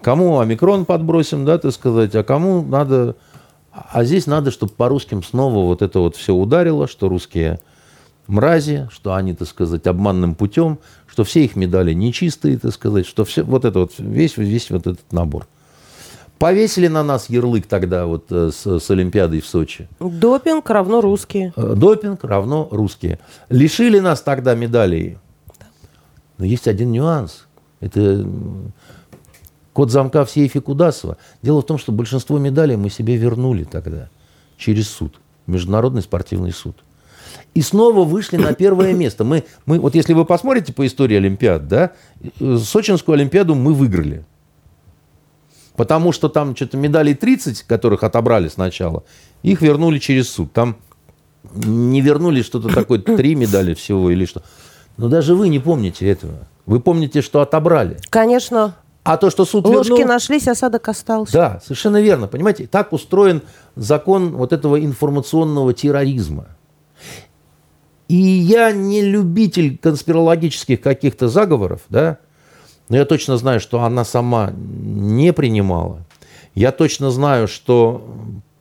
кому 0.01 0.39
омикрон 0.39 0.85
подбросим, 0.85 1.45
да, 1.45 1.57
так 1.57 1.71
сказать, 1.71 2.13
а 2.15 2.23
кому 2.23 2.61
надо, 2.61 3.15
а 3.71 4.03
здесь 4.03 4.27
надо, 4.27 4.51
чтобы 4.51 4.73
по 4.73 4.87
русским 4.87 5.23
снова 5.23 5.65
вот 5.65 5.81
это 5.81 5.99
вот 5.99 6.15
все 6.15 6.33
ударило, 6.33 6.87
что 6.87 7.09
русские 7.09 7.59
мрази, 8.27 8.87
что 8.91 9.13
они, 9.15 9.33
так 9.33 9.47
сказать, 9.47 9.87
обманным 9.87 10.35
путем, 10.35 10.79
что 11.07 11.23
все 11.23 11.43
их 11.43 11.55
медали 11.55 11.93
нечистые, 11.93 12.59
так 12.59 12.73
сказать, 12.73 13.07
что 13.07 13.25
все, 13.25 13.43
вот 13.43 13.65
это 13.65 13.79
вот, 13.79 13.93
весь, 13.97 14.37
весь 14.37 14.69
вот 14.69 14.87
этот 14.87 15.11
набор. 15.11 15.47
Повесили 16.41 16.87
на 16.87 17.03
нас 17.03 17.29
ярлык 17.29 17.67
тогда 17.67 18.07
вот 18.07 18.31
э, 18.31 18.49
с, 18.51 18.79
с 18.79 18.89
Олимпиадой 18.89 19.41
в 19.41 19.45
Сочи. 19.45 19.87
Допинг 19.99 20.67
равно 20.71 20.99
русские. 20.99 21.53
Э, 21.55 21.75
Допинг 21.77 22.23
равно 22.23 22.67
русские. 22.71 23.19
Лишили 23.49 23.99
нас 23.99 24.21
тогда 24.21 24.55
медалей. 24.55 25.19
Но 26.39 26.45
есть 26.45 26.67
один 26.67 26.91
нюанс. 26.91 27.45
Это 27.79 28.27
код 29.73 29.91
замка 29.91 30.25
в 30.25 30.31
сейфе 30.31 30.61
Кудасова. 30.61 31.17
Дело 31.43 31.61
в 31.61 31.65
том, 31.67 31.77
что 31.77 31.91
большинство 31.91 32.39
медалей 32.39 32.75
мы 32.75 32.89
себе 32.89 33.17
вернули 33.17 33.63
тогда 33.63 34.09
через 34.57 34.89
суд. 34.89 35.21
Международный 35.45 36.01
спортивный 36.01 36.53
суд. 36.53 36.75
И 37.53 37.61
снова 37.61 38.03
вышли 38.03 38.37
на 38.37 38.53
первое 38.55 38.93
место. 38.93 39.23
Мы, 39.23 39.43
мы, 39.67 39.79
вот 39.79 39.93
если 39.93 40.13
вы 40.13 40.25
посмотрите 40.25 40.73
по 40.73 40.87
истории 40.87 41.17
Олимпиад, 41.17 41.67
да, 41.67 41.91
э, 42.39 42.57
Сочинскую 42.57 43.13
Олимпиаду 43.13 43.53
мы 43.53 43.75
выиграли. 43.75 44.25
Потому 45.81 46.11
что 46.11 46.29
там 46.29 46.55
что-то 46.55 46.77
медалей 46.77 47.15
30, 47.15 47.63
которых 47.63 48.03
отобрали 48.03 48.49
сначала, 48.49 49.03
их 49.41 49.63
вернули 49.63 49.97
через 49.97 50.29
суд. 50.29 50.53
Там 50.53 50.77
не 51.55 52.01
вернули 52.01 52.43
что-то 52.43 52.69
такое, 52.69 52.99
три 53.17 53.33
медали 53.33 53.73
всего 53.73 54.11
или 54.11 54.25
что. 54.25 54.43
Но 54.97 55.07
даже 55.07 55.33
вы 55.33 55.49
не 55.49 55.57
помните 55.57 56.07
этого. 56.07 56.47
Вы 56.67 56.81
помните, 56.81 57.23
что 57.23 57.41
отобрали. 57.41 57.97
Конечно, 58.11 58.75
А 59.01 59.17
то, 59.17 59.31
что 59.31 59.43
суд 59.43 59.65
ложки 59.65 59.89
вернул... 59.89 60.07
нашлись, 60.07 60.47
осадок 60.47 60.87
остался. 60.87 61.33
Да, 61.33 61.61
совершенно 61.63 61.99
верно. 61.99 62.27
Понимаете, 62.27 62.67
так 62.67 62.93
устроен 62.93 63.41
закон 63.75 64.33
вот 64.33 64.53
этого 64.53 64.79
информационного 64.85 65.73
терроризма. 65.73 66.45
И 68.07 68.17
я 68.17 68.71
не 68.71 69.01
любитель 69.01 69.79
конспирологических 69.79 70.79
каких-то 70.79 71.27
заговоров, 71.27 71.81
да, 71.89 72.19
но 72.91 72.97
я 72.97 73.05
точно 73.05 73.37
знаю, 73.37 73.61
что 73.61 73.83
она 73.83 74.03
сама 74.03 74.51
не 74.53 75.31
принимала. 75.31 76.05
Я 76.55 76.73
точно 76.73 77.09
знаю, 77.09 77.47
что 77.47 78.05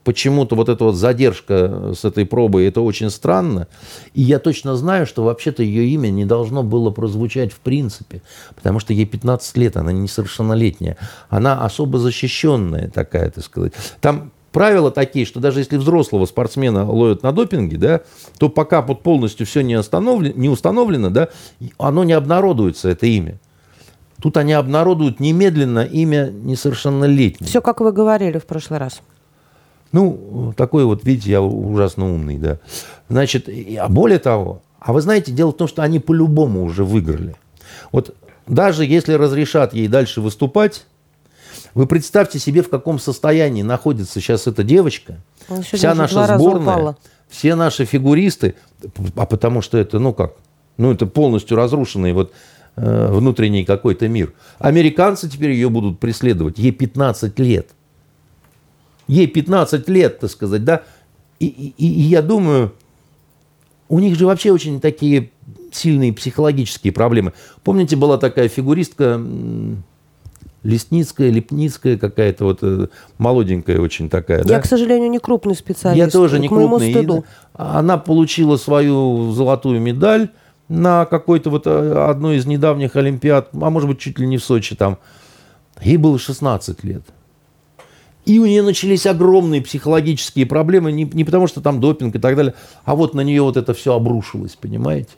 почему-то 0.05 0.55
вот 0.55 0.69
эта 0.69 0.85
вот 0.85 0.94
задержка 0.94 1.94
с 1.98 2.05
этой 2.05 2.24
пробой, 2.24 2.66
это 2.66 2.81
очень 2.81 3.11
странно. 3.11 3.66
И 4.15 4.23
я 4.23 4.39
точно 4.39 4.77
знаю, 4.77 5.07
что 5.07 5.24
вообще-то 5.24 5.65
ее 5.65 5.85
имя 5.89 6.11
не 6.11 6.24
должно 6.24 6.62
было 6.62 6.93
прозвучать 6.93 7.52
в 7.52 7.59
принципе, 7.59 8.23
потому 8.55 8.78
что 8.78 8.93
ей 8.93 9.05
15 9.05 9.57
лет, 9.57 9.77
она 9.77 9.90
несовершеннолетняя. 9.90 10.97
Она 11.28 11.65
особо 11.65 11.98
защищенная 11.98 12.89
такая, 12.89 13.32
так 13.32 13.43
сказать. 13.43 13.73
Там 14.01 14.31
правила 14.52 14.93
такие, 14.93 15.27
что 15.27 15.40
даже 15.40 15.59
если 15.59 15.77
взрослого 15.77 16.24
спортсмена 16.27 16.89
ловят 16.89 17.24
на 17.24 17.32
допинге, 17.32 17.78
да, 17.78 18.01
то 18.39 18.48
пока 18.48 18.81
вот 18.81 19.02
полностью 19.02 19.44
все 19.44 19.62
не, 19.62 19.74
остановлено, 19.74 20.35
не 20.36 20.48
установлено, 20.48 21.11
да, 21.11 21.31
оно 21.78 22.05
не 22.05 22.12
обнародуется, 22.12 22.90
это 22.90 23.07
имя. 23.07 23.40
Тут 24.20 24.36
они 24.36 24.52
обнародуют 24.52 25.20
немедленно 25.20 25.80
имя 25.80 26.30
несовершеннолетнего. 26.30 27.48
Все, 27.48 27.60
как 27.60 27.80
вы 27.80 27.92
говорили 27.92 28.38
в 28.38 28.47
прошлый 28.47 28.78
раз. 28.78 29.01
Ну, 29.92 30.55
такой 30.56 30.84
вот, 30.84 31.05
видите, 31.05 31.30
я 31.30 31.42
ужасно 31.42 32.12
умный, 32.12 32.38
да. 32.38 32.59
Значит, 33.09 33.48
а 33.78 33.88
более 33.88 34.18
того, 34.18 34.62
а 34.78 34.92
вы 34.92 35.01
знаете, 35.01 35.32
дело 35.32 35.51
в 35.51 35.56
том, 35.56 35.68
что 35.68 35.82
они 35.82 35.98
по-любому 35.98 36.64
уже 36.64 36.84
выиграли. 36.84 37.34
Вот 37.92 38.14
даже 38.47 38.84
если 38.84 39.14
разрешат 39.14 39.74
ей 39.74 39.88
дальше 39.88 40.20
выступать, 40.20 40.86
вы 41.74 41.86
представьте 41.86 42.38
себе, 42.38 42.62
в 42.62 42.68
каком 42.68 42.98
состоянии 42.98 43.62
находится 43.62 44.20
сейчас 44.20 44.47
эта 44.47 44.62
девочка, 44.62 45.18
вся 45.62 45.94
наша 45.94 46.26
сборная, 46.36 46.97
все 47.28 47.55
наши 47.55 47.84
фигуристы, 47.84 48.55
а 49.16 49.26
потому 49.26 49.62
что 49.62 49.78
это, 49.78 49.98
ну 49.98 50.12
как, 50.12 50.34
ну 50.76 50.92
это 50.92 51.06
полностью 51.06 51.56
разрушенный 51.56 52.12
вот 52.12 52.32
внутренний 52.76 53.64
какой-то 53.64 54.09
мир. 54.09 54.32
Американцы 54.59 55.28
теперь 55.28 55.51
ее 55.51 55.68
будут 55.68 55.98
преследовать. 55.98 56.59
Ей 56.59 56.72
15 56.72 57.38
лет. 57.38 57.70
Ей 59.06 59.26
15 59.26 59.88
лет, 59.88 60.20
так 60.20 60.30
сказать, 60.30 60.64
да. 60.64 60.82
И, 61.40 61.47
и, 61.47 61.72
и 61.78 62.01
я 62.02 62.22
думаю, 62.22 62.72
у 63.88 63.98
них 63.98 64.16
же 64.16 64.26
вообще 64.26 64.52
очень 64.52 64.80
такие 64.80 65.30
сильные 65.72 66.12
психологические 66.12 66.92
проблемы. 66.92 67.32
Помните, 67.64 67.97
была 67.97 68.18
такая 68.18 68.48
фигуристка 68.48 69.20
Лесницкая, 70.62 71.30
Лепницкая 71.30 71.97
какая-то 71.97 72.44
вот 72.44 72.59
э, 72.62 72.88
молоденькая 73.18 73.80
очень 73.80 74.10
такая. 74.10 74.38
Я, 74.40 74.44
да? 74.44 74.60
к 74.60 74.66
сожалению, 74.66 75.10
не 75.10 75.18
крупный 75.18 75.55
специалист. 75.55 75.98
Я 75.98 76.09
тоже 76.10 76.38
не 76.38 76.48
крупный. 76.48 76.92
Стыду. 76.92 77.24
Она 77.55 77.97
получила 77.97 78.56
свою 78.56 79.32
золотую 79.32 79.80
медаль 79.80 80.30
на 80.70 81.05
какой-то 81.05 81.51
вот 81.51 81.66
э, 81.66 82.05
одной 82.09 82.36
из 82.36 82.47
недавних 82.47 82.97
Олимпиад, 82.97 83.51
а 83.52 83.68
может 83.68 83.90
быть 83.90 83.98
чуть 83.98 84.18
ли 84.18 84.26
не 84.26 84.38
в 84.38 84.44
Сочи 84.44 84.74
там. 84.74 84.97
Ей 85.82 85.98
было 85.98 86.18
16 86.18 86.82
лет. 86.84 87.02
И 88.24 88.38
у 88.38 88.47
нее 88.47 88.62
начались 88.62 89.05
огромные 89.05 89.60
психологические 89.60 90.47
проблемы, 90.47 90.92
не, 90.92 91.05
не 91.05 91.24
потому 91.24 91.47
что 91.47 91.60
там 91.60 91.80
допинг 91.80 92.14
и 92.16 92.18
так 92.18 92.36
далее, 92.36 92.55
а 92.84 92.94
вот 92.94 93.12
на 93.14 93.20
нее 93.20 93.42
вот 93.42 93.59
это 93.59 93.74
все 93.74 93.94
обрушилось, 93.94 94.56
понимаете? 94.56 95.10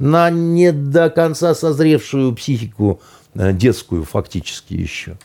На 0.00 0.30
не 0.30 0.72
до 0.72 1.10
конца 1.10 1.54
созревшую 1.54 2.34
психику 2.34 3.00
Э, 3.34 3.52
детскую 3.52 4.04
фактически 4.04 4.74
еще. 4.74 5.16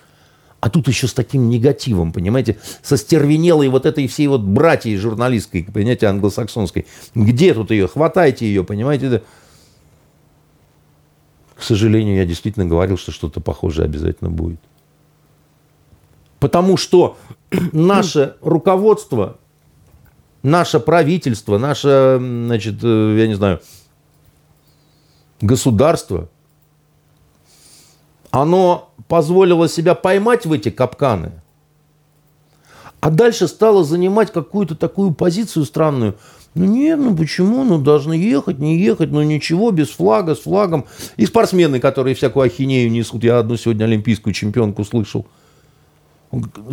А 0.59 0.69
тут 0.69 0.87
еще 0.87 1.07
с 1.07 1.13
таким 1.13 1.49
негативом, 1.49 2.11
понимаете, 2.11 2.57
со 2.81 2.97
стервенелой 2.97 3.69
вот 3.69 3.85
этой 3.85 4.07
всей 4.07 4.27
вот 4.27 4.41
братьей 4.41 4.97
журналистской, 4.97 5.63
понимаете, 5.63 6.07
англосаксонской. 6.07 6.85
Где 7.15 7.53
тут 7.53 7.71
ее? 7.71 7.87
Хватайте 7.87 8.45
ее, 8.45 8.63
понимаете? 8.63 9.23
К 11.55 11.63
сожалению, 11.63 12.17
я 12.17 12.25
действительно 12.25 12.65
говорил, 12.65 12.97
что 12.97 13.11
что-то 13.11 13.39
похожее 13.39 13.85
обязательно 13.85 14.29
будет. 14.29 14.59
Потому 16.39 16.75
что 16.77 17.17
наше 17.71 18.35
руководство, 18.41 19.37
наше 20.43 20.79
правительство, 20.79 21.57
наше, 21.57 22.17
значит, 22.19 22.83
э, 22.83 23.15
я 23.17 23.27
не 23.27 23.35
знаю, 23.35 23.61
государство– 25.41 26.29
оно 28.31 28.88
позволило 29.09 29.67
себя 29.67 29.95
поймать 29.95 30.45
в 30.45 30.53
эти 30.53 30.69
капканы, 30.69 31.31
а 33.01 33.09
дальше 33.09 33.47
стало 33.47 33.83
занимать 33.83 34.31
какую-то 34.31 34.75
такую 34.75 35.11
позицию 35.11 35.65
странную. 35.65 36.15
Ну 36.53 36.65
нет, 36.65 36.99
ну 36.99 37.15
почему? 37.15 37.63
Ну 37.63 37.79
должны 37.79 38.13
ехать, 38.13 38.59
не 38.59 38.77
ехать, 38.77 39.11
ну 39.11 39.21
ничего, 39.23 39.71
без 39.71 39.89
флага, 39.89 40.35
с 40.35 40.39
флагом. 40.39 40.85
И 41.17 41.25
спортсмены, 41.25 41.79
которые 41.79 42.15
всякую 42.15 42.45
ахинею 42.45 42.91
несут. 42.91 43.23
Я 43.23 43.39
одну 43.39 43.57
сегодня 43.57 43.85
олимпийскую 43.85 44.33
чемпионку 44.33 44.83
слышал. 44.83 45.25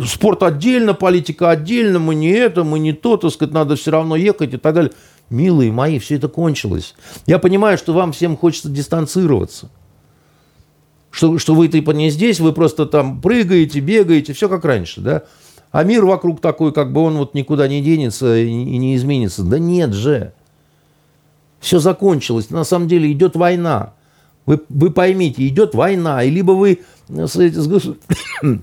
Спорт 0.05 0.43
отдельно, 0.43 0.93
политика 0.93 1.49
отдельно, 1.49 1.97
мы 1.97 2.13
не 2.13 2.29
это, 2.29 2.63
мы 2.63 2.77
не 2.77 2.93
то, 2.93 3.17
так 3.17 3.31
сказать, 3.31 3.53
надо 3.53 3.75
все 3.75 3.89
равно 3.91 4.15
ехать 4.15 4.53
и 4.53 4.57
так 4.57 4.75
далее. 4.75 4.91
Милые 5.29 5.71
мои, 5.71 5.97
все 5.97 6.15
это 6.15 6.27
кончилось. 6.27 6.93
Я 7.25 7.39
понимаю, 7.39 7.77
что 7.77 7.93
вам 7.93 8.11
всем 8.11 8.37
хочется 8.37 8.69
дистанцироваться 8.69 9.69
что, 11.17 11.39
что 11.39 11.55
вы 11.55 11.67
типа 11.67 11.91
не 11.91 12.11
здесь, 12.11 12.39
вы 12.39 12.53
просто 12.53 12.85
там 12.85 13.19
прыгаете, 13.21 13.79
бегаете, 13.79 14.33
все 14.33 14.47
как 14.47 14.63
раньше, 14.63 15.01
да? 15.01 15.23
А 15.71 15.83
мир 15.83 16.05
вокруг 16.05 16.41
такой, 16.41 16.71
как 16.71 16.93
бы 16.93 17.01
он 17.01 17.17
вот 17.17 17.33
никуда 17.33 17.67
не 17.67 17.81
денется 17.81 18.37
и 18.37 18.51
не 18.51 18.95
изменится. 18.95 19.41
Да 19.41 19.57
нет 19.57 19.93
же. 19.93 20.33
Все 21.59 21.79
закончилось. 21.79 22.51
На 22.51 22.63
самом 22.63 22.87
деле 22.87 23.11
идет 23.11 23.35
война. 23.35 23.93
Вы, 24.45 24.61
вы 24.69 24.91
поймите, 24.91 25.47
идет 25.47 25.73
война. 25.73 26.23
И 26.23 26.29
либо 26.29 26.51
вы 26.51 26.83
с, 27.09 27.35
с, 27.35 27.87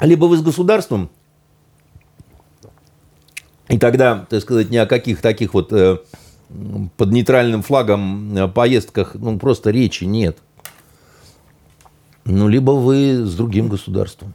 либо 0.00 0.24
вы 0.24 0.36
с 0.36 0.42
государством, 0.42 1.08
и 3.68 3.78
тогда, 3.78 4.26
так 4.28 4.42
сказать, 4.42 4.70
ни 4.70 4.76
о 4.76 4.86
каких 4.86 5.20
таких 5.20 5.54
вот 5.54 5.72
э, 5.72 5.98
под 6.96 7.12
нейтральным 7.12 7.62
флагом 7.62 8.36
э, 8.36 8.48
поездках 8.48 9.14
ну, 9.14 9.38
просто 9.38 9.70
речи 9.70 10.04
нет. 10.04 10.38
Ну, 12.24 12.48
либо 12.48 12.72
вы 12.72 13.24
с 13.24 13.34
другим 13.34 13.68
государством. 13.68 14.34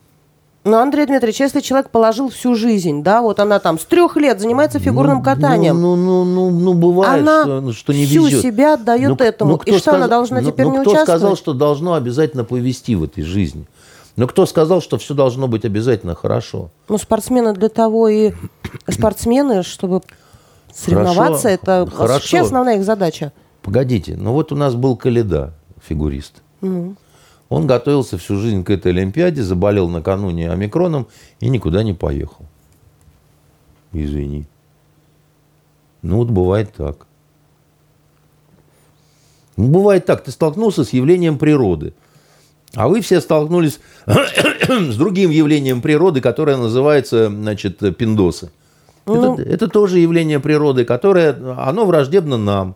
Ну, 0.65 0.77
Андрей 0.77 1.05
Дмитриевич, 1.05 1.41
если 1.41 1.59
человек 1.59 1.89
положил 1.89 2.29
всю 2.29 2.55
жизнь, 2.55 3.03
да, 3.03 3.21
вот 3.21 3.41
она 3.41 3.59
там 3.59 3.77
с 3.77 3.83
трех 3.83 4.15
лет 4.15 4.39
занимается 4.39 4.79
фигурным 4.79 5.17
ну, 5.17 5.23
катанием. 5.23 5.79
Ну, 5.79 5.97
ну, 5.97 6.23
ну, 6.23 6.49
ну, 6.49 6.59
ну 6.59 6.73
бывает, 6.73 7.27
она 7.27 7.43
что, 7.43 7.73
что 7.73 7.93
не 7.93 8.05
всю 8.05 8.25
везет. 8.25 8.41
себя 8.41 8.75
отдает 8.75 9.09
ну, 9.09 9.15
этому. 9.25 9.51
Ну, 9.51 9.61
И 9.65 9.71
что 9.71 9.79
сказ... 9.79 9.95
она 9.95 10.07
должна 10.07 10.39
ну, 10.39 10.51
теперь 10.51 10.65
ну, 10.65 10.71
не 10.71 10.79
кто 10.79 10.91
участвовать? 10.91 11.19
сказал, 11.19 11.35
что 11.35 11.53
должно 11.53 11.95
обязательно 11.95 12.45
повести 12.45 12.95
в 12.95 13.03
этой 13.03 13.23
жизни? 13.23 13.65
Но 14.15 14.25
кто 14.27 14.45
сказал, 14.45 14.81
что 14.81 14.97
все 14.97 15.13
должно 15.13 15.49
быть 15.49 15.65
обязательно 15.65 16.15
хорошо? 16.15 16.69
Ну, 16.87 16.97
спортсмены 16.97 17.53
для 17.53 17.69
того 17.69 18.07
и 18.07 18.31
спортсмены, 18.87 19.63
чтобы 19.63 20.01
Соревноваться 20.73 21.49
это 21.49 21.87
хорошо. 21.91 22.13
вообще 22.13 22.39
основная 22.39 22.77
их 22.77 22.83
задача. 22.83 23.31
Погодите, 23.61 24.15
ну 24.17 24.33
вот 24.33 24.51
у 24.51 24.55
нас 24.55 24.75
был 24.75 24.97
Каледа, 24.97 25.53
фигурист. 25.81 26.41
Mm. 26.61 26.95
Он 27.49 27.67
готовился 27.67 28.17
всю 28.17 28.37
жизнь 28.37 28.63
к 28.63 28.69
этой 28.69 28.91
Олимпиаде, 28.91 29.43
заболел 29.43 29.87
накануне 29.87 30.49
омикроном 30.49 31.07
и 31.39 31.49
никуда 31.49 31.83
не 31.83 31.93
поехал. 31.93 32.45
Извини. 33.91 34.47
Ну 36.01 36.17
вот 36.17 36.29
бывает 36.29 36.73
так. 36.73 37.05
Ну, 39.55 39.67
бывает 39.67 40.05
так, 40.05 40.23
ты 40.23 40.31
столкнулся 40.31 40.83
с 40.83 40.89
явлением 40.93 41.37
природы. 41.37 41.93
А 42.73 42.87
вы 42.87 43.01
все 43.01 43.21
столкнулись 43.21 43.79
с 44.07 44.95
другим 44.97 45.29
явлением 45.29 45.81
природы, 45.81 46.21
которое 46.21 46.57
называется, 46.57 47.29
значит, 47.29 47.77
пиндосы. 47.97 48.51
Ну, 49.05 49.33
это, 49.33 49.41
это 49.43 49.67
тоже 49.67 49.99
явление 49.99 50.39
природы, 50.39 50.85
которое, 50.85 51.35
оно 51.57 51.85
враждебно 51.85 52.37
нам. 52.37 52.75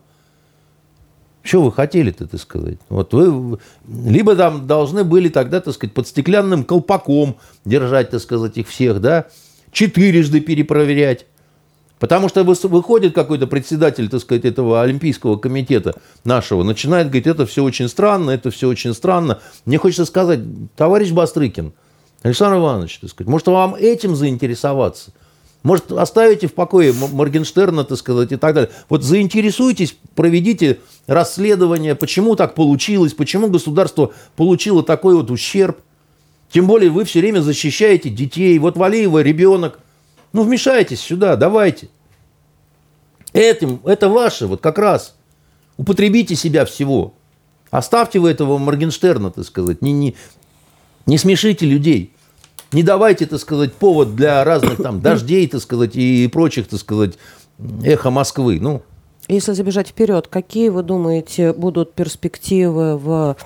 Что 1.42 1.62
вы 1.62 1.72
хотели-то, 1.72 2.26
так 2.26 2.40
сказать? 2.40 2.78
Вот 2.90 3.14
вы 3.14 3.58
либо 3.88 4.36
там 4.36 4.66
должны 4.66 5.04
были 5.04 5.28
тогда, 5.28 5.60
так 5.60 5.72
сказать, 5.72 5.94
под 5.94 6.06
стеклянным 6.06 6.64
колпаком 6.64 7.36
держать, 7.64 8.10
так 8.10 8.20
сказать, 8.20 8.58
их 8.58 8.68
всех, 8.68 9.00
да, 9.00 9.26
четырежды 9.72 10.40
перепроверять. 10.40 11.26
Потому 11.98 12.28
что 12.28 12.44
выходит 12.44 13.14
какой-то 13.14 13.46
председатель, 13.46 14.08
так 14.08 14.20
сказать, 14.20 14.44
этого 14.44 14.82
Олимпийского 14.82 15.36
комитета 15.36 15.94
нашего, 16.22 16.62
начинает 16.62 17.06
говорить, 17.08 17.26
это 17.26 17.44
все 17.46 17.64
очень 17.64 17.88
странно, 17.88 18.30
это 18.30 18.50
все 18.50 18.68
очень 18.68 18.94
странно. 18.94 19.40
Мне 19.64 19.78
хочется 19.78 20.04
сказать, 20.04 20.40
товарищ 20.76 21.10
Бастрыкин, 21.10 21.72
Александр 22.22 22.58
Иванович, 22.58 22.98
так 23.00 23.10
сказать, 23.10 23.28
может 23.28 23.46
вам 23.48 23.74
этим 23.74 24.14
заинтересоваться? 24.14 25.12
Может, 25.62 25.90
оставите 25.92 26.46
в 26.46 26.54
покое 26.54 26.92
Моргенштерна, 26.92 27.84
так 27.84 27.98
сказать, 27.98 28.30
и 28.32 28.36
так 28.36 28.54
далее. 28.54 28.70
Вот 28.88 29.02
заинтересуйтесь, 29.02 29.96
проведите 30.14 30.78
расследование, 31.06 31.94
почему 31.94 32.36
так 32.36 32.54
получилось, 32.54 33.12
почему 33.12 33.48
государство 33.48 34.12
получило 34.36 34.82
такой 34.82 35.16
вот 35.16 35.30
ущерб. 35.30 35.78
Тем 36.50 36.66
более 36.66 36.90
вы 36.90 37.04
все 37.04 37.20
время 37.20 37.40
защищаете 37.40 38.08
детей. 38.08 38.58
Вот 38.58 38.76
Валеева 38.76 39.20
ребенок. 39.20 39.80
Ну, 40.32 40.44
вмешайтесь 40.44 41.00
сюда, 41.00 41.36
давайте. 41.36 41.88
Этим, 43.32 43.80
это 43.84 44.08
ваше, 44.08 44.46
вот 44.46 44.60
как 44.60 44.78
раз. 44.78 45.16
Употребите 45.76 46.34
себя 46.36 46.64
всего. 46.64 47.14
Оставьте 47.70 48.20
вы 48.20 48.30
этого 48.30 48.58
Моргенштерна, 48.58 49.30
так 49.30 49.44
сказать. 49.44 49.82
Не, 49.82 49.92
не, 49.92 50.16
не 51.04 51.18
смешите 51.18 51.66
людей 51.66 52.14
не 52.72 52.82
давайте, 52.82 53.26
так 53.26 53.40
сказать, 53.40 53.72
повод 53.74 54.14
для 54.14 54.44
разных 54.44 54.82
там 54.82 55.00
дождей, 55.00 55.46
так 55.48 55.60
сказать, 55.60 55.96
и 55.96 56.28
прочих, 56.28 56.68
так 56.68 56.80
сказать, 56.80 57.18
эхо 57.82 58.10
Москвы. 58.10 58.58
Ну, 58.60 58.82
если 59.28 59.52
забежать 59.52 59.88
вперед, 59.88 60.26
какие, 60.28 60.70
вы 60.70 60.82
думаете, 60.82 61.52
будут 61.52 61.92
перспективы 61.92 62.96
в 62.96 63.36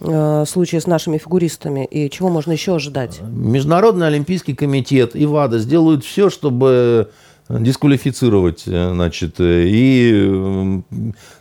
э, 0.00 0.44
случае 0.46 0.80
с 0.80 0.86
нашими 0.86 1.18
фигуристами 1.18 1.84
и 1.84 2.08
чего 2.08 2.30
можно 2.30 2.52
еще 2.52 2.76
ожидать? 2.76 3.20
Международный 3.20 4.06
олимпийский 4.06 4.54
комитет 4.54 5.14
и 5.14 5.26
ВАДА 5.26 5.58
сделают 5.58 6.04
все, 6.04 6.30
чтобы 6.30 7.10
дисквалифицировать, 7.50 8.64
э, 8.66 8.90
значит, 8.92 9.36
и 9.38 10.82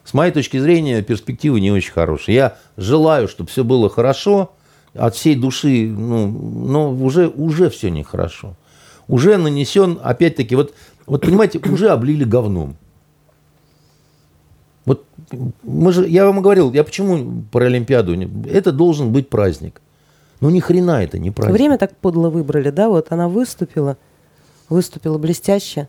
с 0.04 0.14
моей 0.14 0.32
точки 0.32 0.58
зрения 0.58 1.02
перспективы 1.02 1.62
не 1.62 1.72
очень 1.72 1.94
хорошие. 1.94 2.36
Я 2.36 2.58
желаю, 2.76 3.28
чтобы 3.28 3.50
все 3.50 3.64
было 3.64 3.90
хорошо, 3.90 4.52
от 4.98 5.16
всей 5.16 5.36
души, 5.36 5.88
ну, 5.88 6.28
но 6.28 6.92
уже, 6.92 7.28
уже 7.28 7.70
все 7.70 7.90
нехорошо. 7.90 8.56
Уже 9.08 9.38
нанесен, 9.38 10.00
опять-таки, 10.04 10.56
вот, 10.56 10.74
вот 11.06 11.22
понимаете, 11.22 11.60
уже 11.60 11.90
облили 11.90 12.24
говном. 12.24 12.76
Вот 14.86 15.06
мы 15.64 15.92
же, 15.92 16.08
я 16.08 16.26
вам 16.26 16.42
говорил, 16.42 16.72
я 16.74 16.84
почему 16.84 17.44
про 17.52 17.66
Олимпиаду? 17.66 18.16
Это 18.50 18.72
должен 18.72 19.12
быть 19.12 19.30
праздник. 19.30 19.82
Ну 20.40 20.50
ни 20.50 20.60
хрена 20.60 21.04
это 21.04 21.20
не 21.20 21.32
праздник. 21.32 21.54
Время 21.54 21.78
так 21.78 21.96
подло 21.98 22.30
выбрали, 22.30 22.70
да? 22.70 22.90
Вот 22.90 23.12
она 23.12 23.28
выступила, 23.28 23.98
выступила 24.70 25.18
блестяще. 25.18 25.88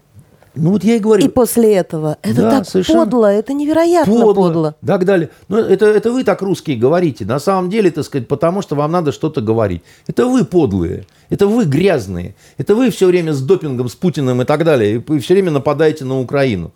Ну 0.58 0.72
вот 0.72 0.84
я 0.84 0.96
и 0.96 0.98
говорю. 0.98 1.24
И 1.24 1.28
после 1.28 1.74
этого. 1.74 2.18
Это 2.22 2.42
да, 2.42 2.64
так 2.64 2.86
подло, 2.86 3.26
это 3.26 3.52
невероятно 3.52 4.12
подло. 4.12 4.34
подло. 4.34 4.74
Так 4.84 5.04
далее. 5.04 5.30
Но 5.48 5.58
это, 5.58 5.86
это 5.86 6.12
вы 6.12 6.24
так 6.24 6.42
русские 6.42 6.76
говорите. 6.76 7.24
На 7.24 7.38
самом 7.38 7.70
деле, 7.70 7.90
так 7.90 8.04
сказать, 8.04 8.28
потому 8.28 8.62
что 8.62 8.74
вам 8.74 8.92
надо 8.92 9.12
что-то 9.12 9.40
говорить. 9.40 9.82
Это 10.06 10.26
вы 10.26 10.44
подлые. 10.44 11.06
Это 11.30 11.46
вы 11.46 11.64
грязные. 11.64 12.34
Это 12.56 12.74
вы 12.74 12.90
все 12.90 13.06
время 13.06 13.32
с 13.32 13.40
допингом, 13.40 13.88
с 13.88 13.94
Путиным 13.94 14.42
и 14.42 14.44
так 14.44 14.64
далее. 14.64 14.96
И 14.96 14.98
вы 14.98 15.20
все 15.20 15.34
время 15.34 15.50
нападаете 15.50 16.04
на 16.04 16.20
Украину. 16.20 16.72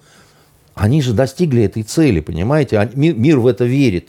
Они 0.74 1.02
же 1.02 1.12
достигли 1.12 1.64
этой 1.64 1.82
цели, 1.82 2.20
понимаете? 2.20 2.90
Мир, 2.94 3.14
мир 3.14 3.38
в 3.40 3.46
это 3.46 3.64
верит. 3.64 4.09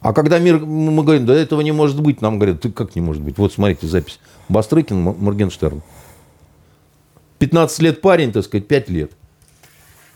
А 0.00 0.12
когда 0.12 0.40
мир, 0.40 0.58
мы 0.58 1.04
говорим, 1.04 1.26
да 1.26 1.34
этого 1.34 1.60
не 1.60 1.70
может 1.70 2.00
быть, 2.00 2.20
нам 2.20 2.38
говорят, 2.38 2.60
ты 2.60 2.72
как 2.72 2.96
не 2.96 3.00
может 3.00 3.22
быть? 3.22 3.38
Вот 3.38 3.52
смотрите 3.52 3.86
запись. 3.86 4.18
Бастрыкин, 4.48 5.00
Моргенштерн. 5.00 5.82
15 7.42 7.82
лет 7.82 8.00
парень, 8.00 8.30
так 8.30 8.44
сказать, 8.44 8.68
5 8.68 8.88
лет. 8.90 9.12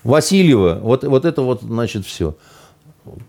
Васильева, 0.05 0.79
вот, 0.81 1.03
вот 1.03 1.25
это 1.25 1.43
вот, 1.43 1.61
значит, 1.61 2.07
все. 2.07 2.37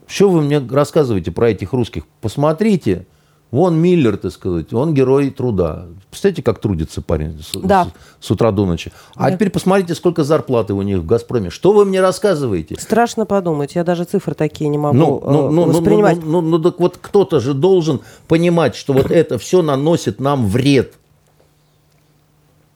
Что 0.06 0.30
вы 0.30 0.44
мне 0.44 0.60
рассказываете 0.60 1.32
про 1.32 1.50
этих 1.50 1.74
русских? 1.74 2.04
Посмотрите, 2.22 3.08
Вон 3.50 3.76
Миллер, 3.80 4.18
так 4.18 4.34
сказать, 4.34 4.72
он 4.72 4.94
герой 4.94 5.32
труда. 5.32 5.86
Представляете, 6.12 6.44
как 6.44 6.60
трудится 6.60 7.02
парень 7.02 7.42
с, 7.42 7.58
да. 7.58 7.88
с, 8.20 8.28
с 8.28 8.30
утра 8.30 8.52
до 8.52 8.68
ночи. 8.68 8.92
А 9.16 9.30
да. 9.30 9.36
теперь 9.36 9.50
посмотрите, 9.50 9.96
сколько 9.96 10.24
зарплаты 10.24 10.76
у 10.76 10.82
них 10.84 11.00
в 11.00 11.06
«Газпроме». 11.08 11.50
Что 11.50 11.72
вы 11.72 11.84
мне 11.84 12.00
рассказываете? 12.00 12.76
Страшно 12.80 13.26
подумать. 13.26 13.74
Я 13.74 13.84
даже 13.84 14.04
цифры 14.04 14.36
такие 14.36 14.70
не 14.70 14.78
могу 14.78 14.96
ну, 14.96 15.24
ну, 15.26 15.50
ну, 15.50 15.64
воспринимать. 15.64 16.18
Ну, 16.18 16.24
ну, 16.24 16.42
ну, 16.42 16.58
ну, 16.58 16.64
так 16.64 16.80
вот 16.80 17.00
кто-то 17.02 17.40
же 17.40 17.56
должен 17.56 18.02
понимать, 18.28 18.76
что 18.76 18.94
вот 18.94 19.10
это 19.10 19.40
все 19.40 19.64
наносит 19.64 20.20
нам 20.20 20.46
вред. 20.46 20.94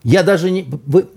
Я 0.04 0.24
даже 0.24 0.52
не... 0.52 0.66
Вы, 0.86 1.08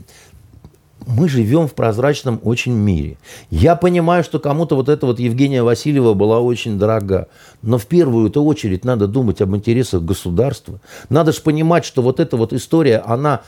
мы 1.07 1.29
живем 1.29 1.69
в 1.69 1.75
прозрачном 1.75 2.41
очень 2.43 2.73
мире. 2.73 3.19
Я 3.51 3.77
понимаю, 3.77 4.25
что 4.25 4.39
кому-то 4.39 4.75
вот 4.77 4.89
эта 4.89 5.07
вот 5.07 5.21
Евгения 5.21 5.63
Васильева 5.63 6.15
была 6.15 6.41
очень 6.41 6.79
дорога. 6.79 7.29
Но 7.63 7.79
в 7.79 7.87
первую 7.87 8.31
-то 8.31 8.41
очередь 8.41 8.85
надо 8.85 9.07
думать 9.07 9.41
об 9.43 9.55
интересах 9.55 10.03
государства. 10.03 10.81
Надо 11.09 11.33
же 11.33 11.41
понимать, 11.43 11.85
что 11.85 12.03
вот 12.03 12.21
эта 12.21 12.37
вот 12.37 12.53
история, 12.53 12.99
она 12.99 13.43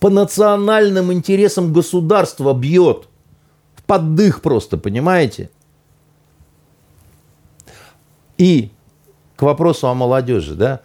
по 0.00 0.10
национальным 0.10 1.12
интересам 1.12 1.72
государства 1.72 2.52
бьет. 2.52 3.08
В 3.76 3.82
поддых 3.84 4.42
просто, 4.42 4.76
понимаете? 4.76 5.50
И 8.38 8.70
к 9.36 9.42
вопросу 9.42 9.86
о 9.88 9.94
молодежи, 9.94 10.54
да, 10.54 10.80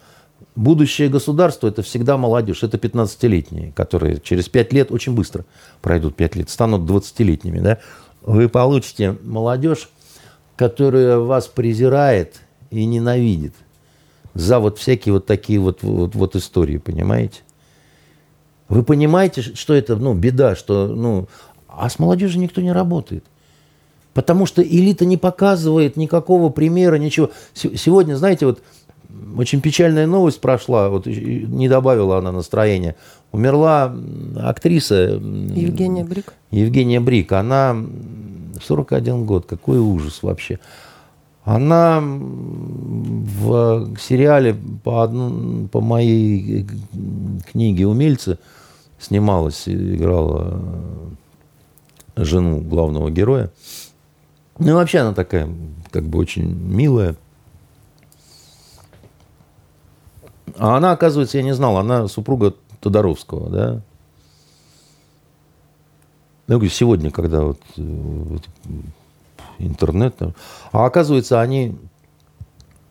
будущее 0.58 1.08
государства– 1.08 1.68
это 1.70 1.84
всегда 1.84 2.18
молодежь. 2.18 2.64
Это 2.64 2.78
15-летние, 2.78 3.72
которые 3.72 4.20
через 4.20 4.50
5 4.50 4.74
лет, 4.74 4.92
очень 4.92 5.14
быстро 5.14 5.46
пройдут 5.82 6.16
5 6.16 6.36
лет, 6.36 6.50
станут 6.50 6.90
20-летними. 6.90 7.60
Да? 7.60 7.78
Вы 8.22 8.50
получите 8.50 9.18
молодежь, 9.24 9.90
которая 10.56 11.20
вас 11.20 11.48
презирает 11.48 12.42
и 12.72 12.86
ненавидит 12.86 13.54
за 14.34 14.60
вот 14.60 14.80
всякие 14.80 15.14
вот 15.14 15.26
такие 15.26 15.60
вот, 15.60 15.84
вот, 15.84 16.16
вот 16.16 16.36
истории, 16.36 16.78
понимаете? 16.78 17.42
Вы 18.68 18.84
понимаете, 18.84 19.42
что 19.42 19.74
это 19.74 19.96
ну, 19.96 20.14
беда, 20.14 20.56
что, 20.56 20.88
ну, 20.88 21.28
а 21.68 21.90
с 21.90 22.00
молодежью 22.00 22.42
никто 22.42 22.62
не 22.62 22.72
работает. 22.72 23.24
Потому 24.14 24.48
что 24.48 24.64
элита 24.64 25.06
не 25.06 25.16
показывает 25.16 25.96
никакого 25.96 26.50
примера, 26.50 26.96
ничего. 26.96 27.30
Сегодня, 27.54 28.16
знаете, 28.16 28.48
вот 28.48 28.64
очень 29.38 29.62
печальная 29.62 30.08
новость 30.08 30.42
прошла, 30.42 30.90
вот 30.90 31.06
не 31.06 31.70
добавила 31.70 32.18
она 32.18 32.32
настроения. 32.32 32.96
Умерла 33.32 33.96
актриса 34.38 34.96
Евгения 34.96 36.04
Брик. 36.04 36.34
Евгения 36.52 37.00
Брик. 37.00 37.32
Она 37.34 37.76
41 38.64 39.26
год, 39.26 39.46
какой 39.46 39.80
ужас 39.80 40.24
вообще. 40.24 40.60
Она 41.44 42.02
в 42.02 43.96
сериале 44.00 44.56
по, 44.84 45.04
одну, 45.04 45.68
по 45.70 45.80
моей 45.80 46.68
книге 47.50 47.88
«Умельцы» 47.88 48.38
снималась, 49.00 49.64
играла 49.68 50.62
жену 52.18 52.60
главного 52.60 53.10
героя. 53.12 53.50
Ну 54.60 54.70
и 54.70 54.74
вообще 54.74 55.00
она 55.00 55.14
такая, 55.14 55.48
как 55.92 56.04
бы 56.04 56.20
очень 56.20 56.48
милая. 56.50 57.16
А 60.58 60.78
она, 60.78 60.92
оказывается, 60.92 61.38
я 61.38 61.44
не 61.44 61.54
знал, 61.54 61.78
она 61.78 62.08
супруга 62.08 62.54
Тодоровского, 62.80 63.50
да. 63.50 63.82
Я 66.48 66.56
говорю, 66.56 66.70
сегодня, 66.70 67.12
когда 67.12 67.42
вот, 67.42 67.60
э, 67.76 67.82
вот 67.82 68.44
интернет, 69.60 70.16
а 70.72 70.86
оказывается, 70.86 71.42
они 71.42 71.76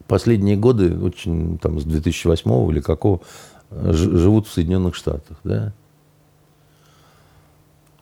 последние 0.06 0.56
годы, 0.56 0.98
очень 0.98 1.58
там 1.58 1.80
с 1.80 1.84
2008 1.84 2.70
или 2.70 2.80
какого, 2.80 3.20
живут 3.70 4.46
в 4.46 4.52
Соединенных 4.52 4.94
Штатах, 4.94 5.38
да. 5.42 5.72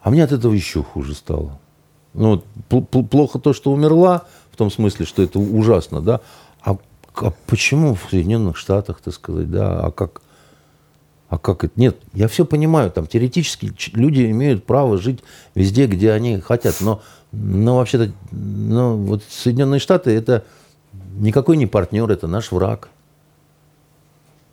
А 0.03 0.11
мне 0.11 0.23
от 0.23 0.32
этого 0.32 0.53
еще 0.53 0.82
хуже 0.82 1.15
стало. 1.15 1.59
Ну, 2.12 2.43
плохо 2.69 3.39
то, 3.39 3.53
что 3.53 3.73
умерла, 3.73 4.24
в 4.53 4.57
том 4.57 4.70
смысле, 4.70 5.07
что 5.07 5.23
это 5.23 5.39
ужасно, 5.39 6.01
да, 6.01 6.20
а 7.23 7.32
почему 7.47 7.95
в 7.95 8.11
Соединенных 8.11 8.57
Штатах, 8.57 9.01
так 9.01 9.15
сказать, 9.15 9.51
да, 9.51 9.81
а 9.81 9.91
как, 9.91 10.23
а 11.28 11.39
как 11.39 11.65
это? 11.65 11.73
Нет, 11.78 11.97
я 12.12 12.28
все 12.28 12.45
понимаю, 12.45 12.91
там 12.91 13.07
теоретически 13.07 13.73
люди 13.95 14.31
имеют 14.31 14.65
право 14.65 14.99
жить 14.99 15.20
везде, 15.55 15.86
где 15.86 16.12
они 16.12 16.41
хотят, 16.41 16.77
но, 16.81 17.03
но 17.32 17.77
вообще-то, 17.77 18.12
ну, 18.32 18.97
вот 18.97 19.23
Соединенные 19.28 19.81
Штаты 19.81 20.11
это 20.11 20.45
никакой 21.16 21.57
не 21.57 21.66
партнер, 21.66 22.11
это 22.11 22.27
наш 22.27 22.53
враг. 22.53 22.89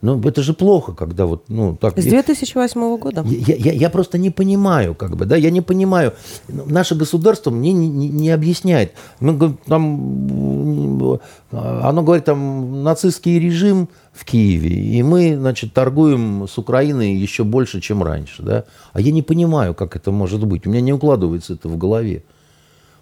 Ну, 0.02 0.20
это 0.20 0.42
же 0.42 0.54
плохо, 0.54 0.94
когда 0.94 1.26
вот, 1.26 1.44
ну, 1.48 1.76
так... 1.76 2.00
С 2.00 2.06
2008 2.06 2.98
года? 2.98 3.24
Я, 3.28 3.56
я, 3.56 3.72
я 3.72 3.90
просто 3.90 4.18
не 4.18 4.32
понимаю, 4.32 4.96
как 4.96 5.16
бы, 5.16 5.26
да, 5.26 5.36
я 5.36 5.52
не 5.52 5.62
понимаю. 5.62 6.14
Наше 6.48 6.96
государство 6.96 7.52
мне 7.52 7.72
не, 7.72 7.88
не, 7.88 8.10
не 8.10 8.30
объясняет. 8.32 8.94
Мы, 9.20 9.58
там, 9.68 11.20
оно 11.52 12.02
говорит, 12.02 12.26
там, 12.26 12.84
нацистский 12.84 13.40
режим 13.40 13.90
в 14.12 14.26
Киеве, 14.26 14.70
и 14.70 15.04
мы, 15.04 15.38
значит, 15.38 15.74
торгуем 15.74 16.48
с 16.48 16.58
Украиной 16.58 17.14
еще 17.14 17.44
больше, 17.44 17.80
чем 17.80 18.02
раньше, 18.02 18.42
да. 18.42 18.64
А 18.94 19.02
я 19.02 19.12
не 19.12 19.22
понимаю, 19.22 19.76
как 19.76 19.96
это 19.96 20.12
может 20.12 20.44
быть. 20.48 20.66
У 20.66 20.72
меня 20.72 20.82
не 20.82 20.94
укладывается 20.94 21.54
это 21.54 21.70
в 21.70 21.78
голове. 21.78 22.24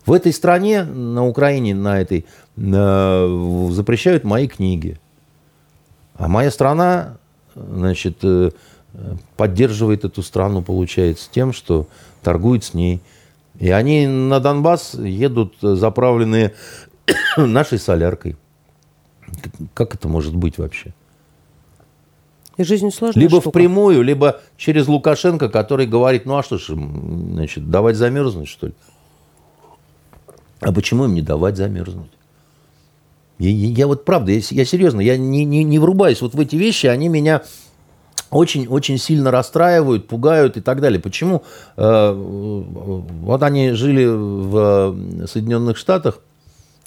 В 0.06 0.12
этой 0.12 0.34
стране, 0.34 0.84
на 0.84 1.26
Украине, 1.26 1.76
на 1.76 2.02
этой, 2.02 2.26
э, 2.58 3.70
запрещают 3.72 4.24
мои 4.26 4.48
книги. 4.48 5.00
А 6.20 6.28
моя 6.28 6.52
страна, 6.52 7.18
значит, 7.56 8.18
э, 8.24 8.52
поддерживает 9.38 10.04
эту 10.04 10.22
страну, 10.22 10.62
получается, 10.62 11.30
тем, 11.32 11.54
что 11.54 11.88
торгует 12.22 12.66
с 12.66 12.74
ней. 12.74 13.00
И 13.58 13.70
они 13.70 14.06
на 14.06 14.42
Донбасс 14.42 14.96
едут 14.96 15.56
заправленные 15.62 16.54
нашей 17.38 17.80
соляркой. 17.80 18.36
Как 19.74 19.96
это 19.96 20.10
может 20.10 20.36
быть 20.36 20.58
вообще? 20.58 20.94
И 22.58 22.64
жизнь 22.64 22.92
сложная 22.92 23.22
Либо 23.22 23.40
штука. 23.40 23.52
впрямую, 23.52 24.02
либо 24.02 24.42
через 24.58 24.90
Лукашенко, 24.90 25.48
который 25.48 25.88
говорит, 25.88 26.26
ну 26.26 26.38
а 26.38 26.44
что 26.44 26.58
ж, 26.58 26.74
значит, 26.74 27.72
давать 27.72 27.96
замерзнуть, 27.96 28.50
что 28.50 28.68
ли? 28.68 28.74
А 30.60 30.74
почему 30.74 31.06
им 31.06 31.14
не 31.14 31.22
давать 31.22 31.56
замерзнуть? 31.56 32.12
Я, 33.40 33.50
я 33.50 33.88
вот 33.88 34.06
правда, 34.06 34.32
я, 34.32 34.42
я 34.52 34.66
серьезно, 34.66 35.00
я 35.00 35.18
не, 35.18 35.46
не, 35.46 35.64
не 35.64 35.80
врубаюсь 35.80 36.22
вот 36.22 36.36
в 36.36 36.40
эти 36.40 36.58
вещи, 36.58 36.88
они 36.88 37.08
меня 37.08 37.44
очень-очень 38.32 38.98
сильно 38.98 39.32
расстраивают, 39.32 40.08
пугают 40.08 40.58
и 40.58 40.62
так 40.62 40.82
далее. 40.82 41.00
Почему? 41.00 41.44
Э, 41.78 42.14
вот 42.14 43.42
они 43.42 43.72
жили 43.72 44.06
в 44.06 45.26
Соединенных 45.26 45.78
Штатах, 45.78 46.20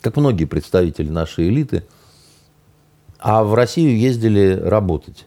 как 0.03 0.17
многие 0.17 0.45
представители 0.45 1.09
нашей 1.09 1.49
элиты, 1.49 1.85
а 3.19 3.43
в 3.45 3.55
Россию 3.55 3.99
ездили 3.99 4.61
работать. 4.63 5.27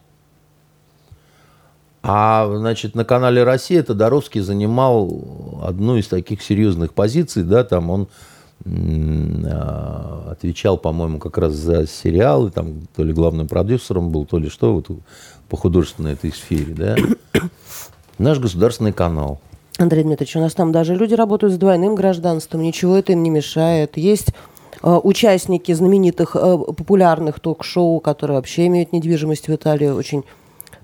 А, 2.04 2.48
значит, 2.56 2.94
на 2.94 3.04
канале 3.04 3.44
«Россия» 3.44 3.82
Тодоровский 3.82 4.42
занимал 4.42 5.60
одну 5.64 5.98
из 5.98 6.08
таких 6.08 6.44
серьезных 6.44 6.94
позиций, 6.94 7.42
да, 7.42 7.64
там 7.64 7.90
он 7.90 8.08
отвечал, 8.64 10.78
по-моему, 10.78 11.20
как 11.20 11.38
раз 11.38 11.54
за 11.54 11.88
сериалы, 11.88 12.52
там 12.52 12.82
то 12.96 13.04
ли 13.04 13.14
главным 13.14 13.48
продюсером 13.48 14.10
был, 14.10 14.26
то 14.26 14.40
ли 14.40 14.50
что, 14.50 14.74
вот 14.74 14.88
по 15.50 15.58
художественной 15.58 16.14
этой 16.14 16.32
сфере, 16.32 16.74
да. 16.74 16.96
Наш 18.18 18.40
государственный 18.40 18.94
канал. 18.94 19.40
Андрей 19.78 20.04
Дмитриевич, 20.04 20.38
у 20.38 20.40
нас 20.40 20.54
там 20.54 20.72
даже 20.72 20.96
люди 20.96 21.14
работают 21.14 21.54
с 21.54 21.58
двойным 21.58 21.96
гражданством, 21.96 22.62
ничего 22.62 22.98
это 22.98 23.12
им 23.12 23.24
не 23.24 23.30
мешает. 23.30 23.98
Есть 23.98 24.30
э, 24.82 25.00
участники 25.04 25.74
знаменитых 25.74 26.36
э, 26.36 26.40
популярных 26.40 27.42
ток-шоу, 27.42 28.00
которые 28.00 28.38
вообще 28.38 28.68
имеют 28.68 28.94
недвижимость 28.94 29.50
в 29.50 29.54
Италии 29.54 29.88
очень 29.88 30.24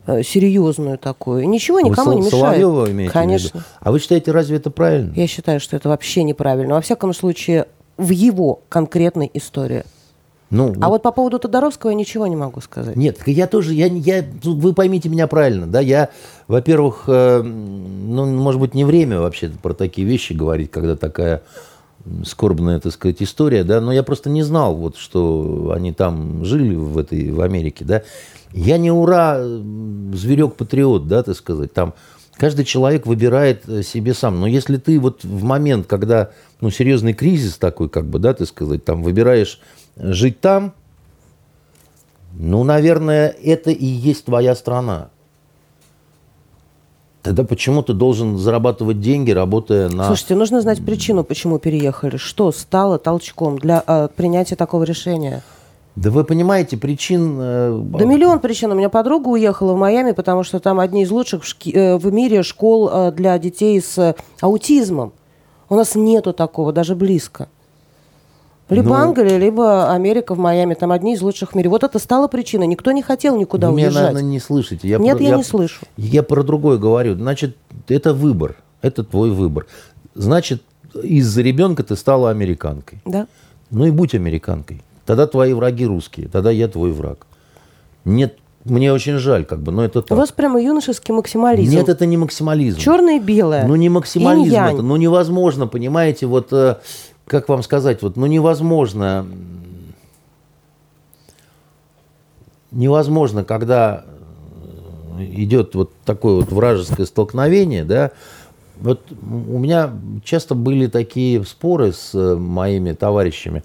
серьезную 0.06 0.98
такую. 0.98 1.48
Ничего 1.48 1.80
никому 1.80 2.12
вы 2.12 2.16
не 2.16 2.22
мешает. 2.26 2.42
Соловьева 2.42 2.92
имеете 2.92 3.14
Конечно. 3.14 3.50
В 3.50 3.54
виду? 3.56 3.66
А 3.80 3.92
вы 3.92 4.00
считаете, 4.00 4.32
разве 4.32 4.58
это 4.58 4.70
правильно? 4.72 5.14
Я 5.16 5.28
считаю, 5.28 5.60
что 5.60 5.76
это 5.76 5.90
вообще 5.90 6.24
неправильно. 6.24 6.76
Во 6.76 6.82
всяком 6.82 7.14
случае, 7.14 7.68
в 7.98 8.10
его 8.10 8.62
конкретной 8.70 9.30
истории. 9.34 9.84
Ну, 10.50 10.74
А 10.82 10.90
вот 10.90 11.02
по 11.02 11.14
поводу 11.14 11.40
Тодоровского 11.40 11.92
я 11.92 11.96
ничего 11.96 12.28
не 12.28 12.36
могу 12.36 12.60
сказать. 12.60 12.98
Нет, 12.98 13.20
я 13.26 13.48
тоже, 13.48 13.74
я, 13.74 13.86
я, 13.86 14.26
вы 14.44 14.74
поймите 14.74 15.08
меня 15.08 15.26
правильно, 15.28 15.66
да, 15.66 15.80
я, 15.80 16.10
во-первых, 16.50 17.06
э, 17.08 17.42
ну, 17.42 18.26
может 18.26 18.60
быть, 18.60 18.74
не 18.74 18.84
время 18.84 19.22
вообще 19.22 19.50
про 19.50 19.74
такие 19.74 20.06
вещи 20.06 20.34
говорить, 20.34 20.70
когда 20.70 20.98
такая 20.98 21.42
скорбная, 22.26 22.80
так 22.80 22.94
сказать, 22.94 23.22
история, 23.22 23.64
да, 23.64 23.82
но 23.82 23.92
я 23.92 24.04
просто 24.04 24.30
не 24.30 24.44
знал, 24.44 24.76
вот, 24.76 24.98
что 24.98 25.74
они 25.76 25.94
там 25.94 26.44
жили 26.46 26.76
в 26.76 26.98
этой, 26.98 27.32
в 27.32 27.42
Америке, 27.42 27.86
да. 27.86 28.04
Я 28.54 28.78
не 28.78 28.92
ура, 28.92 29.40
зверек-патриот, 29.42 31.08
да, 31.08 31.24
так 31.24 31.36
сказать, 31.36 31.74
там 31.74 31.94
каждый 32.36 32.66
человек 32.66 33.06
выбирает 33.06 33.68
э, 33.68 33.84
себе 33.84 34.14
сам, 34.14 34.40
но 34.40 34.48
если 34.48 34.78
ты 34.78 35.00
вот 35.00 35.24
в 35.24 35.44
момент, 35.44 35.88
когда, 35.88 36.32
ну, 36.60 36.70
серьезный 36.70 37.14
кризис 37.14 37.58
такой, 37.58 37.90
как 37.90 38.06
бы, 38.06 38.20
да, 38.20 38.34
так 38.34 38.48
сказать, 38.48 38.84
там 38.84 39.04
выбираешь 39.04 39.60
жить 39.96 40.42
там, 40.42 40.74
ну, 42.34 42.64
наверное, 42.64 43.28
это 43.28 43.72
и 43.72 43.86
есть 43.86 44.26
твоя 44.26 44.56
страна. 44.56 45.10
Тогда 47.24 47.44
почему 47.44 47.84
ты 47.84 47.94
должен 47.94 48.38
зарабатывать 48.38 49.00
деньги, 49.00 49.32
работая 49.32 49.90
на... 49.90 50.06
Слушайте, 50.08 50.36
нужно 50.36 50.62
знать 50.62 50.84
причину, 50.84 51.24
почему 51.24 51.60
переехали. 51.60 52.18
Что 52.18 52.52
стало 52.52 52.98
толчком 52.98 53.60
для 53.60 53.84
э, 53.86 54.08
принятия 54.16 54.56
такого 54.56 54.84
решения? 54.84 55.44
Да 55.96 56.10
вы 56.10 56.24
понимаете, 56.24 56.78
причин... 56.78 57.38
э, 57.40 57.80
Да 58.00 58.06
миллион 58.06 58.40
причин. 58.40 58.72
У 58.72 58.76
меня 58.76 58.90
подруга 58.90 59.28
уехала 59.28 59.74
в 59.74 59.78
Майами, 59.78 60.14
потому 60.14 60.44
что 60.44 60.60
там 60.60 60.80
одни 60.80 61.04
из 61.04 61.12
лучших 61.12 61.44
в, 61.44 61.46
шки- 61.48 61.76
э, 61.76 61.98
в 61.98 62.12
мире 62.12 62.42
школ 62.42 62.90
э, 62.92 63.12
для 63.12 63.38
детей 63.38 63.80
с 63.80 63.98
э, 64.00 64.16
аутизмом. 64.40 65.14
У 65.70 65.76
нас 65.76 65.94
нету 65.96 66.34
такого, 66.34 66.74
даже 66.74 66.96
близко. 66.96 67.50
Либо 68.72 68.88
Ну- 68.90 68.94
Англия, 68.96 69.38
либо 69.38 69.92
Америка 69.92 70.34
в 70.34 70.40
Майами. 70.40 70.74
Там 70.74 70.92
одни 70.92 71.14
из 71.14 71.22
лучших 71.22 71.52
в 71.52 71.56
мире. 71.56 71.70
Вот 71.70 71.84
это 71.84 72.00
стало 72.00 72.28
причиной. 72.28 72.68
Никто 72.68 72.92
не 72.94 73.02
хотел 73.04 73.38
никуда 73.38 73.70
меня, 73.70 73.88
уезжать. 73.88 74.04
наверное, 74.14 74.22
не 74.24 74.40
слышите. 74.40 74.88
Я 74.88 74.98
Нет, 74.98 75.18
про- 75.18 75.26
я 75.26 75.36
не 75.36 75.44
слышу. 75.44 75.82
Я 75.98 76.24
про 76.24 76.42
другое 76.44 76.78
говорю. 76.78 77.16
Значит, 77.16 77.58
это 77.90 78.14
выбор. 78.14 78.56
Это 78.82 79.04
твой 79.04 79.30
выбор. 79.32 79.68
Значит, 80.16 80.64
из-за 81.04 81.42
ребенка 81.42 81.84
ты 81.84 81.96
стала 81.96 82.30
американкой. 82.32 83.00
Да? 83.06 83.28
Ну 83.70 83.86
и 83.86 83.92
будь 83.92 84.16
американкой. 84.16 84.82
Тогда 85.06 85.28
твои 85.28 85.54
враги 85.54 85.86
русские. 85.86 86.30
Тогда 86.30 86.50
я 86.52 86.68
твой 86.70 86.92
враг. 86.94 87.28
Нет, 88.06 88.38
мне 88.64 88.94
очень 88.94 89.18
жаль, 89.18 89.44
как 89.46 89.62
бы, 89.62 89.72
но 89.72 89.84
это 89.84 90.00
У 90.00 90.02
так. 90.02 90.18
вас 90.18 90.32
прямо 90.32 90.62
юношеский 90.62 91.14
максимализм. 91.14 91.72
Нет, 91.72 91.90
это 91.90 92.06
не 92.06 92.18
максимализм. 92.18 92.80
Черное 92.80 93.18
и 93.18 93.20
белое. 93.20 93.66
Ну, 93.68 93.76
не 93.76 93.90
максимализм 93.90 94.56
это. 94.56 94.82
Ну, 94.82 94.96
невозможно, 94.96 95.68
понимаете, 95.68 96.26
вот, 96.26 96.54
э, 96.54 96.76
как 97.32 97.48
вам 97.48 97.64
сказать, 97.64 98.02
вот, 98.02 98.18
ну, 98.18 98.26
невозможно, 98.26 99.26
невозможно, 102.72 103.46
когда 103.46 104.04
э, 105.18 105.24
идет 105.36 105.74
вот 105.74 105.94
такое 106.04 106.36
вот 106.36 106.52
вражеское 106.52 107.06
столкновение, 107.06 107.86
да, 107.86 108.12
вот 108.82 109.00
у 109.10 109.60
меня 109.60 109.92
часто 110.26 110.56
были 110.56 110.88
такие 110.88 111.46
споры 111.46 111.94
с 111.94 112.14
э, 112.14 112.36
моими 112.36 112.92
товарищами. 112.92 113.64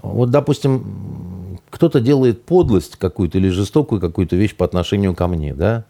Вот, 0.00 0.30
допустим, 0.30 1.58
кто-то 1.70 2.00
делает 2.00 2.44
подлость 2.44 2.94
какую-то 2.94 3.38
или 3.38 3.48
жестокую 3.48 4.00
какую-то 4.00 4.36
вещь 4.36 4.54
по 4.54 4.64
отношению 4.64 5.16
ко 5.16 5.26
мне, 5.26 5.54
да, 5.54 5.86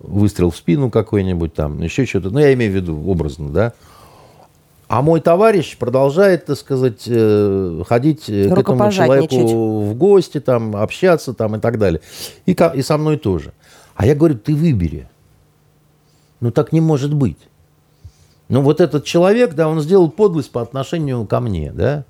выстрел 0.00 0.50
в 0.50 0.56
спину 0.56 0.90
какой-нибудь 0.90 1.54
там, 1.54 1.80
еще 1.80 2.06
что-то, 2.06 2.30
ну, 2.30 2.40
я 2.40 2.52
имею 2.54 2.72
в 2.72 2.74
виду 2.74 3.08
образно, 3.08 3.50
да, 3.50 3.72
а 4.92 5.00
мой 5.00 5.22
товарищ 5.22 5.78
продолжает, 5.78 6.44
так 6.44 6.58
сказать, 6.58 7.04
э, 7.06 7.82
ходить 7.88 8.28
э, 8.28 8.54
к 8.54 8.58
этому 8.58 8.92
человеку 8.92 9.80
в 9.80 9.94
гости, 9.94 10.38
там, 10.38 10.76
общаться 10.76 11.32
там, 11.32 11.56
и 11.56 11.60
так 11.60 11.78
далее. 11.78 12.02
И, 12.44 12.54
и 12.74 12.82
со 12.82 12.98
мной 12.98 13.16
тоже. 13.16 13.54
А 13.94 14.04
я 14.04 14.14
говорю, 14.14 14.36
ты 14.36 14.54
выбери. 14.54 15.08
Ну, 16.40 16.50
так 16.50 16.72
не 16.72 16.82
может 16.82 17.14
быть. 17.14 17.38
Ну, 18.50 18.60
вот 18.60 18.82
этот 18.82 19.06
человек, 19.06 19.54
да, 19.54 19.66
он 19.66 19.80
сделал 19.80 20.10
подлость 20.10 20.50
по 20.50 20.60
отношению 20.60 21.24
ко 21.24 21.40
мне, 21.40 21.72
да. 21.72 22.04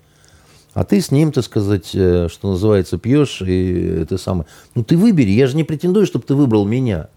А 0.75 0.83
ты 0.83 1.01
с 1.01 1.13
ним, 1.13 1.31
так 1.31 1.45
сказать, 1.45 1.93
э, 1.95 2.27
что 2.29 2.51
называется, 2.51 2.99
пьешь, 2.99 3.43
и 3.43 4.01
это 4.03 4.19
самое. 4.19 4.47
Ну, 4.75 4.83
ты 4.83 4.97
выбери. 4.97 5.31
Я 5.31 5.47
же 5.47 5.55
не 5.55 5.63
претендую, 5.63 6.05
чтобы 6.05 6.25
ты 6.25 6.35
выбрал 6.35 6.67
меня. 6.67 7.11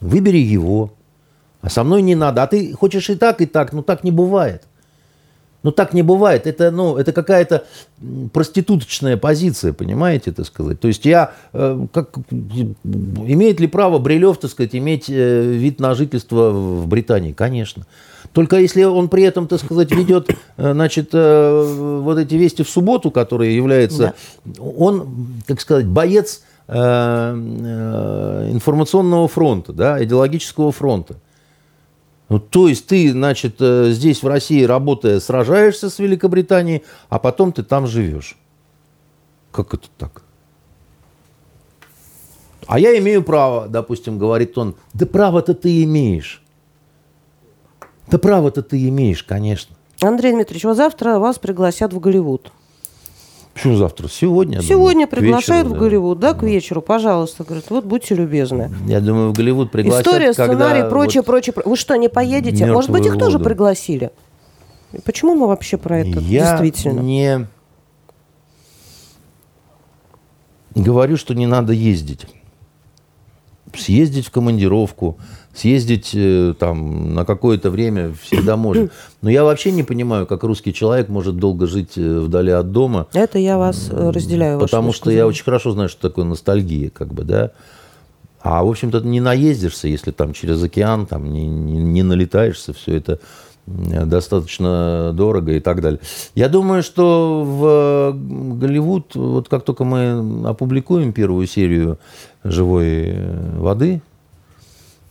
Выбери 0.00 0.36
его. 0.36 0.92
А 1.62 1.70
со 1.70 1.82
мной 1.82 2.02
не 2.02 2.14
надо. 2.14 2.42
А 2.42 2.46
ты 2.46 2.74
хочешь 2.74 3.08
и 3.08 3.14
так, 3.14 3.40
и 3.40 3.46
так. 3.46 3.72
Ну, 3.72 3.82
так 3.82 4.04
не 4.04 4.10
бывает. 4.10 4.67
Ну, 5.68 5.72
так 5.72 5.92
не 5.92 6.00
бывает. 6.00 6.46
Это, 6.46 6.70
ну, 6.70 6.96
это 6.96 7.12
какая-то 7.12 7.66
проституточная 8.32 9.18
позиция, 9.18 9.74
понимаете, 9.74 10.32
так 10.32 10.46
сказать. 10.46 10.80
То 10.80 10.88
есть 10.88 11.04
я, 11.04 11.32
э, 11.52 11.86
как, 11.92 12.16
имеет 12.32 13.60
ли 13.60 13.66
право 13.66 13.98
Брилев, 13.98 14.38
так 14.38 14.50
сказать, 14.50 14.74
иметь 14.74 15.10
э, 15.10 15.42
вид 15.42 15.78
на 15.78 15.94
жительство 15.94 16.48
в 16.48 16.88
Британии? 16.88 17.34
Конечно. 17.34 17.84
Только 18.32 18.56
если 18.56 18.84
он 18.84 19.10
при 19.10 19.24
этом, 19.24 19.46
так 19.46 19.60
сказать, 19.60 19.92
ведет, 19.92 20.30
э, 20.56 20.72
значит, 20.72 21.12
вот 21.12 22.16
эти 22.16 22.34
вести 22.36 22.62
в 22.62 22.70
субботу, 22.70 23.10
которые 23.10 23.54
являются, 23.54 24.14
он, 24.58 25.42
как 25.46 25.60
сказать, 25.60 25.86
боец 25.86 26.44
информационного 26.66 29.28
фронта, 29.28 29.74
да, 29.74 30.02
идеологического 30.02 30.72
фронта. 30.72 31.16
Ну, 32.28 32.38
то 32.38 32.68
есть 32.68 32.86
ты, 32.86 33.10
значит, 33.10 33.56
э, 33.60 33.90
здесь 33.90 34.22
в 34.22 34.26
России 34.26 34.62
работая, 34.64 35.18
сражаешься 35.18 35.88
с 35.88 35.98
Великобританией, 35.98 36.84
а 37.08 37.18
потом 37.18 37.52
ты 37.52 37.62
там 37.62 37.86
живешь. 37.86 38.36
Как 39.50 39.72
это 39.72 39.88
так? 39.96 40.22
А 42.66 42.78
я 42.78 42.98
имею 42.98 43.22
право, 43.22 43.66
допустим, 43.66 44.18
говорит 44.18 44.58
он. 44.58 44.76
Да 44.92 45.06
право-то 45.06 45.54
ты 45.54 45.82
имеешь. 45.84 46.42
Да 48.08 48.18
право-то 48.18 48.62
ты 48.62 48.88
имеешь, 48.88 49.22
конечно. 49.22 49.74
Андрей 50.02 50.32
Дмитриевич, 50.32 50.64
вот 50.64 50.76
завтра 50.76 51.18
вас 51.18 51.38
пригласят 51.38 51.94
в 51.94 51.98
Голливуд. 51.98 52.52
Почему 53.58 53.74
завтра? 53.74 54.06
Сегодня. 54.06 54.62
Сегодня 54.62 55.06
думаю, 55.06 55.08
приглашают 55.08 55.66
вечеру, 55.66 55.68
в 55.68 55.72
да. 55.72 55.84
Голливуд, 55.84 56.18
да, 56.20 56.34
к 56.34 56.42
вечеру, 56.44 56.80
пожалуйста. 56.80 57.42
Говорят, 57.42 57.64
вот 57.70 57.84
будьте 57.84 58.14
любезны. 58.14 58.70
Я 58.86 59.00
думаю, 59.00 59.30
в 59.30 59.32
Голливуд 59.32 59.72
пригласят, 59.72 60.06
История, 60.06 60.32
когда 60.32 60.68
сценарий, 60.68 60.88
прочее, 60.88 61.22
вот 61.22 61.26
прочее. 61.26 61.52
про- 61.52 61.68
Вы 61.68 61.76
что, 61.76 61.96
не 61.96 62.08
поедете? 62.08 62.66
Может 62.66 62.90
быть, 62.90 63.00
их 63.00 63.06
мертвую 63.06 63.18
тоже 63.26 63.38
воду. 63.38 63.48
пригласили? 63.50 64.10
Почему 65.04 65.34
мы 65.34 65.48
вообще 65.48 65.76
про 65.76 65.98
это 65.98 66.20
Я 66.20 66.56
действительно? 66.56 67.00
не 67.00 67.46
говорю, 70.76 71.16
что 71.16 71.34
не 71.34 71.46
надо 71.48 71.72
ездить. 71.72 72.26
Съездить 73.76 74.28
в 74.28 74.30
командировку, 74.30 75.18
съездить 75.58 76.12
э, 76.14 76.54
там 76.58 77.14
на 77.14 77.24
какое-то 77.24 77.70
время 77.70 78.14
всегда 78.22 78.56
можно. 78.56 78.90
Но 79.22 79.30
я 79.30 79.44
вообще 79.44 79.72
не 79.72 79.82
понимаю, 79.82 80.26
как 80.26 80.44
русский 80.44 80.72
человек 80.72 81.08
может 81.08 81.36
долго 81.36 81.66
жить 81.66 81.92
э, 81.96 82.20
вдали 82.20 82.52
от 82.52 82.70
дома. 82.70 83.08
Это 83.12 83.38
я 83.38 83.58
вас 83.58 83.88
э, 83.90 84.10
разделяю. 84.10 84.60
Потому 84.60 84.92
что 84.92 85.10
я 85.10 85.26
очень 85.26 85.44
хорошо 85.44 85.72
знаю, 85.72 85.88
что 85.88 86.08
такое 86.08 86.24
ностальгия, 86.24 86.90
как 86.90 87.12
бы, 87.12 87.24
да. 87.24 87.50
А, 88.40 88.62
в 88.62 88.68
общем-то, 88.68 89.00
не 89.00 89.20
наездишься, 89.20 89.88
если 89.88 90.12
там 90.12 90.32
через 90.32 90.62
океан, 90.62 91.06
там 91.06 91.32
не, 91.32 91.46
не, 91.48 91.78
не 91.78 92.02
налетаешься, 92.04 92.72
все 92.72 92.96
это 92.96 93.18
достаточно 93.66 95.12
дорого 95.12 95.52
и 95.52 95.60
так 95.60 95.82
далее. 95.82 96.00
Я 96.34 96.48
думаю, 96.48 96.82
что 96.82 97.42
в 97.44 98.58
Голливуд, 98.58 99.14
вот 99.14 99.48
как 99.48 99.64
только 99.64 99.84
мы 99.84 100.48
опубликуем 100.48 101.12
первую 101.12 101.46
серию 101.46 101.98
«Живой 102.44 103.14
воды», 103.58 104.00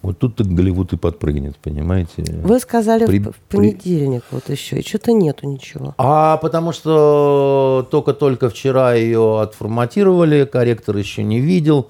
вот 0.01 0.19
тут 0.19 0.39
Голливуд 0.41 0.93
и 0.93 0.97
подпрыгнет, 0.97 1.55
понимаете? 1.57 2.23
Вы 2.43 2.59
сказали 2.59 3.03
в- 3.03 3.07
При- 3.07 3.19
в 3.19 3.35
понедельник 3.49 4.23
вот 4.31 4.49
еще, 4.49 4.79
и 4.79 4.87
что-то 4.87 5.11
нету 5.11 5.47
ничего. 5.47 5.95
А 5.97 6.37
потому 6.37 6.71
что 6.71 7.87
только-только 7.91 8.49
вчера 8.49 8.93
ее 8.93 9.41
отформатировали, 9.41 10.45
корректор 10.45 10.95
еще 10.97 11.23
не 11.23 11.39
видел. 11.39 11.89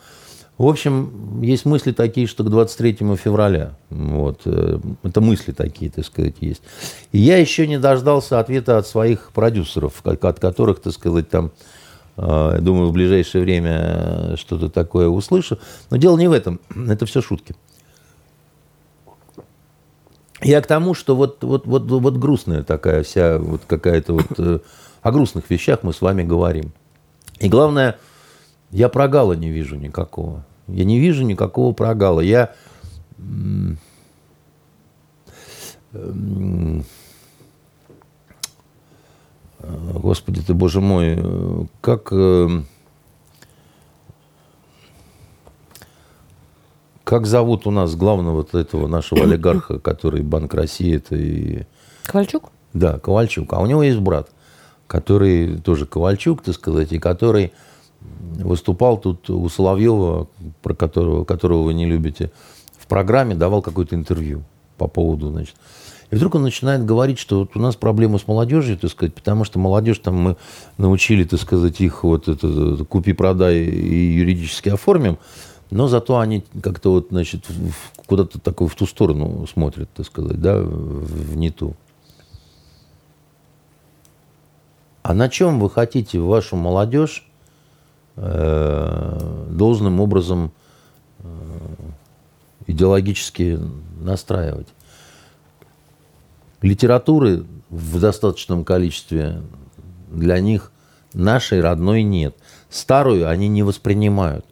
В 0.58 0.66
общем, 0.66 1.40
есть 1.44 1.66
мысли 1.66 1.92
такие, 1.92 2.26
что 2.26 2.44
к 2.44 2.50
23 2.50 3.16
февраля. 3.16 3.76
Вот. 3.92 4.42
э, 4.46 4.80
Это 5.04 5.22
мысли 5.22 5.52
такие, 5.52 5.92
так 5.92 6.04
сказать, 6.04 6.36
есть. 6.42 6.64
И 7.12 7.20
я 7.20 7.38
еще 7.38 7.68
не 7.68 7.78
дождался 7.78 8.40
ответа 8.40 8.80
от 8.80 8.88
своих 8.88 9.32
продюсеров, 9.34 10.02
от 10.04 10.40
которых, 10.40 10.80
так 10.80 10.94
сказать, 10.94 11.30
там, 11.30 11.52
э, 12.16 12.58
думаю, 12.60 12.90
в 12.90 12.92
ближайшее 12.94 13.44
время 13.44 14.36
что-то 14.38 14.70
такое 14.70 15.08
услышу. 15.08 15.60
Но 15.92 15.98
дело 15.98 16.18
не 16.18 16.28
в 16.28 16.32
этом. 16.32 16.60
Это 16.90 17.06
все 17.06 17.22
шутки. 17.22 17.54
Я 20.44 20.62
к 20.62 20.68
тому, 20.68 20.94
что 20.94 21.16
вот, 21.16 21.44
вот, 21.44 21.66
вот, 21.66 21.90
вот 21.90 22.18
грустная 22.18 22.64
такая 22.64 23.04
вся, 23.04 23.40
вот 23.40 23.62
какая-то 23.66 24.14
вот... 24.14 24.28
э, 24.38 24.60
О 25.02 25.12
грустных 25.12 25.50
вещах 25.50 25.80
мы 25.84 25.94
с 25.94 26.02
вами 26.02 26.24
говорим. 26.24 26.72
И 27.40 27.50
главное, 27.50 27.98
я 28.72 28.90
прогала 28.90 29.34
не 29.34 29.50
вижу 29.50 29.76
никакого. 29.76 30.46
Я 30.68 30.84
не 30.84 31.00
вижу 31.00 31.24
никакого 31.24 31.74
прогала. 31.74 32.20
Я... 32.20 32.54
м, 33.18 33.78
м, 35.94 36.84
э, 39.60 39.92
Господи 39.96 40.42
ты, 40.42 40.54
Боже 40.54 40.82
мой, 40.82 41.16
э, 41.18 41.66
как... 41.82 42.12
Как 47.08 47.26
зовут 47.26 47.66
у 47.66 47.72
нас 47.72 47.96
главного 47.96 48.36
вот 48.40 48.54
этого 48.54 48.86
нашего 48.86 49.22
олигарха, 49.24 49.80
который 49.80 50.24
Банк 50.24 50.54
России, 50.54 50.98
это 50.98 51.16
и... 51.16 51.64
Ковальчук? 52.04 52.52
Да, 52.74 53.00
Ковальчук. 53.00 53.54
А 53.54 53.62
у 53.62 53.66
него 53.66 53.82
есть 53.82 54.00
брат, 54.00 54.30
который 54.88 55.58
тоже 55.60 55.86
Ковальчук, 55.86 56.44
так 56.44 56.54
сказать, 56.54 56.92
и 56.92 57.00
который 57.00 57.54
выступал 58.02 58.98
тут 58.98 59.30
у 59.30 59.48
Соловьева, 59.48 60.28
про 60.62 60.76
которого, 60.76 61.24
которого 61.24 61.64
вы 61.64 61.74
не 61.76 61.86
любите, 61.86 62.30
в 62.78 62.88
программе 62.88 63.36
давал 63.36 63.62
какое-то 63.62 63.96
интервью 63.96 64.44
по 64.78 64.88
поводу, 64.88 65.32
значит. 65.32 65.56
И 66.12 66.16
вдруг 66.16 66.36
он 66.36 66.44
начинает 66.44 66.86
говорить, 66.86 67.20
что 67.20 67.40
вот 67.40 67.56
у 67.56 67.60
нас 67.60 67.78
проблемы 67.78 68.20
с 68.20 68.28
молодежью, 68.28 68.78
так 68.78 68.92
сказать, 68.92 69.16
потому 69.16 69.46
что 69.46 69.60
молодежь 69.60 70.00
там 70.00 70.16
мы 70.16 70.38
научили, 70.78 71.24
так 71.24 71.40
сказать, 71.40 71.80
их 71.80 72.04
вот 72.04 72.28
это 72.28 72.84
купи-продай 72.84 73.60
и 73.60 73.96
юридически 74.14 74.68
оформим, 74.70 75.18
но 75.69 75.88
зато 75.88 76.19
они 76.19 76.44
как-то 76.61 76.91
вот, 76.91 77.07
значит, 77.10 77.45
куда-то 78.06 78.39
такой 78.39 78.68
в 78.68 78.76
ту 78.76 78.85
сторону 78.85 79.45
смотрят, 79.48 79.89
так 79.94 80.06
сказать, 80.06 80.39
да, 80.39 80.60
в 80.60 81.35
не 81.35 81.52
ту. 81.52 81.76
А 85.03 85.14
на 85.14 85.30
чем 85.30 85.60
вы 85.60 85.69
хотите 85.69 86.19
вашу 86.19 86.56
молодежь 86.56 87.26
э, 88.15 89.45
должным 89.49 89.99
образом 89.99 90.52
э, 91.19 91.26
идеологически 92.68 93.60
настраивать? 93.99 94.68
Литературы 96.61 97.45
в 97.69 97.99
достаточном 97.99 98.65
количестве 98.65 99.41
для 100.10 100.39
них 100.39 100.72
нашей 101.14 101.61
родной 101.61 102.03
нет. 102.03 102.35
Старую 102.69 103.30
они 103.30 103.48
не 103.48 103.64
воспринимают. 103.64 104.45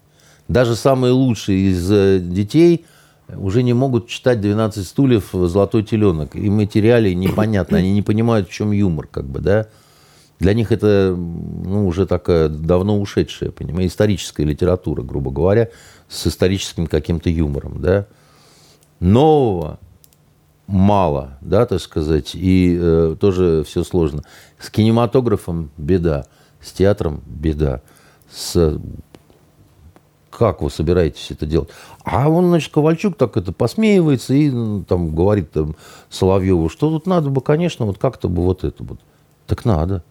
Даже 0.48 0.76
самые 0.76 1.12
лучшие 1.12 1.72
из 1.72 1.92
э, 1.92 2.20
детей 2.20 2.86
уже 3.34 3.64
не 3.64 3.74
могут 3.74 4.08
читать 4.08 4.40
«12 4.40 4.84
стульев», 4.84 5.30
«Золотой 5.34 5.84
теленок». 5.84 6.36
Им 6.36 6.60
эти 6.60 6.78
реалии 6.78 7.14
непонятны. 7.14 7.78
Они 7.78 7.92
не 7.92 8.02
понимают, 8.02 8.48
в 8.48 8.52
чем 8.52 8.72
юмор, 8.72 9.08
как 9.08 9.26
бы, 9.26 9.40
да. 9.40 9.68
Для 10.40 10.54
них 10.54 10.72
это 10.72 11.16
ну, 11.18 11.88
уже 11.88 12.06
такая 12.06 12.50
давно 12.50 13.00
ушедшая, 13.00 13.52
понимаете, 13.52 13.88
историческая 13.88 14.44
литература, 14.44 15.02
грубо 15.02 15.32
говоря, 15.32 15.70
с 16.10 16.28
историческим 16.28 16.88
каким-то 16.88 17.30
юмором, 17.30 17.82
да. 17.82 18.06
Нового 19.00 19.80
мало, 20.68 21.38
да, 21.42 21.66
так 21.66 21.80
сказать, 21.80 22.32
и 22.34 22.78
э, 22.80 23.16
тоже 23.20 23.64
все 23.66 23.84
сложно. 23.84 24.24
С 24.60 24.70
кинематографом 24.70 25.72
беда, 25.78 26.26
с 26.62 26.72
театром 26.72 27.22
беда, 27.26 27.82
с 28.30 28.80
как 30.38 30.62
вы 30.62 30.70
собираетесь 30.70 31.32
это 31.32 31.46
делать? 31.46 31.70
А 32.04 32.30
он, 32.30 32.48
значит, 32.50 32.72
Ковальчук 32.72 33.18
так 33.18 33.38
это 33.38 33.52
посмеивается 33.52 34.34
и 34.34 34.50
ну, 34.50 34.84
там 34.84 35.16
говорит 35.16 35.52
там, 35.52 35.76
Соловьеву, 36.10 36.70
что 36.70 36.90
тут 36.90 37.08
надо 37.08 37.30
бы, 37.30 37.42
конечно, 37.42 37.86
вот 37.86 37.98
как-то 37.98 38.30
бы 38.30 38.44
вот 38.44 38.64
это 38.64 38.84
вот. 38.84 39.00
Так 39.48 39.66
надо. 39.66 40.04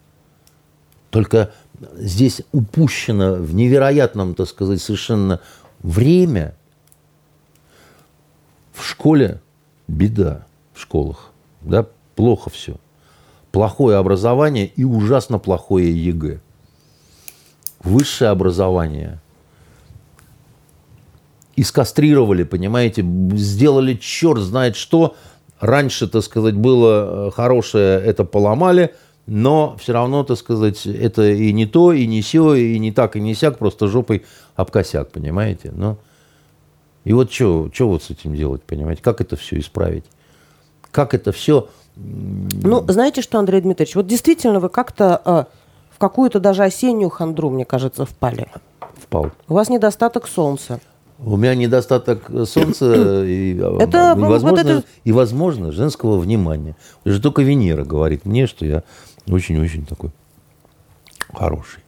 Только 1.10 1.52
здесь 1.96 2.42
упущено 2.52 3.34
в 3.34 3.54
невероятном, 3.54 4.34
так 4.34 4.48
сказать, 4.48 4.80
совершенно 4.80 5.40
время. 5.80 6.56
В 8.72 8.84
школе 8.84 9.40
беда, 9.86 10.46
в 10.72 10.80
школах. 10.80 11.30
Да, 11.62 11.86
плохо 12.16 12.50
все. 12.50 12.76
Плохое 13.52 13.98
образование 13.98 14.66
и 14.66 14.82
ужасно 14.84 15.38
плохое 15.38 15.92
ЕГЭ. 15.92 16.40
Высшее 17.84 18.30
образование 18.30 19.20
искастрировали, 21.56 22.44
понимаете, 22.44 23.04
сделали 23.32 23.94
черт 23.94 24.40
знает 24.40 24.76
что. 24.76 25.14
Раньше, 25.60 26.08
так 26.08 26.22
сказать, 26.22 26.54
было 26.54 27.28
э, 27.28 27.30
хорошее, 27.30 28.00
это 28.00 28.24
поломали, 28.24 28.94
но 29.26 29.76
все 29.78 29.92
равно, 29.92 30.24
так 30.24 30.36
сказать, 30.36 30.86
это 30.86 31.30
и 31.30 31.52
не 31.52 31.66
то, 31.66 31.92
и 31.92 32.06
не 32.06 32.22
все, 32.22 32.54
и 32.54 32.78
не 32.78 32.92
так, 32.92 33.16
и 33.16 33.20
не 33.20 33.34
сяк, 33.34 33.58
просто 33.58 33.86
жопой 33.86 34.24
об 34.56 34.70
косяк, 34.70 35.10
понимаете? 35.10 35.72
Ну, 35.74 35.96
и 37.04 37.12
вот 37.12 37.32
что 37.32 37.70
вот 37.80 38.02
с 38.02 38.10
этим 38.10 38.34
делать, 38.34 38.62
понимаете? 38.62 39.02
Как 39.02 39.20
это 39.20 39.36
все 39.36 39.58
исправить? 39.58 40.04
Как 40.90 41.14
это 41.14 41.32
все... 41.32 41.68
Ну, 41.96 42.84
знаете 42.88 43.22
что, 43.22 43.38
Андрей 43.38 43.60
Дмитриевич, 43.60 43.94
вот 43.94 44.06
действительно 44.06 44.58
вы 44.58 44.68
как-то 44.68 45.22
э, 45.24 45.44
в 45.94 45.98
какую-то 45.98 46.40
даже 46.40 46.64
осеннюю 46.64 47.08
хандру, 47.08 47.50
мне 47.50 47.64
кажется, 47.64 48.04
впали. 48.04 48.48
впал? 49.00 49.30
У 49.48 49.54
вас 49.54 49.68
недостаток 49.68 50.26
солнца. 50.26 50.80
У 51.26 51.36
меня 51.36 51.54
недостаток 51.54 52.30
солнца 52.46 53.24
и, 53.24 53.58
а, 53.60 53.78
Это, 53.80 54.12
и, 54.16 54.20
вот 54.20 54.28
возможно, 54.30 54.60
это- 54.60 54.84
и, 55.04 55.12
возможно, 55.12 55.72
женского 55.72 56.18
внимания. 56.18 56.76
Уже 57.04 57.20
только 57.20 57.42
Венера 57.42 57.84
говорит 57.84 58.24
мне, 58.26 58.46
что 58.46 58.66
я 58.66 58.82
очень-очень 59.28 59.86
такой 59.86 60.10
хороший. 61.32 61.80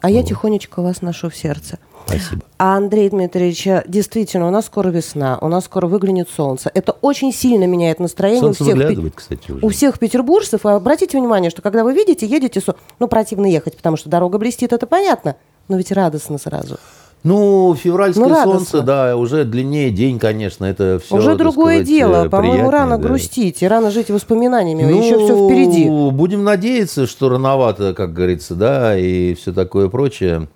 А 0.00 0.10
я 0.10 0.22
тихонечко 0.22 0.82
вас 0.82 1.00
ношу 1.00 1.30
в 1.30 1.36
сердце. 1.36 1.78
Спасибо. 2.06 2.42
А 2.58 2.76
Андрей 2.76 3.08
Дмитриевич, 3.08 3.66
э, 3.66 3.82
действительно, 3.88 4.46
у 4.46 4.50
нас 4.50 4.66
скоро 4.66 4.90
весна, 4.90 5.38
у 5.40 5.48
нас 5.48 5.64
скоро 5.64 5.86
выглянет 5.86 6.28
солнце. 6.28 6.70
Это 6.74 6.92
очень 6.92 7.32
сильно 7.32 7.64
меняет 7.64 7.98
настроение 8.00 8.42
Солнце 8.42 8.62
у 8.62 8.66
всех. 8.66 8.76
выглядывает, 8.76 9.14
кстати, 9.14 9.50
уже. 9.50 9.64
У 9.64 9.70
всех 9.70 9.98
петербуржцев, 9.98 10.66
и 10.66 10.68
обратите 10.68 11.18
внимание, 11.18 11.50
что 11.50 11.62
когда 11.62 11.82
вы 11.82 11.94
видите, 11.94 12.26
едете, 12.26 12.60
ну, 12.98 13.08
противно 13.08 13.46
ехать, 13.46 13.78
потому 13.78 13.96
что 13.96 14.10
дорога 14.10 14.36
блестит, 14.36 14.74
это 14.74 14.86
понятно, 14.86 15.36
но 15.68 15.78
ведь 15.78 15.90
радостно 15.92 16.36
сразу. 16.36 16.76
Ну, 17.24 17.74
февральское 17.74 18.28
Ну, 18.28 18.44
солнце, 18.44 18.82
да, 18.82 19.16
уже 19.16 19.44
длиннее 19.44 19.90
день, 19.90 20.18
конечно, 20.18 20.66
это 20.66 21.00
все. 21.02 21.16
Уже 21.16 21.36
другое 21.36 21.82
дело, 21.82 22.28
по-моему, 22.28 22.70
рано 22.70 22.98
грустить, 22.98 23.62
и 23.62 23.66
рано 23.66 23.90
жить 23.90 24.10
воспоминаниями, 24.10 24.82
еще 24.82 25.18
все 25.18 25.48
впереди. 25.48 25.86
Ну, 25.86 26.10
Будем 26.10 26.44
надеяться, 26.44 27.06
что 27.06 27.30
рановато, 27.30 27.94
как 27.94 28.12
говорится, 28.12 28.54
да, 28.54 28.96
и 28.98 29.32
все 29.34 29.54
такое 29.54 29.88
прочее. 29.88 30.48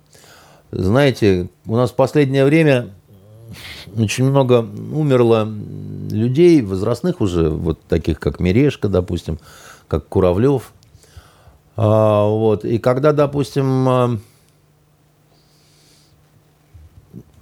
Знаете, 0.71 1.49
у 1.65 1.75
нас 1.75 1.89
в 1.89 1.95
последнее 1.95 2.45
время 2.45 2.89
очень 3.97 4.25
много 4.25 4.63
умерло 4.93 5.49
людей, 6.11 6.61
возрастных 6.61 7.19
уже, 7.19 7.49
вот 7.49 7.81
таких, 7.89 8.19
как 8.19 8.39
Мерешка, 8.39 8.87
допустим, 8.87 9.39
как 9.87 10.07
Куравлев. 10.07 10.71
А, 11.75 12.27
вот. 12.27 12.63
И 12.63 12.77
когда, 12.77 13.11
допустим, 13.11 13.89
а, 13.89 14.17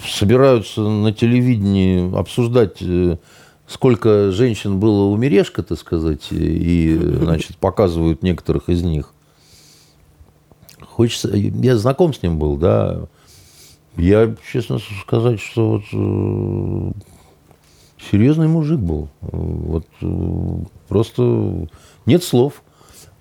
собираются 0.03 0.82
на 0.82 1.11
телевидении 1.14 2.15
обсуждать, 2.18 2.78
э, 2.82 3.18
сколько 3.68 4.32
женщин 4.32 4.80
было 4.80 5.06
у 5.06 5.18
Мерешка, 5.18 5.64
так 5.64 5.80
сказать, 5.80 6.28
и, 6.32 6.98
значит, 6.98 7.57
показывают 7.57 8.24
некоторых 8.24 8.69
из 8.69 8.84
них. 8.84 9.14
Хочется... 10.80 11.30
Я 11.36 11.78
знаком 11.78 12.14
с 12.14 12.22
ним 12.22 12.40
был, 12.40 12.57
да. 12.57 13.07
Я, 13.98 14.36
честно 14.52 14.80
сказать, 15.02 15.40
что 15.40 15.72
вот 15.72 15.84
э, 15.91 16.91
серьезный 18.11 18.48
мужик 18.48 18.80
был. 18.80 19.10
Вот 19.22 19.88
э, 20.02 20.60
просто 20.88 21.68
нет 22.06 22.24
слов, 22.24 22.64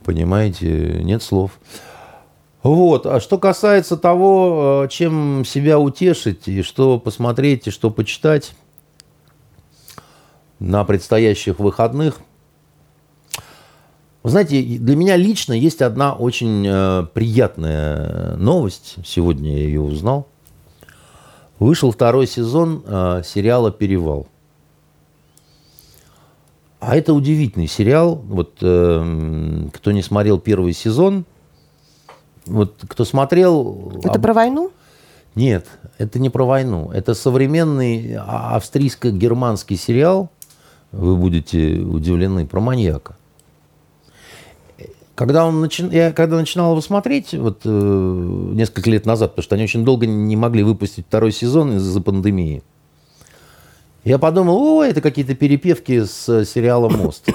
понимаете, 0.04 1.00
нет 1.02 1.22
слов. 1.22 1.58
Вот. 2.66 3.06
А 3.06 3.20
что 3.20 3.38
касается 3.38 3.96
того, 3.96 4.82
э, 4.84 4.88
чем 4.88 5.44
себя 5.44 5.78
утешить, 5.78 6.48
и 6.48 6.62
что 6.62 6.98
посмотреть, 6.98 7.68
и 7.68 7.70
что 7.70 7.90
почитать 7.90 8.54
на 10.58 10.84
предстоящих 10.84 11.60
выходных, 11.60 12.18
вы 14.24 14.30
знаете, 14.30 14.60
для 14.60 14.96
меня 14.96 15.14
лично 15.14 15.52
есть 15.52 15.80
одна 15.80 16.14
очень 16.14 16.66
э, 16.66 17.06
приятная 17.14 18.34
новость. 18.34 18.96
Сегодня 19.04 19.58
я 19.58 19.64
ее 19.64 19.80
узнал. 19.80 20.26
вышел 21.60 21.92
второй 21.92 22.26
сезон 22.26 22.82
э, 22.84 23.22
сериала 23.24 23.70
«Перевал». 23.70 24.26
А 26.80 26.96
это 26.96 27.14
удивительный 27.14 27.68
сериал. 27.68 28.16
Вот 28.16 28.58
э, 28.60 29.68
кто 29.72 29.92
не 29.92 30.02
смотрел 30.02 30.40
первый 30.40 30.72
сезон, 30.72 31.26
вот 32.46 32.84
кто 32.88 33.04
смотрел... 33.04 33.92
Это 34.02 34.14
об... 34.14 34.22
про 34.22 34.32
войну? 34.32 34.70
Нет, 35.34 35.66
это 35.98 36.18
не 36.18 36.30
про 36.30 36.44
войну. 36.44 36.90
Это 36.92 37.14
современный 37.14 38.16
а, 38.16 38.56
австрийско-германский 38.56 39.76
сериал. 39.76 40.30
Вы 40.92 41.16
будете 41.16 41.78
удивлены 41.78 42.46
про 42.46 42.60
маньяка. 42.60 43.16
Когда, 45.14 45.46
он 45.46 45.60
начи... 45.60 45.86
я, 45.90 46.12
когда 46.12 46.36
начинал 46.36 46.72
его 46.72 46.80
смотреть, 46.80 47.32
вот 47.32 47.62
э, 47.64 47.68
несколько 48.52 48.90
лет 48.90 49.06
назад, 49.06 49.32
потому 49.32 49.42
что 49.42 49.54
они 49.54 49.64
очень 49.64 49.84
долго 49.84 50.06
не 50.06 50.36
могли 50.36 50.62
выпустить 50.62 51.06
второй 51.06 51.32
сезон 51.32 51.76
из-за 51.76 52.00
пандемии, 52.02 52.62
я 54.04 54.18
подумал, 54.18 54.58
о, 54.58 54.84
это 54.84 55.00
какие-то 55.00 55.34
перепевки 55.34 56.04
с 56.04 56.44
сериала 56.44 56.88
«Мост». 56.88 57.28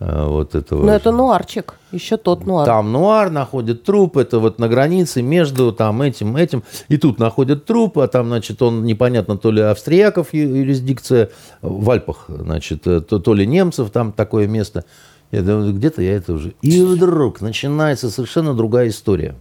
Э, 0.00 0.26
вот 0.26 0.54
этого. 0.54 0.82
Но 0.82 0.92
это 0.92 1.12
нуарчик, 1.12 1.74
еще 1.92 2.16
тот 2.16 2.46
нуар. 2.46 2.64
Там 2.64 2.90
нуар, 2.90 3.30
находит 3.30 3.84
труп, 3.84 4.16
это 4.16 4.38
вот 4.38 4.58
на 4.58 4.66
границе 4.66 5.20
между 5.20 5.72
там 5.72 6.00
этим, 6.00 6.36
этим. 6.36 6.64
И 6.88 6.96
тут 6.96 7.18
находят 7.18 7.66
труп, 7.66 7.98
а 7.98 8.08
там, 8.08 8.28
значит, 8.28 8.62
он 8.62 8.84
непонятно, 8.84 9.36
то 9.36 9.50
ли 9.50 9.60
австрияков 9.60 10.32
юрисдикция, 10.32 11.28
в 11.60 11.90
Альпах, 11.90 12.24
значит, 12.28 12.86
э, 12.86 13.02
то, 13.02 13.18
то 13.18 13.34
ли 13.34 13.46
немцев, 13.46 13.90
там 13.90 14.12
такое 14.12 14.46
место. 14.46 14.86
Я 15.32 15.42
думаю, 15.42 15.74
где-то 15.74 16.00
я 16.00 16.14
это 16.14 16.32
уже... 16.32 16.54
И 16.62 16.82
вдруг 16.82 17.42
начинается 17.42 18.10
совершенно 18.10 18.54
другая 18.54 18.88
история. 18.88 19.34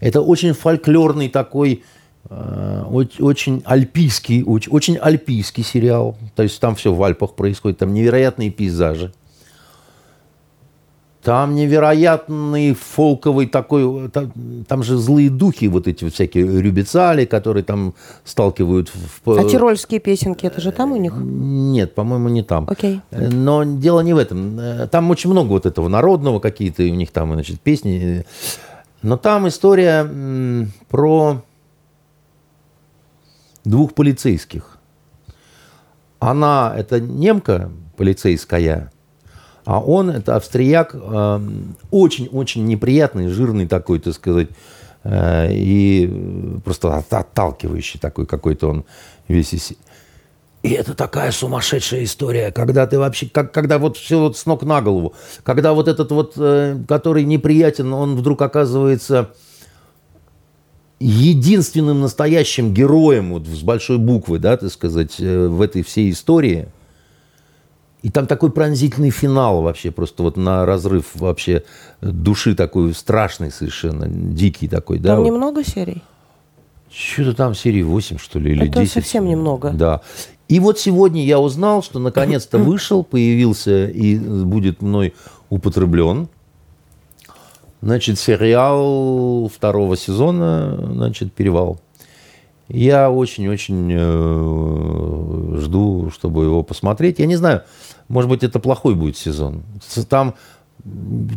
Это 0.00 0.22
очень 0.22 0.54
фольклорный 0.54 1.28
такой, 1.28 1.84
э, 2.30 2.84
очень 2.88 3.62
альпийский, 3.66 4.42
очень 4.44 4.96
альпийский 4.96 5.62
сериал. 5.62 6.16
То 6.34 6.42
есть 6.42 6.58
там 6.58 6.74
все 6.74 6.94
в 6.94 7.02
Альпах 7.02 7.34
происходит, 7.34 7.76
там 7.76 7.92
невероятные 7.92 8.50
пейзажи. 8.50 9.12
Там 11.24 11.54
невероятный 11.54 12.74
фолковый 12.74 13.46
такой, 13.46 14.10
там, 14.10 14.30
там 14.68 14.82
же 14.82 14.98
злые 14.98 15.30
духи, 15.30 15.68
вот 15.68 15.88
эти 15.88 16.06
всякие 16.10 16.60
рюбицали, 16.60 17.24
которые 17.24 17.64
там 17.64 17.94
сталкивают. 18.24 18.92
В... 19.24 19.30
А 19.30 19.48
тирольские 19.48 20.00
песенки, 20.00 20.44
это 20.44 20.60
же 20.60 20.70
там 20.70 20.92
у 20.92 20.96
них? 20.96 21.14
Нет, 21.16 21.94
по-моему, 21.94 22.28
не 22.28 22.42
там. 22.42 22.66
Окей. 22.68 23.00
Но 23.10 23.64
дело 23.64 24.00
не 24.00 24.12
в 24.12 24.18
этом. 24.18 24.60
Там 24.90 25.10
очень 25.10 25.30
много 25.30 25.48
вот 25.48 25.64
этого 25.64 25.88
народного, 25.88 26.40
какие-то 26.40 26.82
у 26.82 26.94
них 26.94 27.10
там, 27.10 27.32
значит, 27.32 27.58
песни. 27.58 28.26
Но 29.00 29.16
там 29.16 29.48
история 29.48 30.06
про 30.90 31.42
двух 33.64 33.94
полицейских. 33.94 34.76
Она, 36.18 36.74
это 36.76 37.00
немка 37.00 37.70
полицейская, 37.96 38.92
а 39.64 39.80
он, 39.80 40.10
это 40.10 40.36
австрияк, 40.36 40.94
эм, 40.94 41.76
очень-очень 41.90 42.66
неприятный, 42.66 43.28
жирный 43.28 43.66
такой, 43.66 43.98
так 43.98 44.14
сказать, 44.14 44.48
э, 45.04 45.48
и 45.52 46.60
просто 46.64 46.96
отталкивающий 46.96 47.98
такой 47.98 48.26
какой-то 48.26 48.68
он 48.68 48.84
весь 49.28 49.54
из 49.54 49.72
и 50.62 50.70
это 50.70 50.94
такая 50.94 51.30
сумасшедшая 51.30 52.04
история, 52.04 52.50
когда 52.50 52.86
ты 52.86 52.98
вообще, 52.98 53.28
как, 53.30 53.52
когда 53.52 53.78
вот 53.78 53.98
все 53.98 54.18
вот 54.18 54.38
с 54.38 54.46
ног 54.46 54.62
на 54.62 54.80
голову, 54.80 55.12
когда 55.42 55.74
вот 55.74 55.88
этот 55.88 56.10
вот, 56.10 56.32
э, 56.38 56.78
который 56.88 57.24
неприятен, 57.24 57.92
он 57.92 58.16
вдруг 58.16 58.40
оказывается 58.40 59.34
единственным 61.00 62.00
настоящим 62.00 62.72
героем 62.72 63.34
вот 63.34 63.46
с 63.46 63.60
большой 63.60 63.98
буквы, 63.98 64.38
да, 64.38 64.56
так 64.56 64.72
сказать, 64.72 65.16
э, 65.18 65.48
в 65.48 65.60
этой 65.60 65.82
всей 65.82 66.10
истории– 66.10 66.68
и 68.04 68.10
там 68.10 68.26
такой 68.26 68.50
пронзительный 68.50 69.08
финал 69.08 69.62
вообще, 69.62 69.90
просто 69.90 70.22
вот 70.22 70.36
на 70.36 70.66
разрыв 70.66 71.06
вообще 71.14 71.64
души 72.02 72.54
такой 72.54 72.92
страшный 72.92 73.50
совершенно, 73.50 74.06
дикий 74.06 74.68
такой. 74.68 74.98
Там 74.98 75.22
да, 75.22 75.26
немного 75.26 75.56
вот. 75.56 75.66
серий? 75.66 76.02
Что-то 76.90 77.32
там 77.32 77.54
серии 77.54 77.82
8, 77.82 78.18
что 78.18 78.38
ли, 78.38 78.52
или 78.52 78.68
Это 78.68 78.80
10. 78.80 78.92
совсем 78.92 79.24
немного. 79.26 79.70
Да. 79.70 80.02
И 80.48 80.60
вот 80.60 80.78
сегодня 80.78 81.24
я 81.24 81.40
узнал, 81.40 81.82
что 81.82 81.98
наконец-то 81.98 82.58
вышел, 82.58 83.04
появился 83.04 83.86
и 83.86 84.18
будет 84.18 84.82
мной 84.82 85.14
употреблен. 85.48 86.28
Значит, 87.80 88.18
сериал 88.18 89.48
второго 89.48 89.96
сезона, 89.96 90.76
значит, 90.92 91.32
«Перевал». 91.32 91.80
Я 92.68 93.10
очень-очень 93.10 93.90
э, 93.92 95.58
жду, 95.60 96.10
чтобы 96.10 96.44
его 96.44 96.62
посмотреть. 96.62 97.18
Я 97.18 97.26
не 97.26 97.36
знаю, 97.36 97.62
может 98.08 98.30
быть, 98.30 98.42
это 98.42 98.58
плохой 98.58 98.94
будет 98.94 99.16
сезон. 99.16 99.62
Там 100.08 100.34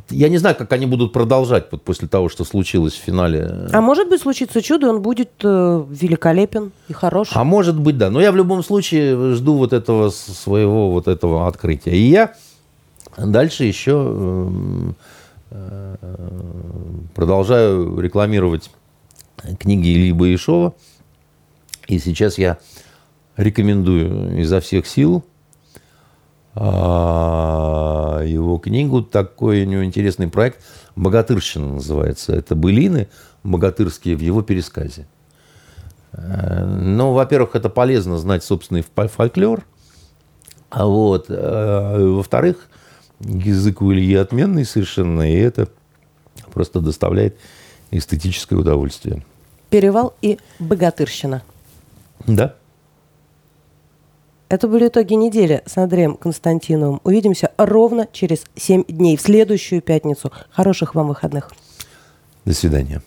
я 0.10 0.28
не 0.28 0.38
знаю, 0.38 0.56
как 0.56 0.74
они 0.74 0.86
будут 0.86 1.14
продолжать 1.14 1.68
вот 1.72 1.82
после 1.82 2.08
того, 2.08 2.28
что 2.28 2.44
случилось 2.44 2.94
в 2.94 3.02
финале. 3.02 3.70
А 3.72 3.80
может 3.80 4.10
быть, 4.10 4.22
случится 4.22 4.62
чудо, 4.62 4.90
он 4.90 5.02
будет 5.02 5.32
э, 5.42 5.86
великолепен 5.90 6.74
и 6.90 6.94
хорош. 6.94 7.30
А 7.32 7.44
может 7.46 7.80
быть, 7.80 7.98
да. 7.98 8.10
Но 8.10 8.20
я 8.20 8.34
в 8.34 8.36
любом 8.36 8.62
случае 8.62 9.36
жду 9.36 9.56
вот 9.56 9.72
этого 9.72 10.10
своего 10.10 10.92
вот 10.92 11.08
этого 11.08 11.48
открытия. 11.48 11.92
И 11.92 12.10
я 12.10 12.34
дальше 13.18 13.64
еще 13.64 13.92
эм, 13.92 14.96
э, 15.52 15.96
продолжаю 17.16 18.00
рекламировать 18.00 18.70
книги 19.58 19.94
Ильи 19.94 20.12
Баишова. 20.12 20.74
И 21.88 22.00
сейчас 22.00 22.38
я 22.38 22.58
рекомендую 23.38 24.40
изо 24.42 24.60
всех 24.60 24.88
сил 24.88 25.24
а, 26.56 28.22
его 28.24 28.58
книгу. 28.58 29.02
Такой 29.02 29.64
у 29.64 29.66
него 29.66 29.86
интересный 29.86 30.28
проект. 30.28 30.64
«Богатырщина» 30.96 31.74
называется. 31.76 32.34
Это 32.36 32.56
былины 32.56 33.08
богатырские 33.44 34.16
в 34.16 34.22
его 34.22 34.42
пересказе. 34.42 35.08
Э, 36.14 36.66
ну, 36.66 37.14
во-первых, 37.14 37.56
это 37.56 37.70
полезно 37.70 38.18
знать 38.18 38.44
собственный 38.44 38.84
фольклор. 38.96 39.64
А 40.70 40.86
вот, 40.86 41.28
э, 41.30 41.98
во-вторых, 42.00 42.68
язык 43.20 43.82
у 43.82 43.94
Ильи 43.94 44.16
отменный 44.16 44.66
совершенно, 44.66 45.32
и 45.32 45.36
это 45.36 45.70
просто 46.54 46.82
доставляет 46.82 47.38
эстетическое 47.92 48.60
удовольствие. 48.60 49.24
Перевал 49.70 50.14
и 50.22 50.40
богатырщина. 50.60 51.44
Да. 52.28 52.56
Это 54.50 54.68
были 54.68 54.88
итоги 54.88 55.14
недели 55.14 55.62
с 55.66 55.78
Андреем 55.78 56.16
Константиновым. 56.16 57.02
Увидимся 57.04 57.52
ровно 57.58 58.08
через 58.12 58.46
7 58.56 58.86
дней, 58.88 59.18
в 59.18 59.22
следующую 59.22 59.82
пятницу. 59.82 60.32
Хороших 60.52 60.96
вам 60.96 61.08
выходных. 61.08 61.52
До 62.46 62.54
свидания. 62.54 63.02